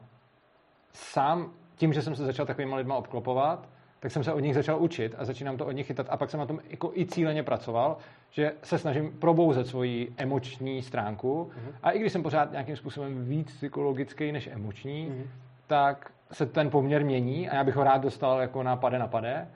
sám 0.93 1.53
tím, 1.77 1.93
že 1.93 2.03
jsem 2.03 2.17
se 2.17 2.25
začal 2.25 2.47
takovými 2.47 2.75
lidmi 2.75 2.93
obklopovat, 2.97 3.69
tak 4.01 4.13
jsem 4.13 4.25
se 4.25 4.33
od 4.33 4.41
nich 4.41 4.55
začal 4.55 4.83
učit 4.83 5.15
a 5.19 5.25
začínám 5.25 5.57
to 5.57 5.67
od 5.67 5.73
nich 5.73 5.87
chytat 5.87 6.07
a 6.11 6.17
pak 6.17 6.31
jsem 6.31 6.41
na 6.41 6.47
tom 6.47 6.61
jako 6.71 6.93
i 6.95 7.07
cíleně 7.07 7.43
pracoval, 7.43 7.97
že 8.31 8.53
se 8.63 8.79
snažím 8.79 9.13
probouzet 9.13 9.67
svoji 9.67 10.13
emoční 10.17 10.83
stránku 10.83 11.51
mm-hmm. 11.51 11.73
a 11.83 11.91
i 11.91 11.99
když 11.99 12.13
jsem 12.13 12.23
pořád 12.23 12.53
nějakým 12.53 12.77
způsobem 12.77 13.25
víc 13.25 13.53
psychologický 13.53 14.33
než 14.33 14.47
emoční, 14.47 15.09
mm-hmm. 15.09 15.27
tak 15.67 16.11
se 16.33 16.47
ten 16.47 16.71
poměr 16.71 17.05
mění 17.05 17.49
a 17.49 17.55
já 17.55 17.65
bych 17.65 17.77
ho 17.77 17.85
rád 17.85 17.99
dostal 17.99 18.41
jako 18.41 18.63
na 18.63 18.77
pade 18.77 18.99
na 18.99 19.07
pade 19.07 19.49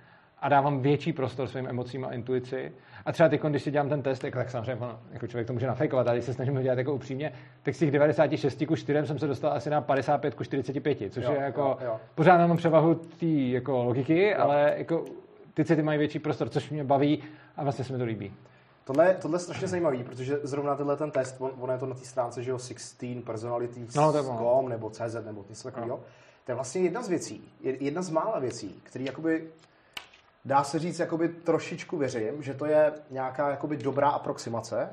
a 0.43 0.49
dávám 0.49 0.81
větší 0.81 1.13
prostor 1.13 1.49
svým 1.49 1.67
emocím 1.67 2.05
a 2.05 2.13
intuici. 2.13 2.73
A 3.07 3.13
třeba 3.13 3.29
teď, 3.29 3.43
když 3.43 3.63
si 3.63 3.71
dělám 3.71 3.89
ten 3.89 4.03
test, 4.03 4.19
tak, 4.19 4.35
tak 4.35 4.51
samozřejmě 4.51 4.87
jako 5.13 5.27
člověk 5.27 5.47
to 5.47 5.53
může 5.53 5.67
nafejkovat, 5.67 6.07
ale 6.07 6.17
když 6.17 6.25
se 6.25 6.35
snažím 6.35 6.63
dělat 6.63 6.79
jako 6.79 6.95
upřímně, 6.95 7.33
tak 7.63 7.75
z 7.75 7.79
těch 7.79 7.91
96 7.91 8.65
ku 8.69 8.77
4 8.77 9.07
jsem 9.07 9.19
se 9.19 9.27
dostal 9.27 9.53
asi 9.53 9.71
na 9.71 9.81
55 9.81 10.35
ku 10.35 10.45
45, 10.45 11.13
což 11.13 11.25
jo, 11.25 11.33
je 11.33 11.41
jako 11.41 11.61
jo, 11.61 11.79
jo. 11.85 12.01
pořád 12.15 12.47
mám 12.47 12.57
převahu 12.57 12.95
té 12.95 13.27
jako 13.27 13.85
logiky, 13.85 14.29
jo. 14.29 14.37
ale 14.39 14.75
jako 14.77 15.05
ty 15.55 15.65
city 15.65 15.83
mají 15.83 15.99
větší 15.99 16.19
prostor, 16.19 16.49
což 16.49 16.71
mě 16.71 16.85
baví 16.85 17.23
a 17.57 17.63
vlastně 17.63 17.85
se 17.85 17.93
mi 17.93 17.99
to 17.99 18.05
líbí. 18.05 18.33
Tohle, 18.85 19.15
tohle 19.15 19.37
je 19.37 19.41
strašně 19.41 19.69
zajímavý, 19.69 20.05
protože 20.05 20.39
zrovna 20.43 20.77
tenhle 20.77 20.97
ten 20.97 21.11
test, 21.11 21.37
on, 21.39 21.51
on 21.61 21.71
je 21.71 21.79
to 21.79 21.87
na 21.87 21.95
té 21.95 22.05
stránce, 22.05 22.43
že 22.43 22.51
jo, 22.51 22.59
16 22.59 23.25
personalities.com 23.25 24.37
no, 24.41 24.69
nebo 24.69 24.91
CZ 24.91 25.15
nebo 25.25 25.45
něco 25.49 25.63
takového. 25.63 25.97
No. 25.97 26.05
To 26.45 26.53
je 26.53 26.55
vlastně 26.55 26.83
jedna 26.83 27.03
z 27.03 27.09
věcí, 27.09 27.53
jedna 27.61 28.03
z 28.03 28.11
mála 28.11 28.39
věcí, 28.39 28.81
které 28.83 29.05
jakoby 29.05 29.49
dá 30.45 30.65
se 30.65 30.79
říct, 30.79 30.99
jakoby 30.99 31.29
trošičku 31.29 31.97
věřím, 31.97 32.43
že 32.43 32.55
to 32.55 32.67
je 32.67 32.93
nějaká 33.11 33.51
jakoby 33.51 33.77
dobrá 33.77 34.11
aproximace 34.11 34.91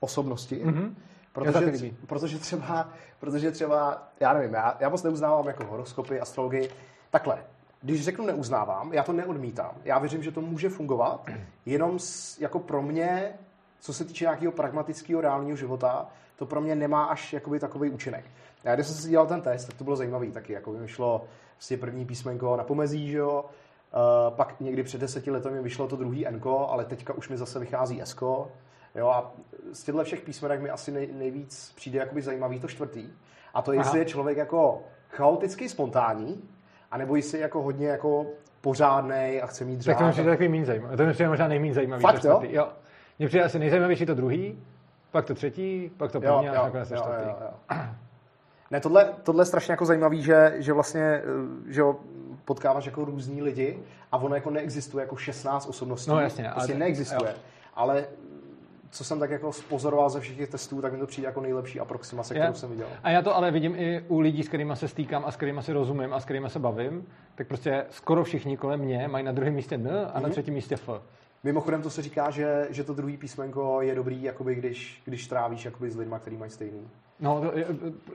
osobnosti, 0.00 0.64
mm-hmm. 0.64 0.94
protože, 1.32 1.90
protože, 2.06 2.38
třeba, 2.38 2.88
protože 3.20 3.50
třeba, 3.50 4.08
já 4.20 4.32
nevím, 4.32 4.54
já, 4.54 4.76
já 4.80 4.88
moc 4.88 5.02
neuznávám 5.02 5.46
jako 5.46 5.64
horoskopy, 5.64 6.20
astrologii, 6.20 6.70
takhle, 7.10 7.44
když 7.82 8.04
řeknu 8.04 8.26
neuznávám, 8.26 8.92
já 8.92 9.02
to 9.02 9.12
neodmítám. 9.12 9.74
Já 9.84 9.98
věřím, 9.98 10.22
že 10.22 10.32
to 10.32 10.40
může 10.40 10.68
fungovat, 10.68 11.26
jenom 11.66 11.98
s, 11.98 12.38
jako 12.40 12.58
pro 12.58 12.82
mě 12.82 13.34
co 13.80 13.92
se 13.92 14.04
týče 14.04 14.24
nějakého 14.24 14.52
pragmatického 14.52 15.20
reálného 15.20 15.56
života, 15.56 16.06
to 16.36 16.46
pro 16.46 16.60
mě 16.60 16.74
nemá 16.74 17.04
až 17.04 17.32
jakoby 17.32 17.60
takový 17.60 17.90
účinek. 17.90 18.24
Já 18.64 18.74
když 18.74 18.86
jsem 18.86 18.96
si 18.96 19.10
dělal 19.10 19.26
ten 19.26 19.40
test, 19.40 19.64
tak 19.64 19.76
to 19.76 19.84
bylo 19.84 19.96
zajímavé 19.96 20.26
taky, 20.26 20.52
jako 20.52 20.72
mi 20.72 20.78
vyšlo 20.78 21.24
vlastně 21.56 21.76
první 21.76 22.06
písmenko 22.06 22.56
na 22.56 22.64
pomezí, 22.64 23.10
že 23.10 23.18
jo, 23.18 23.44
Uh, 23.94 24.36
pak 24.36 24.60
někdy 24.60 24.82
před 24.82 25.00
deseti 25.00 25.30
lety 25.30 25.50
mi 25.50 25.62
vyšlo 25.62 25.88
to 25.88 25.96
druhý 25.96 26.26
N, 26.26 26.40
ale 26.68 26.84
teďka 26.84 27.12
už 27.12 27.28
mi 27.28 27.36
zase 27.36 27.58
vychází 27.58 28.02
S. 28.02 28.16
Jo, 28.94 29.08
a 29.08 29.32
z 29.72 29.82
těchto 29.82 30.04
všech 30.04 30.20
písmenek 30.20 30.60
mi 30.60 30.70
asi 30.70 30.92
nej, 30.92 31.08
nejvíc 31.12 31.72
přijde 31.76 31.98
jakoby 31.98 32.22
zajímavý 32.22 32.60
to 32.60 32.68
čtvrtý. 32.68 33.08
A 33.54 33.62
to, 33.62 33.72
jestli 33.72 33.90
Aha. 33.90 33.98
je 33.98 34.04
člověk 34.04 34.38
jako 34.38 34.82
chaoticky 35.10 35.68
spontánní, 35.68 36.48
anebo 36.90 37.16
jestli 37.16 37.38
je 37.38 37.42
jako 37.42 37.62
hodně 37.62 37.88
jako 37.88 38.26
pořádný 38.60 39.40
a 39.42 39.46
chce 39.46 39.64
mít 39.64 39.80
řád. 39.80 39.92
Tak 39.92 39.98
to 39.98 40.04
mi 40.06 40.12
přijde 40.12 40.30
takový 40.30 40.48
méně 40.48 40.64
zajímavý. 40.64 40.96
To 40.96 41.06
mi 41.06 41.12
přijde 41.12 41.28
možná 41.28 41.48
nejméně 41.48 41.74
zajímavý. 41.74 42.02
Fakt, 42.02 42.24
jo? 42.24 42.40
jo? 42.48 42.68
Mně 43.18 43.28
přijde 43.28 43.44
asi 43.44 43.58
nejzajímavější 43.58 44.06
to 44.06 44.14
druhý, 44.14 44.62
pak 45.10 45.24
to 45.24 45.34
třetí, 45.34 45.90
pak 45.96 46.12
to 46.12 46.20
první 46.20 46.48
a 46.48 46.52
nakonec 46.64 46.88
to 46.88 46.96
čtvrtý. 46.96 47.28
Jo, 47.28 47.36
jo. 47.40 47.76
Ne, 48.70 48.80
tohle, 48.80 49.14
tohle 49.22 49.42
je 49.42 49.46
strašně 49.46 49.72
jako 49.72 49.84
zajímavý, 49.84 50.22
že, 50.22 50.54
že 50.56 50.72
vlastně 50.72 51.02
eh, 51.02 51.22
že 51.72 51.80
jo, 51.80 51.96
potkáváš 52.44 52.86
jako 52.86 53.04
různí 53.04 53.42
lidi 53.42 53.78
a 54.12 54.16
ono 54.16 54.34
jako 54.34 54.50
neexistuje 54.50 55.02
jako 55.02 55.16
16 55.16 55.68
osobností. 55.68 56.10
No 56.10 56.20
jasně. 56.20 56.50
Prostě 56.54 56.72
ale... 56.72 56.78
neexistuje. 56.78 57.30
Jo. 57.30 57.36
Ale 57.74 58.06
co 58.90 59.04
jsem 59.04 59.18
tak 59.18 59.30
jako 59.30 59.52
spozoroval 59.52 60.10
ze 60.10 60.20
všech 60.20 60.36
těch 60.36 60.48
testů, 60.48 60.82
tak 60.82 60.92
mi 60.92 60.98
to 60.98 61.06
přijde 61.06 61.26
jako 61.26 61.40
nejlepší 61.40 61.80
aproximace, 61.80 62.34
kterou 62.34 62.54
jsem 62.54 62.70
viděl. 62.70 62.86
A 63.02 63.10
já 63.10 63.22
to 63.22 63.36
ale 63.36 63.50
vidím 63.50 63.74
i 63.76 64.04
u 64.08 64.20
lidí, 64.20 64.42
s 64.42 64.48
kterými 64.48 64.72
se 64.76 64.88
stýkám 64.88 65.24
a 65.26 65.30
s 65.30 65.36
kterými 65.36 65.62
se 65.62 65.72
rozumím 65.72 66.12
a 66.12 66.20
s 66.20 66.24
kterými 66.24 66.50
se 66.50 66.58
bavím, 66.58 67.06
tak 67.34 67.46
prostě 67.46 67.84
skoro 67.90 68.24
všichni 68.24 68.56
kolem 68.56 68.80
mě 68.80 69.08
mají 69.08 69.24
na 69.24 69.32
druhém 69.32 69.54
místě 69.54 69.74
N 69.74 69.88
a 69.88 69.90
mm-hmm. 69.90 70.14
na 70.14 70.20
mhm. 70.20 70.30
třetím 70.30 70.54
místě 70.54 70.74
F. 70.74 70.88
Mimochodem 71.44 71.82
to 71.82 71.90
se 71.90 72.02
říká, 72.02 72.30
že, 72.30 72.66
že 72.70 72.84
to 72.84 72.94
druhý 72.94 73.16
písmenko 73.16 73.82
je 73.82 73.94
dobrý, 73.94 74.22
jakoby, 74.22 74.54
když, 74.54 75.02
když 75.04 75.26
trávíš 75.26 75.64
jakoby, 75.64 75.90
s 75.90 75.96
lidmi, 75.96 76.16
kteří 76.18 76.36
mají 76.36 76.50
stejný. 76.50 76.88
No, 77.20 77.40
to, 77.40 77.52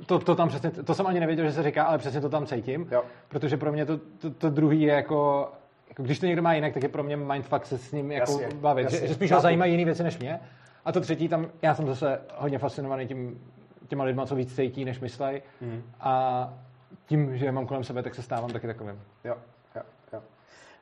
to, 0.06 0.20
to, 0.20 0.36
tam 0.36 0.48
přesně, 0.50 0.72
to 0.72 0.96
jsem 0.96 1.08
ani 1.08 1.20
nevěděl, 1.20 1.46
že 1.46 1.52
se 1.52 1.64
říká, 1.64 1.84
ale 1.84 1.98
přesně 1.98 2.22
to 2.22 2.30
tam 2.30 2.46
cítím, 2.46 2.88
jo. 2.92 3.04
protože 3.28 3.58
pro 3.58 3.72
mě 3.72 3.86
to, 3.86 3.98
to, 3.98 4.30
to 4.30 4.50
druhý 4.50 4.82
je 4.82 4.94
jako, 4.94 5.52
jako, 5.90 6.04
když 6.04 6.20
to 6.20 6.26
někdo 6.26 6.42
má 6.42 6.54
jinak, 6.54 6.74
tak 6.74 6.84
je 6.84 6.90
pro 6.90 7.04
mě 7.04 7.18
mindfuck 7.18 7.66
se 7.66 7.78
s 7.78 7.92
ním 7.92 8.12
jako 8.12 8.32
jasně, 8.32 8.48
bavit, 8.56 8.84
jasně. 8.84 9.00
Že, 9.00 9.08
že 9.08 9.14
spíš 9.14 9.32
ho 9.32 9.40
zajímají 9.40 9.72
jiné 9.72 9.86
věci 9.86 10.04
než 10.04 10.20
mě. 10.20 10.40
A 10.86 10.92
to 10.92 11.02
třetí, 11.02 11.30
tam 11.30 11.48
já 11.62 11.76
jsem 11.76 11.88
zase 11.88 12.22
hodně 12.36 12.60
fascinovaný 12.60 13.08
tím, 13.08 13.42
těma 13.88 14.04
lidma, 14.04 14.26
co 14.26 14.36
víc 14.36 14.56
cítí, 14.56 14.86
než 14.86 15.00
myslej. 15.00 15.42
Mm. 15.62 15.84
A 16.00 16.54
tím, 17.06 17.38
že 17.38 17.52
mám 17.52 17.68
kolem 17.68 17.84
sebe, 17.84 18.04
tak 18.04 18.16
se 18.16 18.22
stávám 18.22 18.52
taky 18.52 18.68
takovým. 18.68 19.02
Jo. 19.24 19.36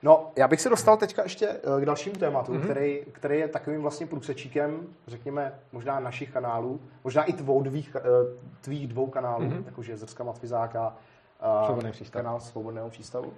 No, 0.03 0.32
já 0.36 0.48
bych 0.48 0.61
se 0.61 0.69
dostal 0.69 0.98
teďka 0.98 1.23
ještě 1.23 1.48
eh, 1.48 1.82
k 1.82 1.86
dalšímu 1.86 2.15
tématu, 2.15 2.53
mm-hmm. 2.53 2.64
který, 2.64 2.99
který 3.11 3.40
je 3.40 3.48
takovým 3.48 3.82
vlastně 3.82 4.06
průsečíkem, 4.07 4.88
řekněme, 5.07 5.53
možná 5.72 5.99
našich 5.99 6.32
kanálů, 6.32 6.82
možná 7.03 7.23
i 7.23 7.34
tvou 7.34 7.61
dvých, 7.61 7.95
eh, 7.95 8.02
tvých 8.61 8.88
dvou 8.88 9.07
kanálů, 9.07 9.45
mm-hmm. 9.45 9.65
jakože 9.65 9.98
Zrska 9.98 10.23
Matvizáka 10.23 10.95
a 11.40 11.68
kanál 12.10 12.40
Svobodného 12.40 12.90
přístavu. 12.90 13.34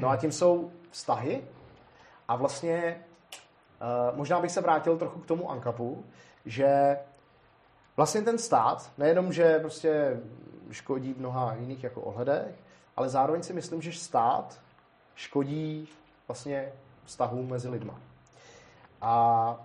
No 0.00 0.08
a 0.08 0.16
tím 0.16 0.32
jsou 0.32 0.70
vztahy 0.90 1.42
a 2.28 2.36
vlastně 2.36 2.96
možná 4.14 4.40
bych 4.40 4.50
se 4.50 4.60
vrátil 4.60 4.98
trochu 4.98 5.20
k 5.20 5.26
tomu 5.26 5.50
Ankapu, 5.50 6.04
že 6.46 6.98
vlastně 7.96 8.22
ten 8.22 8.38
stát, 8.38 8.90
nejenom, 8.98 9.32
že 9.32 9.58
prostě 9.58 10.20
škodí 10.70 11.12
v 11.12 11.18
mnoha 11.18 11.54
jiných 11.54 11.84
jako 11.84 12.00
ohledech, 12.00 12.54
ale 12.96 13.08
zároveň 13.08 13.42
si 13.42 13.52
myslím, 13.52 13.82
že 13.82 13.92
stát 13.92 14.60
škodí 15.14 15.88
vlastně 16.28 16.72
vztahům 17.04 17.50
mezi 17.50 17.68
lidma. 17.68 17.94
A 19.00 19.56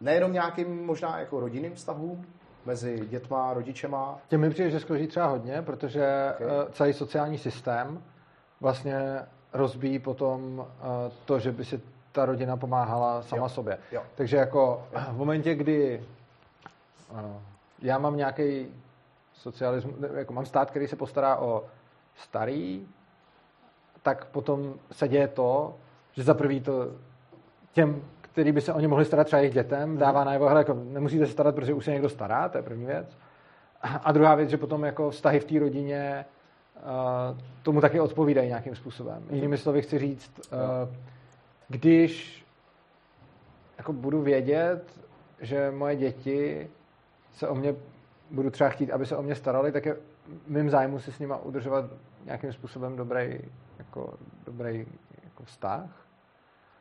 nejenom 0.00 0.32
nějakým 0.32 0.86
možná 0.86 1.18
jako 1.18 1.40
rodinným 1.40 1.74
vztahům 1.74 2.26
mezi 2.64 3.06
dětma, 3.06 3.54
rodičema. 3.54 4.18
Těm 4.28 4.40
mi 4.40 4.50
přijde, 4.50 4.70
že 4.70 4.80
škodí 4.80 5.06
třeba 5.06 5.26
hodně, 5.26 5.62
protože 5.62 6.34
okay. 6.34 6.48
Eh, 6.48 6.72
celý 6.72 6.92
sociální 6.92 7.38
systém 7.38 8.02
vlastně 8.60 9.26
rozbíjí 9.52 9.98
potom 9.98 10.66
eh, 10.68 11.12
to, 11.24 11.38
že 11.38 11.52
by 11.52 11.64
si 11.64 11.80
ta 12.14 12.24
rodina 12.24 12.56
pomáhala 12.56 13.22
sama 13.22 13.42
jo. 13.42 13.48
sobě. 13.48 13.78
Jo. 13.92 14.02
Takže 14.14 14.36
jako 14.36 14.86
jo. 14.92 15.00
v 15.12 15.16
momentě, 15.16 15.54
kdy 15.54 16.02
já 17.82 17.98
mám 17.98 18.16
nějaký 18.16 18.66
socialismus, 19.32 19.94
jako 20.14 20.32
mám 20.32 20.46
stát, 20.46 20.70
který 20.70 20.86
se 20.86 20.96
postará 20.96 21.36
o 21.36 21.64
starý, 22.16 22.86
tak 24.02 24.24
potom 24.24 24.74
se 24.92 25.08
děje 25.08 25.28
to, 25.28 25.74
že 26.12 26.22
za 26.22 26.34
prvý 26.34 26.60
to 26.60 26.88
těm, 27.72 28.02
který 28.20 28.52
by 28.52 28.60
se 28.60 28.72
o 28.72 28.80
ně 28.80 28.88
mohli 28.88 29.04
starat 29.04 29.24
třeba 29.24 29.40
jejich 29.40 29.54
dětem, 29.54 29.88
mhm. 29.90 29.98
dává 29.98 30.24
najevo, 30.24 30.48
hele, 30.48 30.60
jako 30.60 30.74
nemusíte 30.74 31.26
se 31.26 31.32
starat, 31.32 31.54
protože 31.54 31.74
už 31.74 31.84
se 31.84 31.90
někdo 31.90 32.08
stará, 32.08 32.48
to 32.48 32.58
je 32.58 32.62
první 32.62 32.86
věc. 32.86 33.18
A 33.82 34.12
druhá 34.12 34.34
věc, 34.34 34.50
že 34.50 34.56
potom 34.56 34.84
jako 34.84 35.10
vztahy 35.10 35.40
v 35.40 35.44
té 35.44 35.58
rodině 35.58 36.24
uh, 36.76 37.38
tomu 37.62 37.80
taky 37.80 38.00
odpovídají 38.00 38.48
nějakým 38.48 38.76
způsobem. 38.76 39.22
Mm. 39.28 39.34
Jinými 39.34 39.58
slovy 39.58 39.82
chci 39.82 39.98
říct, 39.98 40.40
uh, 40.52 40.94
když 41.68 42.44
jako 43.78 43.92
budu 43.92 44.22
vědět, 44.22 45.00
že 45.40 45.70
moje 45.70 45.96
děti 45.96 46.70
se 47.32 47.48
o 47.48 47.54
mě 47.54 47.74
budu 48.30 48.50
třeba 48.50 48.70
chtít, 48.70 48.90
aby 48.90 49.06
se 49.06 49.16
o 49.16 49.22
mě 49.22 49.34
starali, 49.34 49.72
tak 49.72 49.86
je 49.86 49.96
mým 50.46 50.70
zájmu 50.70 50.98
si 50.98 51.12
s 51.12 51.18
nima 51.18 51.36
udržovat 51.36 51.84
nějakým 52.24 52.52
způsobem 52.52 52.96
dobrý, 52.96 53.40
jako, 53.78 54.14
dobrý 54.46 54.86
jako 55.24 55.44
vztah. 55.44 56.06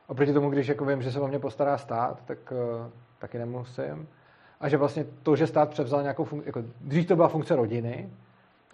Oproti 0.07 0.33
tomu, 0.33 0.49
když 0.49 0.67
jako 0.67 0.85
vím, 0.85 1.01
že 1.01 1.11
se 1.11 1.19
o 1.19 1.27
mě 1.27 1.39
postará 1.39 1.77
stát, 1.77 2.25
tak 2.25 2.37
uh, 2.51 2.89
taky 3.19 3.37
nemusím. 3.37 4.07
A 4.59 4.69
že 4.69 4.77
vlastně 4.77 5.05
to, 5.23 5.35
že 5.35 5.47
stát 5.47 5.69
převzal 5.69 6.01
nějakou 6.01 6.23
funkci, 6.23 6.49
jako 6.49 6.63
dřív 6.81 7.07
to 7.07 7.15
byla 7.15 7.27
funkce 7.27 7.55
rodiny, 7.55 8.09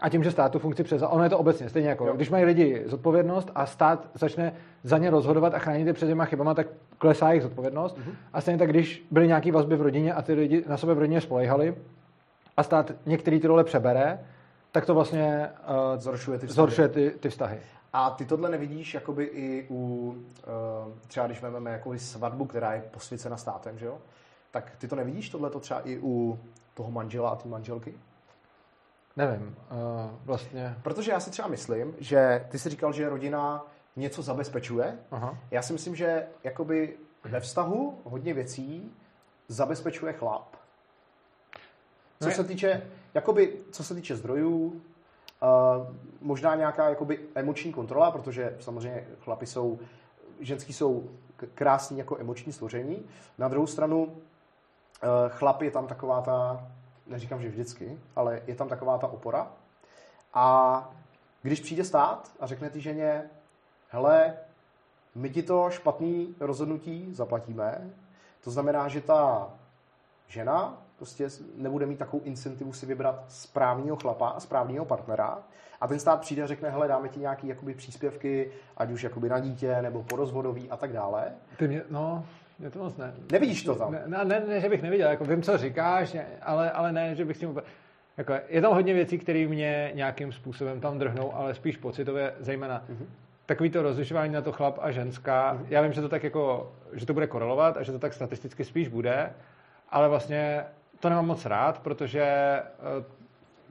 a 0.01 0.09
tím, 0.09 0.23
že 0.23 0.31
stát 0.31 0.51
tu 0.51 0.59
funkci 0.59 0.83
převzal, 0.83 1.09
ono 1.11 1.23
je 1.23 1.29
to 1.29 1.37
obecně, 1.37 1.69
stejně 1.69 1.89
jako, 1.89 2.07
jo. 2.07 2.13
když 2.15 2.29
mají 2.29 2.45
lidi 2.45 2.83
zodpovědnost 2.85 3.51
a 3.55 3.65
stát 3.65 4.07
začne 4.13 4.53
za 4.83 4.97
ně 4.97 5.09
rozhodovat 5.09 5.53
a 5.53 5.59
chránit 5.59 5.87
je 5.87 5.93
před 5.93 6.07
těma 6.07 6.25
chybama, 6.25 6.53
tak 6.53 6.67
klesá 6.97 7.29
jejich 7.29 7.43
zodpovědnost. 7.43 7.97
Mm-hmm. 7.97 8.13
A 8.33 8.41
stejně 8.41 8.57
tak, 8.57 8.69
když 8.69 9.07
byly 9.11 9.27
nějaké 9.27 9.51
vazby 9.51 9.75
v 9.75 9.81
rodině 9.81 10.13
a 10.13 10.21
ty 10.21 10.33
lidi 10.33 10.63
na 10.67 10.77
sebe 10.77 10.93
v 10.93 10.99
rodině 10.99 11.21
spolehali 11.21 11.75
a 12.57 12.63
stát 12.63 12.91
některé 13.05 13.39
ty 13.39 13.47
role 13.47 13.63
přebere, 13.63 14.19
tak 14.71 14.85
to 14.85 14.93
vlastně 14.93 15.49
uh, 15.69 15.99
zhoršuje, 16.01 16.39
ty 16.39 16.47
vztahy. 16.47 16.55
zhoršuje 16.55 16.87
ty, 16.87 17.11
ty 17.19 17.29
vztahy. 17.29 17.59
A 17.93 18.09
ty 18.09 18.25
tohle 18.25 18.49
nevidíš 18.49 18.93
jakoby 18.93 19.23
i 19.23 19.67
u, 19.69 19.75
uh, 19.77 20.93
třeba 21.07 21.25
když 21.25 21.41
vezmeme 21.41 21.71
jako 21.71 21.93
svatbu, 21.97 22.45
která 22.45 22.73
je 22.73 22.81
posvěcena 22.91 23.37
státem, 23.37 23.79
že 23.79 23.85
jo? 23.85 23.97
Tak 24.51 24.73
ty 24.77 24.87
to 24.87 24.95
nevidíš 24.95 25.29
tohle 25.29 25.49
to 25.49 25.59
třeba 25.59 25.81
i 25.81 25.99
u 26.01 26.39
toho 26.73 26.91
manžela 26.91 27.29
a 27.29 27.35
té 27.35 27.49
manželky? 27.49 27.93
Nevím, 29.19 29.55
uh, 29.71 30.11
vlastně. 30.25 30.75
Protože 30.81 31.11
já 31.11 31.19
si 31.19 31.31
třeba 31.31 31.47
myslím, 31.47 31.95
že 31.97 32.45
ty 32.49 32.59
jsi 32.59 32.69
říkal, 32.69 32.93
že 32.93 33.09
rodina 33.09 33.65
něco 33.95 34.21
zabezpečuje. 34.21 34.99
Aha. 35.11 35.37
Já 35.51 35.61
si 35.61 35.73
myslím, 35.73 35.95
že 35.95 36.27
jakoby 36.43 36.97
ve 37.23 37.39
vztahu 37.39 37.99
hodně 38.03 38.33
věcí 38.33 38.91
zabezpečuje 39.47 40.13
chlap. 40.13 40.55
Co 42.19 42.29
no 42.29 42.35
se 42.35 42.43
týče, 42.43 42.81
jakoby, 43.13 43.53
co 43.71 43.83
se 43.83 43.95
týče 43.95 44.15
zdrojů, 44.15 44.65
uh, 44.65 45.95
možná 46.21 46.55
nějaká 46.55 46.89
jakoby 46.89 47.19
emoční 47.35 47.73
kontrola, 47.73 48.11
protože 48.11 48.57
samozřejmě 48.59 49.07
chlapi 49.19 49.45
jsou, 49.45 49.79
ženský 50.39 50.73
jsou 50.73 51.09
krásní 51.55 51.97
jako 51.97 52.17
emoční 52.17 52.53
stvoření. 52.53 53.05
Na 53.37 53.47
druhou 53.47 53.67
stranu 53.67 54.03
uh, 54.03 54.11
chlap 55.29 55.61
je 55.61 55.71
tam 55.71 55.87
taková 55.87 56.21
ta, 56.21 56.67
neříkám, 57.09 57.41
že 57.41 57.49
vždycky, 57.49 57.99
ale 58.15 58.41
je 58.47 58.55
tam 58.55 58.67
taková 58.67 58.97
ta 58.97 59.07
opora. 59.07 59.51
A 60.33 60.89
když 61.41 61.59
přijde 61.59 61.83
stát 61.83 62.31
a 62.39 62.47
řekne 62.47 62.69
ty 62.69 62.81
ženě, 62.81 63.23
hele, 63.89 64.33
my 65.15 65.29
ti 65.29 65.43
to 65.43 65.69
špatný 65.69 66.35
rozhodnutí 66.39 67.13
zaplatíme, 67.13 67.89
to 68.43 68.51
znamená, 68.51 68.87
že 68.87 69.01
ta 69.01 69.49
žena 70.27 70.77
prostě 70.97 71.29
nebude 71.55 71.85
mít 71.85 71.99
takovou 71.99 72.23
incentivu 72.23 72.73
si 72.73 72.85
vybrat 72.85 73.23
správního 73.27 73.95
chlapa 73.95 74.29
a 74.29 74.39
správního 74.39 74.85
partnera 74.85 75.43
a 75.81 75.87
ten 75.87 75.99
stát 75.99 76.21
přijde 76.21 76.43
a 76.43 76.47
řekne, 76.47 76.69
hele, 76.69 76.87
dáme 76.87 77.09
ti 77.09 77.21
jakoby 77.43 77.73
příspěvky, 77.73 78.51
ať 78.77 78.91
už 78.91 79.03
jakoby 79.03 79.29
na 79.29 79.39
dítě 79.39 79.81
nebo 79.81 80.03
porozvodový 80.03 80.69
a 80.69 80.77
tak 80.77 80.93
dále. 80.93 81.31
Ty 81.57 81.67
mě, 81.67 81.83
no, 81.89 82.25
mě 82.59 82.69
to 82.69 82.79
moc 82.79 82.97
ne. 82.97 83.13
Nevidíš 83.31 83.63
to 83.63 83.75
tam? 83.75 83.91
Ne, 83.91 84.03
ne, 84.05 84.25
ne, 84.25 84.43
ne 84.47 84.59
že 84.59 84.69
bych 84.69 84.81
neviděl, 84.81 85.09
jako 85.09 85.25
vím, 85.25 85.41
co 85.41 85.57
říkáš, 85.57 86.15
ale, 86.41 86.71
ale 86.71 86.91
ne, 86.91 87.15
že 87.15 87.25
bych 87.25 87.37
s 87.37 87.39
tím 87.39 87.49
úplně... 87.49 87.67
Jako, 88.17 88.33
je 88.47 88.61
tam 88.61 88.73
hodně 88.73 88.93
věcí, 88.93 89.17
které 89.17 89.47
mě 89.47 89.91
nějakým 89.95 90.31
způsobem 90.31 90.79
tam 90.79 90.99
drhnou, 90.99 91.35
ale 91.35 91.55
spíš 91.55 91.77
pocitově, 91.77 92.33
zejména 92.39 92.83
mm-hmm. 92.89 93.05
takový 93.45 93.69
to 93.69 93.81
rozlišování 93.81 94.33
na 94.33 94.41
to 94.41 94.51
chlap 94.51 94.77
a 94.81 94.91
ženská. 94.91 95.53
Mm-hmm. 95.53 95.65
Já 95.69 95.81
vím, 95.81 95.93
že 95.93 96.01
to 96.01 96.09
tak 96.09 96.23
jako, 96.23 96.71
že 96.93 97.05
to 97.05 97.13
bude 97.13 97.27
korelovat 97.27 97.77
a 97.77 97.83
že 97.83 97.91
to 97.91 97.99
tak 97.99 98.13
statisticky 98.13 98.65
spíš 98.65 98.87
bude, 98.87 99.33
ale 99.89 100.09
vlastně 100.09 100.63
to 100.99 101.09
nemám 101.09 101.25
moc 101.25 101.45
rád, 101.45 101.79
protože 101.79 102.23
eh, 102.23 103.03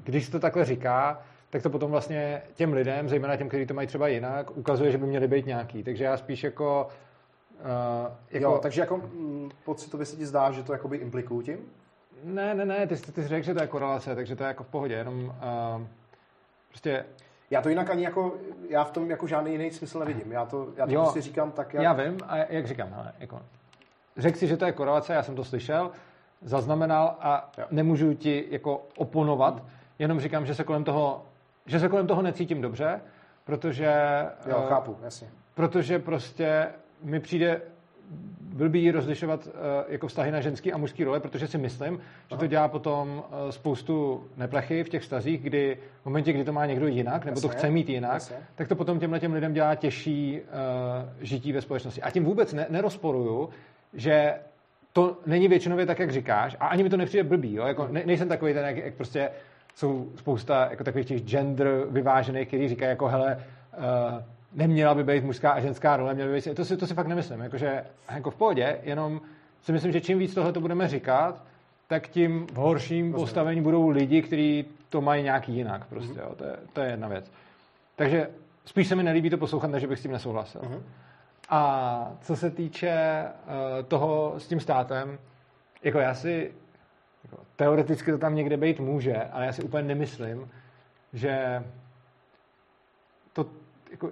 když 0.05 0.25
se 0.25 0.31
to 0.31 0.41
takhle 0.41 0.65
říká, 0.65 1.23
tak 1.51 1.63
to 1.63 1.71
potom 1.71 1.91
vlastně 1.91 2.43
těm 2.55 2.73
lidem, 2.73 3.09
zejména 3.09 3.37
těm, 3.37 3.49
kteří 3.49 3.67
to 3.67 3.75
mají 3.75 3.89
třeba 3.89 4.09
jinak, 4.09 4.57
ukazuje, 4.57 4.91
že 4.91 4.99
by 4.99 5.07
měli 5.07 5.29
být 5.29 5.47
nějaký. 5.47 5.83
Takže 5.83 6.05
já 6.05 6.17
spíš 6.17 6.45
jako 6.45 6.89
jako... 8.31 8.45
Jo, 8.45 8.59
takže 8.63 8.81
jako 8.81 8.97
mm, 8.97 9.51
pocitově 9.65 10.07
se 10.07 10.17
ti 10.17 10.27
zdá, 10.27 10.51
že 10.51 10.63
to 10.63 10.73
jakoby 10.73 10.97
implikují 10.97 11.47
tím? 11.47 11.59
Ne, 12.25 12.55
ne, 12.55 12.65
ne, 12.65 12.87
ty, 12.87 12.97
ty 12.97 13.23
jsi 13.23 13.29
řekl, 13.29 13.47
že 13.47 13.55
to 13.55 13.61
je 13.61 13.67
korelace, 13.67 14.15
takže 14.15 14.37
to 14.37 14.43
je 14.43 14.49
jako 14.49 14.65
v 14.65 14.69
pohodě, 14.69 14.95
jenom 14.95 15.25
uh, 15.25 15.83
prostě... 16.69 17.05
Já 17.51 17.63
to 17.63 17.69
jinak 17.69 17.91
ani 17.91 18.05
jako, 18.05 18.35
já 18.69 18.85
v 18.85 18.91
tom 18.91 19.11
jako 19.11 19.27
žádný 19.27 19.53
jiný 19.53 19.71
smysl 19.71 19.99
nevidím, 19.99 20.33
já 20.33 20.45
to, 20.45 20.69
já 20.77 20.87
to 20.87 20.93
jo, 20.93 21.03
prostě 21.03 21.21
říkám 21.21 21.53
tak, 21.53 21.75
jak... 21.75 21.83
Já 21.83 21.93
vím, 21.93 22.19
a 22.27 22.37
jak 22.37 22.67
říkám, 22.67 22.89
hele, 22.93 23.13
jako, 23.19 23.43
řekl 24.17 24.39
si, 24.39 24.47
že 24.47 24.57
to 24.57 24.65
je 24.65 24.73
korelace, 24.73 25.13
já 25.13 25.23
jsem 25.23 25.37
to 25.37 25.45
slyšel, 25.45 25.91
zaznamenal 26.43 27.17
a 27.21 27.51
jo. 27.59 27.65
nemůžu 27.71 28.15
ti 28.15 28.45
jako 28.51 28.87
oponovat, 28.97 29.55
hmm. 29.55 29.69
jenom 29.99 30.21
říkám, 30.21 30.47
že 30.47 30.55
se 30.55 30.65
kolem 30.65 30.85
toho, 30.85 31.23
že 31.67 31.81
se 31.81 31.89
kolem 31.89 32.07
toho 32.07 32.23
necítím 32.23 32.61
dobře, 32.61 33.01
protože... 33.45 33.95
Jo, 34.47 34.59
uh, 34.59 34.69
chápu, 34.69 34.97
jasně. 35.03 35.29
Protože 35.55 35.99
prostě 35.99 36.69
mi 37.03 37.21
přijde 37.21 37.61
blbý 38.41 38.91
rozlišovat 38.91 39.47
uh, 39.47 39.53
jako 39.89 40.09
vztahy 40.09 40.31
na 40.31 40.41
ženský 40.41 40.73
a 40.73 40.79
mužský 40.79 41.05
role, 41.05 41.21
protože 41.21 41.47
si 41.47 41.59
myslím, 41.59 41.95
Aha. 41.95 42.03
že 42.31 42.37
to 42.37 42.47
dělá 42.47 42.69
potom 42.69 43.09
uh, 43.19 43.51
spoustu 43.51 44.25
neplechy 44.37 44.85
v 44.85 44.89
těch 44.89 45.03
vztazích, 45.03 45.43
kdy 45.43 45.79
v 46.03 46.05
momentě, 46.05 46.33
kdy 46.33 46.45
to 46.45 46.53
má 46.53 46.67
někdo 46.67 46.87
jinak, 46.87 47.25
nebo 47.25 47.41
to 47.41 47.49
chce 47.49 47.71
mít 47.71 47.89
jinak, 47.89 48.15
Jasně. 48.15 48.37
tak 48.55 48.69
to 48.69 48.77
potom 48.77 49.01
těmhle 49.01 49.21
těm 49.21 49.33
lidem 49.33 49.53
dělá 49.53 49.75
těžší 49.75 50.41
uh, 50.41 50.47
žití 51.21 51.53
ve 51.53 51.61
společnosti. 51.61 52.03
A 52.03 52.11
tím 52.11 52.25
vůbec 52.25 52.53
ne, 52.53 52.67
nerozporuju, 52.71 53.49
že 53.95 54.35
to 54.93 55.17
není 55.27 55.49
většinově 55.49 55.87
tak, 55.87 55.99
jak 55.99 56.13
říkáš, 56.13 56.57
a 56.61 56.67
ani 56.67 56.83
mi 56.83 56.91
to 56.91 56.97
nepřijde 56.97 57.25
blbý, 57.25 57.55
jo? 57.55 57.67
Jako, 57.67 57.89
ne, 57.91 58.03
nejsem 58.07 58.29
takový 58.29 58.55
ten, 58.55 58.65
jak, 58.65 58.77
jak 58.77 58.95
prostě 58.95 59.31
jsou 59.75 60.09
spousta 60.17 60.69
jako 60.71 60.85
takových 60.85 61.07
těch 61.07 61.23
gender 61.23 61.69
vyvážených, 61.91 62.49
který 62.49 62.69
říkají 62.69 62.89
jako, 62.89 63.09
hele, 63.09 63.45
uh, 63.79 64.23
neměla 64.53 64.95
by 64.95 65.05
být 65.05 65.25
mužská 65.25 65.51
a 65.51 65.61
ženská 65.61 65.97
role, 65.97 66.15
měla 66.15 66.31
by 66.31 66.35
být, 66.35 66.55
to 66.55 66.65
si, 66.65 66.77
to 66.77 66.87
si 66.87 66.95
fakt 66.95 67.07
nemyslím, 67.07 67.41
jakože 67.41 67.85
jako 68.15 68.31
v 68.31 68.37
pohodě, 68.37 68.81
jenom 68.83 69.21
si 69.63 69.73
myslím, 69.73 69.93
že 69.93 70.01
čím 70.01 70.19
víc 70.19 70.35
tohle 70.35 70.53
to 70.53 70.61
budeme 70.61 70.89
říkat, 70.89 71.45
tak 71.87 72.09
tím 72.09 72.47
v 72.47 72.57
horším 72.57 73.13
postavení 73.13 73.63
budou 73.63 73.89
lidi, 73.89 74.23
kteří 74.23 74.65
to 74.89 75.01
mají 75.01 75.23
nějak 75.23 75.49
jinak 75.49 75.87
prostě, 75.87 76.19
jo, 76.21 76.35
to, 76.37 76.45
je, 76.45 76.57
to 76.73 76.81
je 76.81 76.91
jedna 76.91 77.09
věc. 77.09 77.33
Takže 77.97 78.29
spíš 78.65 78.89
se 78.89 78.97
mi 78.97 79.03
nelíbí 79.03 79.31
to 79.31 79.39
poslouchat, 79.39 79.71
než 79.71 79.85
bych 79.85 79.99
s 79.99 80.03
tím 80.03 80.13
nesouhlasil. 80.13 80.61
Uh-huh. 80.61 80.83
A 81.49 82.13
co 82.21 82.37
se 82.37 82.51
týče 82.51 83.25
uh, 83.25 83.87
toho 83.89 84.35
s 84.39 84.49
tím 84.49 84.61
státem, 84.61 85.19
jako 85.83 85.99
já 85.99 86.15
si 86.15 86.53
jako, 87.25 87.43
teoreticky 87.57 88.11
to 88.11 88.19
tam 88.19 88.35
někde 88.35 88.57
být 88.57 88.81
může, 88.81 89.17
ale 89.17 89.47
já 89.47 89.53
si 89.53 89.63
úplně 89.63 89.83
nemyslím, 89.83 90.51
že 91.13 91.63
to 93.33 93.47
jako, 93.91 94.11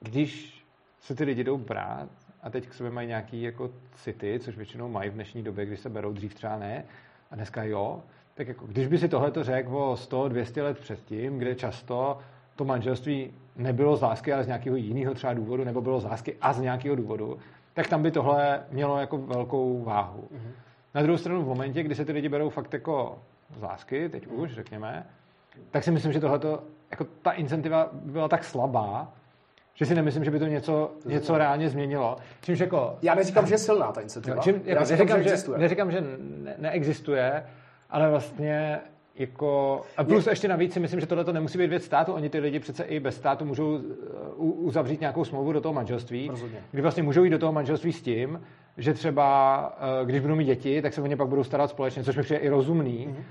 když 0.00 0.64
se 1.00 1.14
ty 1.14 1.24
lidi 1.24 1.44
jdou 1.44 1.58
brát 1.58 2.08
a 2.42 2.50
teď 2.50 2.68
k 2.68 2.74
sobě 2.74 2.92
mají 2.92 3.08
nějaký 3.08 3.42
jako 3.42 3.70
city, 3.94 4.38
což 4.40 4.56
většinou 4.56 4.88
mají 4.88 5.10
v 5.10 5.14
dnešní 5.14 5.42
době, 5.42 5.66
když 5.66 5.80
se 5.80 5.88
berou 5.88 6.12
dřív 6.12 6.34
třeba 6.34 6.58
ne, 6.58 6.84
a 7.30 7.36
dneska 7.36 7.64
jo, 7.64 8.02
tak 8.34 8.48
jako, 8.48 8.66
když 8.66 8.86
by 8.86 8.98
si 8.98 9.08
tohleto 9.08 9.44
řekl 9.44 9.76
o 9.76 9.94
100-200 9.94 10.62
let 10.62 10.78
předtím, 10.78 11.38
kde 11.38 11.54
často 11.54 12.18
to 12.56 12.64
manželství 12.64 13.32
nebylo 13.56 13.96
z 13.96 14.02
lásky, 14.02 14.32
ale 14.32 14.44
z 14.44 14.46
nějakého 14.46 14.76
jiného 14.76 15.14
třeba 15.14 15.34
důvodu, 15.34 15.64
nebo 15.64 15.80
bylo 15.80 16.00
z 16.00 16.04
lásky 16.04 16.36
a 16.40 16.52
z 16.52 16.60
nějakého 16.60 16.96
důvodu, 16.96 17.38
tak 17.74 17.88
tam 17.88 18.02
by 18.02 18.10
tohle 18.10 18.62
mělo 18.70 18.98
jako 18.98 19.18
velkou 19.18 19.82
váhu. 19.84 20.28
Mm-hmm. 20.32 20.52
Na 20.94 21.02
druhou 21.02 21.18
stranu 21.18 21.42
v 21.42 21.46
momentě, 21.46 21.82
kdy 21.82 21.94
se 21.94 22.04
ty 22.04 22.12
lidi 22.12 22.28
berou 22.28 22.48
fakt 22.48 22.72
jako 22.72 23.18
z 23.58 23.62
lásky, 23.62 24.08
teď 24.08 24.26
už 24.26 24.52
řekněme, 24.52 25.06
tak 25.70 25.84
si 25.84 25.90
myslím, 25.90 26.12
že 26.12 26.20
tohleto, 26.20 26.62
jako 26.90 27.04
ta 27.22 27.30
incentiva 27.30 27.88
byla 27.92 28.28
tak 28.28 28.44
slabá, 28.44 29.12
že 29.80 29.86
si 29.86 29.94
nemyslím, 29.94 30.24
že 30.24 30.30
by 30.30 30.38
to 30.38 30.46
něco, 30.46 30.90
něco 31.04 31.38
reálně 31.38 31.68
změnilo. 31.68 32.16
Čímž 32.40 32.58
jako... 32.58 32.96
Já 33.02 33.14
neříkám, 33.14 33.46
že 33.46 33.54
je 33.54 33.58
silná 33.58 33.92
ta 33.92 34.00
incentiva. 34.00 34.42
Čím, 34.42 34.54
jako, 34.54 34.68
Já 34.70 34.96
neříkám, 34.96 35.22
že, 35.22 35.36
že, 35.36 35.36
neříkám, 35.56 35.90
že 35.90 36.00
ne, 36.42 36.54
neexistuje, 36.58 37.44
ale 37.90 38.10
vlastně 38.10 38.80
jako, 39.14 39.82
a 39.96 40.04
plus 40.04 40.26
je... 40.26 40.32
ještě 40.32 40.48
navíc 40.48 40.72
si 40.72 40.80
myslím, 40.80 41.00
že 41.00 41.06
tohle 41.06 41.24
to 41.24 41.32
nemusí 41.32 41.58
být 41.58 41.66
věc 41.66 41.84
státu. 41.84 42.12
Oni 42.12 42.28
ty 42.28 42.38
lidi 42.38 42.58
přece 42.58 42.84
i 42.84 43.00
bez 43.00 43.16
státu 43.16 43.44
můžou 43.44 43.76
uh, 44.36 44.66
uzavřít 44.66 45.00
nějakou 45.00 45.24
smlouvu 45.24 45.52
do 45.52 45.60
toho 45.60 45.72
manželství, 45.72 46.28
Rozhodně. 46.28 46.58
kdy 46.70 46.82
vlastně 46.82 47.02
můžou 47.02 47.24
jít 47.24 47.30
do 47.30 47.38
toho 47.38 47.52
manželství 47.52 47.92
s 47.92 48.02
tím, 48.02 48.40
že 48.76 48.94
třeba, 48.94 49.58
uh, 50.00 50.08
když 50.08 50.20
budou 50.20 50.34
mít 50.34 50.44
děti, 50.44 50.82
tak 50.82 50.94
se 50.94 51.02
o 51.02 51.06
ně 51.06 51.16
pak 51.16 51.28
budou 51.28 51.44
starat 51.44 51.70
společně, 51.70 52.04
což 52.04 52.16
mi 52.16 52.22
přijde 52.22 52.40
i 52.40 52.48
rozumný. 52.48 53.08
Mm-hmm. 53.08 53.22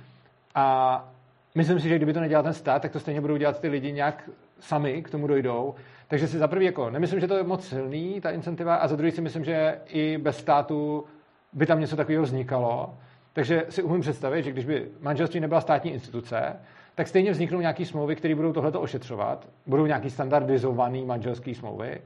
A 0.56 1.08
myslím 1.56 1.80
si, 1.80 1.90
že 1.90 1.96
kdyby 1.96 2.14
to 2.14 2.20
nedělal 2.20 2.44
ten 2.44 2.54
stát, 2.54 2.82
tak 2.82 2.92
to 2.92 3.00
stejně 3.00 3.22
budou 3.22 3.38
dělat 3.38 3.60
ty 3.60 3.68
lidi 3.68 3.92
nějak 3.92 4.30
sami, 4.60 5.04
k 5.04 5.10
tomu 5.10 5.28
dojdou. 5.28 5.76
Takže 6.08 6.28
si 6.28 6.38
za 6.38 6.48
prvý 6.48 6.66
jako, 6.66 6.90
nemyslím, 6.90 7.20
že 7.20 7.28
to 7.28 7.38
je 7.38 7.44
moc 7.44 7.68
silný, 7.68 8.22
ta 8.22 8.32
incentiva, 8.32 8.76
a 8.76 8.88
za 8.88 8.96
druhý 8.96 9.12
si 9.12 9.22
myslím, 9.22 9.44
že 9.44 9.80
i 9.88 10.18
bez 10.18 10.38
státu 10.38 11.06
by 11.54 11.66
tam 11.66 11.80
něco 11.80 11.96
takového 11.96 12.24
vznikalo. 12.24 12.98
Takže 13.34 13.66
si 13.70 13.84
umím 13.84 14.02
představit, 14.02 14.44
že 14.44 14.52
když 14.52 14.66
by 14.66 14.88
manželství 15.02 15.40
nebyla 15.40 15.62
státní 15.62 15.92
instituce, 15.92 16.56
tak 16.96 17.08
stejně 17.08 17.32
vzniknou 17.32 17.60
nějaké 17.60 17.86
smlouvy, 17.86 18.16
které 18.16 18.36
budou 18.36 18.54
tohleto 18.54 18.82
ošetřovat. 18.82 19.50
Budou 19.66 19.86
nějaký 19.86 20.10
standardizovaný 20.10 21.06
manželský 21.06 21.56
smlouvy. 21.56 22.02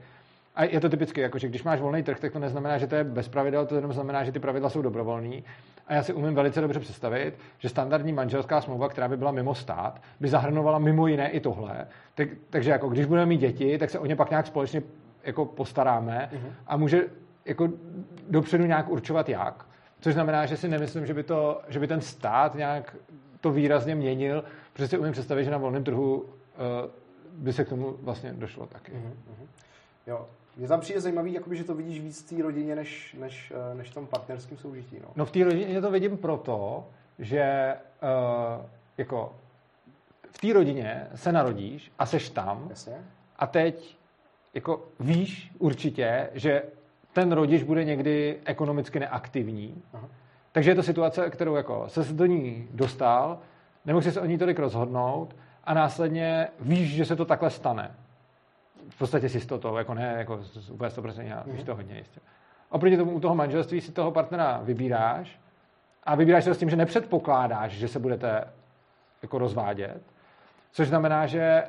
A 0.54 0.64
je 0.64 0.80
to 0.80 0.88
typicky, 0.88 1.20
jako, 1.20 1.38
že 1.38 1.48
když 1.48 1.62
máš 1.62 1.80
volný 1.80 2.02
trh, 2.02 2.20
tak 2.20 2.32
to 2.32 2.38
neznamená, 2.38 2.78
že 2.78 2.86
to 2.86 2.94
je 2.94 3.04
bez 3.04 3.28
pravidel, 3.28 3.66
to 3.66 3.74
jenom 3.74 3.92
znamená, 3.92 4.24
že 4.24 4.32
ty 4.32 4.38
pravidla 4.38 4.70
jsou 4.70 4.82
dobrovolný. 4.82 5.44
A 5.86 5.94
já 5.94 6.02
si 6.02 6.12
umím 6.12 6.34
velice 6.34 6.60
dobře 6.60 6.80
představit, 6.80 7.38
že 7.58 7.68
standardní 7.68 8.12
manželská 8.12 8.60
smlouva, 8.60 8.88
která 8.88 9.08
by 9.08 9.16
byla 9.16 9.32
mimo 9.32 9.54
stát, 9.54 10.02
by 10.20 10.28
zahrnovala 10.28 10.78
mimo 10.78 11.06
jiné 11.06 11.30
i 11.30 11.40
tohle. 11.40 11.86
Tak, 12.14 12.28
takže 12.50 12.70
jako, 12.70 12.88
když 12.88 13.06
budeme 13.06 13.26
mít 13.26 13.40
děti, 13.40 13.78
tak 13.78 13.90
se 13.90 13.98
o 13.98 14.06
ně 14.06 14.16
pak 14.16 14.30
nějak 14.30 14.46
společně 14.46 14.82
jako 15.24 15.44
postaráme 15.44 16.30
uh-huh. 16.32 16.52
a 16.66 16.76
může 16.76 17.04
jako 17.44 17.68
dopředu 18.30 18.64
nějak 18.64 18.88
určovat 18.88 19.28
jak. 19.28 19.66
Což 20.00 20.14
znamená, 20.14 20.46
že 20.46 20.56
si 20.56 20.68
nemyslím, 20.68 21.06
že 21.06 21.14
by, 21.14 21.22
to, 21.22 21.60
že 21.68 21.80
by 21.80 21.86
ten 21.86 22.00
stát 22.00 22.54
nějak 22.54 22.96
to 23.40 23.50
výrazně 23.50 23.94
měnil, 23.94 24.44
protože 24.72 24.88
si 24.88 24.98
umím 24.98 25.12
představit, 25.12 25.44
že 25.44 25.50
na 25.50 25.58
volném 25.58 25.84
trhu 25.84 26.16
uh, 26.16 26.26
by 27.32 27.52
se 27.52 27.64
k 27.64 27.68
tomu 27.68 27.96
vlastně 28.00 28.32
došlo 28.32 28.66
taky. 28.66 28.92
Uh-huh. 28.92 29.46
Jo, 30.06 30.26
mně 30.56 30.68
tam 30.68 30.80
přijde 30.80 31.00
zajímavý, 31.00 31.32
jakoby, 31.32 31.56
že 31.56 31.64
to 31.64 31.74
vidíš 31.74 32.00
víc 32.00 32.22
v 32.22 32.36
té 32.36 32.42
rodině, 32.42 32.76
než, 32.76 33.16
než, 33.20 33.52
eh, 33.72 33.74
než 33.74 33.90
v 33.90 33.94
tom 33.94 34.06
partnerském 34.06 34.58
soužití. 34.58 34.96
No, 35.02 35.08
no 35.16 35.26
v 35.26 35.30
té 35.30 35.44
rodině 35.44 35.80
to 35.80 35.90
vidím 35.90 36.16
proto, 36.16 36.84
že 37.18 37.74
uh, 38.02 38.66
jako 38.98 39.36
v 40.30 40.38
té 40.38 40.52
rodině 40.52 41.06
se 41.14 41.32
narodíš 41.32 41.92
a 41.98 42.06
seš 42.06 42.30
tam 42.30 42.66
Jasně. 42.70 42.96
a 43.38 43.46
teď 43.46 43.96
jako 44.54 44.82
víš 45.00 45.52
určitě, 45.58 46.30
že 46.34 46.62
ten 47.12 47.32
rodič 47.32 47.62
bude 47.62 47.84
někdy 47.84 48.40
ekonomicky 48.44 49.00
neaktivní. 49.00 49.82
Aha. 49.92 50.08
Takže 50.52 50.70
je 50.70 50.74
to 50.74 50.82
situace, 50.82 51.30
kterou 51.30 51.54
jako 51.54 51.84
se 51.88 52.12
do 52.12 52.26
ní 52.26 52.68
dostal, 52.70 53.38
nemohl 53.84 54.10
se 54.10 54.20
o 54.20 54.26
ní 54.26 54.38
tolik 54.38 54.58
rozhodnout 54.58 55.36
a 55.64 55.74
následně 55.74 56.48
víš, 56.60 56.94
že 56.94 57.04
se 57.04 57.16
to 57.16 57.24
takhle 57.24 57.50
stane. 57.50 57.94
V 58.88 58.98
podstatě 58.98 59.28
si 59.28 59.40
s 59.40 59.46
to, 59.46 59.78
jako 59.78 59.94
ne 59.94 60.14
jako 60.18 60.40
úplně 60.70 60.90
100%, 60.90 61.32
ale 61.34 61.42
víš 61.46 61.56
mhm. 61.56 61.66
to 61.66 61.74
hodně 61.74 61.96
jistě. 61.98 62.20
Oproti 62.70 62.96
tomu 62.96 63.12
u 63.12 63.20
toho 63.20 63.34
manželství 63.34 63.80
si 63.80 63.92
toho 63.92 64.10
partnera 64.10 64.60
vybíráš 64.62 65.40
a 66.04 66.14
vybíráš 66.14 66.44
to 66.44 66.54
s 66.54 66.58
tím, 66.58 66.70
že 66.70 66.76
nepředpokládáš, 66.76 67.72
že 67.72 67.88
se 67.88 67.98
budete 67.98 68.44
jako 69.22 69.38
rozvádět, 69.38 70.02
což 70.72 70.88
znamená, 70.88 71.26
že 71.26 71.64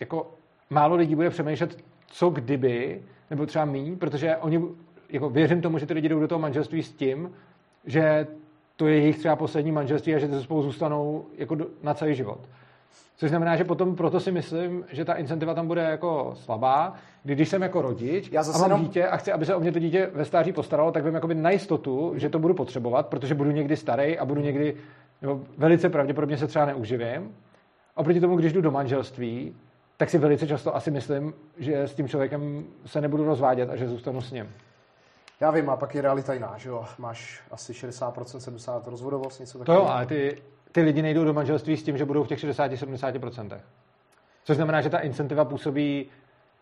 jako 0.00 0.34
málo 0.70 0.96
lidí 0.96 1.14
bude 1.14 1.30
přemýšlet, 1.30 1.84
co 2.06 2.30
kdyby, 2.30 3.02
nebo 3.30 3.46
třeba 3.46 3.64
mý, 3.64 3.96
protože 3.96 4.36
oni, 4.36 4.62
jako 5.08 5.30
věřím 5.30 5.62
tomu, 5.62 5.78
že 5.78 5.86
ty 5.86 5.94
lidi 5.94 6.08
jdou 6.08 6.20
do 6.20 6.28
toho 6.28 6.38
manželství 6.38 6.82
s 6.82 6.92
tím, 6.92 7.32
že 7.84 8.26
to 8.76 8.86
je 8.86 8.98
jejich 8.98 9.18
třeba 9.18 9.36
poslední 9.36 9.72
manželství 9.72 10.14
a 10.14 10.18
že 10.18 10.28
to 10.28 10.42
spolu 10.42 10.62
zůstanou 10.62 11.26
jako 11.34 11.54
do, 11.54 11.66
na 11.82 11.94
celý 11.94 12.14
život. 12.14 12.40
Což 13.16 13.30
znamená, 13.30 13.56
že 13.56 13.64
potom 13.64 13.96
proto 13.96 14.20
si 14.20 14.32
myslím, 14.32 14.84
že 14.90 15.04
ta 15.04 15.14
incentiva 15.14 15.54
tam 15.54 15.66
bude 15.66 15.82
jako 15.82 16.32
slabá, 16.36 16.94
kdy 17.22 17.34
když 17.34 17.48
jsem 17.48 17.62
jako 17.62 17.82
rodič 17.82 18.28
Já 18.32 18.42
zase 18.42 18.58
a 18.58 18.60
mám 18.60 18.70
jenom... 18.70 18.86
dítě 18.86 19.06
a 19.06 19.16
chci, 19.16 19.32
aby 19.32 19.46
se 19.46 19.54
o 19.54 19.60
mě 19.60 19.72
to 19.72 19.78
dítě 19.78 20.10
ve 20.14 20.24
stáří 20.24 20.52
postaralo, 20.52 20.92
tak 20.92 21.04
vím 21.04 21.14
jakoby 21.14 21.34
na 21.34 21.50
jistotu, 21.50 22.12
že 22.16 22.28
to 22.28 22.38
budu 22.38 22.54
potřebovat, 22.54 23.06
protože 23.06 23.34
budu 23.34 23.50
někdy 23.50 23.76
starý 23.76 24.18
a 24.18 24.24
budu 24.24 24.40
někdy, 24.40 24.76
nebo 25.22 25.40
velice 25.58 25.88
pravděpodobně 25.88 26.38
se 26.38 26.46
třeba 26.46 26.64
neuživím. 26.64 27.34
Oproti 27.94 28.20
tomu, 28.20 28.36
když 28.36 28.52
jdu 28.52 28.60
do 28.60 28.70
manželství, 28.70 29.56
tak 29.96 30.10
si 30.10 30.18
velice 30.18 30.46
často 30.46 30.76
asi 30.76 30.90
myslím, 30.90 31.34
že 31.58 31.82
s 31.82 31.94
tím 31.94 32.08
člověkem 32.08 32.64
se 32.86 33.00
nebudu 33.00 33.24
rozvádět 33.24 33.70
a 33.70 33.76
že 33.76 33.88
zůstanu 33.88 34.20
s 34.20 34.32
ním. 34.32 34.48
Já 35.40 35.50
vím, 35.50 35.70
a 35.70 35.76
pak 35.76 35.94
je 35.94 36.02
realita 36.02 36.34
jiná, 36.34 36.54
že 36.56 36.68
jo? 36.68 36.84
Máš 36.98 37.42
asi 37.50 37.72
60%, 37.72 38.12
70% 38.12 38.82
rozvodovost, 38.86 39.40
něco 39.40 39.58
takového. 39.58 39.84
To 39.84 39.88
jo, 39.88 39.94
ale 39.94 40.06
ty, 40.06 40.42
ty 40.72 40.82
lidi 40.82 41.02
nejdou 41.02 41.24
do 41.24 41.34
manželství 41.34 41.76
s 41.76 41.82
tím, 41.82 41.98
že 41.98 42.04
budou 42.04 42.24
v 42.24 42.28
těch 42.28 42.38
60-70%. 42.38 43.60
Což 44.44 44.56
znamená, 44.56 44.80
že 44.80 44.90
ta 44.90 44.98
incentiva 44.98 45.44
působí, 45.44 46.06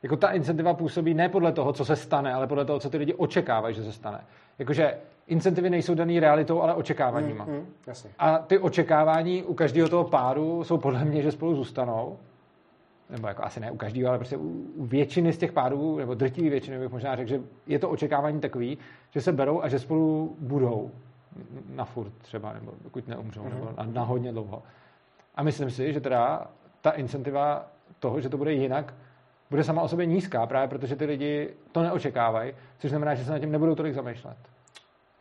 jako 0.03 0.17
ta 0.17 0.31
incentiva 0.31 0.75
působí 0.75 1.15
ne 1.15 1.29
podle 1.29 1.53
toho, 1.53 1.73
co 1.73 1.85
se 1.85 1.97
stane, 1.97 2.35
ale 2.35 2.47
podle 2.47 2.65
toho, 2.65 2.79
co 2.79 2.91
ty 2.91 2.97
lidi 2.97 3.15
očekávají, 3.15 3.75
že 3.75 3.85
se 3.85 3.93
stane. 3.93 4.21
Jakože 4.59 4.99
incentivy 5.27 5.71
nejsou 5.71 5.95
daný 5.95 6.21
realitou, 6.21 6.63
ale 6.63 6.75
očekáváníma. 6.75 7.45
Mm, 7.45 7.53
mm, 7.53 7.67
jasně. 7.87 8.11
A 8.19 8.39
ty 8.39 8.59
očekávání 8.59 9.43
u 9.43 9.55
každého 9.55 9.89
toho 9.89 10.05
páru 10.05 10.65
jsou 10.65 10.79
podle 10.79 11.05
mě, 11.05 11.23
že 11.23 11.33
spolu 11.33 11.55
zůstanou 11.55 12.19
nebo 13.11 13.29
jako 13.29 13.45
asi 13.45 13.61
ne 13.61 13.71
u 13.71 13.77
každého, 13.77 14.09
ale 14.09 14.19
prostě 14.19 14.37
u, 14.37 14.65
u 14.75 14.87
většiny 14.87 15.33
z 15.33 15.39
těch 15.39 15.53
párů, 15.53 15.99
nebo 15.99 16.15
drtivé 16.15 16.51
většiny 16.51 16.79
bych 16.79 16.93
možná 16.93 17.17
řekl, 17.17 17.29
že 17.29 17.41
je 17.67 17.79
to 17.79 17.91
očekávání 17.91 18.41
takový, 18.41 18.79
že 19.11 19.21
se 19.21 19.33
berou 19.33 19.63
a 19.63 19.69
že 19.69 19.79
spolu 19.79 20.37
budou 20.41 20.91
na 21.69 21.85
furt 21.85 22.13
třeba, 22.19 22.53
nebo 22.53 22.73
dokud 22.85 23.09
neumřou, 23.09 23.43
mm-hmm. 23.43 23.55
nebo 23.55 23.73
na, 23.77 23.85
na 23.85 24.03
hodně 24.03 24.33
dlouho. 24.33 24.63
A 25.35 25.43
myslím 25.43 25.71
si, 25.71 25.93
že 25.93 26.01
teda 26.01 26.47
ta 26.81 26.91
incentiva 26.91 27.67
toho, 27.99 28.21
že 28.21 28.29
to 28.29 28.37
bude 28.37 28.53
jinak, 28.53 28.95
bude 29.51 29.65
sama 29.65 29.83
o 29.83 29.89
sobě 29.89 30.07
nízká, 30.07 30.47
právě 30.47 30.69
protože 30.69 30.97
ty 30.97 31.05
lidi 31.05 31.55
to 31.73 31.83
neočekávají, 31.83 32.55
což 32.79 32.91
znamená, 32.91 33.15
že 33.15 33.25
se 33.25 33.33
na 33.33 33.39
tím 33.39 33.53
nebudou 33.53 33.75
tolik 33.75 33.95
zamýšlet. 33.95 34.37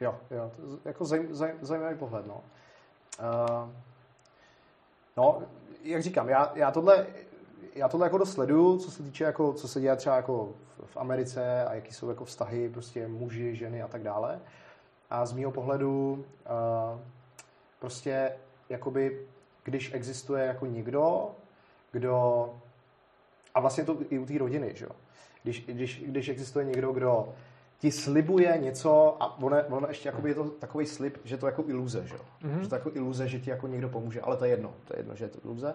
Jo, 0.01 0.15
jo, 0.31 0.51
to 0.55 0.89
jako 0.89 1.05
zaj, 1.05 1.27
zaj, 1.29 1.53
zajímavý 1.61 1.97
pohled, 1.97 2.27
no. 2.27 2.41
Uh, 3.19 3.69
no, 5.17 5.41
jak 5.83 6.01
říkám, 6.01 6.29
já, 6.29 6.51
já 6.55 6.71
tohle, 6.71 7.07
já 7.75 7.87
tohle 7.87 8.05
jako 8.05 8.17
dost 8.17 8.33
sleduju, 8.33 8.77
co 8.77 8.91
se 8.91 9.03
týče 9.03 9.23
jako, 9.23 9.53
co 9.53 9.67
se 9.67 9.81
děje 9.81 9.95
třeba 9.95 10.15
jako 10.15 10.49
v, 10.77 10.85
v 10.85 10.97
Americe 10.97 11.65
a 11.65 11.73
jaký 11.73 11.93
jsou 11.93 12.09
jako 12.09 12.25
vztahy 12.25 12.69
prostě 12.69 13.07
muži, 13.07 13.55
ženy 13.55 13.81
a 13.81 13.87
tak 13.87 14.03
dále. 14.03 14.39
A 15.09 15.25
z 15.25 15.33
mého 15.33 15.51
pohledu 15.51 16.25
uh, 16.93 16.99
prostě 17.79 18.31
jakoby, 18.69 19.27
když 19.63 19.93
existuje 19.93 20.45
jako 20.45 20.65
někdo, 20.65 21.31
kdo 21.91 22.49
a 23.55 23.59
vlastně 23.59 23.83
to 23.83 23.97
i 24.09 24.19
u 24.19 24.25
té 24.25 24.37
rodiny, 24.37 24.73
že 24.75 24.85
jo. 24.85 24.91
Když, 25.43 25.65
když, 25.65 26.03
když 26.07 26.29
existuje 26.29 26.65
někdo, 26.65 26.91
kdo 26.91 27.33
ti 27.79 27.91
slibuje 27.91 28.57
něco 28.57 29.23
a 29.23 29.37
ono, 29.39 29.57
ono 29.69 29.87
ještě 29.87 30.09
jakoby 30.09 30.29
je 30.29 30.35
to 30.35 30.43
takový 30.43 30.85
slib, 30.85 31.17
že 31.23 31.37
to 31.37 31.45
jako 31.45 31.63
iluze, 31.67 32.07
že 32.07 32.15
jo. 32.15 32.21
Mm-hmm. 32.43 32.59
Že 32.59 32.69
to 32.69 32.75
jako 32.75 32.91
iluze, 32.93 33.27
že 33.27 33.39
ti 33.39 33.49
jako 33.49 33.67
někdo 33.67 33.89
pomůže, 33.89 34.21
ale 34.21 34.37
to 34.37 34.45
je 34.45 34.51
jedno, 34.51 34.73
to 34.85 34.93
je 34.93 34.99
jedno, 34.99 35.15
že 35.15 35.25
je 35.25 35.29
to 35.29 35.39
iluze. 35.43 35.73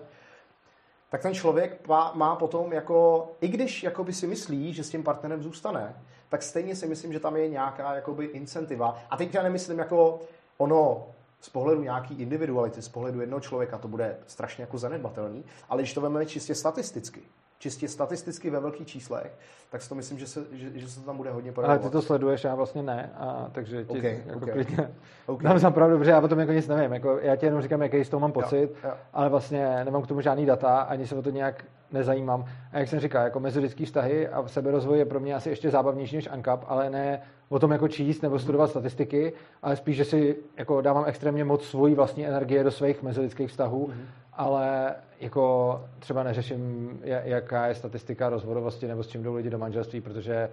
Tak 1.14 1.22
ten 1.22 1.34
člověk 1.34 1.88
má, 2.14 2.36
potom 2.36 2.72
jako, 2.72 3.28
i 3.40 3.48
když 3.48 3.82
jakoby 3.82 4.12
si 4.12 4.26
myslí, 4.26 4.74
že 4.74 4.84
s 4.84 4.90
tím 4.90 5.02
partnerem 5.02 5.42
zůstane, 5.42 5.96
tak 6.28 6.42
stejně 6.42 6.76
si 6.76 6.86
myslím, 6.86 7.12
že 7.12 7.20
tam 7.20 7.36
je 7.36 7.48
nějaká 7.48 7.94
jakoby 7.94 8.24
incentiva. 8.24 8.98
A 9.10 9.16
teď 9.16 9.34
já 9.34 9.42
nemyslím 9.42 9.78
jako 9.78 10.20
ono 10.58 11.06
z 11.40 11.48
pohledu 11.48 11.82
nějaký 11.82 12.14
individuality, 12.14 12.82
z 12.82 12.88
pohledu 12.88 13.20
jednoho 13.20 13.40
člověka 13.40 13.78
to 13.78 13.88
bude 13.88 14.16
strašně 14.26 14.62
jako 14.62 14.78
zanedbatelný, 14.78 15.44
ale 15.68 15.82
když 15.82 15.94
to 15.94 16.00
vezmeme 16.00 16.26
čistě 16.26 16.54
statisticky, 16.54 17.22
čistě 17.64 17.88
statisticky 17.88 18.50
ve 18.50 18.60
velkých 18.60 18.86
číslech, 18.86 19.32
tak 19.70 19.82
si 19.82 19.88
to 19.88 19.94
myslím, 19.94 20.18
že 20.18 20.26
se, 20.26 20.44
že, 20.52 20.78
že 20.78 20.88
se 20.88 21.00
to 21.00 21.06
tam 21.06 21.16
bude 21.16 21.30
hodně 21.30 21.52
projevovat. 21.52 21.80
Ale 21.80 21.88
ty 21.88 21.92
to 21.92 22.02
sleduješ, 22.02 22.44
já 22.44 22.54
vlastně 22.54 22.82
ne, 22.82 23.10
a 23.16 23.48
takže 23.52 23.84
ti 23.84 23.98
okay, 23.98 24.22
jako 24.26 24.38
okay. 24.38 24.52
klidně 24.52 24.90
okay. 25.26 25.44
dám 25.48 25.58
za 25.58 25.70
pravdu, 25.70 25.98
protože 25.98 26.10
já 26.10 26.20
o 26.20 26.28
tom 26.28 26.38
jako 26.38 26.52
nic 26.52 26.68
nevím. 26.68 26.92
Jako, 26.92 27.18
já 27.22 27.36
ti 27.36 27.46
jenom 27.46 27.62
říkám, 27.62 27.82
jaký 27.82 28.04
z 28.04 28.08
toho 28.08 28.20
mám 28.20 28.32
pocit, 28.32 28.70
jo, 28.70 28.76
jo. 28.84 28.94
ale 29.12 29.28
vlastně 29.28 29.84
nemám 29.84 30.02
k 30.02 30.06
tomu 30.06 30.20
žádný 30.20 30.46
data, 30.46 30.80
ani 30.80 31.06
se 31.06 31.14
o 31.14 31.22
to 31.22 31.30
nějak 31.30 31.64
nezajímám. 31.92 32.44
A 32.72 32.78
jak 32.78 32.88
jsem 32.88 33.00
říkal, 33.00 33.24
jako 33.24 33.40
mezilidský 33.40 33.84
vztahy 33.84 34.28
a 34.28 34.48
seberozvoj 34.48 34.98
je 34.98 35.04
pro 35.04 35.20
mě 35.20 35.34
asi 35.34 35.50
ještě 35.50 35.70
zábavnější 35.70 36.16
než 36.16 36.28
ANCAP, 36.30 36.64
ale 36.68 36.90
ne 36.90 37.22
o 37.48 37.58
tom 37.58 37.72
jako 37.72 37.88
číst 37.88 38.22
nebo 38.22 38.38
studovat 38.38 38.70
statistiky, 38.70 39.32
ale 39.62 39.76
spíš, 39.76 39.96
že 39.96 40.04
si 40.04 40.36
jako 40.56 40.80
dávám 40.80 41.04
extrémně 41.06 41.44
moc 41.44 41.64
svojí 41.64 41.94
vlastní 41.94 42.26
energie 42.26 42.64
do 42.64 42.70
svých 42.70 43.02
mezilidských 43.02 43.50
vztahů, 43.50 43.86
mm-hmm. 43.86 44.06
Ale 44.36 44.94
jako 45.20 45.80
třeba 45.98 46.22
neřeším, 46.22 47.00
jaká 47.04 47.66
je 47.66 47.74
statistika 47.74 48.28
rozvodovosti 48.28 48.88
nebo 48.88 49.02
s 49.02 49.08
čím 49.08 49.22
jdou 49.22 49.34
lidi 49.34 49.50
do 49.50 49.58
manželství, 49.58 50.00
protože 50.00 50.50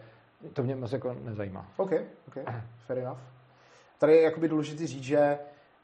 to 0.53 0.63
mě 0.63 0.75
moc 0.75 0.91
jako 0.91 1.15
nezajímá. 1.23 1.65
OK, 1.77 1.91
OK, 2.27 2.37
fair 2.87 2.99
enough. 2.99 3.19
Tady 3.99 4.13
je 4.13 4.21
jakoby 4.21 4.47
důležité 4.47 4.87
říct, 4.87 5.03
že 5.03 5.39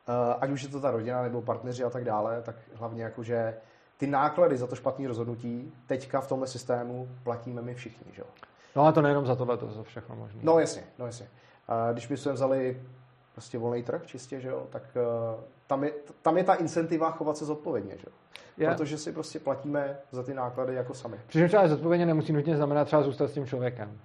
uh, 0.08 0.36
ať 0.40 0.50
už 0.50 0.64
je 0.64 0.70
to 0.70 0.82
ta 0.82 0.92
rodina 0.92 1.22
nebo 1.22 1.42
partneři 1.42 1.84
a 1.84 1.90
tak 1.90 2.04
dále, 2.04 2.42
tak 2.42 2.56
hlavně 2.74 3.04
jako, 3.04 3.24
že 3.24 3.58
ty 3.98 4.08
náklady 4.08 4.58
za 4.58 4.68
to 4.68 4.76
špatné 4.76 5.08
rozhodnutí 5.08 5.74
teďka 5.88 6.22
v 6.22 6.28
tomhle 6.28 6.48
systému 6.48 7.10
platíme 7.24 7.62
my 7.62 7.74
všichni, 7.74 8.12
že 8.14 8.22
jo? 8.22 8.28
No 8.76 8.86
a 8.86 8.92
to 8.92 9.02
nejenom 9.02 9.26
za 9.26 9.36
tohle, 9.36 9.58
to 9.58 9.72
za 9.72 9.84
všechno 9.84 10.16
možné. 10.16 10.40
No 10.44 10.60
jasně, 10.60 10.84
no 11.00 11.06
jasně. 11.06 11.28
Uh, 11.70 11.94
když 11.94 12.08
bychom 12.08 12.34
vzali 12.34 12.82
prostě 13.38 13.58
volný 13.58 13.84
trh 13.84 14.06
čistě, 14.06 14.40
že 14.40 14.50
jo, 14.50 14.68
tak 14.70 14.84
uh, 14.96 15.44
tam, 15.68 15.84
je, 15.84 15.92
tam 16.22 16.38
je 16.38 16.44
ta 16.44 16.54
incentiva 16.54 17.12
chovat 17.12 17.38
se 17.38 17.46
zodpovědně, 17.46 17.98
že 17.98 18.04
jo. 18.08 18.14
Je. 18.58 18.68
Protože 18.68 18.98
si 18.98 19.12
prostě 19.12 19.40
platíme 19.40 19.98
za 20.12 20.24
ty 20.24 20.34
náklady 20.34 20.74
jako 20.74 20.94
sami. 20.94 21.20
Přičemž 21.28 21.52
třeba 21.52 21.68
zodpovědně 21.68 22.06
nemusí 22.06 22.34
nutně 22.34 22.58
znamenat 22.58 22.86
třeba 22.86 23.04
zůstat 23.04 23.28
s 23.28 23.34
tím 23.34 23.46
člověkem. 23.46 24.00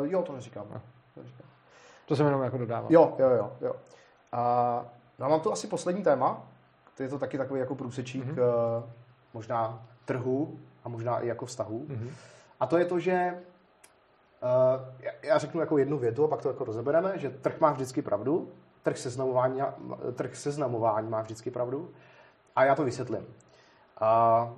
Uh, 0.00 0.06
jo, 0.06 0.22
to 0.22 0.32
neříkám. 0.32 0.66
No. 0.70 0.80
To, 1.14 1.20
neříkám. 1.20 1.46
to 2.06 2.16
jsem 2.16 2.26
jenom 2.26 2.42
jako 2.42 2.58
dodával. 2.58 2.92
Jo, 2.92 3.16
jo, 3.18 3.30
jo. 3.30 3.52
jo. 3.60 3.72
A, 4.32 4.84
no 5.18 5.26
a 5.26 5.28
mám 5.28 5.40
tu 5.40 5.52
asi 5.52 5.66
poslední 5.66 6.02
téma, 6.02 6.46
to 6.96 7.02
je 7.02 7.08
to 7.08 7.18
taky 7.18 7.38
takový 7.38 7.60
jako 7.60 7.74
průsečík 7.74 8.24
mm-hmm. 8.24 8.82
možná 9.34 9.86
trhu 10.04 10.58
a 10.84 10.88
možná 10.88 11.20
i 11.20 11.26
jako 11.26 11.46
vztahu. 11.46 11.86
Mm-hmm. 11.88 12.10
A 12.60 12.66
to 12.66 12.78
je 12.78 12.84
to, 12.84 12.98
že 12.98 13.34
já 15.22 15.38
řeknu 15.38 15.60
jako 15.60 15.78
jednu 15.78 15.98
větu 15.98 16.24
a 16.24 16.28
pak 16.28 16.42
to 16.42 16.48
jako 16.48 16.64
rozebereme, 16.64 17.12
že 17.18 17.30
trh 17.30 17.60
má 17.60 17.72
vždycky 17.72 18.02
pravdu, 18.02 18.48
trh 18.82 18.98
seznamování, 18.98 19.60
trh 20.14 20.36
seznamování 20.36 21.08
má 21.08 21.22
vždycky 21.22 21.50
pravdu 21.50 21.90
a 22.56 22.64
já 22.64 22.74
to 22.74 22.84
vysvětlím. 22.84 23.26
Uh, 24.02 24.50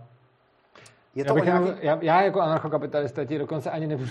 je 1.15 1.25
to 1.25 1.39
já, 1.39 1.45
nějaký... 1.45 1.65
jenom, 1.65 1.79
já, 1.81 1.99
já 2.03 2.23
jako 2.23 2.41
anarchokapitalista 2.41 3.25
ti 3.25 3.39
dokonce 3.39 3.71
ani 3.71 3.87
nebudu, 3.87 4.11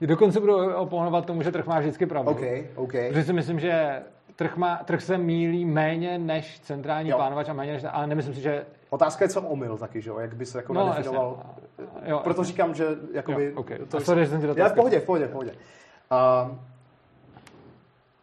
dokonce 0.00 0.40
budu 0.40 0.74
oponovat 0.74 1.26
tomu, 1.26 1.42
že 1.42 1.52
trh 1.52 1.66
má 1.66 1.78
vždycky 1.80 2.06
pravdu. 2.06 2.30
Okay, 2.30 2.66
okay. 2.74 3.08
Protože 3.08 3.24
si 3.24 3.32
myslím, 3.32 3.60
že 3.60 4.02
trh, 4.38 4.56
má, 4.56 4.76
trh 4.76 5.02
se 5.02 5.18
mílí 5.18 5.64
méně 5.64 6.18
než 6.18 6.60
centrální 6.60 7.10
jo. 7.10 7.16
plánovač 7.16 7.48
a 7.48 7.52
méně 7.52 7.72
než, 7.72 7.84
ale 7.90 8.06
nemyslím 8.06 8.34
si, 8.34 8.40
že... 8.40 8.66
Otázka 8.90 9.24
je, 9.24 9.28
co 9.28 9.42
omyl 9.42 9.76
taky, 9.76 10.02
že 10.02 10.10
jo? 10.10 10.18
Jak 10.18 10.36
by 10.36 10.46
se 10.46 10.58
jako 10.58 10.72
no, 10.72 10.86
nadefinoval. 10.86 11.42
Jo, 12.04 12.20
Proto 12.24 12.40
jasně. 12.40 12.52
říkám, 12.52 12.74
že 12.74 12.86
jakoby... 13.12 13.44
Jo, 13.44 13.52
okay. 13.54 13.78
to 13.78 14.00
sorry, 14.00 14.26
jsem 14.26 14.40
ti 14.40 14.46
Já 14.56 14.68
v 14.68 14.74
pohodě, 14.74 15.00
v 15.00 15.04
pohodě, 15.04 15.26
v 15.26 15.30
pohodě. 15.30 15.50
Uh, 15.52 16.56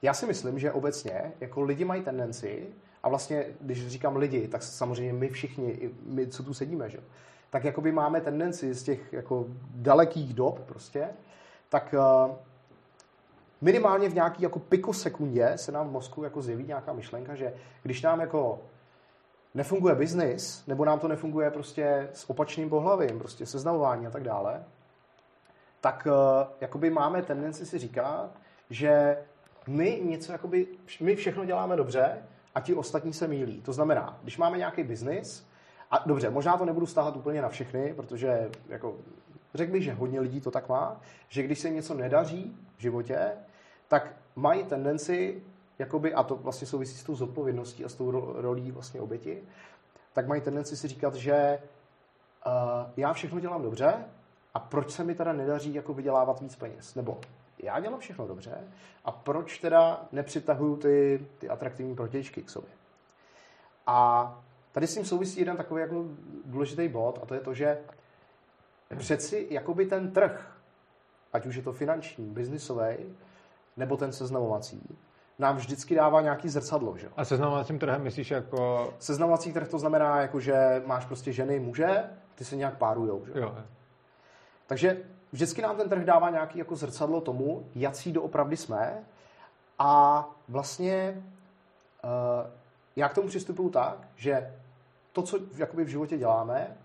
já 0.02 0.14
si 0.14 0.26
myslím, 0.26 0.60
že 0.60 0.72
obecně 0.72 1.32
jako 1.40 1.62
lidi 1.62 1.86
mají 1.86 2.02
tendenci, 2.02 2.68
a 3.04 3.10
vlastně, 3.10 3.46
když 3.62 3.88
říkám 3.88 4.16
lidi, 4.16 4.48
tak 4.48 4.64
samozřejmě 4.64 5.14
my 5.14 5.30
všichni, 5.30 5.90
my, 6.06 6.28
co 6.28 6.44
tu 6.44 6.54
sedíme, 6.54 6.90
že? 6.90 7.00
tak 7.50 7.64
jakoby 7.64 7.92
máme 7.92 8.22
tendenci 8.22 8.74
z 8.74 8.84
těch 8.84 9.14
jako 9.14 9.46
dalekých 9.76 10.34
dob 10.34 10.60
prostě, 10.60 11.10
tak 11.70 11.96
uh, 11.98 12.36
minimálně 13.62 14.10
v 14.10 14.14
nějaký 14.14 14.44
jako 14.44 14.60
pikosekundě 14.60 15.54
se 15.56 15.72
nám 15.72 15.88
v 15.88 15.92
mozku 15.92 16.24
jako 16.24 16.42
zjeví 16.42 16.64
nějaká 16.64 16.94
myšlenka, 16.94 17.36
že 17.36 17.54
když 17.84 18.02
nám 18.02 18.20
jako 18.20 18.60
nefunguje 19.54 19.96
biznis, 19.96 20.64
nebo 20.68 20.86
nám 20.86 21.00
to 21.00 21.08
nefunguje 21.08 21.52
prostě 21.52 22.10
s 22.14 22.30
opačným 22.30 22.70
pohlavím, 22.70 23.20
prostě 23.20 23.46
seznamování 23.46 24.08
a 24.08 24.10
tak 24.10 24.24
dále, 24.24 24.64
tak 25.82 26.08
uh, 26.08 26.14
jakoby 26.62 26.90
máme 26.90 27.22
tendenci 27.22 27.66
si 27.66 27.78
říkat, 27.78 28.30
že 28.70 29.18
my 29.68 30.02
něco 30.04 30.32
jakoby, 30.32 30.68
my 31.02 31.16
všechno 31.16 31.46
děláme 31.46 31.76
dobře 31.76 32.18
a 32.56 32.62
ti 32.62 32.74
ostatní 32.74 33.14
se 33.14 33.28
mílí. 33.28 33.62
To 33.62 33.74
znamená, 33.74 34.20
když 34.24 34.38
máme 34.38 34.58
nějaký 34.58 34.84
biznis, 34.84 35.48
a 35.92 36.04
dobře, 36.06 36.30
možná 36.30 36.58
to 36.58 36.66
nebudu 36.66 36.86
stáhat 36.86 37.16
úplně 37.16 37.42
na 37.42 37.50
všechny, 37.50 37.94
protože 37.94 38.50
jako, 38.68 38.96
řekl 39.58 39.72
bych, 39.72 39.84
že 39.84 39.94
hodně 39.94 40.20
lidí 40.20 40.42
to 40.42 40.52
tak 40.52 40.70
má, 40.70 41.02
že 41.30 41.44
když 41.44 41.60
se 41.60 41.70
něco 41.70 41.94
nedaří 41.94 42.58
v 42.78 42.82
životě, 42.82 43.32
tak 43.88 44.16
mají 44.36 44.64
tendenci, 44.64 45.44
jakoby, 45.80 46.14
a 46.14 46.24
to 46.24 46.36
vlastně 46.36 46.68
souvisí 46.68 46.98
s 46.98 47.04
tou 47.04 47.16
zodpovědností 47.16 47.86
a 47.86 47.90
s 47.90 47.96
tou 47.96 48.12
rolí 48.42 48.72
vlastně 48.72 49.02
oběti, 49.02 49.44
tak 50.14 50.28
mají 50.28 50.42
tendenci 50.42 50.78
si 50.78 50.88
říkat, 50.88 51.16
že 51.16 51.60
uh, 52.46 52.54
já 52.98 53.14
všechno 53.14 53.40
dělám 53.40 53.62
dobře 53.62 53.94
a 54.54 54.60
proč 54.60 54.92
se 54.92 55.04
mi 55.04 55.16
teda 55.16 55.34
nedaří 55.34 55.74
jako 55.74 55.94
vydělávat 55.94 56.42
víc 56.42 56.56
peněz? 56.56 56.96
Nebo 56.96 57.20
já 57.64 57.80
dělám 57.80 58.00
všechno 58.00 58.28
dobře 58.28 58.58
a 59.06 59.12
proč 59.12 59.60
teda 59.60 60.06
nepřitahuju 60.12 60.78
ty, 60.78 61.28
ty 61.38 61.50
atraktivní 61.50 61.96
protějšky 61.96 62.44
k 62.44 62.50
sobě? 62.50 62.70
A 63.88 64.44
tady 64.72 64.88
s 64.88 64.94
tím 64.96 65.06
souvisí 65.06 65.40
jeden 65.40 65.58
takový 65.58 65.82
jako 65.82 66.06
důležitý 66.46 66.88
bod 66.88 67.20
a 67.24 67.26
to 67.26 67.34
je 67.34 67.40
to, 67.40 67.54
že 67.54 67.78
přeci 68.98 69.48
jakoby 69.50 69.86
ten 69.86 70.12
trh, 70.12 70.58
ať 71.34 71.46
už 71.46 71.56
je 71.56 71.64
to 71.64 71.74
finanční, 71.74 72.26
biznisový, 72.26 72.96
nebo 73.78 73.98
ten 73.98 74.12
seznamovací, 74.12 74.98
nám 75.40 75.56
vždycky 75.56 75.96
dává 75.96 76.22
nějaký 76.22 76.50
zrcadlo. 76.50 76.98
Že? 76.98 77.10
A 77.18 77.26
seznamovacím 77.26 77.80
trhem 77.80 78.04
myslíš 78.04 78.32
jako... 78.32 78.94
Seznamovací 79.00 79.54
trh 79.54 79.68
to 79.68 79.80
znamená, 79.80 80.22
jako, 80.22 80.40
že 80.40 80.84
máš 80.86 81.06
prostě 81.06 81.34
ženy, 81.34 81.60
muže, 81.60 82.04
ty 82.36 82.46
se 82.46 82.56
nějak 82.56 82.78
párujou. 82.78 83.26
Že? 83.26 83.40
Jo. 83.40 83.56
Takže 84.68 85.04
vždycky 85.32 85.62
nám 85.62 85.78
ten 85.78 85.90
trh 85.90 86.04
dává 86.06 86.30
nějaký 86.30 86.60
jako 86.60 86.76
zrcadlo 86.76 87.22
tomu, 87.22 87.70
jaký 87.76 88.12
doopravdy 88.12 88.58
jsme 88.58 89.04
a 89.80 90.26
vlastně 90.48 91.24
uh, 92.04 92.52
já 92.96 93.10
k 93.10 93.14
tomu 93.14 93.28
přistupuju 93.28 93.70
tak, 93.70 94.08
že 94.16 94.54
to, 95.12 95.22
co 95.22 95.40
jakoby 95.58 95.84
v 95.84 95.88
životě 95.88 96.18
děláme 96.18 96.78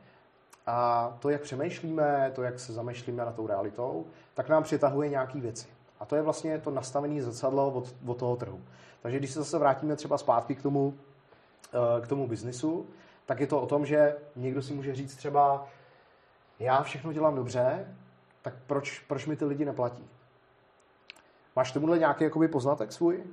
a 0.67 1.09
to, 1.21 1.31
jak 1.31 1.41
přemýšlíme, 1.41 2.33
to, 2.35 2.43
jak 2.43 2.61
se 2.61 2.73
zamýšlíme 2.73 3.25
na 3.25 3.33
tou 3.33 3.47
realitou, 3.47 4.07
tak 4.35 4.49
nám 4.49 4.63
přitahuje 4.63 5.09
nějaké 5.09 5.41
věci. 5.41 5.69
A 6.01 6.05
to 6.05 6.17
je 6.17 6.23
vlastně 6.23 6.59
to 6.59 6.71
nastavené 6.71 7.23
zrcadlo 7.23 7.71
od, 7.71 7.95
od 8.07 8.19
toho 8.19 8.37
trhu. 8.37 8.61
Takže 9.03 9.19
když 9.19 9.31
se 9.31 9.39
zase 9.39 9.59
vrátíme 9.59 9.97
třeba 9.97 10.19
zpátky 10.19 10.55
k 10.55 10.63
tomu, 10.63 10.95
eh, 11.73 12.01
k 12.01 12.09
tomu 12.09 12.29
biznisu, 12.29 12.87
tak 13.27 13.41
je 13.41 13.47
to 13.47 13.61
o 13.61 13.67
tom, 13.67 13.87
že 13.87 14.17
někdo 14.37 14.63
si 14.63 14.75
může 14.75 14.95
říct 14.95 15.17
třeba, 15.17 15.67
já 16.59 16.83
všechno 16.83 17.13
dělám 17.13 17.35
dobře, 17.35 17.97
tak 18.43 18.55
proč, 18.67 18.99
proč 18.99 19.27
mi 19.27 19.37
ty 19.37 19.45
lidi 19.45 19.65
neplatí? 19.65 20.05
Máš 21.57 21.73
tomuhle 21.73 21.99
nějaký 21.99 22.25
jakoby, 22.25 22.49
poznatek 22.49 22.93
svůj? 22.93 23.25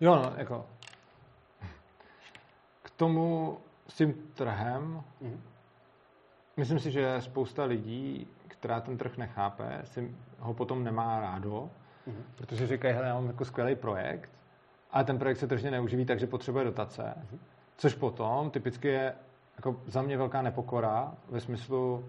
Jo, 0.00 0.16
no, 0.16 0.32
jako 0.36 0.66
k 2.82 2.90
tomu 2.90 3.58
s 3.88 3.94
tím 3.94 4.30
trhem, 4.34 5.02
mm. 5.20 5.42
Myslím 6.56 6.78
si, 6.78 6.90
že 6.90 7.16
spousta 7.20 7.64
lidí, 7.64 8.26
která 8.48 8.80
ten 8.80 8.96
trh 8.96 9.16
nechápe, 9.16 9.80
si 9.84 10.14
ho 10.38 10.54
potom 10.54 10.84
nemá 10.84 11.20
rádo, 11.20 11.70
mm. 12.06 12.22
protože 12.34 12.66
říkají, 12.66 12.94
hele, 12.94 13.06
já 13.06 13.14
mám 13.14 13.26
jako 13.26 13.44
skvělý 13.44 13.74
projekt, 13.74 14.30
ale 14.90 15.04
ten 15.04 15.18
projekt 15.18 15.36
se 15.36 15.46
tržně 15.46 15.70
neuživí, 15.70 16.04
takže 16.04 16.26
potřebuje 16.26 16.64
dotace. 16.64 17.14
Mm. 17.32 17.38
Což 17.76 17.94
potom 17.94 18.50
typicky 18.50 18.88
je 18.88 19.14
jako 19.56 19.80
za 19.86 20.02
mě 20.02 20.18
velká 20.18 20.42
nepokora 20.42 21.14
ve 21.30 21.40
smyslu, 21.40 22.04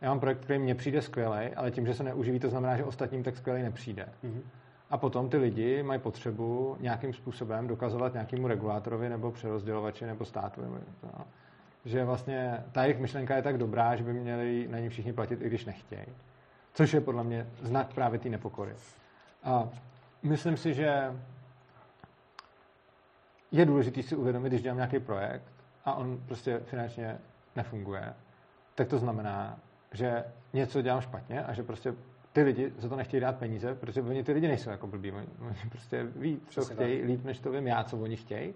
já 0.00 0.08
mám 0.08 0.20
projekt, 0.20 0.40
který 0.40 0.58
mně 0.58 0.74
přijde 0.74 1.02
skvělý, 1.02 1.54
ale 1.56 1.70
tím, 1.70 1.86
že 1.86 1.94
se 1.94 2.02
neuživí, 2.02 2.40
to 2.40 2.48
znamená, 2.48 2.76
že 2.76 2.84
ostatním 2.84 3.22
tak 3.22 3.36
skvělý 3.36 3.62
nepřijde. 3.62 4.08
Mm-hmm. 4.24 4.40
A 4.90 4.98
potom 4.98 5.28
ty 5.28 5.36
lidi 5.36 5.82
mají 5.82 6.00
potřebu 6.00 6.76
nějakým 6.80 7.12
způsobem 7.12 7.66
dokazovat 7.66 8.12
nějakému 8.12 8.48
regulátorovi 8.48 9.08
nebo 9.08 9.30
přerozdělovači 9.30 10.06
nebo 10.06 10.24
státu. 10.24 10.60
Nebo 10.60 10.74
to, 11.00 11.06
no. 11.18 11.24
Že 11.84 12.04
vlastně 12.04 12.64
ta 12.72 12.82
jejich 12.82 12.98
myšlenka 12.98 13.36
je 13.36 13.42
tak 13.42 13.58
dobrá, 13.58 13.96
že 13.96 14.04
by 14.04 14.12
měli 14.12 14.68
na 14.68 14.78
ní 14.78 14.88
všichni 14.88 15.12
platit, 15.12 15.42
i 15.42 15.46
když 15.46 15.64
nechtějí. 15.64 16.06
Což 16.74 16.92
je 16.94 17.00
podle 17.00 17.24
mě 17.24 17.46
znak 17.62 17.94
právě 17.94 18.18
té 18.18 18.28
nepokory. 18.28 18.74
A 19.44 19.68
myslím 20.22 20.56
si, 20.56 20.74
že 20.74 21.14
je 23.52 23.66
důležité 23.66 24.02
si 24.02 24.16
uvědomit, 24.16 24.48
když 24.48 24.62
dělám 24.62 24.76
nějaký 24.76 24.98
projekt 24.98 25.52
a 25.84 25.94
on 25.94 26.20
prostě 26.26 26.58
finančně 26.58 27.18
nefunguje, 27.56 28.14
tak 28.74 28.88
to 28.88 28.98
znamená, 28.98 29.58
že 29.92 30.24
něco 30.52 30.82
dělám 30.82 31.00
špatně 31.00 31.44
a 31.44 31.52
že 31.52 31.62
prostě 31.62 31.94
ty 32.32 32.42
lidi 32.42 32.72
za 32.78 32.88
to 32.88 32.96
nechtějí 32.96 33.20
dát 33.20 33.38
peníze, 33.38 33.74
protože 33.74 34.02
oni 34.02 34.24
ty 34.24 34.32
lidi 34.32 34.48
nejsou 34.48 34.70
jako 34.70 34.86
blbí. 34.86 35.12
Oni, 35.12 35.26
oni 35.40 35.70
prostě 35.70 36.04
ví, 36.04 36.40
co 36.48 36.60
Přesně 36.60 36.74
chtějí, 36.74 36.98
tak. 36.98 37.08
líp, 37.08 37.24
než 37.24 37.38
to 37.38 37.52
vím 37.52 37.66
já, 37.66 37.84
co 37.84 37.98
oni 37.98 38.16
chtějí. 38.16 38.54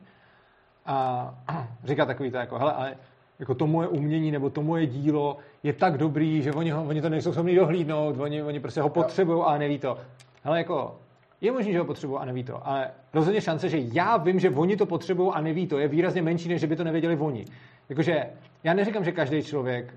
A 0.86 1.34
říká 1.84 2.06
takový 2.06 2.30
to 2.30 2.36
jako, 2.36 2.58
hele, 2.58 2.72
ale 2.72 2.96
jako 3.38 3.54
to 3.54 3.66
moje 3.66 3.88
umění 3.88 4.30
nebo 4.30 4.50
to 4.50 4.62
moje 4.62 4.86
dílo 4.86 5.36
je 5.62 5.72
tak 5.72 5.98
dobrý, 5.98 6.42
že 6.42 6.52
oni, 6.52 6.70
ho, 6.70 6.84
oni 6.84 7.02
to 7.02 7.08
nejsou 7.08 7.32
schopni 7.32 7.56
dohlídnout, 7.56 8.18
oni, 8.18 8.42
oni 8.42 8.60
prostě 8.60 8.80
ho 8.80 8.88
potřebují, 8.88 9.42
ale 9.44 9.58
neví 9.58 9.78
to. 9.78 9.98
Hele, 10.42 10.58
jako 10.58 10.96
je 11.40 11.52
možné, 11.52 11.72
že 11.72 11.78
ho 11.78 11.84
potřebují 11.84 12.20
a 12.20 12.24
neví 12.24 12.44
to, 12.44 12.68
ale 12.68 12.90
rozhodně 13.14 13.40
šance, 13.40 13.68
že 13.68 13.78
já 13.92 14.16
vím, 14.16 14.40
že 14.40 14.50
oni 14.50 14.76
to 14.76 14.86
potřebují 14.86 15.30
a 15.34 15.40
neví 15.40 15.66
to, 15.66 15.78
je 15.78 15.88
výrazně 15.88 16.22
menší, 16.22 16.48
než 16.48 16.60
že 16.60 16.66
by 16.66 16.76
to 16.76 16.84
nevěděli 16.84 17.16
oni. 17.16 17.44
Jakože 17.88 18.26
já 18.64 18.74
neříkám, 18.74 19.04
že 19.04 19.12
každý 19.12 19.42
člověk 19.42 19.94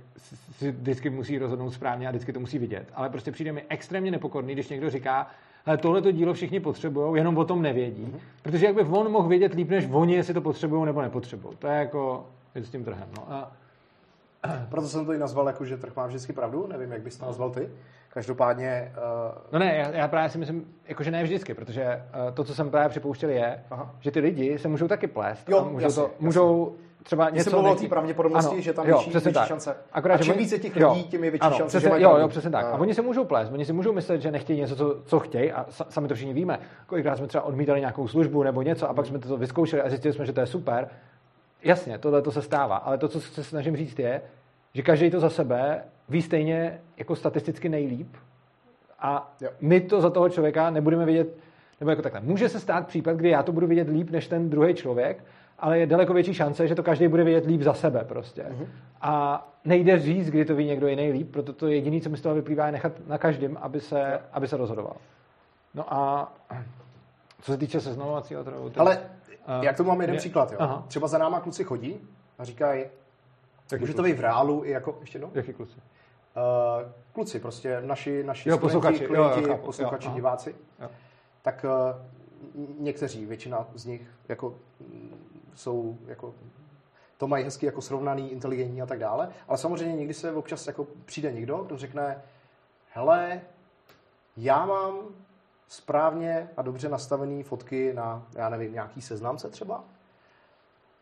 si 0.57 0.71
vždycky 0.71 1.09
musí 1.09 1.37
rozhodnout 1.37 1.71
správně 1.71 2.07
a 2.07 2.11
vždycky 2.11 2.33
to 2.33 2.39
musí 2.39 2.59
vidět, 2.59 2.87
ale 2.95 3.09
prostě 3.09 3.31
přijde 3.31 3.51
mi 3.51 3.63
extrémně 3.69 4.11
nepokorný, 4.11 4.53
když 4.53 4.69
někdo 4.69 4.89
říká, 4.89 5.27
ale 5.65 5.77
tohle 5.77 6.01
to 6.01 6.11
dílo 6.11 6.33
všichni 6.33 6.59
potřebují, 6.59 7.15
jenom 7.15 7.37
o 7.37 7.45
tom 7.45 7.61
nevědí. 7.61 8.03
Mm-hmm. 8.05 8.19
Protože 8.41 8.65
jak 8.65 8.75
by 8.75 8.81
on 8.81 9.11
mohl 9.11 9.27
vědět 9.27 9.53
líp 9.53 9.69
než 9.69 9.87
oni, 9.91 10.15
jestli 10.15 10.33
to 10.33 10.41
potřebují 10.41 10.85
nebo 10.85 11.01
nepotřebují. 11.01 11.55
To 11.59 11.67
je 11.67 11.79
jako 11.79 12.25
s 12.55 12.69
tím 12.69 12.83
trhem. 12.83 13.07
No. 13.17 13.33
A... 13.33 13.51
Proto 14.69 14.87
jsem 14.87 15.05
to 15.05 15.13
i 15.13 15.17
nazval 15.17 15.47
jako, 15.47 15.65
že 15.65 15.77
trh 15.77 15.95
má 15.95 16.07
vždycky 16.07 16.33
pravdu, 16.33 16.67
nevím, 16.67 16.91
jak 16.91 17.01
bys 17.01 17.17
to 17.17 17.25
nazval 17.25 17.49
ty. 17.49 17.69
Každopádně... 18.09 18.93
Uh... 18.97 19.37
No 19.51 19.59
ne, 19.59 19.75
já, 19.75 19.89
já 19.89 20.07
právě 20.07 20.29
si 20.29 20.37
myslím, 20.37 20.65
jako 20.87 21.03
že 21.03 21.11
ne 21.11 21.23
vždycky, 21.23 21.53
protože 21.53 21.85
uh, 21.85 22.33
to, 22.33 22.43
co 22.43 22.55
jsem 22.55 22.71
právě 22.71 22.89
připouštěl, 22.89 23.29
je, 23.29 23.63
Aha. 23.71 23.95
že 23.99 24.11
ty 24.11 24.19
lidi 24.19 24.59
se 24.59 24.67
můžou 24.67 24.87
taky 24.87 25.07
plést. 25.07 25.49
Jo, 25.49 25.59
a 25.59 25.63
můžou, 25.63 25.85
jasně, 25.85 26.03
to, 26.03 26.11
můžou 26.19 26.75
třeba 27.03 27.29
něco... 27.29 27.49
Jsem 27.49 27.59
mluvil 27.59 27.71
o 27.71 27.75
té 27.75 27.87
pravděpodobnosti, 27.87 28.55
ano, 28.55 28.61
že 28.61 28.73
tam 28.73 28.87
jo, 28.87 28.97
větší, 28.97 29.19
větší 29.19 29.47
šance. 29.47 29.75
Akorát, 29.91 30.15
a 30.15 30.23
čím 30.23 30.33
oni, 30.33 30.43
více 30.43 30.59
těch 30.59 30.75
lidí, 30.75 30.83
jo, 30.83 31.05
tím 31.09 31.23
je 31.23 31.31
větší 31.31 31.41
ano, 31.41 31.57
šance, 31.57 31.67
přesně, 31.67 31.85
že 31.85 31.89
mají 31.89 32.03
Jo, 32.03 32.17
jo, 32.17 32.27
přesně 32.27 32.49
tak. 32.49 32.65
A 32.65 32.73
oni 32.73 32.93
se 32.93 33.01
můžou 33.01 33.25
plést, 33.25 33.51
oni 33.51 33.65
si 33.65 33.73
můžou 33.73 33.93
myslet, 33.93 34.21
že 34.21 34.31
nechtějí 34.31 34.59
něco, 34.59 34.75
co, 34.75 35.01
co 35.05 35.19
chtějí 35.19 35.51
a 35.51 35.65
sami 35.69 36.07
to 36.07 36.15
všichni 36.15 36.33
víme. 36.33 36.59
Kolikrát 36.85 37.15
jsme 37.17 37.27
třeba 37.27 37.43
odmítali 37.43 37.79
nějakou 37.79 38.07
službu 38.07 38.43
nebo 38.43 38.61
něco 38.61 38.89
a 38.89 38.93
pak 38.93 39.05
jsme 39.05 39.19
to 39.19 39.37
vyzkoušeli 39.37 39.81
a 39.81 39.89
zjistili 39.89 40.13
jsme, 40.13 40.25
že 40.25 40.33
to 40.33 40.39
je 40.39 40.45
super. 40.45 40.89
Jasně, 41.63 41.97
tohle 41.97 42.21
to 42.21 42.31
se 42.31 42.41
stává, 42.41 42.75
ale 42.75 42.97
to, 42.97 43.07
co 43.07 43.21
se 43.21 43.43
snažím 43.43 43.77
říct, 43.77 43.99
je, 43.99 44.21
že 44.73 44.81
každý 44.81 45.11
to 45.11 45.19
za 45.19 45.29
sebe 45.29 45.83
ví 46.09 46.21
stejně 46.21 46.81
jako 46.97 47.15
statisticky 47.15 47.69
nejlíp 47.69 48.15
a 48.99 49.35
jo. 49.41 49.49
my 49.61 49.81
to 49.81 50.01
za 50.01 50.09
toho 50.09 50.29
člověka 50.29 50.69
nebudeme 50.69 51.05
vidět, 51.05 51.37
nebo 51.79 51.89
jako 51.89 52.01
takhle. 52.01 52.21
Může 52.21 52.49
se 52.49 52.59
stát 52.59 52.87
případ, 52.87 53.13
kdy 53.13 53.29
já 53.29 53.43
to 53.43 53.51
budu 53.51 53.67
vidět 53.67 53.89
líp 53.89 54.09
než 54.09 54.27
ten 54.27 54.49
druhý 54.49 54.73
člověk, 54.73 55.23
ale 55.59 55.79
je 55.79 55.85
daleko 55.85 56.13
větší 56.13 56.33
šance, 56.33 56.67
že 56.67 56.75
to 56.75 56.83
každý 56.83 57.07
bude 57.07 57.23
vědět 57.23 57.45
líp 57.45 57.61
za 57.61 57.73
sebe 57.73 58.03
prostě. 58.03 58.43
Uh-huh. 58.43 58.67
A 59.01 59.47
nejde 59.65 59.99
říct, 59.99 60.29
kdy 60.29 60.45
to 60.45 60.55
ví 60.55 60.65
někdo 60.65 60.87
jiný 60.87 61.11
líp, 61.11 61.31
proto 61.31 61.53
to 61.53 61.67
jediné, 61.67 62.01
co 62.01 62.09
mi 62.09 62.17
z 62.17 62.21
toho 62.21 62.35
vyplývá, 62.35 62.65
je 62.65 62.71
nechat 62.71 62.91
na 63.07 63.17
každém, 63.17 63.57
aby 63.61 63.79
se, 63.79 64.19
aby 64.31 64.47
se 64.47 64.57
rozhodoval. 64.57 64.95
No 65.73 65.93
a 65.93 66.33
co 67.41 67.51
se 67.51 67.57
týče 67.57 67.81
seznamovacího 67.81 68.43
trhu... 68.43 68.71
Ale 68.77 68.99
uh, 69.57 69.63
jak 69.63 69.77
to 69.77 69.83
mám 69.83 70.01
jeden 70.01 70.13
je, 70.13 70.19
příklad, 70.19 70.51
jo? 70.51 70.57
Aha. 70.61 70.85
Třeba 70.87 71.07
za 71.07 71.17
náma 71.17 71.39
kluci 71.39 71.63
chodí 71.63 71.99
a 72.37 72.43
říkají, 72.43 72.85
může 73.79 73.93
to 73.93 74.03
být 74.03 74.17
v 74.17 74.19
reálu 74.19 74.65
i 74.65 74.69
jako... 74.69 74.97
Ještě 75.01 75.19
no? 75.19 75.31
Jaký 75.33 75.53
kluci? 75.53 75.75
Uh, 75.75 76.91
kluci, 77.13 77.39
prostě 77.39 77.81
naši, 77.81 78.23
naši 78.23 78.49
jo, 78.49 78.57
studenti, 78.69 79.05
klienti, 79.05 79.41
jo, 79.41 79.47
jo, 79.47 79.57
posluchači, 79.57 80.07
jo, 80.07 80.13
diváci. 80.15 80.55
Jo. 80.79 80.89
Tak 81.41 81.65
uh, 81.65 82.79
někteří, 82.79 83.25
většina 83.25 83.67
z 83.75 83.85
nich 83.85 84.01
jako 84.29 84.55
jsou 85.53 85.97
jako 86.07 86.33
to 87.17 87.27
mají 87.27 87.43
hezky 87.43 87.65
jako 87.65 87.81
srovnaný, 87.81 88.31
inteligentní 88.31 88.81
a 88.81 88.85
tak 88.85 88.99
dále. 88.99 89.29
Ale 89.47 89.57
samozřejmě 89.57 89.95
někdy 89.95 90.13
se 90.13 90.31
občas 90.31 90.67
jako 90.67 90.87
přijde 91.05 91.31
někdo, 91.31 91.57
kdo 91.57 91.77
řekne, 91.77 92.21
hele, 92.93 93.41
já 94.37 94.65
mám 94.65 94.93
správně 95.67 96.49
a 96.57 96.61
dobře 96.61 96.89
nastavené 96.89 97.43
fotky 97.43 97.93
na, 97.93 98.27
já 98.35 98.49
nevím, 98.49 98.73
nějaký 98.73 99.01
seznamce 99.01 99.49
třeba, 99.49 99.83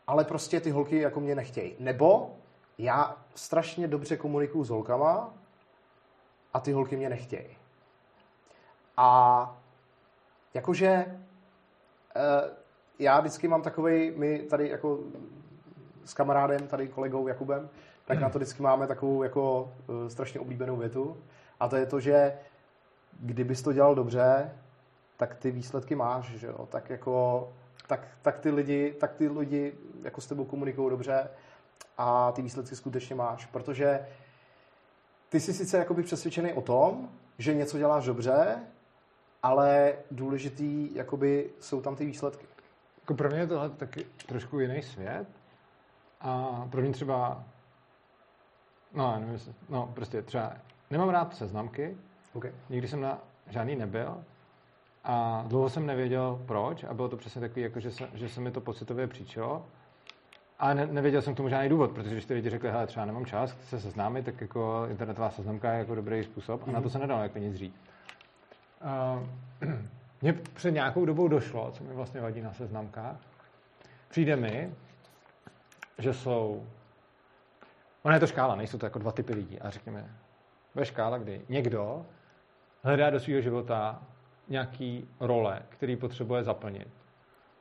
ale 0.08 0.24
prostě 0.24 0.60
ty 0.60 0.72
holky 0.72 1.00
jako 1.00 1.20
mě 1.20 1.36
nechtějí. 1.36 1.76
Nebo 1.80 2.36
já 2.78 3.18
strašně 3.36 3.88
dobře 3.88 4.18
komunikuju 4.18 4.64
s 4.64 4.70
holkama 4.70 5.34
a 6.54 6.60
ty 6.60 6.72
holky 6.72 6.98
mě 6.98 7.10
nechtějí. 7.10 7.58
A 8.98 9.62
jakože 10.54 10.88
eh, 10.88 12.50
já 13.00 13.20
vždycky 13.20 13.48
mám 13.48 13.62
takový, 13.62 14.12
my 14.16 14.40
tady 14.40 14.70
jako 14.70 15.00
s 16.06 16.14
kamarádem, 16.14 16.68
tady 16.68 16.88
kolegou 16.88 17.28
Jakubem, 17.28 17.70
tak 18.06 18.20
na 18.20 18.30
to 18.30 18.40
vždycky 18.40 18.64
máme 18.64 18.88
takovou 18.88 19.24
jako 19.24 19.74
uh, 19.88 20.08
strašně 20.08 20.40
oblíbenou 20.40 20.78
větu. 20.78 21.18
A 21.60 21.68
to 21.68 21.76
je 21.76 21.86
to, 21.86 22.00
že 22.00 22.34
kdybys 23.20 23.62
to 23.62 23.74
dělal 23.74 23.96
dobře, 23.96 24.52
tak 25.18 25.36
ty 25.36 25.52
výsledky 25.52 25.96
máš, 25.96 26.26
že 26.26 26.48
jo? 26.48 26.68
Tak 26.72 26.90
jako, 26.90 27.48
tak, 27.88 28.08
tak 28.22 28.40
ty 28.40 28.50
lidi, 28.50 28.94
tak 29.00 29.14
ty 29.14 29.28
lidi 29.28 29.74
jako 30.04 30.22
s 30.22 30.28
tebou 30.28 30.46
komunikují 30.46 30.90
dobře 30.90 31.30
a 31.98 32.32
ty 32.32 32.42
výsledky 32.42 32.76
skutečně 32.76 33.16
máš, 33.16 33.46
protože 33.46 34.08
ty 35.30 35.40
jsi 35.40 35.54
sice 35.54 35.78
jakoby 35.78 36.04
přesvědčený 36.04 36.54
o 36.54 36.62
tom, 36.62 37.10
že 37.38 37.54
něco 37.54 37.78
děláš 37.78 38.06
dobře, 38.06 38.60
ale 39.44 39.94
důležitý 40.12 40.96
jakoby 40.96 41.50
jsou 41.60 41.82
tam 41.82 41.96
ty 41.96 42.06
výsledky. 42.06 42.46
Jako 43.02 43.14
pro 43.14 43.30
mě 43.30 43.40
je 43.40 43.48
tohle 43.48 43.70
taky 43.70 44.06
trošku 44.26 44.60
jiný 44.60 44.82
svět. 44.82 45.28
A 46.22 46.68
pro 46.72 46.82
mě 46.82 46.92
třeba, 46.92 47.44
no, 48.94 49.20
nevím, 49.20 49.40
no 49.70 49.92
prostě 49.96 50.22
třeba 50.22 50.54
nemám 50.90 51.10
rád 51.10 51.36
seznamky, 51.36 51.98
okay. 52.36 52.52
nikdy 52.70 52.88
jsem 52.88 53.02
na 53.02 53.20
žádný 53.50 53.76
nebyl 53.76 54.24
a 55.04 55.44
dlouho 55.48 55.70
jsem 55.70 55.86
nevěděl 55.86 56.42
proč 56.46 56.84
a 56.84 56.94
bylo 56.94 57.10
to 57.10 57.18
přesně 57.18 57.42
takový, 57.42 57.62
jako 57.62 57.80
že, 57.80 57.92
se, 57.92 58.08
že 58.14 58.30
se 58.30 58.42
mi 58.42 58.52
to 58.52 58.62
pocitově 58.62 59.08
příčilo. 59.08 59.66
A 60.60 60.74
ne, 60.74 60.88
nevěděl 60.88 61.22
jsem 61.22 61.34
k 61.34 61.38
tomu 61.38 61.50
žádný 61.50 61.70
důvod, 61.70 61.92
protože 61.92 62.10
když 62.10 62.26
ty 62.26 62.34
lidi 62.34 62.50
řekli, 62.50 62.72
hele, 62.72 62.88
třeba 62.88 63.06
nemám 63.06 63.26
čas, 63.26 63.52
chci 63.52 63.66
se 63.66 63.80
seznámit, 63.80 64.26
tak 64.26 64.42
jako 64.42 64.88
internetová 64.90 65.30
seznamka 65.30 65.74
je 65.74 65.80
jako 65.80 65.96
dobrý 65.96 66.24
způsob 66.24 66.62
mm-hmm. 66.62 66.70
a 66.70 66.72
na 66.72 66.82
to 66.82 66.86
mhm. 66.86 66.90
se 66.90 67.00
nedalo 67.00 67.24
jako 67.24 67.40
nic 67.40 67.56
říct. 67.56 67.82
Uh, 69.62 69.70
mně 70.22 70.34
před 70.34 70.72
nějakou 70.72 71.06
dobou 71.06 71.28
došlo, 71.28 71.72
co 71.72 71.84
mi 71.84 71.94
vlastně 71.94 72.22
vadí 72.22 72.42
na 72.42 72.54
seznamkách. 72.54 73.18
Přijde 74.10 74.36
mi, 74.36 74.74
že 75.98 76.14
jsou... 76.14 76.66
Ona 78.04 78.14
je 78.14 78.20
to 78.20 78.28
škála, 78.28 78.56
nejsou 78.56 78.78
to 78.78 78.86
jako 78.86 79.00
dva 79.00 79.12
typy 79.12 79.34
lidí. 79.34 79.60
A 79.60 79.70
řekněme, 79.70 80.10
ve 80.76 80.86
škála, 80.86 81.18
kdy 81.18 81.42
někdo 81.50 82.06
hledá 82.86 83.10
do 83.10 83.20
svého 83.20 83.42
života 83.42 84.02
nějaký 84.48 85.08
role, 85.20 85.62
který 85.70 85.96
potřebuje 85.96 86.44
zaplnit. 86.44 86.88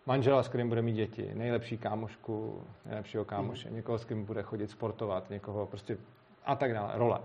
Manžela, 0.07 0.43
s 0.43 0.49
kterým 0.49 0.69
bude 0.69 0.83
mít 0.83 0.93
děti, 0.93 1.31
nejlepší 1.35 1.79
kámošku, 1.79 2.65
nejlepšího 2.87 3.25
kámoše, 3.25 3.69
mm. 3.69 3.77
někoho, 3.77 3.99
s 3.99 4.05
kým 4.05 4.25
bude 4.25 4.43
chodit 4.43 4.71
sportovat, 4.71 5.31
někoho 5.31 5.67
prostě 5.67 5.99
a 6.45 6.55
tak 6.55 6.75
dále, 6.75 6.93
role. 6.95 7.19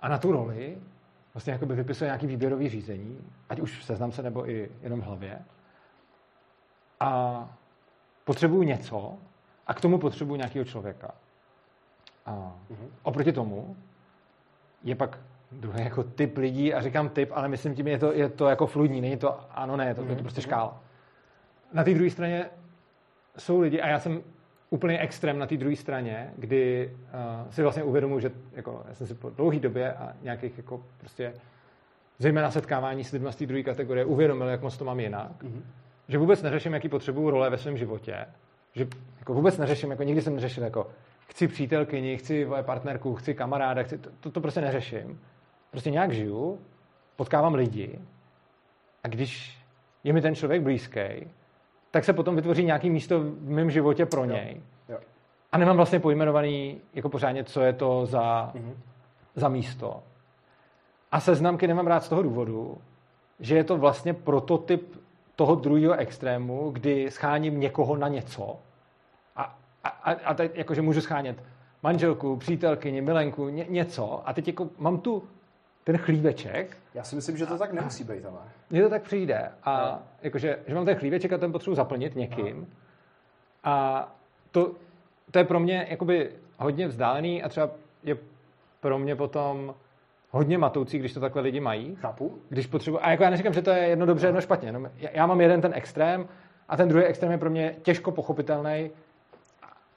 A 0.00 0.08
na 0.08 0.18
tu 0.18 0.32
roli 0.32 0.78
vlastně 1.34 1.52
jakoby 1.52 1.74
vypisuje 1.74 2.08
nějaký 2.08 2.26
výběrový 2.26 2.68
řízení, 2.68 3.18
ať 3.48 3.60
už 3.60 3.78
v 3.78 3.84
seznamce 3.84 4.22
nebo 4.22 4.50
i 4.50 4.70
jenom 4.82 5.00
v 5.00 5.04
hlavě. 5.04 5.38
A 7.00 7.48
potřebuju 8.24 8.62
něco 8.62 9.18
a 9.66 9.74
k 9.74 9.80
tomu 9.80 9.98
potřebuju 9.98 10.36
nějakého 10.36 10.64
člověka. 10.64 11.14
A 12.26 12.32
mm-hmm. 12.70 12.88
oproti 13.02 13.32
tomu 13.32 13.76
je 14.82 14.94
pak 14.94 15.18
druhý 15.52 15.84
jako 15.84 16.02
typ 16.02 16.36
lidí 16.36 16.74
a 16.74 16.80
říkám 16.80 17.08
typ, 17.08 17.30
ale 17.32 17.48
myslím 17.48 17.74
tím, 17.74 17.88
je 17.88 17.98
to, 17.98 18.12
je 18.12 18.28
to 18.28 18.48
jako 18.48 18.66
fluidní, 18.66 19.00
není 19.00 19.16
to 19.16 19.40
ano, 19.50 19.76
ne, 19.76 19.94
to, 19.94 20.02
mm-hmm. 20.02 20.04
je 20.04 20.08
to 20.08 20.14
mhm, 20.14 20.22
prostě 20.22 20.40
mhm. 20.40 20.48
škála. 20.48 20.80
Na 21.72 21.84
té 21.84 21.94
druhé 21.94 22.10
straně 22.10 22.46
jsou 23.38 23.60
lidi, 23.60 23.80
a 23.80 23.88
já 23.88 23.98
jsem 23.98 24.22
úplně 24.70 24.98
extrém 24.98 25.38
na 25.38 25.46
té 25.46 25.56
druhé 25.56 25.76
straně, 25.76 26.30
kdy 26.36 26.90
uh, 27.44 27.50
si 27.50 27.62
vlastně 27.62 27.82
uvědomuji, 27.82 28.20
že 28.20 28.30
jako, 28.52 28.84
já 28.88 28.94
jsem 28.94 29.06
si 29.06 29.14
po 29.14 29.30
dlouhé 29.30 29.58
době 29.58 29.92
a 29.92 30.12
nějakých 30.22 30.56
jako 30.56 30.82
prostě 30.98 31.32
zejména 32.18 32.50
setkávání 32.50 33.04
s 33.04 33.12
lidmi 33.12 33.32
z 33.32 33.36
té 33.36 33.46
druhé 33.46 33.62
kategorie 33.62 34.04
uvědomil, 34.04 34.48
jak 34.48 34.62
moc 34.62 34.76
to 34.76 34.84
mám 34.84 35.00
jinak. 35.00 35.42
Mm-hmm. 35.42 35.62
Že 36.08 36.18
vůbec 36.18 36.42
neřeším, 36.42 36.74
jaký 36.74 36.88
potřebuju 36.88 37.30
role 37.30 37.50
ve 37.50 37.58
svém 37.58 37.76
životě. 37.76 38.26
Že 38.72 38.86
jako 39.18 39.34
vůbec 39.34 39.58
neřeším, 39.58 39.90
jako 39.90 40.02
nikdy 40.02 40.22
jsem 40.22 40.34
neřešil, 40.34 40.64
jako 40.64 40.86
chci 41.26 41.48
přítelkyni, 41.48 42.16
chci 42.16 42.46
partnerku, 42.62 43.14
chci 43.14 43.34
kamaráda, 43.34 43.82
chci, 43.82 43.98
to, 43.98 44.10
to, 44.20 44.30
to 44.30 44.40
prostě 44.40 44.60
neřeším. 44.60 45.20
Prostě 45.70 45.90
nějak 45.90 46.12
žiju, 46.12 46.58
potkávám 47.16 47.54
lidi 47.54 47.98
a 49.04 49.08
když 49.08 49.58
je 50.04 50.12
mi 50.12 50.20
ten 50.20 50.34
člověk 50.34 50.62
blízký, 50.62 51.00
tak 51.90 52.04
se 52.04 52.12
potom 52.12 52.36
vytvoří 52.36 52.64
nějaký 52.64 52.90
místo 52.90 53.20
v 53.20 53.50
mém 53.50 53.70
životě 53.70 54.06
pro 54.06 54.24
něj. 54.24 54.62
Jo. 54.88 54.94
Jo. 54.94 54.98
A 55.52 55.58
nemám 55.58 55.76
vlastně 55.76 56.00
pojmenovaný 56.00 56.80
jako 56.94 57.08
pořádně, 57.08 57.44
co 57.44 57.60
je 57.60 57.72
to 57.72 58.06
za, 58.06 58.52
mm-hmm. 58.54 58.74
za 59.34 59.48
místo. 59.48 60.02
A 61.12 61.20
seznamky 61.20 61.66
nemám 61.66 61.86
rád 61.86 62.04
z 62.04 62.08
toho 62.08 62.22
důvodu, 62.22 62.78
že 63.40 63.56
je 63.56 63.64
to 63.64 63.76
vlastně 63.76 64.14
prototyp 64.14 65.00
toho 65.36 65.54
druhého 65.54 65.94
extrému, 65.94 66.70
kdy 66.70 67.10
scháním 67.10 67.60
někoho 67.60 67.96
na 67.96 68.08
něco 68.08 68.58
a, 69.36 69.58
a, 69.84 70.10
a 70.10 70.34
teď 70.34 70.56
jakože 70.56 70.82
můžu 70.82 71.00
schánět 71.00 71.42
manželku, 71.82 72.36
přítelkyni, 72.36 73.00
milenku, 73.00 73.48
ně, 73.48 73.66
něco 73.68 74.28
a 74.28 74.32
teď 74.32 74.46
jako 74.46 74.68
mám 74.78 74.98
tu 74.98 75.22
ten 75.84 75.98
chlíveček. 75.98 76.76
Já 76.94 77.04
si 77.04 77.16
myslím, 77.16 77.36
že 77.36 77.46
to 77.46 77.58
tak 77.58 77.72
nemusí 77.72 78.04
být, 78.04 78.24
ale. 78.24 78.38
Mně 78.70 78.82
to 78.82 78.90
tak 78.90 79.02
přijde. 79.02 79.52
A 79.62 79.82
no. 79.84 80.02
jakože, 80.22 80.58
že 80.66 80.74
mám 80.74 80.84
ten 80.84 80.94
chlíveček 80.94 81.32
a 81.32 81.38
ten 81.38 81.52
potřebuji 81.52 81.74
zaplnit 81.74 82.16
někým. 82.16 82.60
No. 82.60 82.66
A 83.64 84.08
to, 84.50 84.74
to 85.30 85.38
je 85.38 85.44
pro 85.44 85.60
mě 85.60 85.86
jakoby 85.90 86.30
hodně 86.58 86.88
vzdálený 86.88 87.42
a 87.42 87.48
třeba 87.48 87.70
je 88.02 88.16
pro 88.80 88.98
mě 88.98 89.16
potom 89.16 89.74
hodně 90.30 90.58
matoucí, 90.58 90.98
když 90.98 91.14
to 91.14 91.20
takhle 91.20 91.42
lidi 91.42 91.60
mají. 91.60 91.96
Chápu. 91.96 92.38
Když 92.48 92.66
potřebuji, 92.66 92.98
a 92.98 93.10
jako 93.10 93.22
já 93.22 93.30
neříkám, 93.30 93.52
že 93.52 93.62
to 93.62 93.70
je 93.70 93.88
jedno 93.88 94.06
dobře, 94.06 94.26
jedno 94.26 94.40
špatně. 94.40 94.72
No, 94.72 94.90
já 95.12 95.26
mám 95.26 95.40
jeden 95.40 95.60
ten 95.60 95.72
extrém 95.74 96.28
a 96.68 96.76
ten 96.76 96.88
druhý 96.88 97.04
extrém 97.04 97.32
je 97.32 97.38
pro 97.38 97.50
mě 97.50 97.76
těžko 97.82 98.10
pochopitelný. 98.10 98.90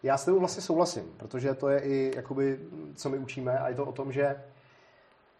Já 0.03 0.17
s 0.17 0.25
tebou 0.25 0.39
vlastně 0.39 0.61
souhlasím, 0.61 1.03
protože 1.17 1.53
to 1.53 1.69
je 1.69 1.79
i, 1.79 2.13
jakoby, 2.15 2.59
co 2.95 3.09
my 3.09 3.17
učíme 3.17 3.59
a 3.59 3.69
je 3.69 3.75
to 3.75 3.85
o 3.85 3.91
tom, 3.91 4.11
že 4.11 4.35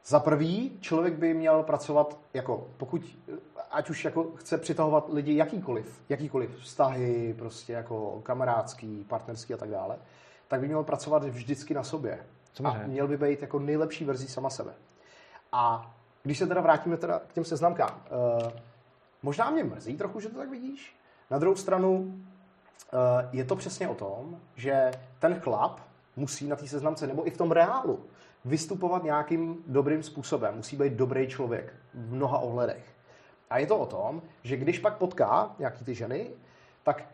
za 0.06 0.20
prvý, 0.20 0.78
člověk 0.80 1.14
by 1.14 1.34
měl 1.34 1.64
pracovat 1.64 2.20
jako, 2.34 2.68
pokud, 2.78 3.02
ať 3.72 3.90
už 3.90 4.06
jako 4.06 4.24
chce 4.36 4.58
přitahovat 4.58 5.10
lidi 5.14 5.36
jakýkoliv, 5.36 6.02
jakýkoliv 6.10 6.60
vztahy, 6.60 7.36
prostě 7.38 7.74
jako 7.74 8.22
kamarádský, 8.24 9.06
partnerský 9.10 9.54
a 9.54 9.58
tak 9.58 9.70
dále, 9.70 9.98
tak 10.48 10.60
by 10.60 10.68
měl 10.68 10.84
pracovat 10.84 11.24
vždycky 11.24 11.74
na 11.74 11.84
sobě. 11.84 12.20
A 12.64 12.88
měl 12.88 13.08
by 13.08 13.18
být 13.18 13.42
jako 13.42 13.60
nejlepší 13.60 14.06
verzí 14.06 14.28
sama 14.28 14.50
sebe. 14.50 14.74
A 15.52 15.94
když 16.24 16.38
se 16.38 16.48
teda 16.48 16.62
vrátíme 16.62 16.98
teda 16.98 17.20
k 17.20 17.34
těm 17.34 17.46
seznamkám, 17.46 18.02
uh, 18.44 18.52
možná 19.24 19.50
mě 19.50 19.64
mrzí 19.64 19.98
trochu, 19.98 20.20
že 20.20 20.30
to 20.30 20.38
tak 20.38 20.50
vidíš. 20.50 20.96
Na 21.30 21.38
druhou 21.40 21.56
stranu 21.56 21.92
uh, 22.00 22.20
je 23.32 23.46
to 23.46 23.56
přesně 23.56 23.88
o 23.88 23.96
tom, 23.96 24.40
že 24.56 24.92
ten 25.20 25.40
chlap 25.40 25.80
musí 26.16 26.48
na 26.48 26.56
té 26.56 26.68
seznamce, 26.68 27.08
nebo 27.08 27.28
i 27.28 27.32
v 27.32 27.38
tom 27.38 27.52
reálu, 27.52 28.00
vystupovat 28.46 29.04
nějakým 29.04 29.64
dobrým 29.68 30.04
způsobem. 30.04 30.56
Musí 30.56 30.76
být 30.76 30.94
dobrý 30.94 31.28
člověk 31.28 31.74
v 31.94 32.14
mnoha 32.14 32.38
ohledech. 32.38 32.86
A 33.50 33.58
je 33.58 33.68
to 33.68 33.78
o 33.78 33.86
tom, 33.86 34.22
že 34.44 34.58
když 34.58 34.80
pak 34.80 34.98
potká 34.98 35.56
nějaký 35.60 35.86
ty 35.86 35.96
ženy, 35.96 36.32
tak 36.84 37.06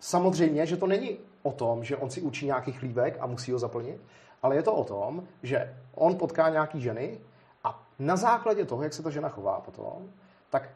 samozřejmě, 0.00 0.66
že 0.66 0.76
to 0.76 0.86
není 0.86 1.18
o 1.42 1.52
tom, 1.52 1.84
že 1.84 1.96
on 1.96 2.10
si 2.10 2.20
učí 2.20 2.46
nějaký 2.46 2.72
chlívek 2.72 3.16
a 3.20 3.26
musí 3.26 3.52
ho 3.52 3.58
zaplnit, 3.58 4.00
ale 4.42 4.56
je 4.56 4.62
to 4.62 4.74
o 4.74 4.84
tom, 4.84 5.24
že 5.42 5.76
on 5.94 6.16
potká 6.16 6.48
nějaký 6.48 6.80
ženy 6.80 7.18
a 7.64 7.86
na 7.98 8.16
základě 8.16 8.64
toho, 8.64 8.82
jak 8.82 8.92
se 8.92 9.02
ta 9.02 9.10
žena 9.10 9.28
chová 9.28 9.60
potom, 9.60 10.10
tak 10.50 10.70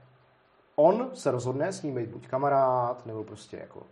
on 0.77 1.11
se 1.15 1.31
rozhodne 1.31 1.73
s 1.73 1.83
ním 1.83 1.95
být 1.95 2.09
buď 2.09 2.27
kamarád, 2.29 3.07
nebo 3.07 3.25
prostě 3.25 3.57
jako 3.57 3.83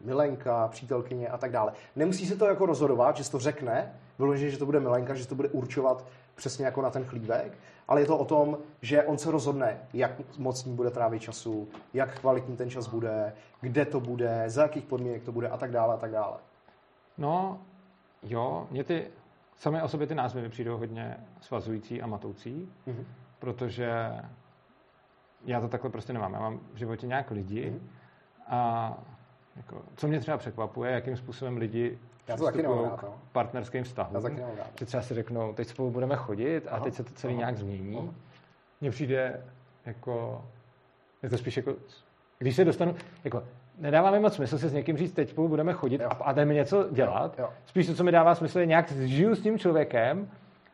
milenka, 0.00 0.68
přítelkyně 0.68 1.28
a 1.28 1.38
tak 1.38 1.52
dále. 1.52 1.72
Nemusí 1.96 2.26
se 2.26 2.36
to 2.36 2.46
jako 2.46 2.66
rozhodovat, 2.66 3.16
že 3.16 3.24
se 3.24 3.30
to 3.30 3.38
řekne, 3.38 3.92
vyloženě, 4.18 4.50
že 4.50 4.58
to 4.58 4.66
bude 4.66 4.80
milenka, 4.80 5.14
že 5.14 5.22
se 5.22 5.28
to 5.28 5.34
bude 5.34 5.48
určovat 5.48 6.06
přesně 6.34 6.64
jako 6.64 6.82
na 6.82 6.90
ten 6.90 7.04
chlívek, 7.04 7.58
ale 7.88 8.00
je 8.00 8.06
to 8.06 8.18
o 8.18 8.24
tom, 8.24 8.58
že 8.82 9.02
on 9.02 9.18
se 9.18 9.30
rozhodne, 9.30 9.78
jak 9.92 10.38
moc 10.38 10.64
ní 10.64 10.76
bude 10.76 10.90
trávit 10.90 11.22
času, 11.22 11.68
jak 11.94 12.20
kvalitní 12.20 12.56
ten 12.56 12.70
čas 12.70 12.86
bude, 12.86 13.32
kde 13.60 13.84
to 13.84 14.00
bude, 14.00 14.44
za 14.46 14.62
jakých 14.62 14.84
podmínek 14.84 15.22
to 15.22 15.32
bude 15.32 15.48
a 15.48 15.56
tak 15.56 15.70
dále 15.70 15.94
a 15.94 15.96
tak 15.96 16.10
dále. 16.10 16.36
No, 17.18 17.58
jo, 18.22 18.66
mě 18.70 18.84
ty, 18.84 19.10
samé 19.56 19.82
o 19.82 19.88
sobě 19.88 20.06
ty 20.06 20.14
názvy 20.14 20.42
mi 20.42 20.48
přijdou 20.48 20.78
hodně 20.78 21.16
svazující 21.40 22.02
a 22.02 22.06
matoucí, 22.06 22.72
mm-hmm. 22.86 23.04
protože 23.38 24.12
já 25.44 25.60
to 25.60 25.68
takhle 25.68 25.90
prostě 25.90 26.12
nemám. 26.12 26.32
Já 26.32 26.40
mám 26.40 26.60
v 26.72 26.76
životě 26.76 27.06
nějak 27.06 27.30
lidi 27.30 27.70
mm-hmm. 27.70 27.88
a 28.48 28.98
jako, 29.56 29.82
co 29.96 30.08
mě 30.08 30.20
třeba 30.20 30.36
překvapuje, 30.36 30.92
jakým 30.92 31.16
způsobem 31.16 31.56
lidi 31.56 31.98
já 32.28 32.36
to 32.36 32.44
taky 32.44 32.62
nemám 32.62 32.90
k 32.90 33.02
no. 33.02 33.14
partnerským 33.32 33.84
vztahům. 33.84 34.14
Já 34.14 34.20
taky 34.20 34.36
nemám 34.36 34.52
Že 34.78 34.86
třeba 34.86 35.02
si 35.02 35.14
řeknou, 35.14 35.52
teď 35.52 35.68
spolu 35.68 35.90
budeme 35.90 36.16
chodit 36.16 36.68
a 36.68 36.70
aha, 36.70 36.84
teď 36.84 36.94
se 36.94 37.04
to 37.04 37.10
celý 37.10 37.32
aha, 37.32 37.38
nějak 37.38 37.58
změní. 37.58 38.10
Mně 38.80 38.90
přijde 38.90 39.44
jako, 39.86 40.44
je 41.22 41.30
to 41.30 41.38
spíš 41.38 41.56
jako, 41.56 41.74
když 42.38 42.56
se 42.56 42.64
dostanu, 42.64 42.94
jako, 43.24 43.42
nedává 43.78 44.10
mi 44.10 44.20
moc 44.20 44.34
smysl 44.34 44.58
se 44.58 44.68
s 44.68 44.72
někým 44.72 44.96
říct, 44.96 45.12
teď 45.12 45.30
spolu 45.30 45.48
budeme 45.48 45.72
chodit 45.72 46.00
jo. 46.00 46.08
a, 46.10 46.14
a 46.14 46.32
jdeme 46.32 46.54
něco 46.54 46.88
dělat. 46.90 47.38
Jo, 47.38 47.44
jo. 47.44 47.52
Spíš 47.66 47.86
to, 47.86 47.94
co 47.94 48.04
mi 48.04 48.12
dává 48.12 48.34
smysl, 48.34 48.58
je 48.58 48.66
nějak 48.66 48.92
žiju 48.92 49.34
s 49.34 49.42
tím 49.42 49.58
člověkem 49.58 50.30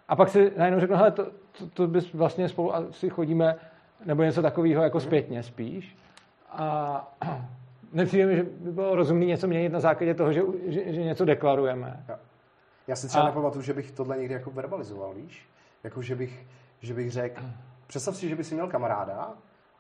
a 0.09 0.16
pak 0.16 0.28
si 0.28 0.52
najednou 0.56 0.80
řeknu, 0.80 0.96
hele, 0.96 1.10
to, 1.10 1.26
to, 1.59 1.66
to 1.66 1.86
bys 1.86 2.14
vlastně 2.14 2.48
spolu 2.48 2.74
asi 2.74 3.10
chodíme, 3.10 3.56
nebo 4.04 4.22
něco 4.22 4.42
takového 4.42 4.82
jako 4.82 4.98
mm. 4.98 5.04
zpětně 5.04 5.42
spíš. 5.42 5.96
A 6.50 7.14
nepřijde 7.93 8.27
mi, 8.27 8.36
že 8.36 8.43
by 8.43 8.73
bylo 8.73 8.97
rozumné 8.97 9.24
něco 9.24 9.47
měnit 9.47 9.73
na 9.73 9.81
základě 9.81 10.14
toho, 10.14 10.32
že, 10.32 10.43
že, 10.66 10.93
že 10.93 11.02
něco 11.02 11.24
deklarujeme. 11.24 12.05
Ja. 12.09 12.19
Já 12.86 12.97
si 12.97 13.09
třeba 13.09 13.24
a... 13.24 13.27
nepamatuju, 13.27 13.62
že 13.62 13.73
bych 13.73 13.90
tohle 13.90 14.19
někdy 14.19 14.35
jako 14.35 14.51
verbalizoval, 14.51 15.14
víš? 15.14 15.48
Jako, 15.85 16.02
že 16.02 16.14
bych, 16.14 16.47
že 16.81 16.94
bych 16.94 17.10
řekl, 17.10 17.43
představ 17.86 18.16
si, 18.16 18.28
že 18.28 18.36
bys 18.36 18.52
měl 18.52 18.69
kamaráda 18.69 19.35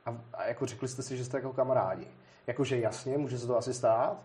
a, 0.06 0.16
a 0.34 0.44
jako 0.44 0.66
řekli 0.66 0.88
jste 0.88 1.02
si, 1.02 1.16
že 1.16 1.24
jste 1.24 1.38
jako 1.38 1.52
kamarádi. 1.52 2.06
Jakože 2.46 2.78
jasně, 2.78 3.18
může 3.18 3.38
se 3.38 3.46
to 3.46 3.56
asi 3.58 3.74
stát, 3.74 4.22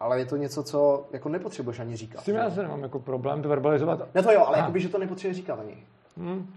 ale 0.00 0.18
je 0.18 0.26
to 0.26 0.36
něco, 0.36 0.62
co 0.62 1.08
jako 1.12 1.28
nepotřebuješ 1.28 1.80
ani 1.80 1.96
říkat. 1.96 2.20
S 2.20 2.24
tím 2.24 2.34
já 2.34 2.50
se 2.50 2.62
nemám 2.62 2.82
jako 2.82 2.98
problém 2.98 3.42
to 3.42 3.48
verbalizovat. 3.48 4.14
Ne 4.14 4.22
to 4.22 4.32
jo, 4.32 4.44
ale 4.46 4.58
jako 4.58 4.72
by, 4.72 4.80
že 4.80 4.88
to 4.88 4.98
nepotřebuje 4.98 5.34
říkat 5.34 5.60
ani. 5.60 5.86
Hmm. 6.16 6.54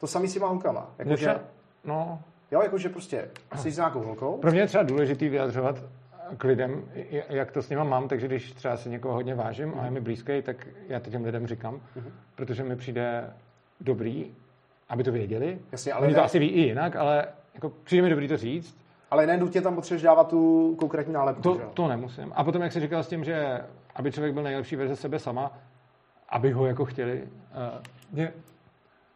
To 0.00 0.06
samý 0.06 0.28
si 0.28 0.40
má 0.40 0.48
holkama. 0.48 0.90
Jako, 0.98 1.16
že... 1.16 1.40
No, 1.84 2.20
Jo, 2.50 2.62
jakože 2.62 2.88
prostě 2.88 3.28
jsi 3.56 3.70
s 3.70 3.76
nějakou 3.76 4.00
holkou. 4.00 4.36
Pro 4.36 4.50
mě 4.50 4.60
je 4.60 4.66
třeba 4.66 4.82
důležitý 4.82 5.28
vyjadřovat 5.28 5.82
k 6.36 6.44
lidem, 6.44 6.84
jak 7.28 7.52
to 7.52 7.62
s 7.62 7.68
nima 7.68 7.84
mám, 7.84 8.08
takže 8.08 8.26
když 8.26 8.52
třeba 8.52 8.76
si 8.76 8.88
někoho 8.88 9.14
hodně 9.14 9.34
vážím 9.34 9.74
a 9.80 9.84
je 9.84 9.90
mi 9.90 10.00
blízký, 10.00 10.42
tak 10.42 10.66
já 10.88 11.00
to 11.00 11.10
těm 11.10 11.24
lidem 11.24 11.46
říkám, 11.46 11.74
uh-huh. 11.74 12.10
protože 12.34 12.64
mi 12.64 12.76
přijde 12.76 13.32
dobrý, 13.80 14.34
aby 14.88 15.04
to 15.04 15.12
věděli. 15.12 15.58
Jasně, 15.72 15.92
ale 15.92 16.06
Oni 16.06 16.12
ne... 16.12 16.18
to 16.18 16.24
asi 16.24 16.38
ví 16.38 16.48
i 16.48 16.60
jinak, 16.60 16.96
ale 16.96 17.26
jako 17.54 17.72
přijde 17.84 18.02
mi 18.02 18.10
dobrý 18.10 18.28
to 18.28 18.36
říct. 18.36 18.76
Ale 19.10 19.26
ne 19.26 19.36
nutně 19.36 19.60
tam 19.62 19.74
potřebuješ 19.74 20.02
dávat 20.02 20.28
tu 20.28 20.74
konkrétní 20.78 21.12
nálepku. 21.12 21.42
To, 21.42 21.60
to 21.74 21.88
nemusím. 21.88 22.32
A 22.34 22.44
potom, 22.44 22.62
jak 22.62 22.72
jsi 22.72 22.80
říkal 22.80 23.02
s 23.02 23.08
tím, 23.08 23.24
že 23.24 23.60
aby 23.96 24.12
člověk 24.12 24.34
byl 24.34 24.42
nejlepší 24.42 24.76
verze 24.76 24.96
sebe 24.96 25.18
sama, 25.18 25.52
aby 26.28 26.50
ho 26.50 26.66
jako 26.66 26.84
chtěli. 26.84 27.22
Uh, 27.22 27.82
mě 28.12 28.32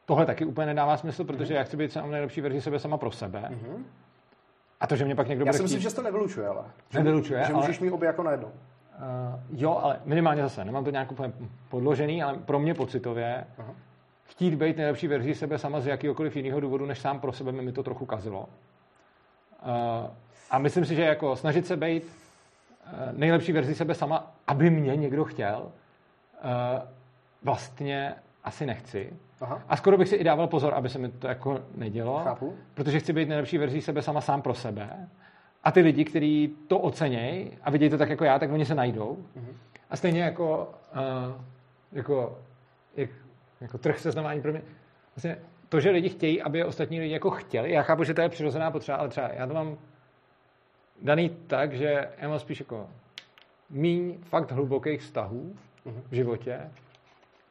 tohle 0.06 0.26
taky 0.26 0.44
úplně 0.44 0.66
nedává 0.66 0.96
smysl, 0.96 1.24
protože 1.24 1.54
mm-hmm. 1.54 1.56
já 1.56 1.64
chci 1.64 1.76
být 1.76 1.92
sám 1.92 2.10
nejlepší 2.10 2.40
verzi 2.40 2.60
sebe 2.60 2.78
sama 2.78 2.98
pro 2.98 3.10
sebe. 3.10 3.40
Mm-hmm. 3.40 3.82
A 4.80 4.86
to, 4.86 4.96
že 4.96 5.04
mě 5.04 5.14
pak 5.14 5.28
někdo 5.28 5.44
Já 5.46 5.52
si 5.52 5.62
myslím, 5.62 5.80
chtít... 5.80 5.88
že 5.90 5.96
to 5.96 6.02
nevylučuje, 6.02 6.48
ale. 6.48 6.64
Že, 6.90 6.98
nevylučuje, 6.98 7.44
že 7.46 7.52
ale... 7.52 7.62
můžeš 7.62 7.80
mít 7.80 7.90
obě 7.90 8.06
jako 8.06 8.22
najednou. 8.22 8.48
Uh, 8.48 9.60
jo, 9.60 9.80
ale 9.82 10.00
minimálně 10.04 10.42
zase, 10.42 10.64
nemám 10.64 10.84
to 10.84 10.90
nějak 10.90 11.12
úplně 11.12 11.32
podložený, 11.68 12.22
ale 12.22 12.38
pro 12.38 12.58
mě 12.58 12.74
pocitově 12.74 13.44
uh-huh. 13.58 13.74
chtít 14.24 14.54
být 14.54 14.76
nejlepší 14.76 15.08
verzi 15.08 15.34
sebe 15.34 15.58
sama 15.58 15.80
z 15.80 15.86
jakýkoliv 15.86 16.36
jiného 16.36 16.60
důvodu, 16.60 16.86
než 16.86 16.98
sám 16.98 17.20
pro 17.20 17.32
sebe 17.32 17.52
mi 17.52 17.72
to 17.72 17.82
trochu 17.82 18.06
kazilo. 18.06 18.40
Uh, 18.40 20.10
a 20.50 20.58
myslím 20.58 20.84
si, 20.84 20.94
že 20.94 21.02
jako 21.02 21.36
snažit 21.36 21.66
se 21.66 21.76
být 21.76 22.04
uh, 22.04 23.18
nejlepší 23.18 23.52
verzi 23.52 23.74
sebe 23.74 23.94
sama, 23.94 24.32
aby 24.46 24.70
mě 24.70 24.96
někdo 24.96 25.24
chtěl, 25.24 25.62
uh, 25.62 25.70
vlastně 27.42 28.14
asi 28.44 28.66
nechci. 28.66 29.12
Aha. 29.40 29.62
A 29.68 29.76
skoro 29.76 29.98
bych 29.98 30.08
si 30.08 30.16
i 30.16 30.24
dával 30.24 30.46
pozor, 30.46 30.74
aby 30.74 30.88
se 30.88 30.98
mi 30.98 31.08
to 31.08 31.26
jako 31.26 31.60
nedělo. 31.74 32.20
Chápu. 32.24 32.54
Protože 32.74 33.00
chci 33.00 33.12
být 33.12 33.28
nejlepší 33.28 33.58
verzí 33.58 33.80
sebe 33.80 34.02
sama 34.02 34.20
sám 34.20 34.42
pro 34.42 34.54
sebe. 34.54 35.08
A 35.64 35.72
ty 35.72 35.80
lidi, 35.80 36.04
kteří 36.04 36.56
to 36.68 36.78
ocenějí 36.78 37.50
a 37.62 37.70
vidějí 37.70 37.90
to 37.90 37.98
tak 37.98 38.10
jako 38.10 38.24
já, 38.24 38.38
tak 38.38 38.52
oni 38.52 38.64
se 38.64 38.74
najdou. 38.74 39.18
Mhm. 39.36 39.56
A 39.90 39.96
stejně 39.96 40.22
jako, 40.22 40.74
uh, 40.96 41.42
jako 41.92 42.38
jak 42.96 43.10
Jako 43.60 43.78
trh 43.78 43.98
seznamování 43.98 44.42
pro 44.42 44.52
mě, 44.52 44.62
vlastně 45.16 45.36
to, 45.68 45.80
že 45.80 45.90
lidi 45.90 46.08
chtějí, 46.08 46.42
aby 46.42 46.64
ostatní 46.64 47.00
lidi 47.00 47.12
jako 47.12 47.30
chtěli, 47.30 47.72
já 47.72 47.82
chápu, 47.82 48.04
že 48.04 48.14
to 48.14 48.20
je 48.20 48.28
přirozená 48.28 48.70
potřeba, 48.70 48.98
ale 48.98 49.08
třeba 49.08 49.28
já 49.28 49.46
to 49.46 49.54
mám 49.54 49.78
daný 51.02 51.30
tak, 51.46 51.72
že 51.72 52.08
já 52.18 52.28
mám 52.28 52.38
spíš 52.38 52.60
jako 52.60 52.88
míň 53.70 54.18
fakt 54.22 54.52
hlubokých 54.52 55.00
vztahů 55.00 55.56
v 56.10 56.14
životě 56.14 56.60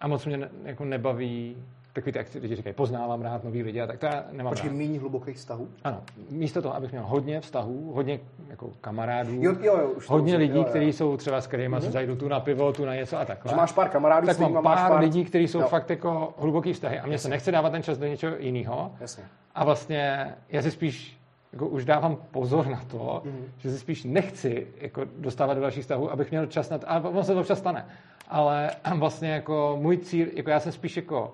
a 0.03 0.07
moc 0.07 0.25
mě 0.25 0.37
ne, 0.37 0.49
jako 0.65 0.85
nebaví 0.85 1.57
takový 1.93 2.11
ty, 2.11 2.17
jak 2.19 2.27
lidi 2.33 2.55
říkají, 2.55 2.73
poznávám 2.73 3.21
rád 3.21 3.43
nový 3.43 3.63
lidi 3.63 3.81
a 3.81 3.87
tak 3.87 3.99
to 3.99 4.05
já 4.05 4.23
nemám 4.31 4.51
Počkej, 4.51 4.69
rád. 4.69 4.77
méně 4.77 4.99
hlubokých 4.99 5.37
vztahů? 5.37 5.67
Ano, 5.83 6.01
místo 6.29 6.61
toho, 6.61 6.75
abych 6.75 6.91
měl 6.91 7.03
hodně 7.05 7.41
vztahů, 7.41 7.91
hodně 7.93 8.19
jako 8.49 8.69
kamarádů, 8.81 9.31
Jo, 9.33 9.55
jo, 9.61 9.77
jo, 9.77 9.87
už 9.89 10.09
hodně 10.09 10.35
lidí, 10.35 10.53
jo, 10.53 10.57
jo. 10.59 10.63
kteří 10.63 10.93
jsou 10.93 11.17
třeba 11.17 11.41
s 11.41 11.47
kterými 11.47 11.75
se 11.79 11.91
zajdu 11.91 12.15
tu 12.15 12.27
na 12.27 12.39
pivo, 12.39 12.73
tu 12.73 12.85
na 12.85 12.95
něco 12.95 13.19
a 13.19 13.25
takhle. 13.25 13.49
Že 13.49 13.55
máš 13.55 13.71
pár 13.71 13.89
kamarádů, 13.89 14.27
tak 14.27 14.39
mám 14.39 14.53
máš 14.53 14.79
pár, 14.79 14.91
pár 14.91 14.99
lidí, 15.03 15.25
kteří 15.25 15.47
jsou 15.47 15.59
Jo. 15.59 15.67
fakt 15.67 15.89
jako 15.89 16.33
hluboký 16.39 16.73
vztahy 16.73 16.99
a 16.99 17.07
mně 17.07 17.17
se 17.17 17.29
nechce 17.29 17.51
dávat 17.51 17.69
ten 17.69 17.83
čas 17.83 17.97
do 17.97 18.05
něčeho 18.05 18.35
jiného. 18.39 18.91
Jasně. 18.99 19.23
A 19.55 19.65
vlastně 19.65 20.33
já 20.49 20.61
si 20.61 20.71
spíš 20.71 21.17
jako 21.53 21.67
už 21.67 21.85
dávám 21.85 22.17
pozor 22.31 22.67
na 22.67 22.81
to, 22.87 23.21
Mhm. 23.25 23.35
mm-hmm. 23.35 23.45
že 23.57 23.71
si 23.71 23.79
spíš 23.79 24.03
nechci 24.03 24.67
jako 24.81 25.01
dostávat 25.17 25.53
do 25.53 25.61
dalších 25.61 25.81
vztahů, 25.83 26.11
abych 26.11 26.31
měl 26.31 26.45
čas 26.45 26.69
na 26.69 26.77
to, 26.77 26.91
a 26.91 26.99
ono 26.99 27.23
se 27.23 27.33
to 27.33 27.39
občas 27.39 27.59
stane. 27.59 27.85
Ale 28.29 28.71
vlastně 28.97 29.29
jako 29.31 29.77
můj 29.81 29.97
cíl, 29.97 30.27
jako 30.33 30.49
já 30.49 30.59
jsem 30.59 30.71
spíš 30.71 30.97
jako 30.97 31.33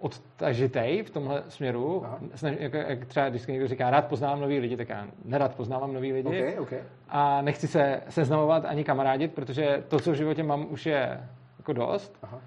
odtažitej 0.00 1.02
v 1.02 1.10
tomhle 1.10 1.42
směru. 1.48 2.02
Aha. 2.04 2.18
Snaž, 2.34 2.54
jako, 2.58 2.76
jak 2.76 3.04
třeba 3.06 3.28
vždycky 3.28 3.52
někdo 3.52 3.68
říká, 3.68 3.90
rád 3.90 4.06
poznávám 4.08 4.40
nový 4.40 4.58
lidi, 4.58 4.76
tak 4.76 4.88
já 4.88 5.06
nerad 5.24 5.54
poznávám 5.54 5.92
nový 5.92 6.12
lidi. 6.12 6.56
OK, 6.58 6.60
OK. 6.60 6.72
A 7.08 7.42
nechci 7.42 7.68
se 7.68 8.00
seznamovat 8.08 8.64
ani 8.64 8.84
kamarádit, 8.84 9.34
protože 9.34 9.82
to, 9.88 10.00
co 10.00 10.12
v 10.12 10.14
životě 10.14 10.42
mám, 10.42 10.66
už 10.70 10.86
je 10.86 11.20
jako 11.58 11.72
dost. 11.72 12.18
Aha. 12.22 12.40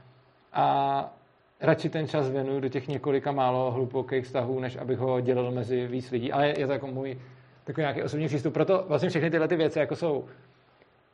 A 0.54 1.14
radši 1.62 1.90
ten 1.90 2.08
čas 2.08 2.30
věnuju 2.30 2.60
do 2.60 2.70
těch 2.70 2.88
několika 2.88 3.32
málo 3.32 3.72
hlubokých 3.72 4.26
vztahů, 4.26 4.60
než 4.60 4.76
abych 4.76 5.00
ho 5.00 5.22
dělal 5.22 5.52
mezi 5.52 5.88
víc 5.88 6.12
lidí. 6.12 6.32
Ale 6.32 6.48
je 6.48 6.68
to 6.68 6.74
jako 6.74 6.88
můj 6.88 7.18
takový 7.64 7.82
nějaký 7.82 8.04
osobní 8.04 8.28
přístup. 8.28 8.54
Proto 8.54 8.86
vlastně 8.88 9.10
všechny 9.10 9.30
tyhle 9.30 9.48
ty 9.48 9.56
věci, 9.56 9.80
jako 9.80 9.96
jsou 9.96 10.26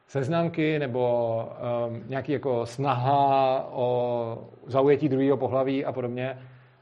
seznamky 0.08 0.80
nebo 0.80 1.36
um, 1.88 2.04
nějaký 2.08 2.32
jako 2.32 2.66
snaha 2.66 3.68
o 3.72 4.48
zaujetí 4.68 5.10
druhého 5.10 5.38
pohlaví 5.38 5.86
a 5.86 5.92
podobně, 5.92 6.40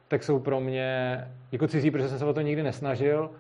tak 0.08 0.24
jsou 0.24 0.40
pro 0.40 0.60
mě 0.60 1.18
jako 1.52 1.68
cizí, 1.68 1.92
protože 1.92 2.10
jsem 2.10 2.20
se 2.20 2.26
o 2.26 2.34
to 2.34 2.42
nikdy 2.42 2.64
nesnažil, 2.64 3.32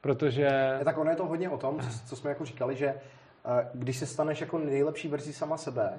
protože... 0.00 0.48
Ne, 0.78 0.84
tak 0.84 0.98
ono 0.98 1.10
je 1.10 1.16
to 1.16 1.26
hodně 1.26 1.50
o 1.50 1.58
tom, 1.58 1.80
co, 2.06 2.16
jsme 2.16 2.30
jako 2.30 2.44
říkali, 2.44 2.76
že 2.76 2.86
eh, 2.86 3.68
když 3.74 3.96
se 3.96 4.06
staneš 4.06 4.40
jako 4.40 4.58
nejlepší 4.58 5.08
verzi 5.08 5.32
sama 5.32 5.56
sebe, 5.56 5.92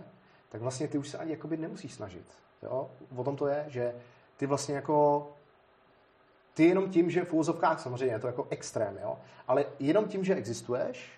tak 0.50 0.62
vlastně 0.62 0.88
ty 0.88 0.98
už 0.98 1.10
se 1.10 1.18
ani 1.18 1.32
jakoby 1.32 1.58
nemusíš 1.58 1.94
snažit. 1.94 2.26
Jo? 2.66 2.90
O 3.16 3.24
tom 3.24 3.36
to 3.36 3.48
je, 3.48 3.66
že 3.68 3.94
ty 4.38 4.46
vlastně 4.46 4.76
jako 4.76 5.28
ty 6.54 6.64
jenom 6.64 6.90
tím, 6.90 7.10
že 7.10 7.24
v 7.26 7.34
úvozovkách 7.34 7.80
samozřejmě 7.80 8.16
je 8.16 8.20
to 8.20 8.28
jako 8.28 8.48
extrém, 8.50 8.98
jo? 9.02 9.18
ale 9.48 9.66
jenom 9.80 10.06
tím, 10.06 10.24
že 10.24 10.36
existuješ 10.36 11.12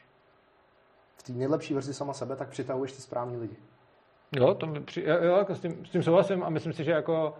v 1.17 1.23
té 1.23 1.31
nejlepší 1.33 1.73
verzi 1.73 1.93
sama 1.93 2.13
sebe, 2.13 2.35
tak 2.35 2.49
přitahuješ 2.49 2.91
ty 2.91 3.01
správní 3.01 3.37
lidi. 3.37 3.55
Jo, 4.35 4.53
to 4.53 4.65
mi 4.67 4.79
při, 4.79 5.03
jo, 5.21 5.37
jako 5.37 5.55
s, 5.55 5.59
tím, 5.59 5.85
s 5.85 5.89
tím 5.89 6.03
souhlasím 6.03 6.43
a 6.43 6.49
myslím 6.49 6.73
si, 6.73 6.83
že 6.83 6.91
jako 6.91 7.33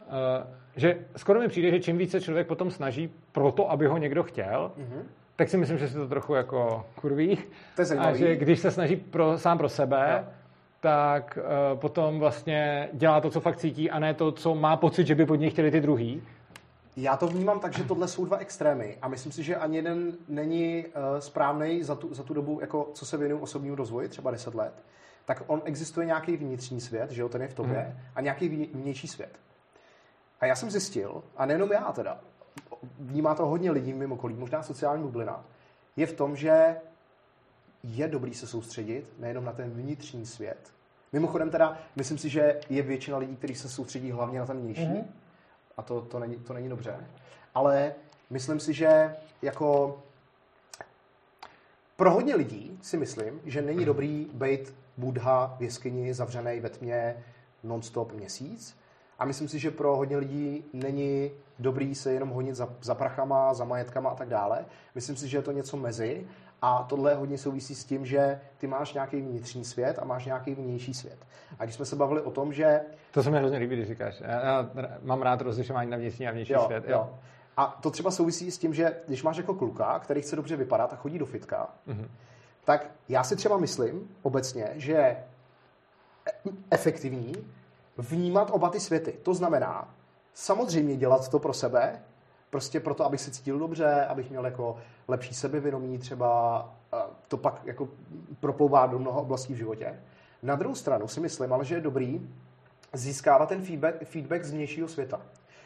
uh, 0.00 0.52
že 0.76 1.06
skoro 1.16 1.40
mi 1.40 1.48
přijde, 1.48 1.70
že 1.70 1.80
čím 1.80 1.98
více 1.98 2.20
člověk 2.20 2.46
potom 2.46 2.70
snaží 2.70 3.14
pro 3.32 3.52
to, 3.52 3.70
aby 3.70 3.86
ho 3.86 3.98
někdo 3.98 4.22
chtěl, 4.22 4.72
Mhm. 4.76 5.08
tak 5.36 5.48
si 5.48 5.56
myslím, 5.56 5.78
že 5.78 5.88
si 5.88 5.94
to 5.94 6.08
trochu 6.08 6.34
jako 6.34 6.86
kurví. 7.00 7.38
To 7.76 7.82
je 7.82 7.98
A 7.98 8.12
že 8.14 8.36
když 8.36 8.60
se 8.60 8.70
snaží 8.70 8.96
pro, 8.96 9.38
sám 9.38 9.58
pro 9.58 9.68
sebe, 9.68 10.24
Jo. 10.26 10.32
Tak 10.80 11.38
uh, 11.72 11.78
potom 11.80 12.18
vlastně 12.18 12.88
dělá 12.92 13.20
to, 13.20 13.30
co 13.30 13.40
fakt 13.40 13.56
cítí 13.56 13.90
a 13.90 13.98
ne 13.98 14.14
to, 14.14 14.32
co 14.32 14.54
má 14.54 14.76
pocit, 14.76 15.06
že 15.06 15.14
by 15.14 15.26
pod 15.26 15.34
něj 15.36 15.50
chtěli 15.50 15.70
ty 15.70 15.80
druhý. 15.80 16.22
Já 16.96 17.16
to 17.16 17.26
vnímám 17.26 17.60
tak, 17.60 17.72
že 17.72 17.84
tohle 17.84 18.08
jsou 18.08 18.24
dva 18.24 18.36
extrémy 18.36 18.98
a 19.02 19.08
myslím 19.08 19.32
si, 19.32 19.42
že 19.42 19.56
ani 19.56 19.76
jeden 19.76 20.12
není 20.28 20.84
uh, 20.86 20.92
správný 21.18 21.82
za 21.82 21.94
tu, 21.94 22.14
za 22.14 22.22
tu 22.22 22.34
dobu, 22.34 22.58
jako 22.60 22.90
co 22.94 23.06
se 23.06 23.16
věnuju 23.16 23.40
osobnímu 23.40 23.76
rozvoji, 23.76 24.08
třeba 24.08 24.30
10 24.30 24.54
let, 24.54 24.72
tak 25.24 25.42
on 25.46 25.62
existuje 25.64 26.06
nějaký 26.06 26.36
vnitřní 26.36 26.80
svět, 26.80 27.10
že 27.10 27.22
jo, 27.22 27.28
ten 27.28 27.42
je 27.42 27.48
v 27.48 27.54
tobě, 27.54 27.78
Mhm. 27.88 27.98
a 28.14 28.20
nějaký 28.20 28.48
vně- 28.48 28.66
vnější 28.74 29.08
svět. 29.08 29.30
A 30.40 30.46
já 30.46 30.54
jsem 30.54 30.70
zjistil, 30.70 31.22
a 31.36 31.46
nejenom 31.46 31.72
já 31.72 31.92
teda, 31.92 32.18
vnímá 32.98 33.34
to 33.34 33.46
hodně 33.46 33.70
lidí 33.70 33.92
mimo 33.92 34.14
okolí, 34.14 34.34
možná 34.34 34.62
sociální 34.62 35.02
bublina, 35.02 35.44
je 35.96 36.06
v 36.06 36.12
tom, 36.12 36.36
že 36.36 36.76
je 37.82 38.08
dobrý 38.08 38.34
se 38.34 38.46
soustředit 38.46 39.12
nejenom 39.18 39.44
na 39.44 39.52
ten 39.52 39.70
vnitřní 39.70 40.26
svět. 40.26 40.72
Mimochodem 41.12 41.50
teda, 41.50 41.78
myslím 41.96 42.18
si, 42.18 42.28
že 42.28 42.60
je 42.70 42.82
většina 42.82 43.18
lidí, 43.18 43.36
kteří 43.36 43.54
se 43.54 43.68
soustředí 43.68 44.10
hlavně 44.10 44.38
na 44.38 44.46
ten 44.46 44.58
vnější, 44.60 44.86
Mhm. 44.86 45.04
a 45.76 45.82
to, 45.82 46.00
to, 46.00 46.18
není, 46.18 46.36
to 46.36 46.52
není 46.52 46.68
dobře. 46.68 46.96
Ale 47.54 47.94
myslím 48.30 48.60
si, 48.60 48.72
že 48.74 49.16
jako 49.42 49.98
pro 51.96 52.10
hodně 52.10 52.34
lidí 52.36 52.78
si 52.82 52.96
myslím, 52.96 53.40
že 53.44 53.62
není 53.62 53.84
dobrý 53.84 54.30
být 54.32 54.74
Buddha 54.96 55.56
v 55.58 55.62
jeskyni 55.62 56.14
zavřený 56.14 56.60
ve 56.60 56.68
tmě 56.70 57.24
non-stop 57.62 58.12
měsíc. 58.12 58.76
A 59.18 59.24
myslím 59.24 59.48
si, 59.48 59.58
že 59.58 59.70
pro 59.70 59.96
hodně 59.96 60.16
lidí 60.16 60.64
není 60.72 61.30
dobrý 61.58 61.94
se 61.94 62.12
jenom 62.12 62.28
honit 62.28 62.54
za, 62.56 62.68
za 62.82 62.94
prachama, 62.94 63.54
za 63.54 63.64
majetkama 63.64 64.10
a 64.10 64.14
tak 64.14 64.28
dále. 64.28 64.64
Myslím 64.94 65.16
si, 65.16 65.28
že 65.28 65.38
je 65.38 65.42
to 65.42 65.52
něco 65.52 65.76
mezi. 65.76 66.26
A 66.62 66.82
tohle 66.88 67.14
hodně 67.14 67.38
souvisí 67.38 67.74
s 67.74 67.84
tím, 67.84 68.06
že 68.06 68.40
ty 68.58 68.66
máš 68.66 68.94
nějaký 68.94 69.20
vnitřní 69.20 69.64
svět 69.64 69.98
a 69.98 70.04
máš 70.04 70.24
nějaký 70.24 70.54
vnější 70.54 70.94
svět. 70.94 71.18
A 71.58 71.64
když 71.64 71.74
jsme 71.74 71.84
se 71.84 71.96
bavili 71.96 72.20
o 72.20 72.30
tom, 72.30 72.52
že 72.52 72.80
To 73.10 73.22
se 73.22 73.30
mi 73.30 73.38
hrozně 73.38 73.58
líbí, 73.58 73.76
když 73.76 73.88
říkáš. 73.88 74.20
Já, 74.20 74.40
já 74.40 74.66
mám 75.02 75.22
rád 75.22 75.40
rozlišování 75.40 75.90
na 75.90 75.96
vnitřní 75.96 76.28
a 76.28 76.30
vnější 76.30 76.52
jo, 76.52 76.62
svět. 76.64 76.84
Jo. 76.88 77.10
A 77.56 77.78
to 77.82 77.90
třeba 77.90 78.10
souvisí 78.10 78.50
s 78.50 78.58
tím, 78.58 78.74
že 78.74 78.96
když 79.06 79.22
máš 79.22 79.36
jako 79.36 79.54
kluka, 79.54 79.98
který 79.98 80.22
chce 80.22 80.36
dobře 80.36 80.56
vypadat 80.56 80.92
a 80.92 80.96
chodí 80.96 81.18
do 81.18 81.26
fitka, 81.26 81.68
Mhm. 81.86 82.08
tak 82.64 82.90
já 83.08 83.24
si 83.24 83.36
třeba 83.36 83.56
myslím 83.58 84.08
obecně, 84.22 84.70
že 84.74 84.92
je 84.92 85.16
efektivní 86.70 87.32
vnímat 87.98 88.50
oba 88.52 88.68
ty 88.70 88.80
světy. 88.80 89.12
To 89.22 89.34
znamená 89.34 89.94
samozřejmě 90.34 90.96
dělat 90.96 91.28
to 91.28 91.38
pro 91.38 91.52
sebe, 91.52 92.02
prostě 92.50 92.80
proto, 92.80 93.04
abych 93.04 93.20
se 93.20 93.30
cítil 93.30 93.58
dobře, 93.58 94.06
abych 94.06 94.30
měl 94.30 94.44
jako 94.44 94.76
lepší 95.08 95.34
sebevědomí 95.34 95.98
třeba, 95.98 96.58
a 96.92 97.06
to 97.28 97.36
pak 97.36 97.60
jako 97.64 97.88
proplouvá 98.40 98.86
do 98.86 98.98
mnoha 98.98 99.20
oblastí 99.20 99.54
v 99.54 99.56
životě. 99.56 100.00
Na 100.42 100.56
druhou 100.56 100.74
stranu 100.74 101.08
si 101.08 101.20
myslím, 101.20 101.52
ale 101.52 101.64
že 101.64 101.74
je 101.74 101.80
dobrý 101.80 102.30
získávat 102.92 103.48
ten 103.48 103.62
feedback, 103.62 104.04
feedback 104.04 104.44
z 104.44 104.50
vnějšího 104.50 104.88
světa. 104.88 105.20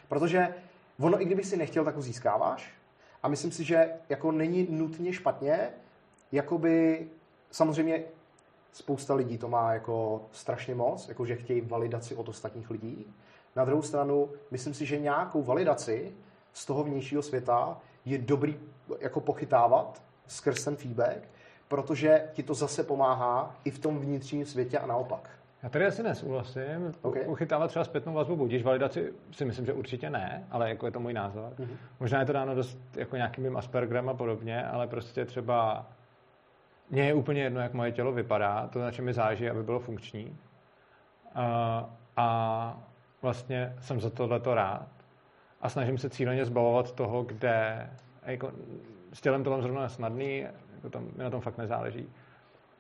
Protože 0.09 0.55
ono, 1.01 1.23
i 1.23 1.25
kdyby 1.25 1.45
si 1.45 1.57
nechtěl, 1.57 1.85
tak 1.85 1.97
ho 1.97 2.03
získáváš. 2.03 2.75
A 3.23 3.29
myslím 3.29 3.53
si, 3.53 3.65
že 3.65 3.91
jako 4.09 4.33
není 4.33 4.67
nutně 4.71 5.13
špatně, 5.13 5.69
jakoby 6.33 7.07
samozřejmě 7.51 8.05
spousta 8.73 9.15
lidí 9.15 9.39
to 9.39 9.49
má 9.49 9.73
jako 9.73 10.23
strašně 10.33 10.75
moc, 10.75 11.09
jako 11.09 11.27
že 11.27 11.37
chtějí 11.37 11.61
validaci 11.61 12.15
od 12.15 12.29
ostatních 12.29 12.71
lidí. 12.71 13.15
Na 13.57 13.65
druhou 13.65 13.83
stranu, 13.83 14.31
myslím 14.51 14.75
si, 14.75 14.87
že 14.87 14.99
nějakou 14.99 15.43
validaci 15.43 16.13
z 16.55 16.67
toho 16.67 16.85
vnějšího 16.85 17.23
světa 17.23 17.77
je 18.05 18.19
dobrý 18.19 18.57
jako 19.01 19.21
pochytávat 19.21 20.03
skrz 20.27 20.65
ten 20.65 20.77
feedback, 20.77 21.29
protože 21.69 22.29
ti 22.33 22.43
to 22.43 22.55
zase 22.55 22.85
pomáhá 22.85 23.57
i 23.65 23.71
v 23.71 23.79
tom 23.79 23.99
vnitřním 23.99 24.47
světě 24.47 24.79
a 24.79 24.87
naopak. 24.87 25.31
Já 25.63 25.69
tady 25.71 25.87
asi 25.87 26.03
nesouhlasím. 26.03 26.87
OK. 26.87 26.95
Okay. 27.03 27.27
Uchytávat 27.27 27.71
třeba 27.71 27.85
zpětnou 27.85 28.15
vazbu 28.15 28.37
budíš, 28.37 28.63
validaci 28.63 29.13
si 29.31 29.45
myslím, 29.45 29.67
že 29.67 29.73
určitě 29.73 30.11
ne, 30.11 30.47
ale 30.51 30.69
jako 30.69 30.87
je 30.87 30.93
to 30.93 31.01
můj 31.01 31.13
názor. 31.13 31.53
Mhm. 31.59 31.69
Mm-hmm. 31.69 31.77
Možná 32.01 32.21
je 32.21 32.27
to 32.27 32.33
dáno 32.33 32.55
dost 32.55 32.79
jako 32.97 33.17
nějakým 33.17 33.45
mým 33.45 33.57
Aspergerem 33.57 34.09
a 34.09 34.15
podobně, 34.15 34.65
ale 34.65 34.87
prostě 34.87 35.25
třeba 35.25 35.87
mně 36.91 37.07
je 37.07 37.15
úplně 37.15 37.43
jedno, 37.43 37.61
jak 37.61 37.73
moje 37.73 37.93
tělo 37.93 38.13
vypadá, 38.13 38.69
to 38.73 38.79
na 38.79 38.91
čem 38.91 39.05
mi 39.05 39.13
záleží, 39.13 39.51
aby 39.51 39.63
bylo 39.63 39.81
funkční. 39.81 40.37
A, 41.35 41.91
a 42.17 42.79
vlastně 43.23 43.75
jsem 43.81 44.01
za 44.01 44.11
tohleto 44.11 44.55
rád 44.55 44.94
a 45.65 45.69
snažím 45.69 45.99
se 45.99 46.11
cíleně 46.11 46.45
zbavovat 46.45 46.93
toho, 46.93 47.23
kde 47.23 47.91
jako, 48.27 48.53
s 49.13 49.21
tělem 49.21 49.45
to 49.45 49.51
mám 49.51 49.63
zrovna 49.63 49.89
snadný, 49.89 50.47
jako 50.75 50.91
tam, 50.91 51.03
mi 51.17 51.25
na 51.25 51.31
tom 51.31 51.41
fakt 51.41 51.59
nezáleží. 51.59 52.09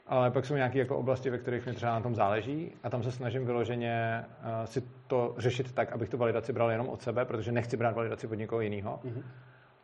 Ale 0.06 0.31
pak 0.31 0.47
jsou 0.47 0.55
nějaké 0.55 0.78
jako 0.78 0.97
oblasti, 0.97 1.31
ve 1.31 1.39
kterých 1.39 1.66
mi 1.66 1.73
třeba 1.73 1.93
na 1.93 2.01
tom 2.01 2.15
záleží 2.15 2.73
a 2.82 2.90
tam 2.90 3.02
se 3.02 3.12
snažím 3.12 3.47
vyloženě 3.47 4.24
uh, 4.24 4.65
si 4.65 4.82
to 5.06 5.35
řešit 5.39 5.73
tak, 5.73 5.93
abych 5.93 6.09
tu 6.09 6.16
validaci 6.16 6.52
bral 6.52 6.70
jenom 6.70 6.89
od 6.89 7.02
sebe, 7.02 7.24
protože 7.24 7.52
nechci 7.52 7.77
brát 7.77 7.94
validaci 7.94 8.27
od 8.27 8.35
někoho 8.35 8.61
jiného. 8.61 9.01
Mhm. 9.05 9.23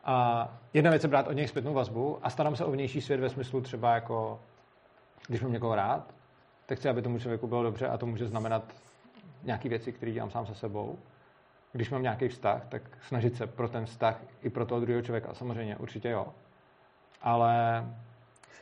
A 0.05 0.49
jedna 0.75 0.91
věc 0.91 1.03
je 1.03 1.09
brát 1.09 1.29
od 1.29 1.33
něj 1.33 1.49
zpětnou 1.49 1.75
vazbu 1.75 2.19
a 2.23 2.31
starám 2.31 2.57
se 2.57 2.65
o 2.65 2.71
vnější 2.71 3.01
svět 3.01 3.21
ve 3.21 3.29
smyslu 3.29 3.61
třeba 3.61 3.95
jako, 3.95 4.41
když 5.29 5.43
mám 5.43 5.53
někoho 5.53 5.75
rád, 5.75 6.15
tak 6.67 6.79
chci, 6.79 6.89
aby 6.89 7.03
tomu 7.03 7.19
člověku 7.19 7.47
bylo 7.47 7.63
dobře 7.63 7.89
a 7.89 7.99
to 7.99 8.07
může 8.07 8.27
znamenat 8.27 8.63
nějaké 9.43 9.69
věci, 9.69 9.93
které 9.93 10.13
dělám 10.13 10.31
sám 10.31 10.47
se 10.47 10.55
sebou. 10.55 10.99
Když 11.73 11.91
mám 11.91 12.03
nějaký 12.03 12.29
vztah, 12.29 12.67
tak 12.69 12.83
snažit 13.09 13.37
se 13.37 13.47
pro 13.47 13.69
ten 13.69 13.87
vztah 13.87 14.21
i 14.43 14.51
pro 14.51 14.67
toho 14.67 14.81
druhého 14.81 15.03
člověka, 15.03 15.35
samozřejmě, 15.35 15.77
určitě 15.77 16.09
jo. 16.11 16.27
Ale 17.23 17.85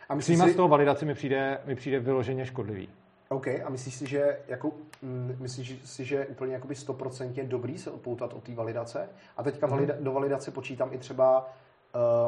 A 0.08 0.16
přijímat 0.16 0.46
si, 0.46 0.52
z 0.52 0.56
toho 0.56 0.68
validaci 0.68 1.04
mi 1.04 1.14
přijde, 1.14 1.60
mi 1.64 1.74
přijde 1.74 2.00
vyloženě 2.00 2.46
škodlivý. 2.46 2.88
OK, 3.28 3.46
a 3.46 3.68
myslíš 3.68 3.94
si, 3.94 4.06
že 4.06 4.38
jako, 4.48 4.72
mm, 5.02 5.36
myslíš 5.40 5.80
si, 5.84 6.04
že 6.04 6.16
je 6.16 6.26
úplně 6.26 6.52
jakoby 6.54 6.74
stoprocentně 6.74 7.44
dobrý 7.44 7.78
se 7.78 7.90
odpoutat 7.90 8.32
od 8.32 8.42
té 8.42 8.54
validace? 8.54 9.08
A 9.36 9.42
teďka 9.42 9.66
Mhm. 9.66 9.74
valida, 9.76 9.94
do 10.00 10.12
validace 10.12 10.50
počítám 10.50 10.92
i 10.92 10.98
třeba 10.98 11.50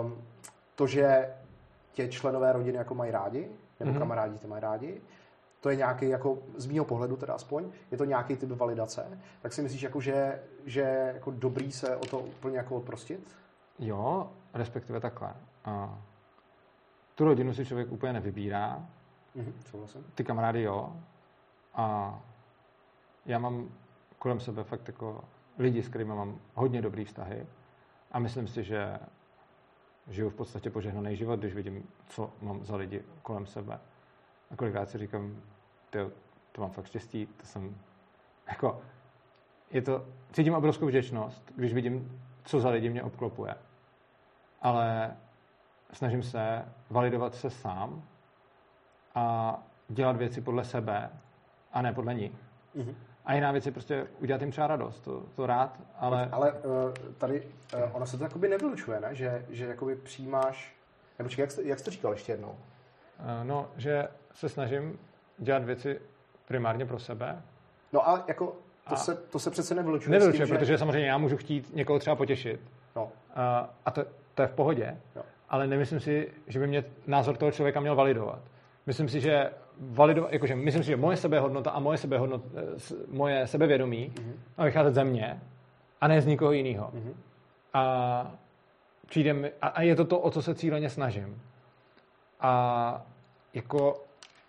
um, 0.03 0.23
to, 0.75 0.87
že 0.87 1.31
tě 1.93 2.09
členové 2.09 2.53
rodiny 2.53 2.79
jako 2.79 2.95
mají 2.95 3.11
rádi, 3.11 3.49
nebo 3.81 3.91
Mhm. 3.91 3.99
kamarádi 4.01 4.39
tě 4.39 4.47
mají 4.47 4.61
rádi, 4.63 5.01
to 5.61 5.71
je 5.71 5.77
nějaký, 5.77 6.09
jako 6.09 6.39
z 6.57 6.67
mýho 6.67 6.85
pohledu 6.85 7.17
teda 7.17 7.35
aspoň, 7.35 7.71
je 7.91 7.99
to 7.99 8.05
nějaký 8.05 8.37
typ 8.37 8.51
validace, 8.51 9.19
tak 9.43 9.53
si 9.53 9.63
myslíš, 9.63 9.83
jako, 9.83 10.01
že, 10.01 10.43
že 10.67 10.81
jako 11.15 11.31
dobrý 11.31 11.73
se 11.73 11.97
o 11.97 12.07
to 12.07 12.19
úplně 12.19 12.57
jako 12.57 12.77
odprostit? 12.77 13.37
Jo, 13.79 14.31
respektive 14.55 15.01
takhle. 15.01 15.35
A 15.65 15.99
tu 17.15 17.25
rodinu 17.25 17.55
si 17.55 17.67
člověk 17.67 17.93
úplně 17.93 18.13
nevybírá, 18.13 18.87
Mhm, 19.35 19.53
souhlasím. 19.71 20.05
ty 20.15 20.25
kamarády 20.25 20.63
jo. 20.63 20.97
A 21.75 22.19
já 23.27 23.39
mám 23.39 23.69
kolem 24.19 24.41
sebe 24.41 24.65
fakt 24.65 24.89
jako 24.89 25.25
lidi, 25.59 25.83
s 25.83 25.89
kterými 25.89 26.15
mám 26.15 26.39
hodně 26.55 26.83
dobrý 26.83 27.05
vztahy 27.05 27.47
a 28.13 28.19
myslím 28.19 28.49
si, 28.49 28.65
že 28.65 28.99
žiju 30.09 30.31
v 30.31 30.35
podstatě 30.35 30.71
požehnaný 30.71 31.17
život, 31.17 31.41
když 31.41 31.55
vidím, 31.55 31.89
co 32.09 32.31
mám 32.43 32.65
za 32.65 32.77
lidi 32.77 33.03
kolem 33.23 33.47
sebe. 33.47 33.81
A 34.51 34.57
kolikrát 34.57 34.91
si 34.91 34.99
říkám, 34.99 35.37
tyjo, 35.91 36.11
to 36.53 36.61
mám 36.61 36.71
fakt 36.71 36.87
štěstí, 36.87 37.27
to 37.27 37.47
jsem 37.47 37.77
jako, 38.49 38.81
je 39.71 39.83
to, 39.83 40.07
cítím 40.33 40.55
obrovskou 40.55 40.87
vděčnost, 40.87 41.53
když 41.57 41.75
vidím, 41.75 42.21
co 42.45 42.61
za 42.61 42.71
lidi 42.71 42.91
mě 42.91 43.03
obklopuje. 43.03 43.55
Ale 44.63 45.17
snažím 45.93 46.23
se 46.23 46.65
validovat 46.91 47.35
se 47.35 47.51
sám 47.51 48.03
a 49.15 49.57
dělat 49.89 50.17
věci 50.17 50.41
podle 50.41 50.65
sebe 50.65 51.11
a 51.73 51.83
ne 51.83 51.93
podle 51.93 52.15
nich. 52.15 52.33
Mhm. 52.75 52.95
A 53.25 53.35
jiná 53.35 53.53
věc 53.53 53.67
je 53.67 53.73
prostě 53.73 54.07
udělat 54.19 54.41
jim 54.41 54.51
třeba 54.51 54.67
radost, 54.67 55.01
to, 55.01 55.23
to 55.37 55.47
rád, 55.47 55.81
ale, 55.97 56.29
Ale 56.33 56.53
uh, 56.53 56.61
tady 57.19 57.43
uh, 57.75 57.97
ono 57.97 58.07
se 58.07 58.19
to 58.19 58.25
jakoby 58.25 58.49
nevylučuje, 58.49 59.01
ne? 59.01 59.15
Že, 59.15 59.47
že 59.51 59.67
jakoby 59.67 59.97
přijímáš... 59.97 60.77
Nebo 61.19 61.31
čekaj, 61.31 61.43
jak, 61.43 61.51
jsi, 61.51 61.69
jak 61.69 61.79
jsi 61.79 61.85
to 61.85 61.91
říkal 61.91 62.13
ještě 62.13 62.33
jednou? 62.33 62.57
Eh, 63.25 63.45
no, 63.45 63.67
že 63.77 64.09
se 64.35 64.49
snažím 64.49 64.99
dělat 65.39 65.65
věci 65.65 66.01
primárně 66.49 66.87
pro 66.87 66.99
sebe. 66.99 67.43
No 67.93 68.09
ale 68.09 68.23
jako 68.29 68.47
to, 68.89 68.95
A- 68.95 68.97
se, 68.97 69.15
to 69.15 69.39
se 69.39 69.51
přece 69.51 69.75
nevylučuje. 69.75 70.11
Nevylučuje, 70.13 70.47
že... 70.47 70.55
protože 70.55 70.79
samozřejmě 70.79 71.09
já 71.09 71.19
můžu 71.19 71.37
chtít 71.37 71.75
někoho 71.75 71.99
třeba 71.99 72.17
potěšit. 72.17 72.61
No, 72.97 73.13
A, 73.35 73.71
a 73.87 73.91
to, 73.91 74.05
to 74.35 74.43
je 74.43 74.49
v 74.49 74.53
pohodě, 74.53 74.97
Jo. 75.17 75.23
ale 75.49 75.67
nemyslím 75.67 76.01
si, 76.01 76.33
že 76.47 76.59
by 76.59 76.67
mě 76.67 76.85
názor 77.07 77.37
toho 77.37 77.51
člověka 77.53 77.81
měl 77.81 77.95
validovat. 77.95 78.39
Myslím 78.87 79.09
si, 79.09 79.21
že 79.21 79.51
validovat, 79.81 80.33
jakože 80.33 80.57
myslím 80.57 80.83
si, 80.83 80.87
že 80.87 80.97
moje 80.97 81.17
sebehodnota 81.17 81.71
a 81.71 81.79
moje, 81.81 81.99
sebehodnot, 81.99 82.43
eh, 82.55 82.95
moje 83.09 83.47
sebevědomí 83.47 84.13
Mhm. 84.21 84.35
má 84.59 84.65
vycházet 84.65 84.95
ze 84.95 85.05
mě 85.05 85.41
a 86.01 86.09
ne 86.09 86.21
z 86.23 86.27
nikoho 86.27 86.53
jiného. 86.53 86.91
Mhm. 86.95 87.15
A, 87.75 88.31
přijde 89.07 89.33
mi, 89.33 89.53
a, 89.63 89.69
a 89.69 89.83
je 89.83 89.97
to 89.97 90.05
to, 90.05 90.19
o 90.21 90.31
co 90.31 90.43
se 90.43 90.55
cíleně 90.55 90.91
snažím. 90.91 91.43
A 92.41 93.03
jako 93.55 94.05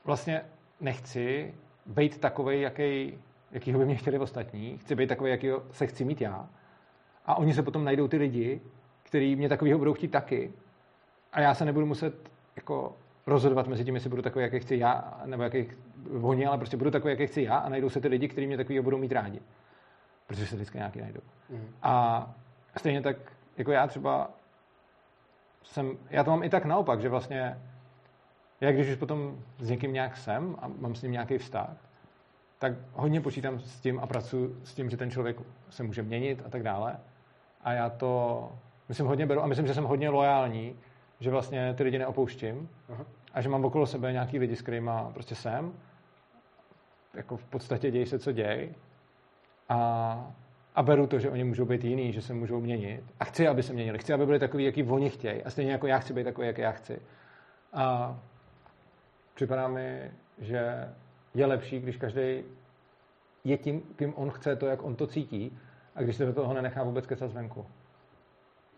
vlastně 0.06 0.42
nechci 0.80 1.54
být 1.86 2.18
takovej, 2.18 2.62
jaký, 2.62 3.18
jakýho 3.52 3.80
by 3.80 3.86
mě 3.86 3.96
chtěli 3.96 4.20
ostatní. 4.20 4.78
Chci 4.78 4.96
být 4.96 5.08
takový, 5.08 5.32
jakýho 5.32 5.64
se 5.72 5.88
chci 5.88 6.06
mít 6.06 6.22
já. 6.22 6.50
A 7.26 7.36
oni 7.36 7.54
se 7.54 7.64
potom 7.64 7.84
najdou 7.84 8.08
ty 8.08 8.18
lidi, 8.18 8.62
kteří 9.04 9.36
mě 9.36 9.50
takovýho 9.50 9.78
budou 9.78 9.94
chtít 9.94 10.12
taky. 10.12 10.54
A 11.34 11.42
já 11.42 11.54
se 11.54 11.66
nebudu 11.66 11.86
muset 11.86 12.32
jako 12.56 12.96
rozhodovat 13.28 13.68
mezi 13.68 13.86
tím, 13.86 13.96
jestli 13.96 14.10
budu 14.10 14.22
takový, 14.22 14.44
jaký 14.44 14.60
chci 14.60 14.78
já, 14.78 15.22
nebo 15.26 15.44
jaký 15.44 15.68
oni, 16.22 16.46
ale 16.46 16.58
prostě 16.58 16.78
budu 16.78 16.92
takový, 16.92 17.12
jaký 17.12 17.28
chci 17.28 17.42
já 17.42 17.58
a 17.58 17.70
najdou 17.70 17.90
se 17.90 18.02
ty 18.02 18.08
lidi, 18.08 18.28
kteří 18.28 18.48
mě 18.48 18.58
takovýho 18.58 18.84
budou 18.84 18.98
mít 18.98 19.12
rádi. 19.12 19.42
Protože 20.28 20.48
se 20.48 20.56
vždycky 20.56 20.78
nějaký 20.78 21.02
najdou. 21.02 21.22
Mhm. 21.50 21.68
A 21.84 22.26
stejně 22.78 23.02
tak, 23.02 23.18
jako 23.58 23.72
já 23.72 23.88
třeba 23.88 24.32
jsem, 25.64 25.98
já 26.10 26.24
to 26.24 26.32
mám 26.32 26.44
i 26.44 26.50
tak 26.50 26.66
naopak, 26.66 27.02
že 27.02 27.10
vlastně 27.10 27.58
já 28.62 28.72
když 28.72 28.90
už 28.90 28.96
potom 28.96 29.40
s 29.60 29.70
někým 29.70 29.94
nějak 29.94 30.18
jsem 30.18 30.56
a 30.60 30.68
mám 30.68 30.96
s 30.96 31.02
ním 31.02 31.12
nějaký 31.12 31.38
vztah, 31.38 31.92
tak 32.60 32.74
hodně 32.94 33.22
počítám 33.22 33.60
s 33.60 33.80
tím 33.80 34.00
a 34.00 34.08
pracuji 34.08 34.56
s 34.64 34.74
tím, 34.74 34.90
že 34.90 34.98
ten 34.98 35.12
člověk 35.12 35.38
se 35.70 35.84
může 35.84 36.04
měnit 36.04 36.44
a 36.46 36.50
tak 36.50 36.64
dále. 36.64 36.98
A 37.62 37.74
já 37.74 37.90
to, 37.90 38.52
myslím, 38.90 39.08
hodně 39.08 39.26
beru 39.26 39.44
a 39.44 39.48
myslím, 39.48 39.68
že 39.68 39.74
jsem 39.74 39.84
hodně 39.84 40.10
lojální, 40.10 40.76
že 41.20 41.30
vlastně 41.30 41.74
ty 41.74 41.84
lidi 41.84 42.00
neopouštím 42.00 42.70
Aha. 42.90 43.06
a 43.34 43.42
že 43.42 43.50
mám 43.50 43.66
okolo 43.66 43.86
sebe 43.86 44.12
nějaký 44.12 44.40
lidi, 44.40 44.56
s 44.56 44.62
kterými 44.62 44.92
prostě 45.14 45.36
jsem. 45.36 45.74
Jako 47.14 47.38
v 47.38 47.46
podstatě 47.46 47.92
děj 47.92 48.06
se, 48.06 48.20
co 48.20 48.32
děj. 48.32 48.76
A, 49.70 50.34
a 50.76 50.84
beru 50.84 51.08
to, 51.08 51.20
že 51.20 51.30
oni 51.30 51.44
můžou 51.44 51.66
být 51.66 51.84
jiný, 51.84 52.14
že 52.14 52.22
se 52.22 52.34
můžou 52.34 52.62
měnit. 52.62 53.04
A 53.20 53.26
chci, 53.26 53.48
aby 53.48 53.64
se 53.64 53.74
měnili. 53.74 53.98
Chci, 53.98 54.14
aby 54.14 54.26
byli 54.26 54.40
takový, 54.40 54.66
jaký 54.66 54.84
oni 54.84 55.10
chtějí. 55.10 55.44
A 55.44 55.50
stejně 55.50 55.72
jako 55.72 55.88
já 55.88 56.00
chci 56.00 56.14
být 56.14 56.24
takový, 56.24 56.48
jaký 56.48 56.62
já 56.62 56.72
chci. 56.72 57.02
A 57.74 58.16
připadá 59.42 59.68
mi, 59.68 60.12
že 60.38 60.90
je 61.34 61.46
lepší, 61.46 61.80
když 61.80 61.98
každý 61.98 62.44
je 63.44 63.58
tím, 63.58 63.82
kým 63.96 64.14
on 64.16 64.30
chce 64.30 64.56
to, 64.56 64.68
jak 64.68 64.84
on 64.84 64.96
to 64.96 65.08
cítí, 65.08 65.60
a 65.96 66.02
když 66.02 66.16
se 66.16 66.26
do 66.26 66.34
toho 66.34 66.54
nenechá 66.54 66.84
vůbec 66.84 67.06
kecat 67.08 67.32
zvenku. 67.32 67.66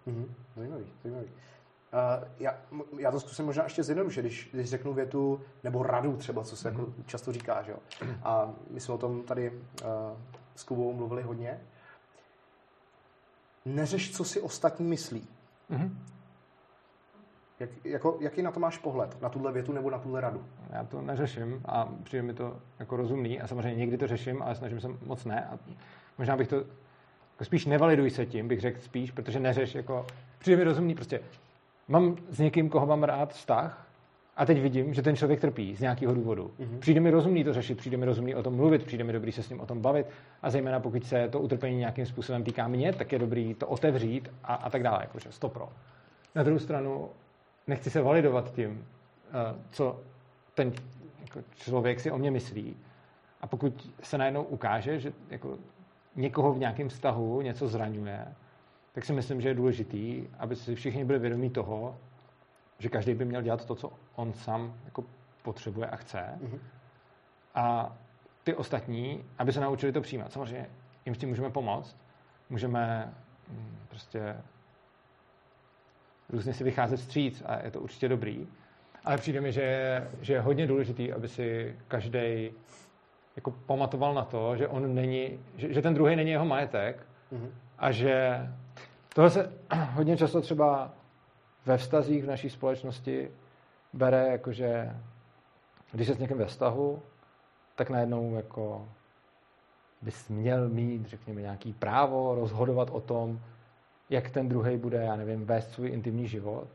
Mhm. 0.05 0.33
Zajímavý, 0.55 0.85
zajímavý. 1.03 1.27
Uh, 1.27 2.27
já, 2.39 2.57
já 2.97 3.11
to 3.11 3.19
zkusím 3.19 3.45
možná 3.45 3.63
ještě 3.63 3.83
zjednodušit, 3.83 4.21
když, 4.21 4.49
když 4.53 4.69
řeknu 4.69 4.93
větu, 4.93 5.41
nebo 5.63 5.83
radu 5.83 6.17
třeba, 6.17 6.43
co 6.43 6.55
se 6.55 6.67
jako 6.69 6.93
často 7.05 7.31
říká, 7.31 7.61
že 7.61 7.71
jo. 7.71 7.77
A 8.23 8.53
my 8.69 8.79
jsme 8.79 8.93
o 8.93 8.97
tom 8.97 9.23
tady 9.23 9.51
uh, 9.51 9.57
s 10.55 10.63
Kubou 10.63 10.93
mluvili 10.93 11.23
hodně. 11.23 11.61
Neřeš, 13.65 14.15
co 14.15 14.23
si 14.23 14.41
ostatní 14.41 14.85
myslí. 14.85 15.27
Mhm. 15.69 15.99
Jak, 17.63 17.85
jako, 17.85 18.17
jaký 18.19 18.41
na 18.41 18.51
to 18.51 18.59
máš 18.59 18.77
pohled? 18.77 19.21
Na 19.21 19.29
tuhle 19.29 19.51
větu 19.51 19.73
nebo 19.73 19.89
na 19.89 19.99
tuhle 19.99 20.21
radu? 20.21 20.45
Já 20.73 20.83
to 20.83 21.01
neřeším 21.01 21.61
a 21.65 21.89
přijde 22.03 22.23
mi 22.23 22.33
to 22.33 22.57
jako 22.79 22.97
rozumný 22.97 23.41
a 23.41 23.47
samozřejmě 23.47 23.79
někdy 23.79 23.97
to 23.97 24.07
řeším, 24.07 24.41
ale 24.41 24.55
snažím 24.55 24.79
se 24.79 24.87
moc 25.05 25.25
ne. 25.25 25.47
A 25.51 25.59
možná 26.17 26.37
bych 26.37 26.47
to 26.47 26.55
jako 26.55 27.45
spíš 27.45 27.65
nevaliduj 27.65 28.09
se 28.09 28.25
tím, 28.25 28.47
bych 28.47 28.61
řekl 28.61 28.79
spíš, 28.79 29.11
protože 29.11 29.39
neřeš 29.39 29.75
jako, 29.75 30.05
přijde 30.39 30.57
mi 30.57 30.63
rozumný 30.63 30.95
prostě. 30.95 31.19
Mám 31.87 32.15
s 32.29 32.39
někým, 32.39 32.69
koho 32.69 32.85
mám 32.85 33.03
rád 33.03 33.33
vztah 33.33 33.87
a 34.37 34.45
teď 34.45 34.61
vidím, 34.61 34.93
že 34.93 35.01
ten 35.01 35.15
člověk 35.15 35.41
trpí 35.41 35.75
z 35.75 35.81
nějakého 35.81 36.13
důvodu. 36.13 36.51
Mhm. 36.59 36.79
Přijde 36.79 36.99
mi 36.99 37.11
rozumný 37.11 37.43
to 37.43 37.53
řešit, 37.53 37.77
přijde 37.77 37.97
mi 37.97 38.05
rozumný 38.05 38.35
o 38.35 38.43
tom 38.43 38.55
mluvit, 38.55 38.83
přijde 38.83 39.03
mi 39.03 39.13
dobrý 39.13 39.31
se 39.31 39.43
s 39.43 39.49
ním 39.49 39.59
o 39.59 39.65
tom 39.65 39.81
bavit 39.81 40.07
a 40.41 40.49
zejména 40.49 40.79
pokud 40.79 41.05
se 41.05 41.29
to 41.29 41.39
utrpení 41.39 41.77
nějakým 41.77 42.05
způsobem 42.05 42.43
týká 42.43 42.67
mě, 42.67 42.93
tak 42.93 43.11
je 43.11 43.19
dobrý 43.19 43.53
to 43.53 43.67
otevřít 43.67 44.29
a, 44.43 44.53
a 44.53 44.69
tak 44.69 44.83
dále, 44.83 44.97
jakože 45.01 45.31
stopro. 45.31 45.69
Na 46.35 46.43
druhou 46.43 46.59
stranu 46.59 47.09
nechci 47.67 47.89
se 47.89 48.01
validovat 48.01 48.53
tím, 48.53 48.87
eh, 49.27 49.59
co 49.71 49.99
ten 50.53 50.73
jako 51.21 51.39
člověk 51.55 51.99
si 51.99 52.11
o 52.11 52.17
mě 52.17 52.31
myslí. 52.31 52.77
A 53.41 53.47
pokud 53.47 53.93
se 54.03 54.17
najednou 54.17 54.43
ukáže, 54.43 54.99
že 54.99 55.13
jako 55.29 55.57
někoho 56.15 56.53
v 56.53 56.59
nějakém 56.59 56.89
vztahu 56.89 57.41
něco 57.41 57.67
zraňuje, 57.67 58.27
tak 58.93 59.05
si 59.05 59.13
myslím, 59.13 59.41
že 59.41 59.49
je 59.49 59.53
důležitý, 59.53 60.27
aby 60.39 60.55
si 60.55 60.75
všichni 60.75 61.05
byli 61.05 61.19
vědomí 61.19 61.49
toho, 61.49 61.97
že 62.79 62.89
každý 62.89 63.13
by 63.13 63.25
měl 63.25 63.41
dělat 63.41 63.65
to, 63.65 63.75
co 63.75 63.93
on 64.15 64.33
sám 64.33 64.73
jako 64.85 65.03
potřebuje 65.41 65.87
a 65.87 65.95
chce. 65.95 66.39
Mhm. 66.41 66.59
A 67.55 67.95
ty 68.43 68.53
ostatní, 68.53 69.23
aby 69.37 69.53
se 69.53 69.59
naučili 69.59 69.91
to 69.91 70.01
přijímat. 70.01 70.31
Samozřejmě 70.31 70.69
jim 71.05 71.15
s 71.15 71.17
tím 71.17 71.29
můžeme 71.29 71.49
pomoct. 71.49 71.97
Můžeme 72.49 73.13
mm, 73.49 73.77
prostě 73.89 74.37
různě 76.29 76.53
si 76.53 76.63
vycházet 76.63 76.97
vstříc 76.97 77.43
a 77.45 77.63
je 77.63 77.71
to 77.71 77.79
určitě 77.81 78.09
dobrý. 78.09 78.47
Ale 79.05 79.17
přijde 79.17 79.41
mi, 79.41 79.51
že 79.51 79.61
je, 79.61 80.11
že 80.21 80.33
je 80.33 80.41
hodně 80.41 80.67
důležitý, 80.67 81.13
aby 81.13 81.27
si 81.27 81.75
každý 81.87 82.51
jako 83.35 83.51
pamatoval 83.51 84.13
na 84.13 84.25
to, 84.25 84.55
že 84.55 84.67
on 84.67 84.95
není, 84.95 85.39
že, 85.57 85.73
že 85.73 85.81
ten 85.81 85.93
druhý 85.93 86.15
není 86.15 86.31
jeho 86.31 86.45
majetek 86.45 87.05
Mhm. 87.31 87.51
a 87.79 87.91
že 87.91 88.39
tohle 89.15 89.29
se 89.29 89.53
hodně 89.93 90.17
často 90.17 90.41
třeba 90.41 90.91
ve 91.65 91.77
vztazích 91.77 92.23
v 92.23 92.27
naší 92.27 92.49
společnosti 92.49 93.31
bere 93.93 94.27
jakože 94.27 94.95
když 95.91 96.07
jsi 96.07 96.13
s 96.13 96.19
někým 96.19 96.37
ve 96.37 96.45
vztahu, 96.45 97.01
tak 97.75 97.89
najednou 97.89 98.35
jako 98.35 98.87
bys 100.01 100.29
měl 100.29 100.69
mít, 100.69 101.05
řekněme, 101.05 101.41
nějaký 101.41 101.73
právo 101.73 102.35
rozhodovat 102.35 102.89
o 102.91 103.01
tom, 103.01 103.41
jak 104.13 104.29
ten 104.29 104.49
druhý 104.49 104.77
bude, 104.77 104.97
já 104.97 105.15
nevím, 105.15 105.45
vést 105.45 105.71
svůj 105.71 105.89
intimní 105.89 106.27
život. 106.27 106.67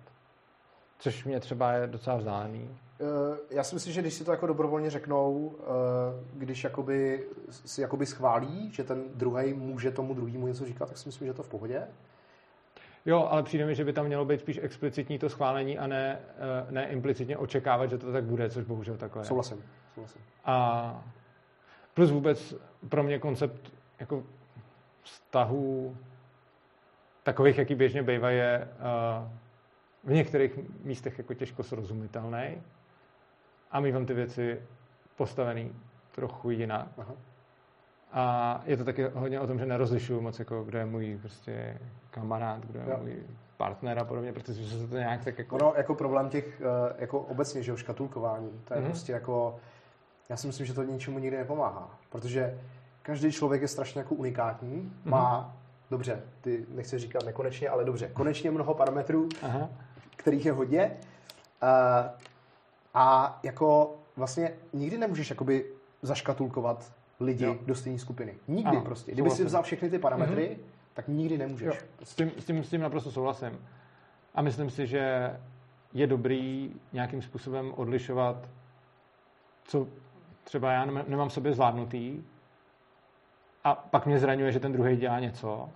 Což 0.98 1.24
mě 1.24 1.40
třeba 1.40 1.72
je 1.72 1.86
docela 1.86 2.16
vzdálený. 2.16 2.70
Eh, 3.00 3.38
Já 3.50 3.64
si 3.64 3.74
myslím, 3.74 3.92
že 3.94 4.00
když 4.00 4.14
si 4.14 4.24
to 4.24 4.30
jako 4.30 4.46
dobrovolně 4.46 4.90
řeknou, 4.90 5.54
eh, 5.60 5.64
když 6.34 6.64
jakoby, 6.64 7.26
si 7.50 7.80
jakoby 7.80 8.06
schválí, 8.06 8.70
že 8.72 8.84
ten 8.84 9.02
druhý 9.14 9.54
může 9.54 9.90
tomu 9.90 10.14
druhému 10.14 10.46
něco 10.46 10.64
říkat, 10.64 10.88
tak 10.88 10.98
si 10.98 11.08
myslím, 11.08 11.26
že 11.28 11.34
to 11.34 11.42
v 11.42 11.48
pohodě. 11.48 11.82
Jo, 13.06 13.28
ale 13.30 13.42
přijde 13.42 13.66
mi, 13.66 13.74
že 13.74 13.84
by 13.84 13.92
tam 13.92 14.06
mělo 14.06 14.24
být 14.24 14.40
spíš 14.40 14.60
explicitní 14.62 15.18
to 15.18 15.28
schválení 15.28 15.78
a 15.78 15.86
ne, 15.86 16.18
eh, 16.68 16.72
ne 16.72 16.88
implicitně 16.88 17.36
očekávat, 17.36 17.90
že 17.90 17.98
to 17.98 18.12
tak 18.12 18.24
bude, 18.24 18.50
což 18.50 18.64
bohužel 18.64 18.96
takové. 18.96 19.24
Souhlasím. 19.24 19.62
Souhlasím. 19.94 20.20
A 20.44 21.04
plus 21.94 22.10
vůbec 22.10 22.54
pro 22.88 23.02
mě 23.02 23.18
koncept 23.18 23.72
jako 24.00 24.22
vztahů 25.02 25.96
takových, 27.28 27.58
jaký 27.58 27.74
běžně 27.74 28.02
bývají, 28.02 28.36
je 28.36 28.68
uh, 29.22 29.28
v 30.04 30.12
některých 30.12 30.58
místech 30.84 31.18
jako 31.18 31.34
těžko 31.34 31.62
srozumitelný 31.62 32.62
a 33.70 33.80
mývám 33.80 34.06
ty 34.06 34.14
věci 34.14 34.62
postavený 35.16 35.72
trochu 36.12 36.50
jinak. 36.50 36.88
Aha. 36.98 37.14
A 38.12 38.62
je 38.64 38.76
to 38.76 38.84
taky 38.84 39.04
hodně 39.14 39.40
o 39.40 39.46
tom, 39.46 39.58
že 39.58 39.66
nerozlišuju 39.66 40.20
moc, 40.20 40.38
jako, 40.38 40.64
kdo 40.64 40.78
je 40.78 40.86
můj 40.86 41.18
prostě 41.20 41.78
kamarád, 42.10 42.66
kdo 42.66 42.80
je 42.80 42.86
jo. 42.90 42.98
můj 43.00 43.22
partner 43.56 43.98
a 43.98 44.04
podobně, 44.04 44.32
protože 44.32 44.78
se 44.78 44.88
to 44.88 44.96
nějak 44.96 45.24
tak 45.24 45.38
jako... 45.38 45.56
Ono 45.56 45.72
jako 45.76 45.94
problém 45.94 46.28
těch, 46.28 46.60
eh, 46.60 46.94
jako 46.98 47.20
obecně, 47.20 47.62
že 47.62 47.70
jo, 47.70 47.76
škatulkování, 47.76 48.60
to 48.64 48.74
je 48.74 48.80
mm-hmm. 48.80 48.84
prostě 48.84 49.12
jako, 49.12 49.56
já 50.28 50.36
si 50.36 50.46
myslím, 50.46 50.66
že 50.66 50.74
to 50.74 50.82
ničemu 50.82 51.18
nikdy 51.18 51.36
nepomáhá, 51.36 51.98
protože 52.10 52.60
každý 53.02 53.32
člověk 53.32 53.62
je 53.62 53.68
strašně 53.68 54.00
jako 54.00 54.14
unikátní, 54.14 54.82
mm-hmm. 54.82 55.10
má, 55.10 55.58
dobře, 55.90 56.22
ty 56.40 56.66
nechci 56.68 56.98
říkat 56.98 57.24
nekonečně, 57.24 57.68
ale 57.68 57.84
dobře, 57.84 58.10
konečně 58.12 58.50
mnoho 58.50 58.74
parametrů, 58.74 59.28
Aha. 59.42 59.68
kterých 60.16 60.46
je 60.46 60.52
hodně, 60.52 60.96
uh, 61.62 61.68
a 62.94 63.38
jako 63.42 63.96
vlastně 64.16 64.52
nikdy 64.72 64.98
nemůžeš 64.98 65.30
jakoby 65.30 65.64
zaškatulkovat 66.02 66.92
lidi 67.20 67.44
jo. 67.44 67.56
do 67.66 67.74
stejné 67.74 67.98
skupiny. 67.98 68.34
Nikdy 68.48 68.70
ano, 68.70 68.80
prostě. 68.80 69.12
Kdyby 69.12 69.30
si 69.30 69.44
vzal 69.44 69.62
všechny 69.62 69.90
ty 69.90 69.98
parametry, 69.98 70.50
mm-hmm. 70.50 70.70
tak 70.94 71.08
nikdy 71.08 71.38
nemůžeš. 71.38 71.66
Jo. 71.66 71.74
S, 72.02 72.14
tím, 72.14 72.30
s, 72.38 72.44
tím, 72.44 72.64
s 72.64 72.70
tím 72.70 72.80
naprosto 72.80 73.10
souhlasím. 73.10 73.66
A 74.34 74.42
myslím 74.42 74.70
si, 74.70 74.86
že 74.86 75.36
je 75.92 76.06
dobrý 76.06 76.74
nějakým 76.92 77.22
způsobem 77.22 77.72
odlišovat, 77.76 78.48
co 79.64 79.86
třeba 80.44 80.72
já 80.72 80.84
nemám 80.84 81.30
sobě 81.30 81.52
zvládnutý 81.52 82.22
a 83.68 83.74
pak 83.74 84.06
mě 84.06 84.18
zraňuje, 84.18 84.52
že 84.52 84.60
ten 84.60 84.72
druhý 84.72 84.96
dělá 84.96 85.20
něco 85.20 85.68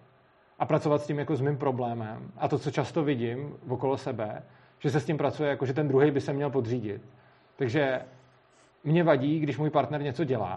a 0.58 0.66
pracovat 0.66 1.02
s 1.02 1.06
tím 1.06 1.18
jako 1.18 1.36
s 1.36 1.40
mým 1.40 1.56
problémem. 1.56 2.32
A 2.36 2.48
to, 2.48 2.58
co 2.58 2.70
často 2.70 3.04
vidím 3.04 3.56
okolo 3.68 3.96
sebe, 3.96 4.42
že 4.78 4.90
se 4.90 5.00
s 5.00 5.04
tím 5.04 5.16
pracuje, 5.16 5.50
jako 5.50 5.66
že 5.66 5.72
ten 5.72 5.88
druhý 5.88 6.10
by 6.10 6.20
se 6.20 6.32
měl 6.32 6.50
podřídit. 6.50 7.02
Takže 7.56 8.00
mě 8.84 9.04
vadí, 9.04 9.40
když 9.40 9.58
můj 9.58 9.70
partner 9.70 10.02
něco 10.02 10.24
dělá. 10.24 10.54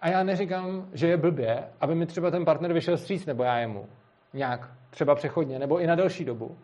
A 0.00 0.08
já 0.08 0.22
neříkám, 0.22 0.88
že 0.92 1.08
je 1.08 1.16
blbě, 1.16 1.64
aby 1.80 1.94
mi 1.94 2.06
třeba 2.06 2.30
ten 2.30 2.44
partner 2.44 2.72
vyšel 2.72 2.96
stříc, 2.96 3.26
nebo 3.26 3.42
já 3.42 3.58
jemu. 3.58 3.86
Nějak, 4.32 4.70
třeba 4.90 5.14
přechodně, 5.14 5.58
nebo 5.58 5.80
i 5.80 5.86
na 5.86 5.94
delší 5.94 6.24
dobu. 6.24 6.58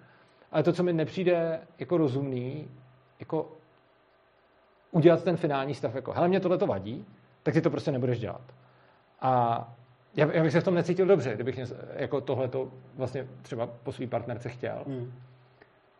Ale 0.52 0.62
to, 0.62 0.72
co 0.72 0.82
mi 0.82 0.92
nepřijde 0.92 1.60
jako 1.78 1.96
rozumný, 1.96 2.68
jako 3.20 3.52
udělat 4.90 5.24
ten 5.24 5.36
finální 5.36 5.74
stav, 5.74 5.94
jako 5.94 6.12
hele, 6.12 6.28
mě 6.28 6.40
tohle 6.40 6.58
to 6.58 6.66
vadí, 6.66 7.04
tak 7.42 7.54
ty 7.54 7.60
to 7.60 7.70
prostě 7.70 7.92
nebudeš 7.92 8.18
dělat. 8.18 8.42
A 9.20 9.74
já, 10.16 10.32
já 10.32 10.43
bych 10.43 10.52
se 10.52 10.60
v 10.60 10.64
tom 10.64 10.74
necítil 10.74 11.06
dobře, 11.06 11.35
kdybych 11.35 11.56
něco, 11.56 11.74
jako 11.97 12.20
tohle 12.20 12.48
to 12.48 12.70
vlastně 12.97 13.26
třeba 13.43 13.66
po 13.66 13.93
svý 13.93 14.06
partnerce 14.06 14.48
chtěl. 14.48 14.85
Hmm. 14.86 15.12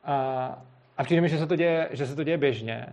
A, 0.05 0.59
a 0.97 1.05
přijde 1.05 1.21
mi, 1.21 1.29
že 1.29 1.39
se 1.39 1.47
to 1.47 1.57
děje, 1.57 1.89
že 1.93 2.07
se 2.07 2.17
to 2.17 2.25
děje 2.25 2.39
běžně 2.39 2.87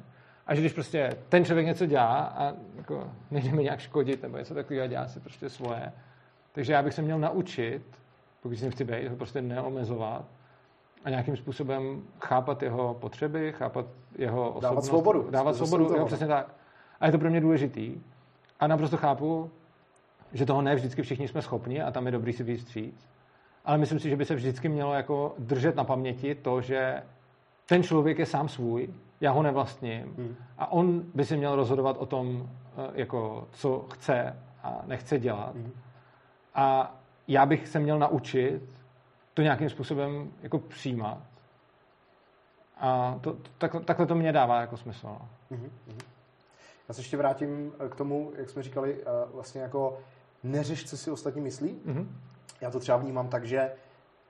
a 0.47 0.55
že 0.55 0.61
když 0.61 0.73
prostě 0.73 1.09
ten 1.29 1.45
člověk 1.45 1.65
něco 1.65 1.85
dělá 1.85 2.17
a 2.17 2.53
jako 2.77 3.11
nejde 3.31 3.51
mi 3.51 3.63
nějak 3.63 3.79
škodit 3.79 4.23
nebo 4.23 4.37
něco 4.37 4.53
takového, 4.53 4.87
dělá 4.87 5.07
si 5.07 5.19
prostě 5.19 5.49
svoje. 5.49 5.91
Takže 6.51 6.73
já 6.73 6.83
bych 6.83 6.93
se 6.93 7.01
měl 7.01 7.19
naučit, 7.19 7.81
pokud 8.41 8.55
s 8.55 8.61
ním 8.61 8.71
chci 8.71 8.83
být, 8.83 9.07
ho 9.07 9.15
prostě 9.15 9.41
neomezovat 9.41 10.25
a 11.03 11.09
nějakým 11.09 11.37
způsobem 11.37 12.03
chápat 12.21 12.63
jeho 12.63 12.93
potřeby, 12.93 13.53
chápat 13.57 13.85
jeho 14.17 14.41
osobnost. 14.49 14.63
Dávat 14.63 14.85
svobodu. 14.85 15.29
Dávat 15.31 15.55
svobodu, 15.55 15.83
jo, 15.83 16.05
přesně 16.05 16.27
tak. 16.27 16.53
A 16.99 17.05
je 17.05 17.11
to 17.11 17.17
pro 17.17 17.29
mě 17.29 17.41
důležitý. 17.41 18.01
A 18.59 18.67
naprosto 18.67 18.97
chápu, 18.97 19.51
že 20.35 20.45
toho 20.45 20.61
ne 20.61 20.75
vždycky 20.75 21.01
všichni 21.01 21.27
jsme 21.27 21.41
schopni 21.41 21.81
a 21.81 21.91
tam 21.91 22.05
je 22.05 22.11
dobrý 22.11 22.33
si 22.33 22.43
víc 22.43 22.59
vstříc. 22.59 23.07
Ale 23.65 23.77
myslím 23.77 23.99
si, 23.99 24.09
že 24.09 24.15
by 24.15 24.25
se 24.25 24.35
vždycky 24.35 24.69
mělo 24.69 24.93
jako 24.93 25.35
držet 25.39 25.75
na 25.75 25.83
paměti 25.83 26.35
to, 26.35 26.61
že 26.61 27.03
ten 27.65 27.83
člověk 27.83 28.19
je 28.19 28.25
sám 28.25 28.49
svůj, 28.49 28.89
já 29.21 29.31
ho 29.31 29.43
nevlastním 29.43 30.03
hmm. 30.17 30.35
a 30.57 30.71
on 30.71 31.03
by 31.13 31.25
si 31.25 31.37
měl 31.37 31.55
rozhodovat 31.55 31.97
o 31.97 32.05
tom, 32.05 32.49
eh, 32.77 32.91
jako, 32.93 33.47
co 33.51 33.85
chce 33.93 34.39
a 34.63 34.81
nechce 34.85 35.19
dělat. 35.19 35.55
Hmm. 35.55 35.71
A 36.55 36.95
já 37.27 37.45
bych 37.45 37.67
se 37.67 37.79
měl 37.79 37.99
naučit 37.99 38.61
to 39.33 39.41
nějakým 39.41 39.69
způsobem 39.69 40.31
jako 40.41 40.59
přijímat. 40.59 41.21
A 42.77 43.19
to, 43.21 43.37
tak, 43.57 43.75
takhle 43.85 44.05
to 44.05 44.15
mě 44.15 44.31
dává 44.31 44.61
jako 44.61 44.77
smysl. 44.77 45.17
Hmm. 45.51 45.69
Já 46.87 46.93
se 46.93 47.01
ještě 47.01 47.17
vrátím 47.17 47.71
k 47.89 47.95
tomu, 47.95 48.31
jak 48.37 48.49
jsme 48.49 48.63
říkali, 48.63 48.97
eh, 49.01 49.05
vlastně 49.33 49.61
jako 49.61 49.97
neřeš, 50.45 50.89
co 50.89 50.97
si 50.97 51.11
ostatní 51.11 51.41
myslí. 51.41 51.81
Mm-hmm. 51.85 52.07
Já 52.61 52.71
to 52.71 52.79
třeba 52.79 52.97
vnímám 52.97 53.27
tak, 53.27 53.45
že 53.45 53.71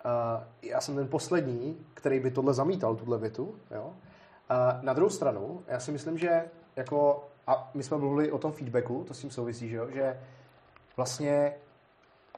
uh, 0.05 0.43
já 0.61 0.81
jsem 0.81 0.95
ten 0.95 1.07
poslední, 1.07 1.77
který 1.93 2.19
by 2.19 2.31
tohle 2.31 2.53
zamítal, 2.53 2.95
tuhle 2.95 3.17
větu. 3.17 3.55
Jo? 3.71 3.85
Uh, 3.85 4.83
na 4.83 4.93
druhou 4.93 5.09
stranu, 5.09 5.63
já 5.67 5.79
si 5.79 5.91
myslím, 5.91 6.17
že 6.17 6.45
jako, 6.75 7.27
a 7.47 7.71
my 7.73 7.83
jsme 7.83 7.97
mluvili 7.97 8.31
o 8.31 8.37
tom 8.37 8.51
feedbacku, 8.51 9.03
to 9.07 9.13
s 9.13 9.21
tím 9.21 9.31
souvisí, 9.31 9.69
že, 9.69 9.75
jo? 9.75 9.87
že 9.93 10.19
vlastně 10.97 11.53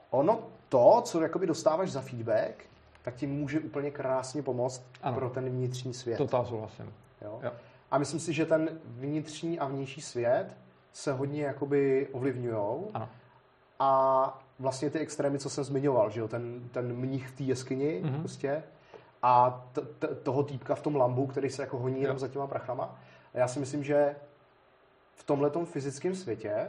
ono 0.10 0.40
to, 0.70 1.02
co 1.06 1.22
jakoby 1.22 1.48
dostáváš 1.48 1.92
za 1.92 2.02
feedback, 2.02 2.66
tak 3.02 3.16
ti 3.16 3.28
může 3.28 3.60
úplně 3.60 3.92
krásně 3.92 4.44
pomoct 4.44 4.84
ano. 5.02 5.16
pro 5.16 5.30
ten 5.30 5.50
vnitřní 5.50 5.94
svět. 5.94 6.18
To 6.18 6.46
souhlasím. 6.46 6.94
Jo? 7.22 7.40
Jo. 7.44 7.52
A 7.92 7.98
myslím 7.98 8.20
si, 8.20 8.34
že 8.34 8.46
ten 8.46 8.80
vnitřní 8.86 9.60
a 9.60 9.68
vnější 9.68 10.02
svět 10.02 10.58
se 10.94 11.14
hodně 11.14 11.44
jakoby 11.44 12.08
ovlivňujou. 12.12 12.92
Ano 12.94 13.10
a 13.80 14.44
vlastně 14.60 14.90
ty 14.90 15.00
extrémy, 15.00 15.40
co 15.40 15.50
jsem 15.50 15.64
zmiňoval, 15.64 16.10
že 16.10 16.20
jo, 16.20 16.28
ten, 16.28 16.70
ten 16.72 16.96
mních 16.96 17.28
v 17.28 17.32
té 17.32 17.44
jeskyni 17.44 18.02
mm-hmm. 18.04 18.20
prostě 18.20 18.64
a 19.22 19.66
t- 19.74 19.82
t- 19.82 20.16
toho 20.16 20.44
týpka 20.44 20.76
v 20.76 20.82
tom 20.82 20.96
lambu, 20.96 21.28
který 21.28 21.50
se 21.50 21.62
jako 21.62 21.78
honí 21.78 22.02
jenom 22.02 22.20
za 22.20 22.28
těma 22.28 22.48
prachama. 22.48 23.00
A 23.34 23.38
já 23.38 23.48
si 23.48 23.60
myslím, 23.60 23.84
že 23.84 24.16
v 25.14 25.24
tomhletom 25.24 25.66
fyzickém 25.66 26.16
světě 26.16 26.68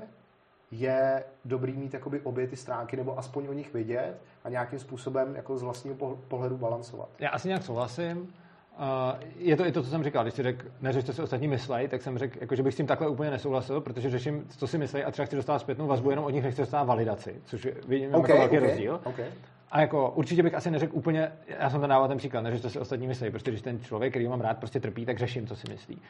je 0.70 1.24
dobrý 1.44 1.72
mít 1.72 1.94
jakoby 1.94 2.20
obě 2.20 2.46
ty 2.46 2.56
stránky, 2.56 2.96
nebo 2.96 3.18
aspoň 3.18 3.46
o 3.48 3.52
nich 3.52 3.72
vědět 3.72 4.20
a 4.44 4.48
nějakým 4.48 4.78
způsobem 4.78 5.36
jako 5.36 5.58
z 5.58 5.62
vlastního 5.62 5.96
pohledu 6.28 6.56
balancovat. 6.56 7.08
Já 7.18 7.30
asi 7.30 7.48
nějak 7.48 7.62
souhlasím. 7.62 8.34
Uh, 8.78 9.20
je 9.38 9.56
to 9.56 9.66
i 9.66 9.72
to, 9.72 9.82
co 9.82 9.90
jsem 9.90 10.04
říkal, 10.04 10.24
když 10.24 10.34
si 10.34 10.42
řekl, 10.42 10.66
neřeš, 10.80 11.04
co 11.04 11.12
si 11.12 11.22
ostatní 11.22 11.48
myslej, 11.48 11.88
tak 11.88 12.02
jsem 12.02 12.18
řekl, 12.18 12.38
jako, 12.40 12.54
že 12.54 12.62
bych 12.62 12.74
s 12.74 12.76
tím 12.76 12.86
takhle 12.86 13.08
úplně 13.08 13.30
nesouhlasil, 13.30 13.80
protože 13.80 14.10
řeším, 14.10 14.44
co 14.58 14.66
si 14.66 14.78
myslej 14.78 15.04
a 15.04 15.10
třeba 15.10 15.26
chci 15.26 15.36
dostat 15.36 15.58
zpětnou 15.58 15.86
vazbu, 15.86 16.10
jenom 16.10 16.24
od 16.24 16.30
nich 16.30 16.42
nechci 16.42 16.62
dostat 16.62 16.82
validaci, 16.82 17.34
což 17.44 17.68
vidím 17.88 18.14
okay, 18.14 18.30
jako 18.30 18.38
velký 18.38 18.56
okay, 18.56 18.68
rozdíl. 18.68 19.00
Okay. 19.04 19.26
A 19.70 19.80
jako 19.80 20.10
určitě 20.10 20.42
bych 20.42 20.54
asi 20.54 20.70
neřekl 20.70 20.96
úplně, 20.96 21.32
já 21.58 21.70
jsem 21.70 21.80
to 21.80 21.86
dával 21.86 22.08
ten 22.08 22.18
příklad, 22.18 22.40
neřeš, 22.40 22.62
co 22.62 22.70
si 22.70 22.78
ostatní 22.78 23.06
myslí, 23.06 23.30
protože 23.30 23.50
když 23.50 23.62
ten 23.62 23.80
člověk, 23.80 24.12
který 24.12 24.28
mám 24.28 24.40
rád, 24.40 24.58
prostě 24.58 24.80
trpí, 24.80 25.06
tak 25.06 25.18
řeším, 25.18 25.46
co 25.46 25.56
si 25.56 25.70
myslí. 25.70 26.02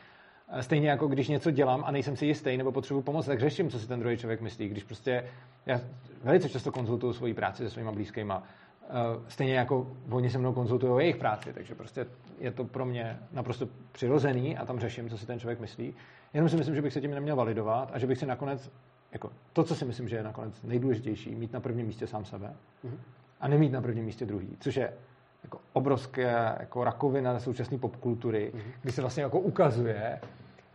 Stejně 0.61 0.91
jako 0.91 1.07
když 1.07 1.29
něco 1.29 1.51
dělám 1.51 1.85
a 1.87 1.91
nejsem 1.91 2.17
si 2.17 2.27
jistý 2.27 2.57
nebo 2.57 2.73
potřebuji 2.73 3.03
pomoc, 3.03 3.27
tak 3.27 3.41
řeším, 3.41 3.71
co 3.71 3.79
si 3.79 3.89
ten 3.89 4.01
druhý 4.01 4.17
člověk 4.17 4.41
myslí. 4.41 4.69
Když 4.69 4.85
prostě 4.85 5.25
já 5.67 5.81
velice 6.25 6.49
často 6.49 6.73
konzultuju 6.73 7.13
svoji 7.13 7.35
práci 7.35 7.63
se 7.63 7.71
svými 7.71 7.93
blízkými 7.93 8.33
Eh, 8.33 8.43
stejně 9.29 9.55
jako 9.55 9.87
oni 10.11 10.31
se 10.31 10.39
mnou 10.39 10.53
konzultují 10.53 11.01
jejich 11.05 11.17
práci, 11.17 11.53
takže 11.53 11.75
prostě 11.75 12.07
je 12.39 12.51
to 12.51 12.65
pro 12.65 12.85
mě 12.85 13.19
naprosto 13.33 13.69
přirozený 13.93 14.57
a 14.57 14.67
tam 14.67 14.81
řeším, 14.81 15.11
co 15.11 15.19
si 15.19 15.27
ten 15.27 15.41
člověk 15.41 15.61
myslí. 15.61 15.95
Jenom 16.35 16.49
si 16.49 16.57
myslím, 16.57 16.75
že 16.75 16.83
bych 16.83 16.93
se 16.93 17.01
tím 17.01 17.11
neměl 17.11 17.37
validovat 17.37 17.91
a 17.93 17.99
že 17.99 18.07
bych 18.07 18.19
si 18.19 18.27
nakonec, 18.27 18.71
jako 19.13 19.31
to, 19.53 19.65
co 19.65 19.75
si 19.75 19.85
myslím, 19.85 20.09
že 20.09 20.17
je 20.17 20.23
nakonec 20.23 20.63
nejdůležitější, 20.63 21.35
mít 21.35 21.53
na 21.53 21.61
prvním 21.61 21.87
místě 21.87 22.07
sám 22.07 22.25
sebe 22.25 22.55
mm-hmm. 22.85 22.99
a 23.41 23.49
nemít 23.49 23.73
na 23.73 23.83
prvním 23.83 24.05
místě 24.05 24.27
druhý, 24.27 24.57
což 24.61 24.77
je 24.77 24.93
jako 25.43 25.61
obrovské 25.73 26.57
jako 26.61 26.85
rakovina 26.85 27.39
současné 27.39 27.79
popkultury, 27.79 28.53
mm-hmm. 28.55 28.73
kdy 28.83 28.93
se 28.93 29.01
vlastně 29.01 29.23
jako 29.23 29.41
ukazuje, 29.41 30.21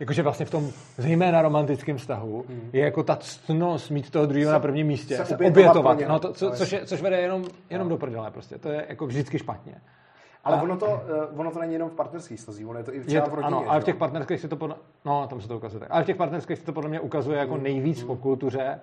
jakože 0.00 0.22
vlastně 0.22 0.46
v 0.46 0.50
tom 0.50 0.70
zejména 0.96 1.42
romantickém 1.42 1.96
vztahu 1.96 2.44
hmm. 2.48 2.70
je 2.72 2.84
jako 2.84 3.02
ta 3.02 3.16
ctnost 3.16 3.90
mít 3.90 4.10
toho 4.10 4.26
druhého 4.26 4.52
na 4.52 4.60
prvním 4.60 4.86
místě, 4.86 5.16
se, 5.16 5.24
se 5.24 5.36
obětovat, 5.36 5.98
no 6.08 6.18
to, 6.18 6.32
co, 6.32 6.50
což, 6.50 6.72
je, 6.72 6.86
což 6.86 7.02
vede 7.02 7.20
jenom, 7.20 7.44
jenom 7.70 7.88
no. 7.88 7.94
do 7.94 7.98
prdele 7.98 8.30
prostě, 8.30 8.58
to 8.58 8.68
je 8.68 8.86
jako 8.88 9.06
vždycky 9.06 9.38
špatně. 9.38 9.74
Ale 10.44 10.58
a, 10.58 10.62
ono, 10.62 10.76
to, 10.76 10.86
uh, 10.86 11.40
ono 11.40 11.50
to 11.50 11.58
není 11.58 11.72
jenom 11.72 11.90
v 11.90 11.94
partnerských 11.94 12.40
stazích, 12.40 12.66
ono 12.66 12.78
je 12.78 12.84
to 12.84 12.94
i 12.94 13.00
třeba 13.00 13.18
je 13.18 13.22
to, 13.22 13.30
v 13.30 13.34
rodině. 13.34 13.46
Ano, 13.46 13.64
ale 13.70 13.80
v 13.80 13.84
těch 13.84 13.96
partnerských 13.96 14.40
se 14.40 14.48
to 14.48 14.56
podle, 14.56 14.76
no 15.04 15.26
tam 15.26 15.40
se 15.40 15.48
to 15.48 15.56
ukazuje 15.56 15.80
tak, 15.80 15.88
ale 15.92 16.02
v 16.02 16.06
těch 16.06 16.16
partnerských 16.16 16.58
se 16.58 16.64
to 16.64 16.72
podle 16.72 16.90
mě 16.90 17.00
ukazuje 17.00 17.38
jako 17.38 17.54
hmm. 17.54 17.62
nejvíc 17.62 17.98
hmm. 17.98 18.04
v 18.04 18.06
popkultuře, 18.06 18.80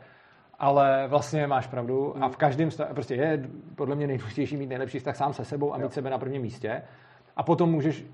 ale 0.59 1.07
vlastně 1.07 1.47
máš 1.47 1.67
pravdu 1.67 2.11
hmm. 2.13 2.23
a 2.23 2.29
v 2.29 2.37
každém 2.37 2.71
stavu, 2.71 2.93
prostě 2.93 3.15
je 3.15 3.49
podle 3.75 3.95
mě 3.95 4.07
nejdůležitější 4.07 4.57
mít 4.57 4.67
nejlepší 4.67 4.97
vztah 4.97 5.15
sám 5.15 5.33
se 5.33 5.45
sebou 5.45 5.73
a 5.73 5.77
mít 5.77 5.83
jo. 5.83 5.89
sebe 5.89 6.09
na 6.09 6.17
prvním 6.17 6.41
místě 6.41 6.81
a 7.35 7.43
potom 7.43 7.71
můžeš 7.71 8.05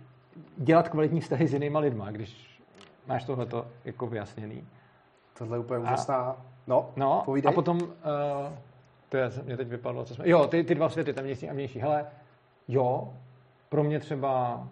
dělat 0.57 0.89
kvalitní 0.89 1.21
vztahy 1.21 1.47
s 1.47 1.53
jinýma 1.53 1.79
lidma, 1.79 2.11
když 2.11 2.56
máš 3.07 3.23
tohleto 3.23 3.67
jako 3.85 4.07
vyjasněný. 4.07 4.67
Tohle 5.37 5.57
je 5.57 5.59
úplně 5.59 5.79
úžasná. 5.79 6.45
No, 6.67 6.89
no 6.95 7.21
povídej. 7.25 7.49
a 7.49 7.55
potom, 7.55 7.81
uh, 7.81 7.89
to 9.09 9.17
je, 9.17 9.31
mě 9.43 9.57
teď 9.57 9.67
vypadlo, 9.67 10.05
co 10.05 10.15
jsme, 10.15 10.29
jo, 10.29 10.47
ty, 10.47 10.63
ty 10.63 10.75
dva 10.75 10.89
světy, 10.89 11.13
tam 11.13 11.25
a 11.49 11.53
vnější, 11.53 11.79
hele, 11.79 12.05
jo, 12.67 13.13
pro 13.69 13.83
mě 13.83 13.99
třeba, 13.99 14.63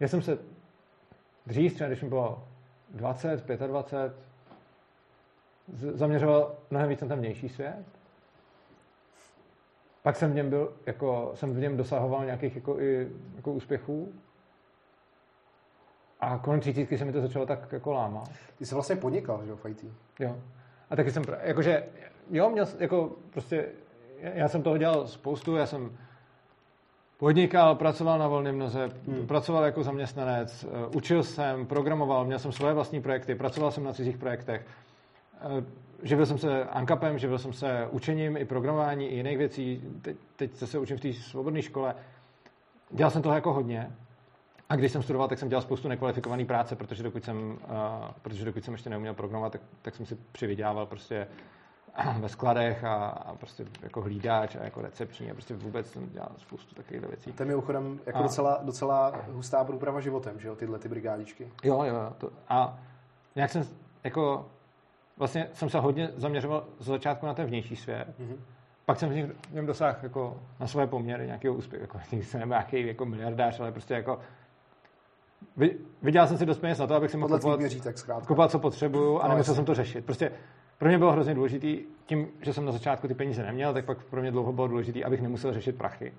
já 0.00 0.08
jsem 0.08 0.22
se 0.22 0.38
dřív, 1.46 1.74
třeba 1.74 1.88
když 1.88 2.02
mi 2.02 2.08
bylo 2.08 2.48
20, 2.94 3.46
25, 3.46 4.26
zaměřoval 5.94 6.54
mnohem 6.70 6.88
víc 6.88 7.00
na 7.00 7.08
ten 7.08 7.18
vnější 7.18 7.48
svět. 7.48 7.84
Pak 10.02 10.16
jsem 10.16 10.32
v 10.32 10.34
něm 10.34 10.50
byl, 10.50 10.72
jako, 10.86 11.32
jsem 11.34 11.54
v 11.54 11.58
něm 11.58 11.76
dosahoval 11.76 12.24
nějakých 12.24 12.56
jako, 12.56 12.80
i, 12.80 13.08
jako 13.36 13.52
úspěchů. 13.52 14.12
A 16.20 16.38
kolem 16.38 16.60
třicítky 16.60 16.98
se 16.98 17.04
mi 17.04 17.12
to 17.12 17.20
začalo 17.20 17.46
tak 17.46 17.72
jako 17.72 17.92
lámat. 17.92 18.30
Ty 18.58 18.66
jsi 18.66 18.74
vlastně 18.74 18.96
podnikal, 18.96 19.44
že 19.44 19.50
jo, 19.50 19.56
v 19.56 19.66
IT? 19.66 19.84
Jo. 20.20 20.36
A 20.90 20.96
taky 20.96 21.10
jsem, 21.10 21.22
jakože, 21.42 21.84
jo, 22.30 22.50
měl, 22.50 22.66
jako 22.78 23.12
prostě, 23.30 23.68
já 24.18 24.48
jsem 24.48 24.62
toho 24.62 24.78
dělal 24.78 25.06
spoustu, 25.06 25.56
já 25.56 25.66
jsem 25.66 25.90
podnikal, 27.18 27.74
pracoval 27.74 28.18
na 28.18 28.28
volném 28.28 28.58
noze, 28.58 28.88
hmm. 29.06 29.26
pracoval 29.26 29.64
jako 29.64 29.82
zaměstnanec, 29.82 30.64
eh, 30.64 30.96
učil 30.96 31.22
jsem, 31.22 31.66
programoval, 31.66 32.24
měl 32.24 32.38
jsem 32.38 32.52
svoje 32.52 32.74
vlastní 32.74 33.02
projekty, 33.02 33.34
pracoval 33.34 33.70
jsem 33.70 33.84
na 33.84 33.92
cizích 33.92 34.18
projektech, 34.18 34.66
eh, 35.40 35.64
živil 36.02 36.26
jsem 36.26 36.38
se 36.38 36.64
ankapem, 36.64 37.18
živil 37.18 37.38
jsem 37.38 37.52
se 37.52 37.88
učením 37.90 38.36
i 38.36 38.44
programování, 38.44 39.06
i 39.06 39.16
jiných 39.16 39.38
věcí, 39.38 39.82
teď, 40.02 40.16
teď 40.36 40.56
se 40.56 40.78
učím 40.78 40.96
v 40.96 41.00
té 41.00 41.12
svobodné 41.12 41.62
škole. 41.62 41.94
Dělal 42.90 43.10
jsem 43.10 43.22
toho 43.22 43.34
jako 43.34 43.52
hodně 43.52 43.90
a 44.68 44.76
když 44.76 44.92
jsem 44.92 45.02
studoval, 45.02 45.28
tak 45.28 45.38
jsem 45.38 45.48
dělal 45.48 45.62
spoustu 45.62 45.88
nekvalifikované 45.88 46.44
práce, 46.44 46.76
protože 46.76 47.02
dokud 47.02 47.24
jsem, 47.24 47.50
uh, 47.50 47.58
protože 48.22 48.44
dokud 48.44 48.64
jsem 48.64 48.74
ještě 48.74 48.90
neuměl 48.90 49.14
programovat, 49.14 49.52
tak, 49.52 49.60
tak 49.82 49.94
jsem 49.94 50.06
si 50.06 50.16
přivydělával 50.32 50.86
prostě 50.86 51.26
ve 52.20 52.28
skladech 52.28 52.84
a, 52.84 52.94
a 53.06 53.34
prostě 53.34 53.64
jako 53.82 54.02
hlídač 54.02 54.56
a 54.56 54.64
jako 54.64 54.82
recepční 54.82 55.30
a 55.30 55.34
prostě 55.34 55.54
vůbec 55.54 55.90
jsem 55.90 56.08
dělal 56.10 56.30
spoustu 56.36 56.74
takových 56.74 57.02
věcí. 57.02 57.32
To 57.32 57.42
je 57.42 57.46
mimochodem 57.46 58.00
jako 58.06 58.18
a... 58.18 58.22
docela, 58.22 58.60
docela 58.62 59.14
hustá 59.32 59.64
průprava 59.64 60.00
životem, 60.00 60.40
že 60.40 60.48
jo, 60.48 60.56
tyhle 60.56 60.78
ty 60.78 60.88
brigádičky. 60.88 61.48
Jo, 61.64 61.82
jo, 61.82 62.12
to, 62.18 62.30
a 62.48 62.78
nějak 63.34 63.50
jsem 63.50 63.62
jako 64.04 64.46
vlastně 65.16 65.48
jsem 65.52 65.70
se 65.70 65.78
hodně 65.78 66.10
zaměřoval 66.16 66.64
z 66.78 66.86
začátku 66.86 67.26
na 67.26 67.34
ten 67.34 67.46
vnější 67.46 67.76
svět. 67.76 68.08
Mm-hmm. 68.20 68.36
Pak 68.84 68.98
jsem 68.98 69.10
v 69.10 69.52
něm 69.52 69.66
dosáhl 69.66 69.96
jako 70.02 70.40
na 70.60 70.66
své 70.66 70.86
poměry 70.86 71.26
nějakého 71.26 71.54
úspěchu. 71.54 71.82
Jako, 71.82 72.00
jsem 72.22 72.48
nějaký 72.48 72.86
jako 72.86 73.04
miliardář, 73.06 73.60
ale 73.60 73.72
prostě 73.72 73.94
jako 73.94 74.18
vydělal 76.02 76.28
jsem 76.28 76.38
si 76.38 76.46
dost 76.46 76.58
peněz 76.58 76.78
na 76.78 76.86
to, 76.86 76.94
abych 76.94 77.10
si 77.10 77.16
mohl 77.16 77.38
kupovat, 77.38 77.60
kupovat, 78.26 78.50
co 78.50 78.58
potřebuju 78.58 79.18
a 79.18 79.22
no, 79.22 79.28
nemusel 79.28 79.54
jsem 79.54 79.64
to 79.64 79.74
řešit. 79.74 80.04
Prostě 80.04 80.30
pro 80.78 80.88
mě 80.88 80.98
bylo 80.98 81.12
hrozně 81.12 81.34
důležitý, 81.34 81.84
tím, 82.06 82.28
že 82.40 82.52
jsem 82.52 82.64
na 82.64 82.72
začátku 82.72 83.08
ty 83.08 83.14
peníze 83.14 83.42
neměl, 83.42 83.74
tak 83.74 83.84
pak 83.84 84.04
pro 84.04 84.20
mě 84.20 84.30
dlouho 84.30 84.52
bylo 84.52 84.68
důležité, 84.68 85.04
abych 85.04 85.20
nemusel 85.20 85.52
řešit 85.52 85.78
prachy. 85.78 86.12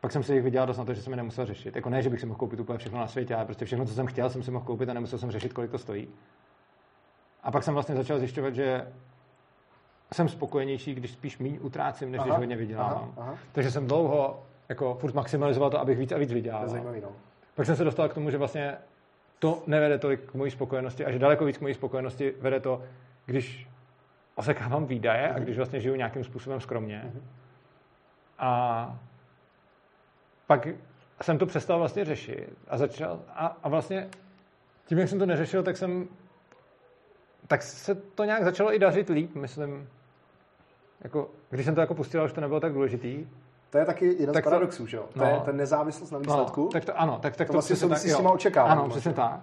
Pak 0.00 0.12
jsem 0.12 0.22
si 0.22 0.34
jich 0.34 0.42
vydělal 0.42 0.66
dost 0.66 0.78
na 0.78 0.84
to, 0.84 0.94
že 0.94 1.02
jsem 1.02 1.12
je 1.12 1.16
nemusel 1.16 1.46
řešit. 1.46 1.76
Jako 1.76 1.90
ne, 1.90 2.02
že 2.02 2.10
bych 2.10 2.20
si 2.20 2.26
mohl 2.26 2.38
koupit 2.38 2.60
úplně 2.60 2.78
všechno 2.78 2.98
na 2.98 3.06
světě, 3.06 3.34
ale 3.34 3.44
prostě 3.44 3.64
všechno, 3.64 3.84
co 3.84 3.94
jsem 3.94 4.06
chtěl, 4.06 4.30
jsem 4.30 4.42
si 4.42 4.50
mohl 4.50 4.64
koupit 4.64 4.88
a 4.88 4.94
nemusel 4.94 5.18
jsem 5.18 5.30
řešit, 5.30 5.52
kolik 5.52 5.70
to 5.70 5.78
stojí. 5.78 6.08
A 7.42 7.50
pak 7.50 7.62
jsem 7.62 7.74
vlastně 7.74 7.94
začal 7.94 8.18
zjišťovat, 8.18 8.54
že 8.54 8.86
jsem 10.12 10.28
spokojenější, 10.28 10.94
když 10.94 11.10
spíš 11.10 11.38
méně 11.38 11.60
utrácím, 11.60 12.10
než 12.10 12.18
aha, 12.18 12.26
když 12.26 12.38
hodně 12.38 12.56
vydělávám. 12.56 13.14
Aha, 13.16 13.28
aha. 13.28 13.38
Takže 13.52 13.70
jsem 13.70 13.86
dlouho 13.86 14.42
jako 14.68 14.94
furt 14.94 15.14
maximalizoval 15.14 15.70
to, 15.70 15.80
abych 15.80 15.98
víc 15.98 16.12
a 16.12 16.18
víc 16.18 16.32
vydělával. 16.32 16.68
Zajímavý, 16.68 17.00
no. 17.00 17.08
Pak 17.54 17.66
jsem 17.66 17.76
se 17.76 17.84
dostal 17.84 18.08
k 18.08 18.14
tomu, 18.14 18.30
že 18.30 18.38
vlastně 18.38 18.78
to 19.38 19.62
nevede 19.66 19.98
tolik 19.98 20.30
k 20.30 20.34
mojí 20.34 20.50
spokojenosti 20.50 21.04
a 21.04 21.10
že 21.10 21.18
daleko 21.18 21.44
víc 21.44 21.58
k 21.58 21.60
mojí 21.60 21.74
spokojenosti 21.74 22.34
vede 22.40 22.60
to, 22.60 22.82
když 23.26 23.68
osekávám 24.34 24.86
výdaje 24.86 25.32
a 25.32 25.38
když 25.38 25.56
vlastně 25.56 25.80
žiju 25.80 25.94
nějakým 25.94 26.24
způsobem 26.24 26.60
skromně. 26.60 27.12
A 28.38 28.98
pak 30.46 30.66
jsem 31.22 31.38
to 31.38 31.46
přestal 31.46 31.78
vlastně 31.78 32.04
řešit 32.04 32.48
a 32.68 32.78
začal 32.78 33.20
a, 33.28 33.56
a 33.62 33.68
vlastně 33.68 34.08
tím, 34.86 34.98
jak 34.98 35.08
jsem 35.08 35.18
to 35.18 35.26
neřešil, 35.26 35.62
tak 35.62 35.76
jsem 35.76 36.08
tak 37.50 37.62
se 37.62 37.94
to 37.94 38.24
nějak 38.24 38.44
začalo 38.44 38.74
i 38.74 38.78
dařit 38.78 39.08
líp, 39.08 39.34
myslím. 39.34 39.88
Jako, 41.00 41.30
když 41.50 41.66
jsem 41.66 41.74
to 41.74 41.80
jako 41.80 41.94
pustil, 41.94 42.24
už 42.24 42.32
to 42.32 42.40
nebylo 42.40 42.60
tak 42.60 42.72
důležitý. 42.72 43.26
To 43.70 43.78
je 43.78 43.84
taky 43.84 44.06
jeden 44.06 44.32
tak 44.32 44.44
z 44.44 44.48
paradoxů, 44.48 44.86
že 44.86 44.96
jo? 44.96 45.04
To 45.12 45.18
no, 45.18 45.26
je 45.26 45.40
ten 45.44 45.56
nezávislost 45.56 46.10
na 46.10 46.18
no, 46.18 46.22
výsledku. 46.22 46.64
No, 46.64 46.68
tak 46.68 46.84
to, 46.84 47.00
ano, 47.00 47.18
tak, 47.22 47.36
tak 47.36 47.46
to, 47.46 47.52
to 47.52 47.52
vlastně 47.52 47.76
souvisí 47.76 48.10
s 48.10 48.16
těma 48.16 48.30
očekáváními. 48.30 48.80
Ano, 48.80 48.90
přesně 48.90 49.12
tak. 49.12 49.40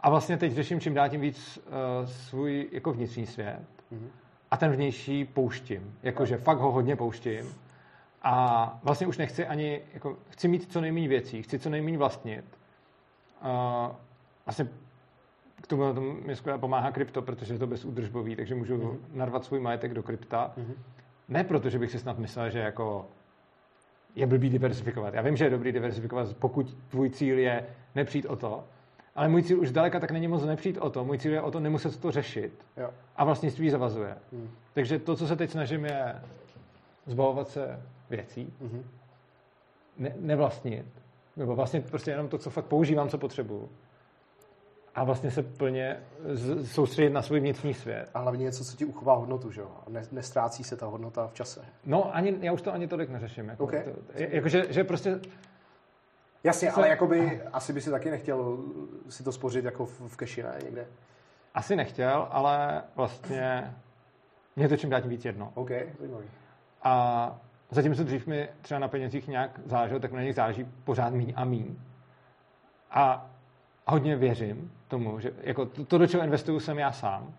A 0.00 0.10
vlastně 0.10 0.36
teď 0.36 0.52
řeším 0.52 0.80
čím 0.80 0.94
dál 0.94 1.08
tím 1.08 1.20
víc 1.20 1.58
uh, 1.58 2.08
svůj 2.08 2.68
jako 2.72 2.92
vnitřní 2.92 3.26
svět. 3.26 3.62
Mm-hmm. 3.92 4.08
A 4.50 4.56
ten 4.56 4.72
vnější 4.72 5.24
pouštím. 5.24 5.98
Jakože 6.02 6.34
no. 6.34 6.40
fakt 6.40 6.58
ho 6.58 6.72
hodně 6.72 6.96
pouštím. 6.96 7.54
A 8.22 8.78
vlastně 8.82 9.06
už 9.06 9.18
nechci 9.18 9.46
ani, 9.46 9.80
jako, 9.94 10.16
chci 10.28 10.48
mít 10.48 10.72
co 10.72 10.80
nejméně 10.80 11.08
věcí, 11.08 11.42
chci 11.42 11.58
co 11.58 11.70
nejméně 11.70 11.98
vlastnit. 11.98 12.44
Uh, 13.42 13.94
vlastně 14.46 14.68
k 15.62 15.66
tomu, 15.66 15.94
tomu 15.94 16.12
mi 16.12 16.36
skvěle 16.36 16.58
pomáhá 16.58 16.90
krypto, 16.90 17.22
protože 17.22 17.54
je 17.54 17.58
to 17.58 17.66
bezúdržbový, 17.66 18.36
takže 18.36 18.54
můžu 18.54 18.76
mm-hmm. 18.76 18.98
narvat 19.12 19.44
svůj 19.44 19.60
majetek 19.60 19.94
do 19.94 20.02
krypta. 20.02 20.52
Mm-hmm. 20.58 20.74
Ne 21.28 21.44
proto, 21.44 21.70
že 21.70 21.78
bych 21.78 21.90
si 21.90 21.98
snad 21.98 22.18
myslel, 22.18 22.50
že 22.50 22.58
jako 22.58 23.06
je 24.14 24.26
blbý 24.26 24.50
diversifikovat. 24.50 25.14
Já 25.14 25.22
vím, 25.22 25.36
že 25.36 25.44
je 25.44 25.50
dobrý 25.50 25.72
diversifikovat, 25.72 26.36
pokud 26.36 26.76
tvůj 26.88 27.10
cíl 27.10 27.38
je 27.38 27.66
nepřijít 27.94 28.26
o 28.26 28.36
to, 28.36 28.64
ale 29.14 29.28
můj 29.28 29.42
cíl 29.42 29.60
už 29.60 29.68
zdaleka 29.68 30.00
tak 30.00 30.10
není 30.10 30.28
moc 30.28 30.44
nepřijít 30.44 30.78
o 30.78 30.90
to. 30.90 31.04
Můj 31.04 31.18
cíl 31.18 31.32
je 31.32 31.40
o 31.40 31.50
to 31.50 31.60
nemuset 31.60 32.00
to 32.00 32.10
řešit. 32.10 32.52
Jo. 32.76 32.90
A 33.16 33.24
vlastnictví 33.24 33.70
zavazuje. 33.70 34.16
Hmm. 34.32 34.50
Takže 34.72 34.98
to, 34.98 35.16
co 35.16 35.26
se 35.26 35.36
teď 35.36 35.50
snažím, 35.50 35.84
je 35.84 36.14
zbavovat 37.06 37.48
se 37.48 37.82
věcí, 38.10 38.52
hmm. 38.60 38.84
ne, 39.98 40.12
nevlastnit, 40.16 40.86
nebo 41.36 41.56
vlastně 41.56 41.80
prostě 41.80 42.10
jenom 42.10 42.28
to, 42.28 42.38
co 42.38 42.50
fakt 42.50 42.64
používám, 42.64 43.08
co 43.08 43.18
potřebuju. 43.18 43.68
A 44.94 45.04
vlastně 45.04 45.30
se 45.30 45.42
plně 45.42 46.00
z, 46.24 46.72
soustředit 46.72 47.10
na 47.10 47.22
svůj 47.22 47.40
vnitřní 47.40 47.74
svět. 47.74 48.10
A 48.14 48.18
hlavně 48.18 48.44
něco, 48.44 48.64
co 48.64 48.76
ti 48.76 48.84
uchová 48.84 49.14
hodnotu, 49.14 49.50
že 49.50 49.60
jo? 49.60 49.70
Ne, 49.88 50.02
nestrácí 50.12 50.64
se 50.64 50.76
ta 50.76 50.86
hodnota 50.86 51.26
v 51.26 51.34
čase. 51.34 51.64
No, 51.86 52.16
ani, 52.16 52.36
já 52.40 52.52
už 52.52 52.62
to 52.62 52.72
ani 52.72 52.88
tolik 52.88 53.10
neřeším. 53.10 53.48
Jako, 53.48 53.64
okay. 53.64 53.82
to, 53.82 53.90
jako 54.14 54.48
že, 54.48 54.66
že 54.72 54.84
prostě 54.84 55.20
Jasně, 56.44 56.70
ale 56.70 56.88
jakoby 56.88 57.42
asi 57.52 57.72
by 57.72 57.80
si 57.80 57.90
taky 57.90 58.10
nechtěl 58.10 58.58
si 59.08 59.24
to 59.24 59.32
spořit 59.32 59.64
jako 59.64 59.86
v, 59.86 60.00
v 60.08 60.16
keši, 60.16 60.42
ne, 60.42 60.58
někde? 60.64 60.86
Asi 61.54 61.76
nechtěl, 61.76 62.28
ale 62.30 62.82
vlastně 62.96 63.74
mě 64.56 64.68
to 64.68 64.76
čím 64.76 64.90
dát 64.90 65.06
víc 65.06 65.24
jedno. 65.24 65.52
OK, 65.54 65.70
zajímavý. 65.98 66.26
A 66.82 67.40
zatímco 67.70 68.04
dřív 68.04 68.26
mi 68.26 68.48
třeba 68.62 68.80
na 68.80 68.88
penězích 68.88 69.28
nějak 69.28 69.60
záleželo, 69.64 70.00
tak 70.00 70.12
na 70.12 70.22
nich 70.22 70.34
záleží 70.34 70.64
pořád 70.84 71.12
míň 71.12 71.32
a 71.36 71.44
míň. 71.44 71.76
A 72.90 73.30
hodně 73.90 74.16
věřím 74.16 74.72
tomu, 74.88 75.20
že 75.20 75.32
jako 75.42 75.66
to, 75.66 75.84
to, 75.84 75.98
do 75.98 76.06
čeho 76.06 76.24
investuju, 76.24 76.60
jsem 76.60 76.78
já 76.78 76.92
sám. 76.92 77.34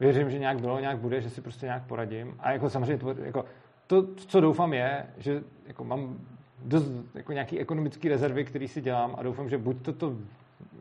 Věřím, 0.00 0.30
že 0.30 0.38
nějak 0.38 0.60
bylo, 0.60 0.80
nějak 0.80 0.98
bude, 0.98 1.20
že 1.20 1.30
si 1.30 1.40
prostě 1.40 1.66
nějak 1.66 1.82
poradím. 1.82 2.34
A 2.40 2.52
jako 2.52 2.70
samozřejmě 2.70 2.98
to, 2.98 3.14
jako, 3.22 3.44
to, 3.86 4.14
co 4.14 4.40
doufám 4.40 4.72
je, 4.72 5.06
že 5.18 5.42
jako 5.66 5.84
mám 5.84 6.18
dost 6.64 6.92
jako 7.14 7.32
nějaký 7.32 7.58
ekonomický 7.58 8.08
rezervy, 8.08 8.44
který 8.44 8.68
si 8.68 8.80
dělám 8.80 9.14
a 9.18 9.22
doufám, 9.22 9.48
že 9.48 9.58
buď 9.58 9.82
toto, 9.82 10.16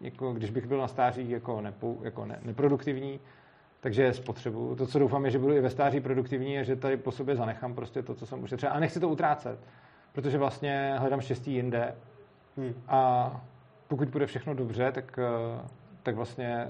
jako 0.02 0.34
když 0.34 0.50
bych 0.50 0.68
byl 0.68 0.78
na 0.78 0.88
stáří 0.88 1.30
jako, 1.30 1.62
nepou, 1.62 2.00
jako 2.04 2.26
ne, 2.26 2.40
neproduktivní, 2.44 3.20
takže 3.80 4.14
spotřebu. 4.14 4.76
To, 4.76 4.88
co 4.88 5.00
doufám, 5.00 5.26
je, 5.26 5.32
že 5.32 5.40
budu 5.40 5.54
i 5.54 5.62
ve 5.62 5.70
stáří 5.70 6.00
produktivní 6.00 6.60
a 6.60 6.64
že 6.64 6.76
tady 6.76 6.98
po 6.98 7.12
sobě 7.12 7.36
zanechám 7.36 7.74
prostě 7.74 8.04
to, 8.04 8.16
co 8.16 8.26
jsem 8.26 8.44
ušetřil. 8.44 8.70
A 8.72 8.80
nechci 8.80 9.00
to 9.00 9.10
utrácet, 9.10 9.60
protože 10.14 10.38
vlastně 10.38 10.96
hledám 10.98 11.22
štěstí 11.22 11.54
jinde. 11.54 11.96
Hmm. 12.58 12.74
A 12.88 13.32
pokud 13.88 14.10
bude 14.10 14.26
všechno 14.26 14.54
dobře, 14.54 14.92
tak, 14.92 15.20
eh, 15.20 15.68
tak 16.04 16.16
vlastně 16.16 16.68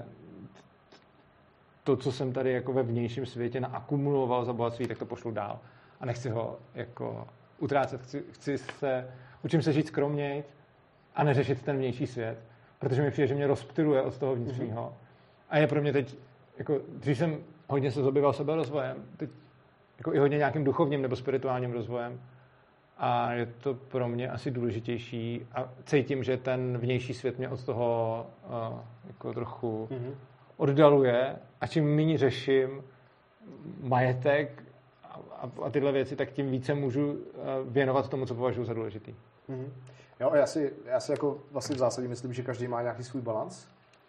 to, 1.84 1.96
co 1.96 2.12
jsem 2.12 2.32
tady 2.32 2.52
jako 2.52 2.72
ve 2.72 2.82
vnějším 2.82 3.26
světě 3.26 3.60
naakumuloval 3.60 4.44
za 4.44 4.52
bohatství, 4.52 4.86
tak 4.86 4.98
to 4.98 5.06
pošlu 5.06 5.30
dál. 5.30 5.60
A 6.00 6.06
nechci 6.06 6.30
ho 6.30 6.58
jako 6.74 7.28
utrácet. 7.58 8.02
Chci, 8.02 8.24
chci 8.32 8.58
se, 8.58 9.10
učím 9.44 9.62
se 9.62 9.72
žít 9.72 9.86
skromněji 9.86 10.44
a 11.14 11.24
neřešit 11.24 11.62
ten 11.62 11.76
vnější 11.76 12.06
svět, 12.06 12.38
protože 12.78 13.02
mi 13.02 13.10
přijde, 13.10 13.26
že 13.26 13.34
mě 13.34 13.46
rozptiluje 13.46 14.02
od 14.02 14.18
toho 14.18 14.34
vnitřního. 14.34 14.82
Mm-hmm. 14.82 15.48
A 15.50 15.58
je 15.58 15.66
pro 15.66 15.80
mě 15.80 15.92
teď, 15.92 16.16
jako 16.58 16.80
dřív 16.88 17.18
jsem 17.18 17.38
hodně 17.68 17.90
se 17.90 18.02
zabýval 18.02 18.34
rozvojem, 18.46 18.96
teď 19.16 19.30
jako 19.98 20.14
i 20.14 20.18
hodně 20.18 20.38
nějakým 20.38 20.64
duchovním 20.64 21.02
nebo 21.02 21.16
spirituálním 21.16 21.72
rozvojem. 21.72 22.20
A 22.98 23.32
je 23.32 23.46
to 23.46 23.74
pro 23.74 24.08
mě 24.08 24.30
asi 24.30 24.50
důležitější 24.50 25.46
a 25.52 25.68
cítím, 25.84 26.24
že 26.24 26.36
ten 26.36 26.78
vnější 26.78 27.14
svět 27.14 27.38
mě 27.38 27.48
od 27.48 27.64
toho 27.64 28.26
uh, 28.46 28.78
jako 29.06 29.32
trochu 29.32 29.88
mm-hmm. 29.90 30.14
oddaluje 30.56 31.36
a 31.60 31.66
čím 31.66 31.96
méně 31.96 32.18
řeším 32.18 32.82
majetek 33.80 34.62
a, 35.38 35.50
a 35.64 35.70
tyhle 35.70 35.92
věci, 35.92 36.16
tak 36.16 36.30
tím 36.30 36.50
více 36.50 36.74
můžu 36.74 37.18
eh, 37.18 37.38
věnovat 37.64 38.08
tomu, 38.08 38.26
co 38.26 38.34
považuji 38.34 38.64
za 38.64 38.74
důležitý. 38.74 39.14
Mm-hmm. 39.48 39.68
Jo, 40.20 40.32
já 40.34 40.46
si, 40.46 40.72
já 40.84 41.00
si 41.00 41.12
jako 41.12 41.38
vlastně 41.50 41.76
v 41.76 41.78
zásadě 41.78 42.08
myslím, 42.08 42.32
že 42.32 42.42
každý 42.42 42.68
má 42.68 42.82
nějaký 42.82 43.04
svůj 43.04 43.22
balans, 43.22 43.66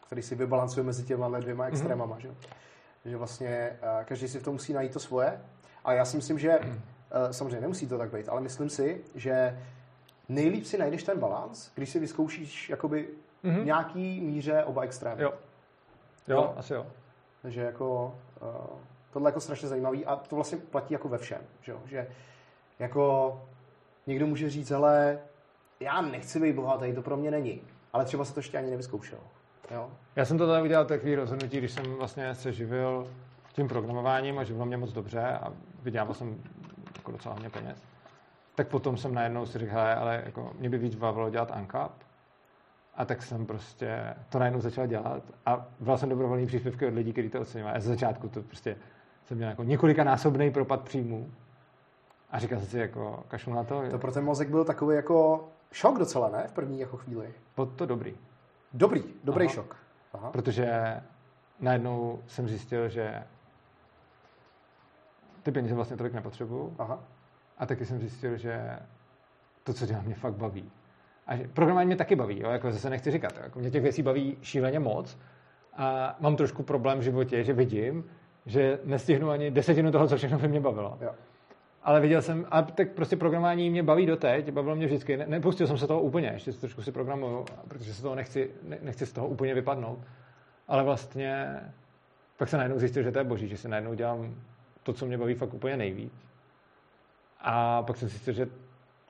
který 0.08 0.22
si 0.22 0.36
vybalancuje 0.36 0.84
mezi 0.84 1.04
těma 1.04 1.40
dvěma 1.40 1.64
mhm. 1.64 1.74
extrémama, 1.74 2.18
mm-hmm. 2.18 2.20
že? 2.20 3.10
že 3.10 3.18
vlastně 3.18 3.70
uh, 3.82 4.04
každý 4.06 4.28
si 4.28 4.40
v 4.40 4.44
tom 4.44 4.54
musí 4.54 4.74
najít 4.74 4.94
to 4.94 5.00
svoje, 5.00 5.42
ale 5.84 5.96
já 5.96 6.06
si 6.06 6.18
myslím, 6.18 6.40
že 6.40 6.60
uh, 6.60 6.66
samozřejmě 7.32 7.62
nemusí 7.62 7.88
to 7.88 7.98
tak 7.98 8.12
být, 8.14 8.30
ale 8.30 8.42
myslím 8.42 8.70
si, 8.70 9.02
že 9.16 9.60
nejlíp 10.30 10.66
si 10.66 10.78
najdeš 10.78 11.04
ten 11.04 11.20
balans, 11.20 11.72
když 11.76 11.90
si 11.90 12.00
vyzkoušíš 12.00 12.70
jakoby 12.70 13.10
mm-hmm. 13.44 13.66
nějaký 13.66 14.22
míře 14.22 14.64
oba 14.64 14.82
extrémy. 14.82 15.24
Jo. 15.24 15.34
Jo, 16.28 16.36
jo, 16.36 16.54
asi 16.58 16.74
jo. 16.74 16.86
Takže 17.42 17.62
jako 17.62 18.16
uh, 18.42 18.80
tohle 19.14 19.30
jako 19.30 19.40
strašně 19.40 19.68
zajímavý 19.68 20.06
a 20.06 20.16
to 20.16 20.36
vlastně 20.36 20.58
platí 20.58 20.94
jako 20.94 21.10
ve 21.10 21.18
všem, 21.18 21.42
že, 21.62 21.72
jo? 21.72 21.82
že 21.86 22.08
jako 22.80 23.42
někdo 24.08 24.28
může 24.28 24.50
říct, 24.50 24.72
ale 24.72 25.20
já 25.80 26.02
nechci 26.02 26.40
být 26.40 26.56
bohatý, 26.56 26.94
to 26.94 27.02
pro 27.02 27.18
mě 27.18 27.32
není, 27.32 27.62
ale 27.94 28.06
třeba 28.06 28.26
se 28.26 28.34
to 28.34 28.40
ještě 28.40 28.58
ani 28.58 28.72
nevyzkoušel. 28.72 29.20
Jo? 29.72 29.90
Já 30.16 30.26
jsem 30.26 30.38
to 30.38 30.48
tady 30.48 30.64
udělal 30.64 30.86
takový 30.86 31.16
rozhodnutí, 31.16 31.58
když 31.58 31.72
jsem 31.72 31.86
vlastně 31.86 32.36
se 32.36 32.52
živil 32.52 33.08
tím 33.54 33.68
programováním 33.68 34.40
a 34.40 34.44
živilo 34.44 34.66
mě 34.66 34.78
moc 34.78 34.92
dobře 34.92 35.22
a 35.22 35.54
vydělával 35.84 36.14
jsem 36.14 36.44
jako 37.00 37.12
docela 37.12 37.34
hodně 37.34 37.50
peněz. 37.50 37.84
Tak 38.56 38.68
potom 38.68 38.98
jsem 38.98 39.14
najednou 39.14 39.46
si 39.46 39.60
řekl, 39.60 39.80
ale 39.80 40.22
jako 40.26 40.52
mě 40.60 40.70
by 40.70 40.78
víc 40.78 40.96
bavilo 40.96 41.30
dělat 41.30 41.52
ANCAP. 41.52 41.92
A 42.96 43.06
tak 43.06 43.24
jsem 43.24 43.46
prostě 43.46 44.16
to 44.30 44.40
najednou 44.40 44.62
začal 44.62 44.88
dělat 44.88 45.24
a 45.46 45.66
bral 45.80 45.98
jsem 45.98 46.10
dobrovolný 46.10 46.46
příspěvky 46.46 46.86
od 46.86 46.94
lidí, 46.94 47.12
kteří 47.12 47.30
to 47.30 47.42
oceňovali. 47.42 47.78
A 47.78 47.80
z 47.80 47.84
začátku 47.84 48.30
to 48.30 48.42
prostě 48.42 48.76
jsem 49.26 49.38
měl 49.38 49.50
jako 49.50 49.64
několika 49.64 50.04
násobný 50.04 50.52
propad 50.52 50.82
příjmů. 50.82 51.32
A 52.32 52.40
říkal 52.40 52.60
jsem 52.60 52.68
si 52.68 52.80
jako, 52.80 53.24
kašlu 53.28 53.54
na 53.54 53.64
to. 53.64 53.90
To 53.92 54.00
pro 54.00 54.12
ten 54.12 54.24
mozek 54.24 54.50
byl 54.50 54.66
takový 54.66 54.96
jako 54.96 55.48
šok 55.72 56.00
docela, 56.00 56.30
ne? 56.30 56.48
V 56.48 56.52
první 56.52 56.80
jako 56.80 56.98
chvíli. 56.98 57.34
Byl 57.56 57.66
to 57.66 57.86
dobrý. 57.86 58.16
Dobrý, 58.74 59.04
dobrý 59.24 59.46
Aha. 59.46 59.54
šok. 59.54 59.76
Aha. 60.14 60.32
Protože 60.32 60.98
najednou 61.60 62.20
jsem 62.28 62.48
zjistil, 62.48 62.90
že 62.90 63.24
ty 65.50 65.54
peníze 65.54 65.76
vlastně 65.76 65.98
tolik 65.98 66.14
nepotřebuju. 66.14 66.76
Aha. 66.80 67.04
A 67.58 67.66
taky 67.66 67.86
jsem 67.86 68.00
zjistil, 68.00 68.38
že 68.38 68.80
to, 69.64 69.74
co 69.74 69.86
dělám, 69.86 70.06
mě 70.06 70.16
fakt 70.16 70.34
baví. 70.34 70.72
A 71.28 71.36
že 71.36 71.48
programování 71.48 71.88
mě 71.88 71.96
taky 71.96 72.16
baví, 72.16 72.40
jo? 72.40 72.50
jako 72.50 72.72
zase 72.72 72.90
nechci 72.90 73.12
říkat. 73.12 73.34
Jako 73.44 73.60
mě 73.60 73.72
těch 73.72 73.84
věcí 73.84 74.02
baví 74.02 74.38
šíleně 74.42 74.80
moc. 74.80 75.18
A 75.78 76.16
mám 76.20 76.36
trošku 76.36 76.64
problém 76.64 77.00
v 77.00 77.02
životě, 77.02 77.44
že 77.44 77.54
vidím, 77.54 78.06
že 78.46 78.80
nestihnu 78.84 79.30
ani 79.30 79.52
desetinu 79.52 79.92
toho, 79.92 80.08
co 80.08 80.18
všechno 80.18 80.40
by 80.40 80.48
mě 80.48 80.60
bavilo. 80.60 80.98
Jo. 81.02 81.12
Ale 81.84 82.02
viděl 82.02 82.22
jsem, 82.22 82.46
a 82.52 82.62
tak 82.62 82.92
prostě 82.92 83.16
programování 83.16 83.70
mě 83.70 83.84
baví 83.84 84.06
doteď, 84.06 84.52
bavilo 84.52 84.76
mě 84.76 84.86
vždycky. 84.86 85.18
Ne, 85.18 85.26
nepustil 85.28 85.68
jsem 85.68 85.78
se 85.78 85.88
toho 85.88 86.02
úplně, 86.02 86.30
ještě 86.34 86.52
trošku 86.52 86.82
si 86.82 86.92
programuju, 86.92 87.46
protože 87.68 87.94
se 87.94 88.02
toho 88.02 88.16
nechci, 88.16 88.52
ne, 88.64 88.78
nechci 88.82 89.06
z 89.06 89.14
toho 89.14 89.28
úplně 89.28 89.54
vypadnout. 89.54 90.00
Ale 90.68 90.84
vlastně 90.84 91.60
pak 92.38 92.50
se 92.50 92.58
najednou 92.58 92.80
zjistil, 92.80 93.04
že 93.04 93.12
to 93.12 93.20
je 93.20 93.26
boží, 93.26 93.48
že 93.48 93.58
si 93.58 93.68
najednou 93.68 93.94
dělám 93.94 94.36
to, 94.90 94.94
co 94.94 95.06
mě 95.06 95.18
baví 95.18 95.34
fakt 95.34 95.54
úplně 95.54 95.78
nejvíc. 95.78 96.14
A 97.40 97.84
pak 97.84 97.98
jsem 97.98 98.10
zjistil, 98.10 98.34
že 98.34 98.48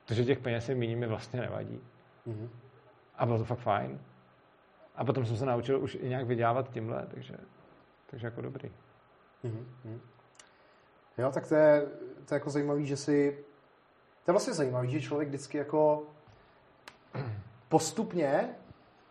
to, 0.05 0.13
že 0.13 0.25
těch 0.25 0.39
peněz 0.39 0.69
je 0.69 0.75
méně, 0.75 0.95
mi 0.95 1.07
vlastně 1.07 1.41
nevadí. 1.41 1.81
Mm-hmm. 2.27 2.49
A 3.15 3.25
bylo 3.25 3.37
to 3.37 3.45
fakt 3.45 3.59
fajn. 3.59 3.99
A 4.95 5.05
potom 5.05 5.25
jsem 5.25 5.37
se 5.37 5.45
naučil 5.45 5.81
už 5.81 5.95
i 6.01 6.09
nějak 6.09 6.25
vydělávat 6.25 6.69
tímhle, 6.69 7.07
takže, 7.11 7.35
takže 8.05 8.27
jako 8.27 8.41
dobrý. 8.41 8.71
Mm-hmm. 9.43 9.99
Jo, 11.17 11.31
tak 11.31 11.47
to 11.47 11.55
je, 11.55 11.87
to 12.25 12.33
je 12.33 12.35
jako 12.35 12.49
zajímavý, 12.49 12.85
že 12.85 12.97
si... 12.97 13.45
To 14.25 14.31
je 14.31 14.33
vlastně 14.33 14.53
zajímavý, 14.53 14.89
že 14.89 15.01
člověk 15.01 15.29
vždycky 15.29 15.57
jako 15.57 16.03
postupně 17.69 18.49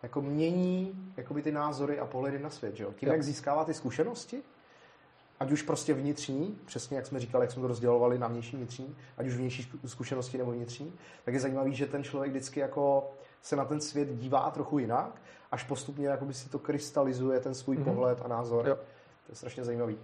jako 0.03 0.21
mění 0.21 1.13
jakoby 1.17 1.41
ty 1.41 1.51
názory 1.51 1.99
a 1.99 2.05
pohledy 2.05 2.39
na 2.39 2.49
svět, 2.49 2.75
že 2.75 2.83
jo? 2.83 2.93
Tím, 2.93 3.09
Jo. 3.09 3.13
jak 3.13 3.23
získává 3.23 3.65
ty 3.65 3.73
zkušenosti, 3.73 4.43
ať 5.39 5.51
už 5.51 5.61
prostě 5.61 5.93
vnitřní, 5.93 6.57
přesně 6.65 6.97
jak 6.97 7.05
jsme 7.05 7.19
říkali, 7.19 7.43
jak 7.43 7.51
jsme 7.51 7.61
to 7.61 7.67
rozdělovali 7.67 8.19
na 8.19 8.27
vnější 8.27 8.57
vnitřní, 8.57 8.95
ať 9.17 9.27
už 9.27 9.35
vnější 9.35 9.63
zku- 9.63 9.87
zkušenosti 9.87 10.37
nebo 10.37 10.51
vnitřní, 10.51 10.93
tak 11.25 11.33
je 11.33 11.39
zajímavý, 11.39 11.75
že 11.75 11.85
ten 11.85 12.03
člověk 12.03 12.31
vždycky 12.31 12.59
jako 12.59 13.11
se 13.41 13.55
na 13.55 13.65
ten 13.65 13.81
svět 13.81 14.09
dívá 14.15 14.51
trochu 14.51 14.79
jinak, 14.79 15.21
až 15.51 15.63
postupně 15.63 16.07
jakoby 16.07 16.33
si 16.33 16.49
to 16.49 16.59
krystalizuje, 16.59 17.39
ten 17.39 17.53
svůj 17.53 17.75
Mhm. 17.75 17.85
pohled 17.85 18.21
a 18.25 18.27
názor. 18.27 18.67
Jo. 18.67 18.75
To 18.75 19.31
je 19.31 19.35
strašně 19.35 19.63
zajímavý. 19.63 19.97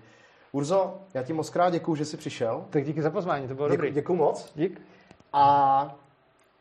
Urzo, 0.51 0.99
já 1.13 1.23
ti 1.23 1.33
moc 1.33 1.49
krát 1.49 1.69
děkuju, 1.69 1.95
že 1.95 2.05
jsi 2.05 2.17
přišel. 2.17 2.65
Tak 2.69 2.85
díky 2.85 3.01
za 3.01 3.09
pozvání, 3.09 3.47
to 3.47 3.55
bylo 3.55 3.67
Děku, 3.67 3.77
dobrý. 3.77 3.91
děkuju 3.91 4.17
moc. 4.17 4.51
Dík. 4.55 4.81
A 5.33 5.95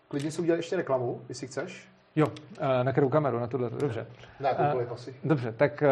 klidně 0.09 0.31
si 0.31 0.43
udělat 0.43 0.57
ještě 0.57 0.77
reklamu, 0.77 1.21
jestli 1.29 1.47
chceš. 1.47 1.89
Jo, 2.17 2.27
eh, 2.59 2.85
na 2.85 2.93
kterou 2.93 3.09
kameru, 3.09 3.39
na 3.39 3.47
tuhle, 3.47 3.71
dobře. 3.71 4.07
Na 4.41 4.49
jakoukoliv 4.49 4.93
asi. 4.93 5.15
Dobře, 5.25 5.53
tak 5.53 5.83
eh, 5.83 5.89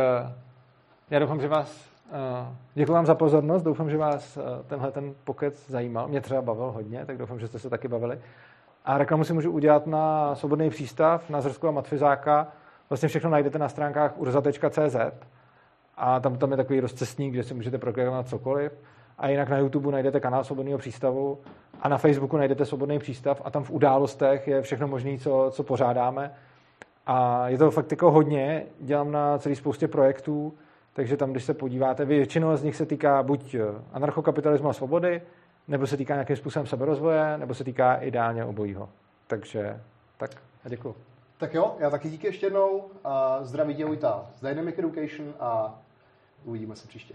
já 1.11 1.19
doufám, 1.19 1.41
že 1.41 1.49
vás, 1.49 1.81
eh, 1.87 1.92
děkuji 2.75 2.93
vám 2.93 3.07
za 3.07 3.15
pozornost, 3.15 3.63
doufám, 3.63 3.91
že 3.91 3.97
vás 3.97 4.37
eh, 4.37 4.43
tenhle 4.67 4.93
ten 4.93 5.15
pokec 5.25 5.71
zajímal. 5.71 6.09
Mě 6.09 6.21
třeba 6.21 6.43
bavil 6.43 6.71
hodně, 6.71 7.07
tak 7.07 7.19
doufám, 7.19 7.39
že 7.39 7.49
jste 7.49 7.59
se 7.59 7.71
taky 7.71 7.89
bavili. 7.89 8.19
A 8.85 8.99
reklamu 8.99 9.25
si 9.25 9.33
můžu 9.33 9.51
udělat 9.51 9.87
na 9.87 10.35
Svobodný 10.35 10.71
přístav, 10.71 11.31
na 11.31 11.41
Zrsku 11.41 11.69
a 11.69 11.71
Matfizáka. 11.71 12.47
Vlastně 12.91 13.09
všechno 13.09 13.31
najdete 13.31 13.59
na 13.59 13.69
stránkách 13.69 14.19
urza.cz 14.19 14.97
a 15.97 16.21
tam, 16.21 16.39
tam 16.39 16.51
je 16.51 16.57
takový 16.57 16.81
rozcestník, 16.81 17.33
kde 17.33 17.43
si 17.43 17.55
můžete 17.55 17.79
proklikovat 17.79 18.29
cokoliv. 18.29 18.73
A 19.19 19.29
jinak 19.29 19.49
na 19.49 19.59
YouTube 19.59 19.93
najdete 19.93 20.21
kanál 20.21 20.45
Svobodného 20.45 20.79
přístavu 20.79 21.39
a 21.83 21.89
na 21.89 21.99
Facebooku 21.99 22.37
najdete 22.37 22.65
Svobodný 22.65 22.99
přístav 22.99 23.43
a 23.45 23.51
tam 23.51 23.65
v 23.65 23.71
událostech 23.71 24.49
je 24.49 24.63
všechno 24.63 24.89
možné, 24.89 25.19
co, 25.19 25.49
co 25.51 25.63
pořádáme. 25.63 26.35
A 27.07 27.49
je 27.49 27.59
to 27.59 27.71
fakt 27.71 27.91
jako 27.91 28.11
hodně, 28.11 28.67
dělám 28.81 29.13
na 29.13 29.39
celý 29.39 29.55
spoustě 29.57 29.89
projektů, 29.89 30.55
takže 30.93 31.17
tam, 31.17 31.31
když 31.31 31.45
se 31.45 31.55
podíváte, 31.55 32.05
většinou 32.05 32.57
z 32.57 32.63
nich 32.63 32.77
se 32.77 32.87
týká 32.87 33.23
buď 33.23 33.57
anarchokapitalismu 33.93 34.69
a 34.69 34.73
svobody, 34.73 35.23
nebo 35.69 35.87
se 35.87 35.97
týká 35.97 36.15
nějakým 36.15 36.37
způsobem 36.37 36.67
seberozvoje, 36.67 37.39
nebo 37.39 37.55
se 37.55 37.65
týká 37.65 37.95
ideálně 37.95 38.45
obojího. 38.45 38.89
Takže 39.27 39.81
tak 40.17 40.31
a 40.65 40.69
děkuji. 40.69 40.95
Tak 41.39 41.55
jo, 41.55 41.77
já 41.79 41.91
taky 41.91 42.11
díky 42.11 42.27
ještě 42.27 42.47
jednou. 42.47 42.85
A 43.05 43.45
zdraví 43.45 43.75
tě 43.75 43.85
Vojta 43.85 44.31
z 44.37 44.41
Dynamic 44.41 44.79
Education 44.79 45.35
a 45.41 45.79
uvidíme 46.45 46.77
se 46.77 46.89
příště. 46.89 47.15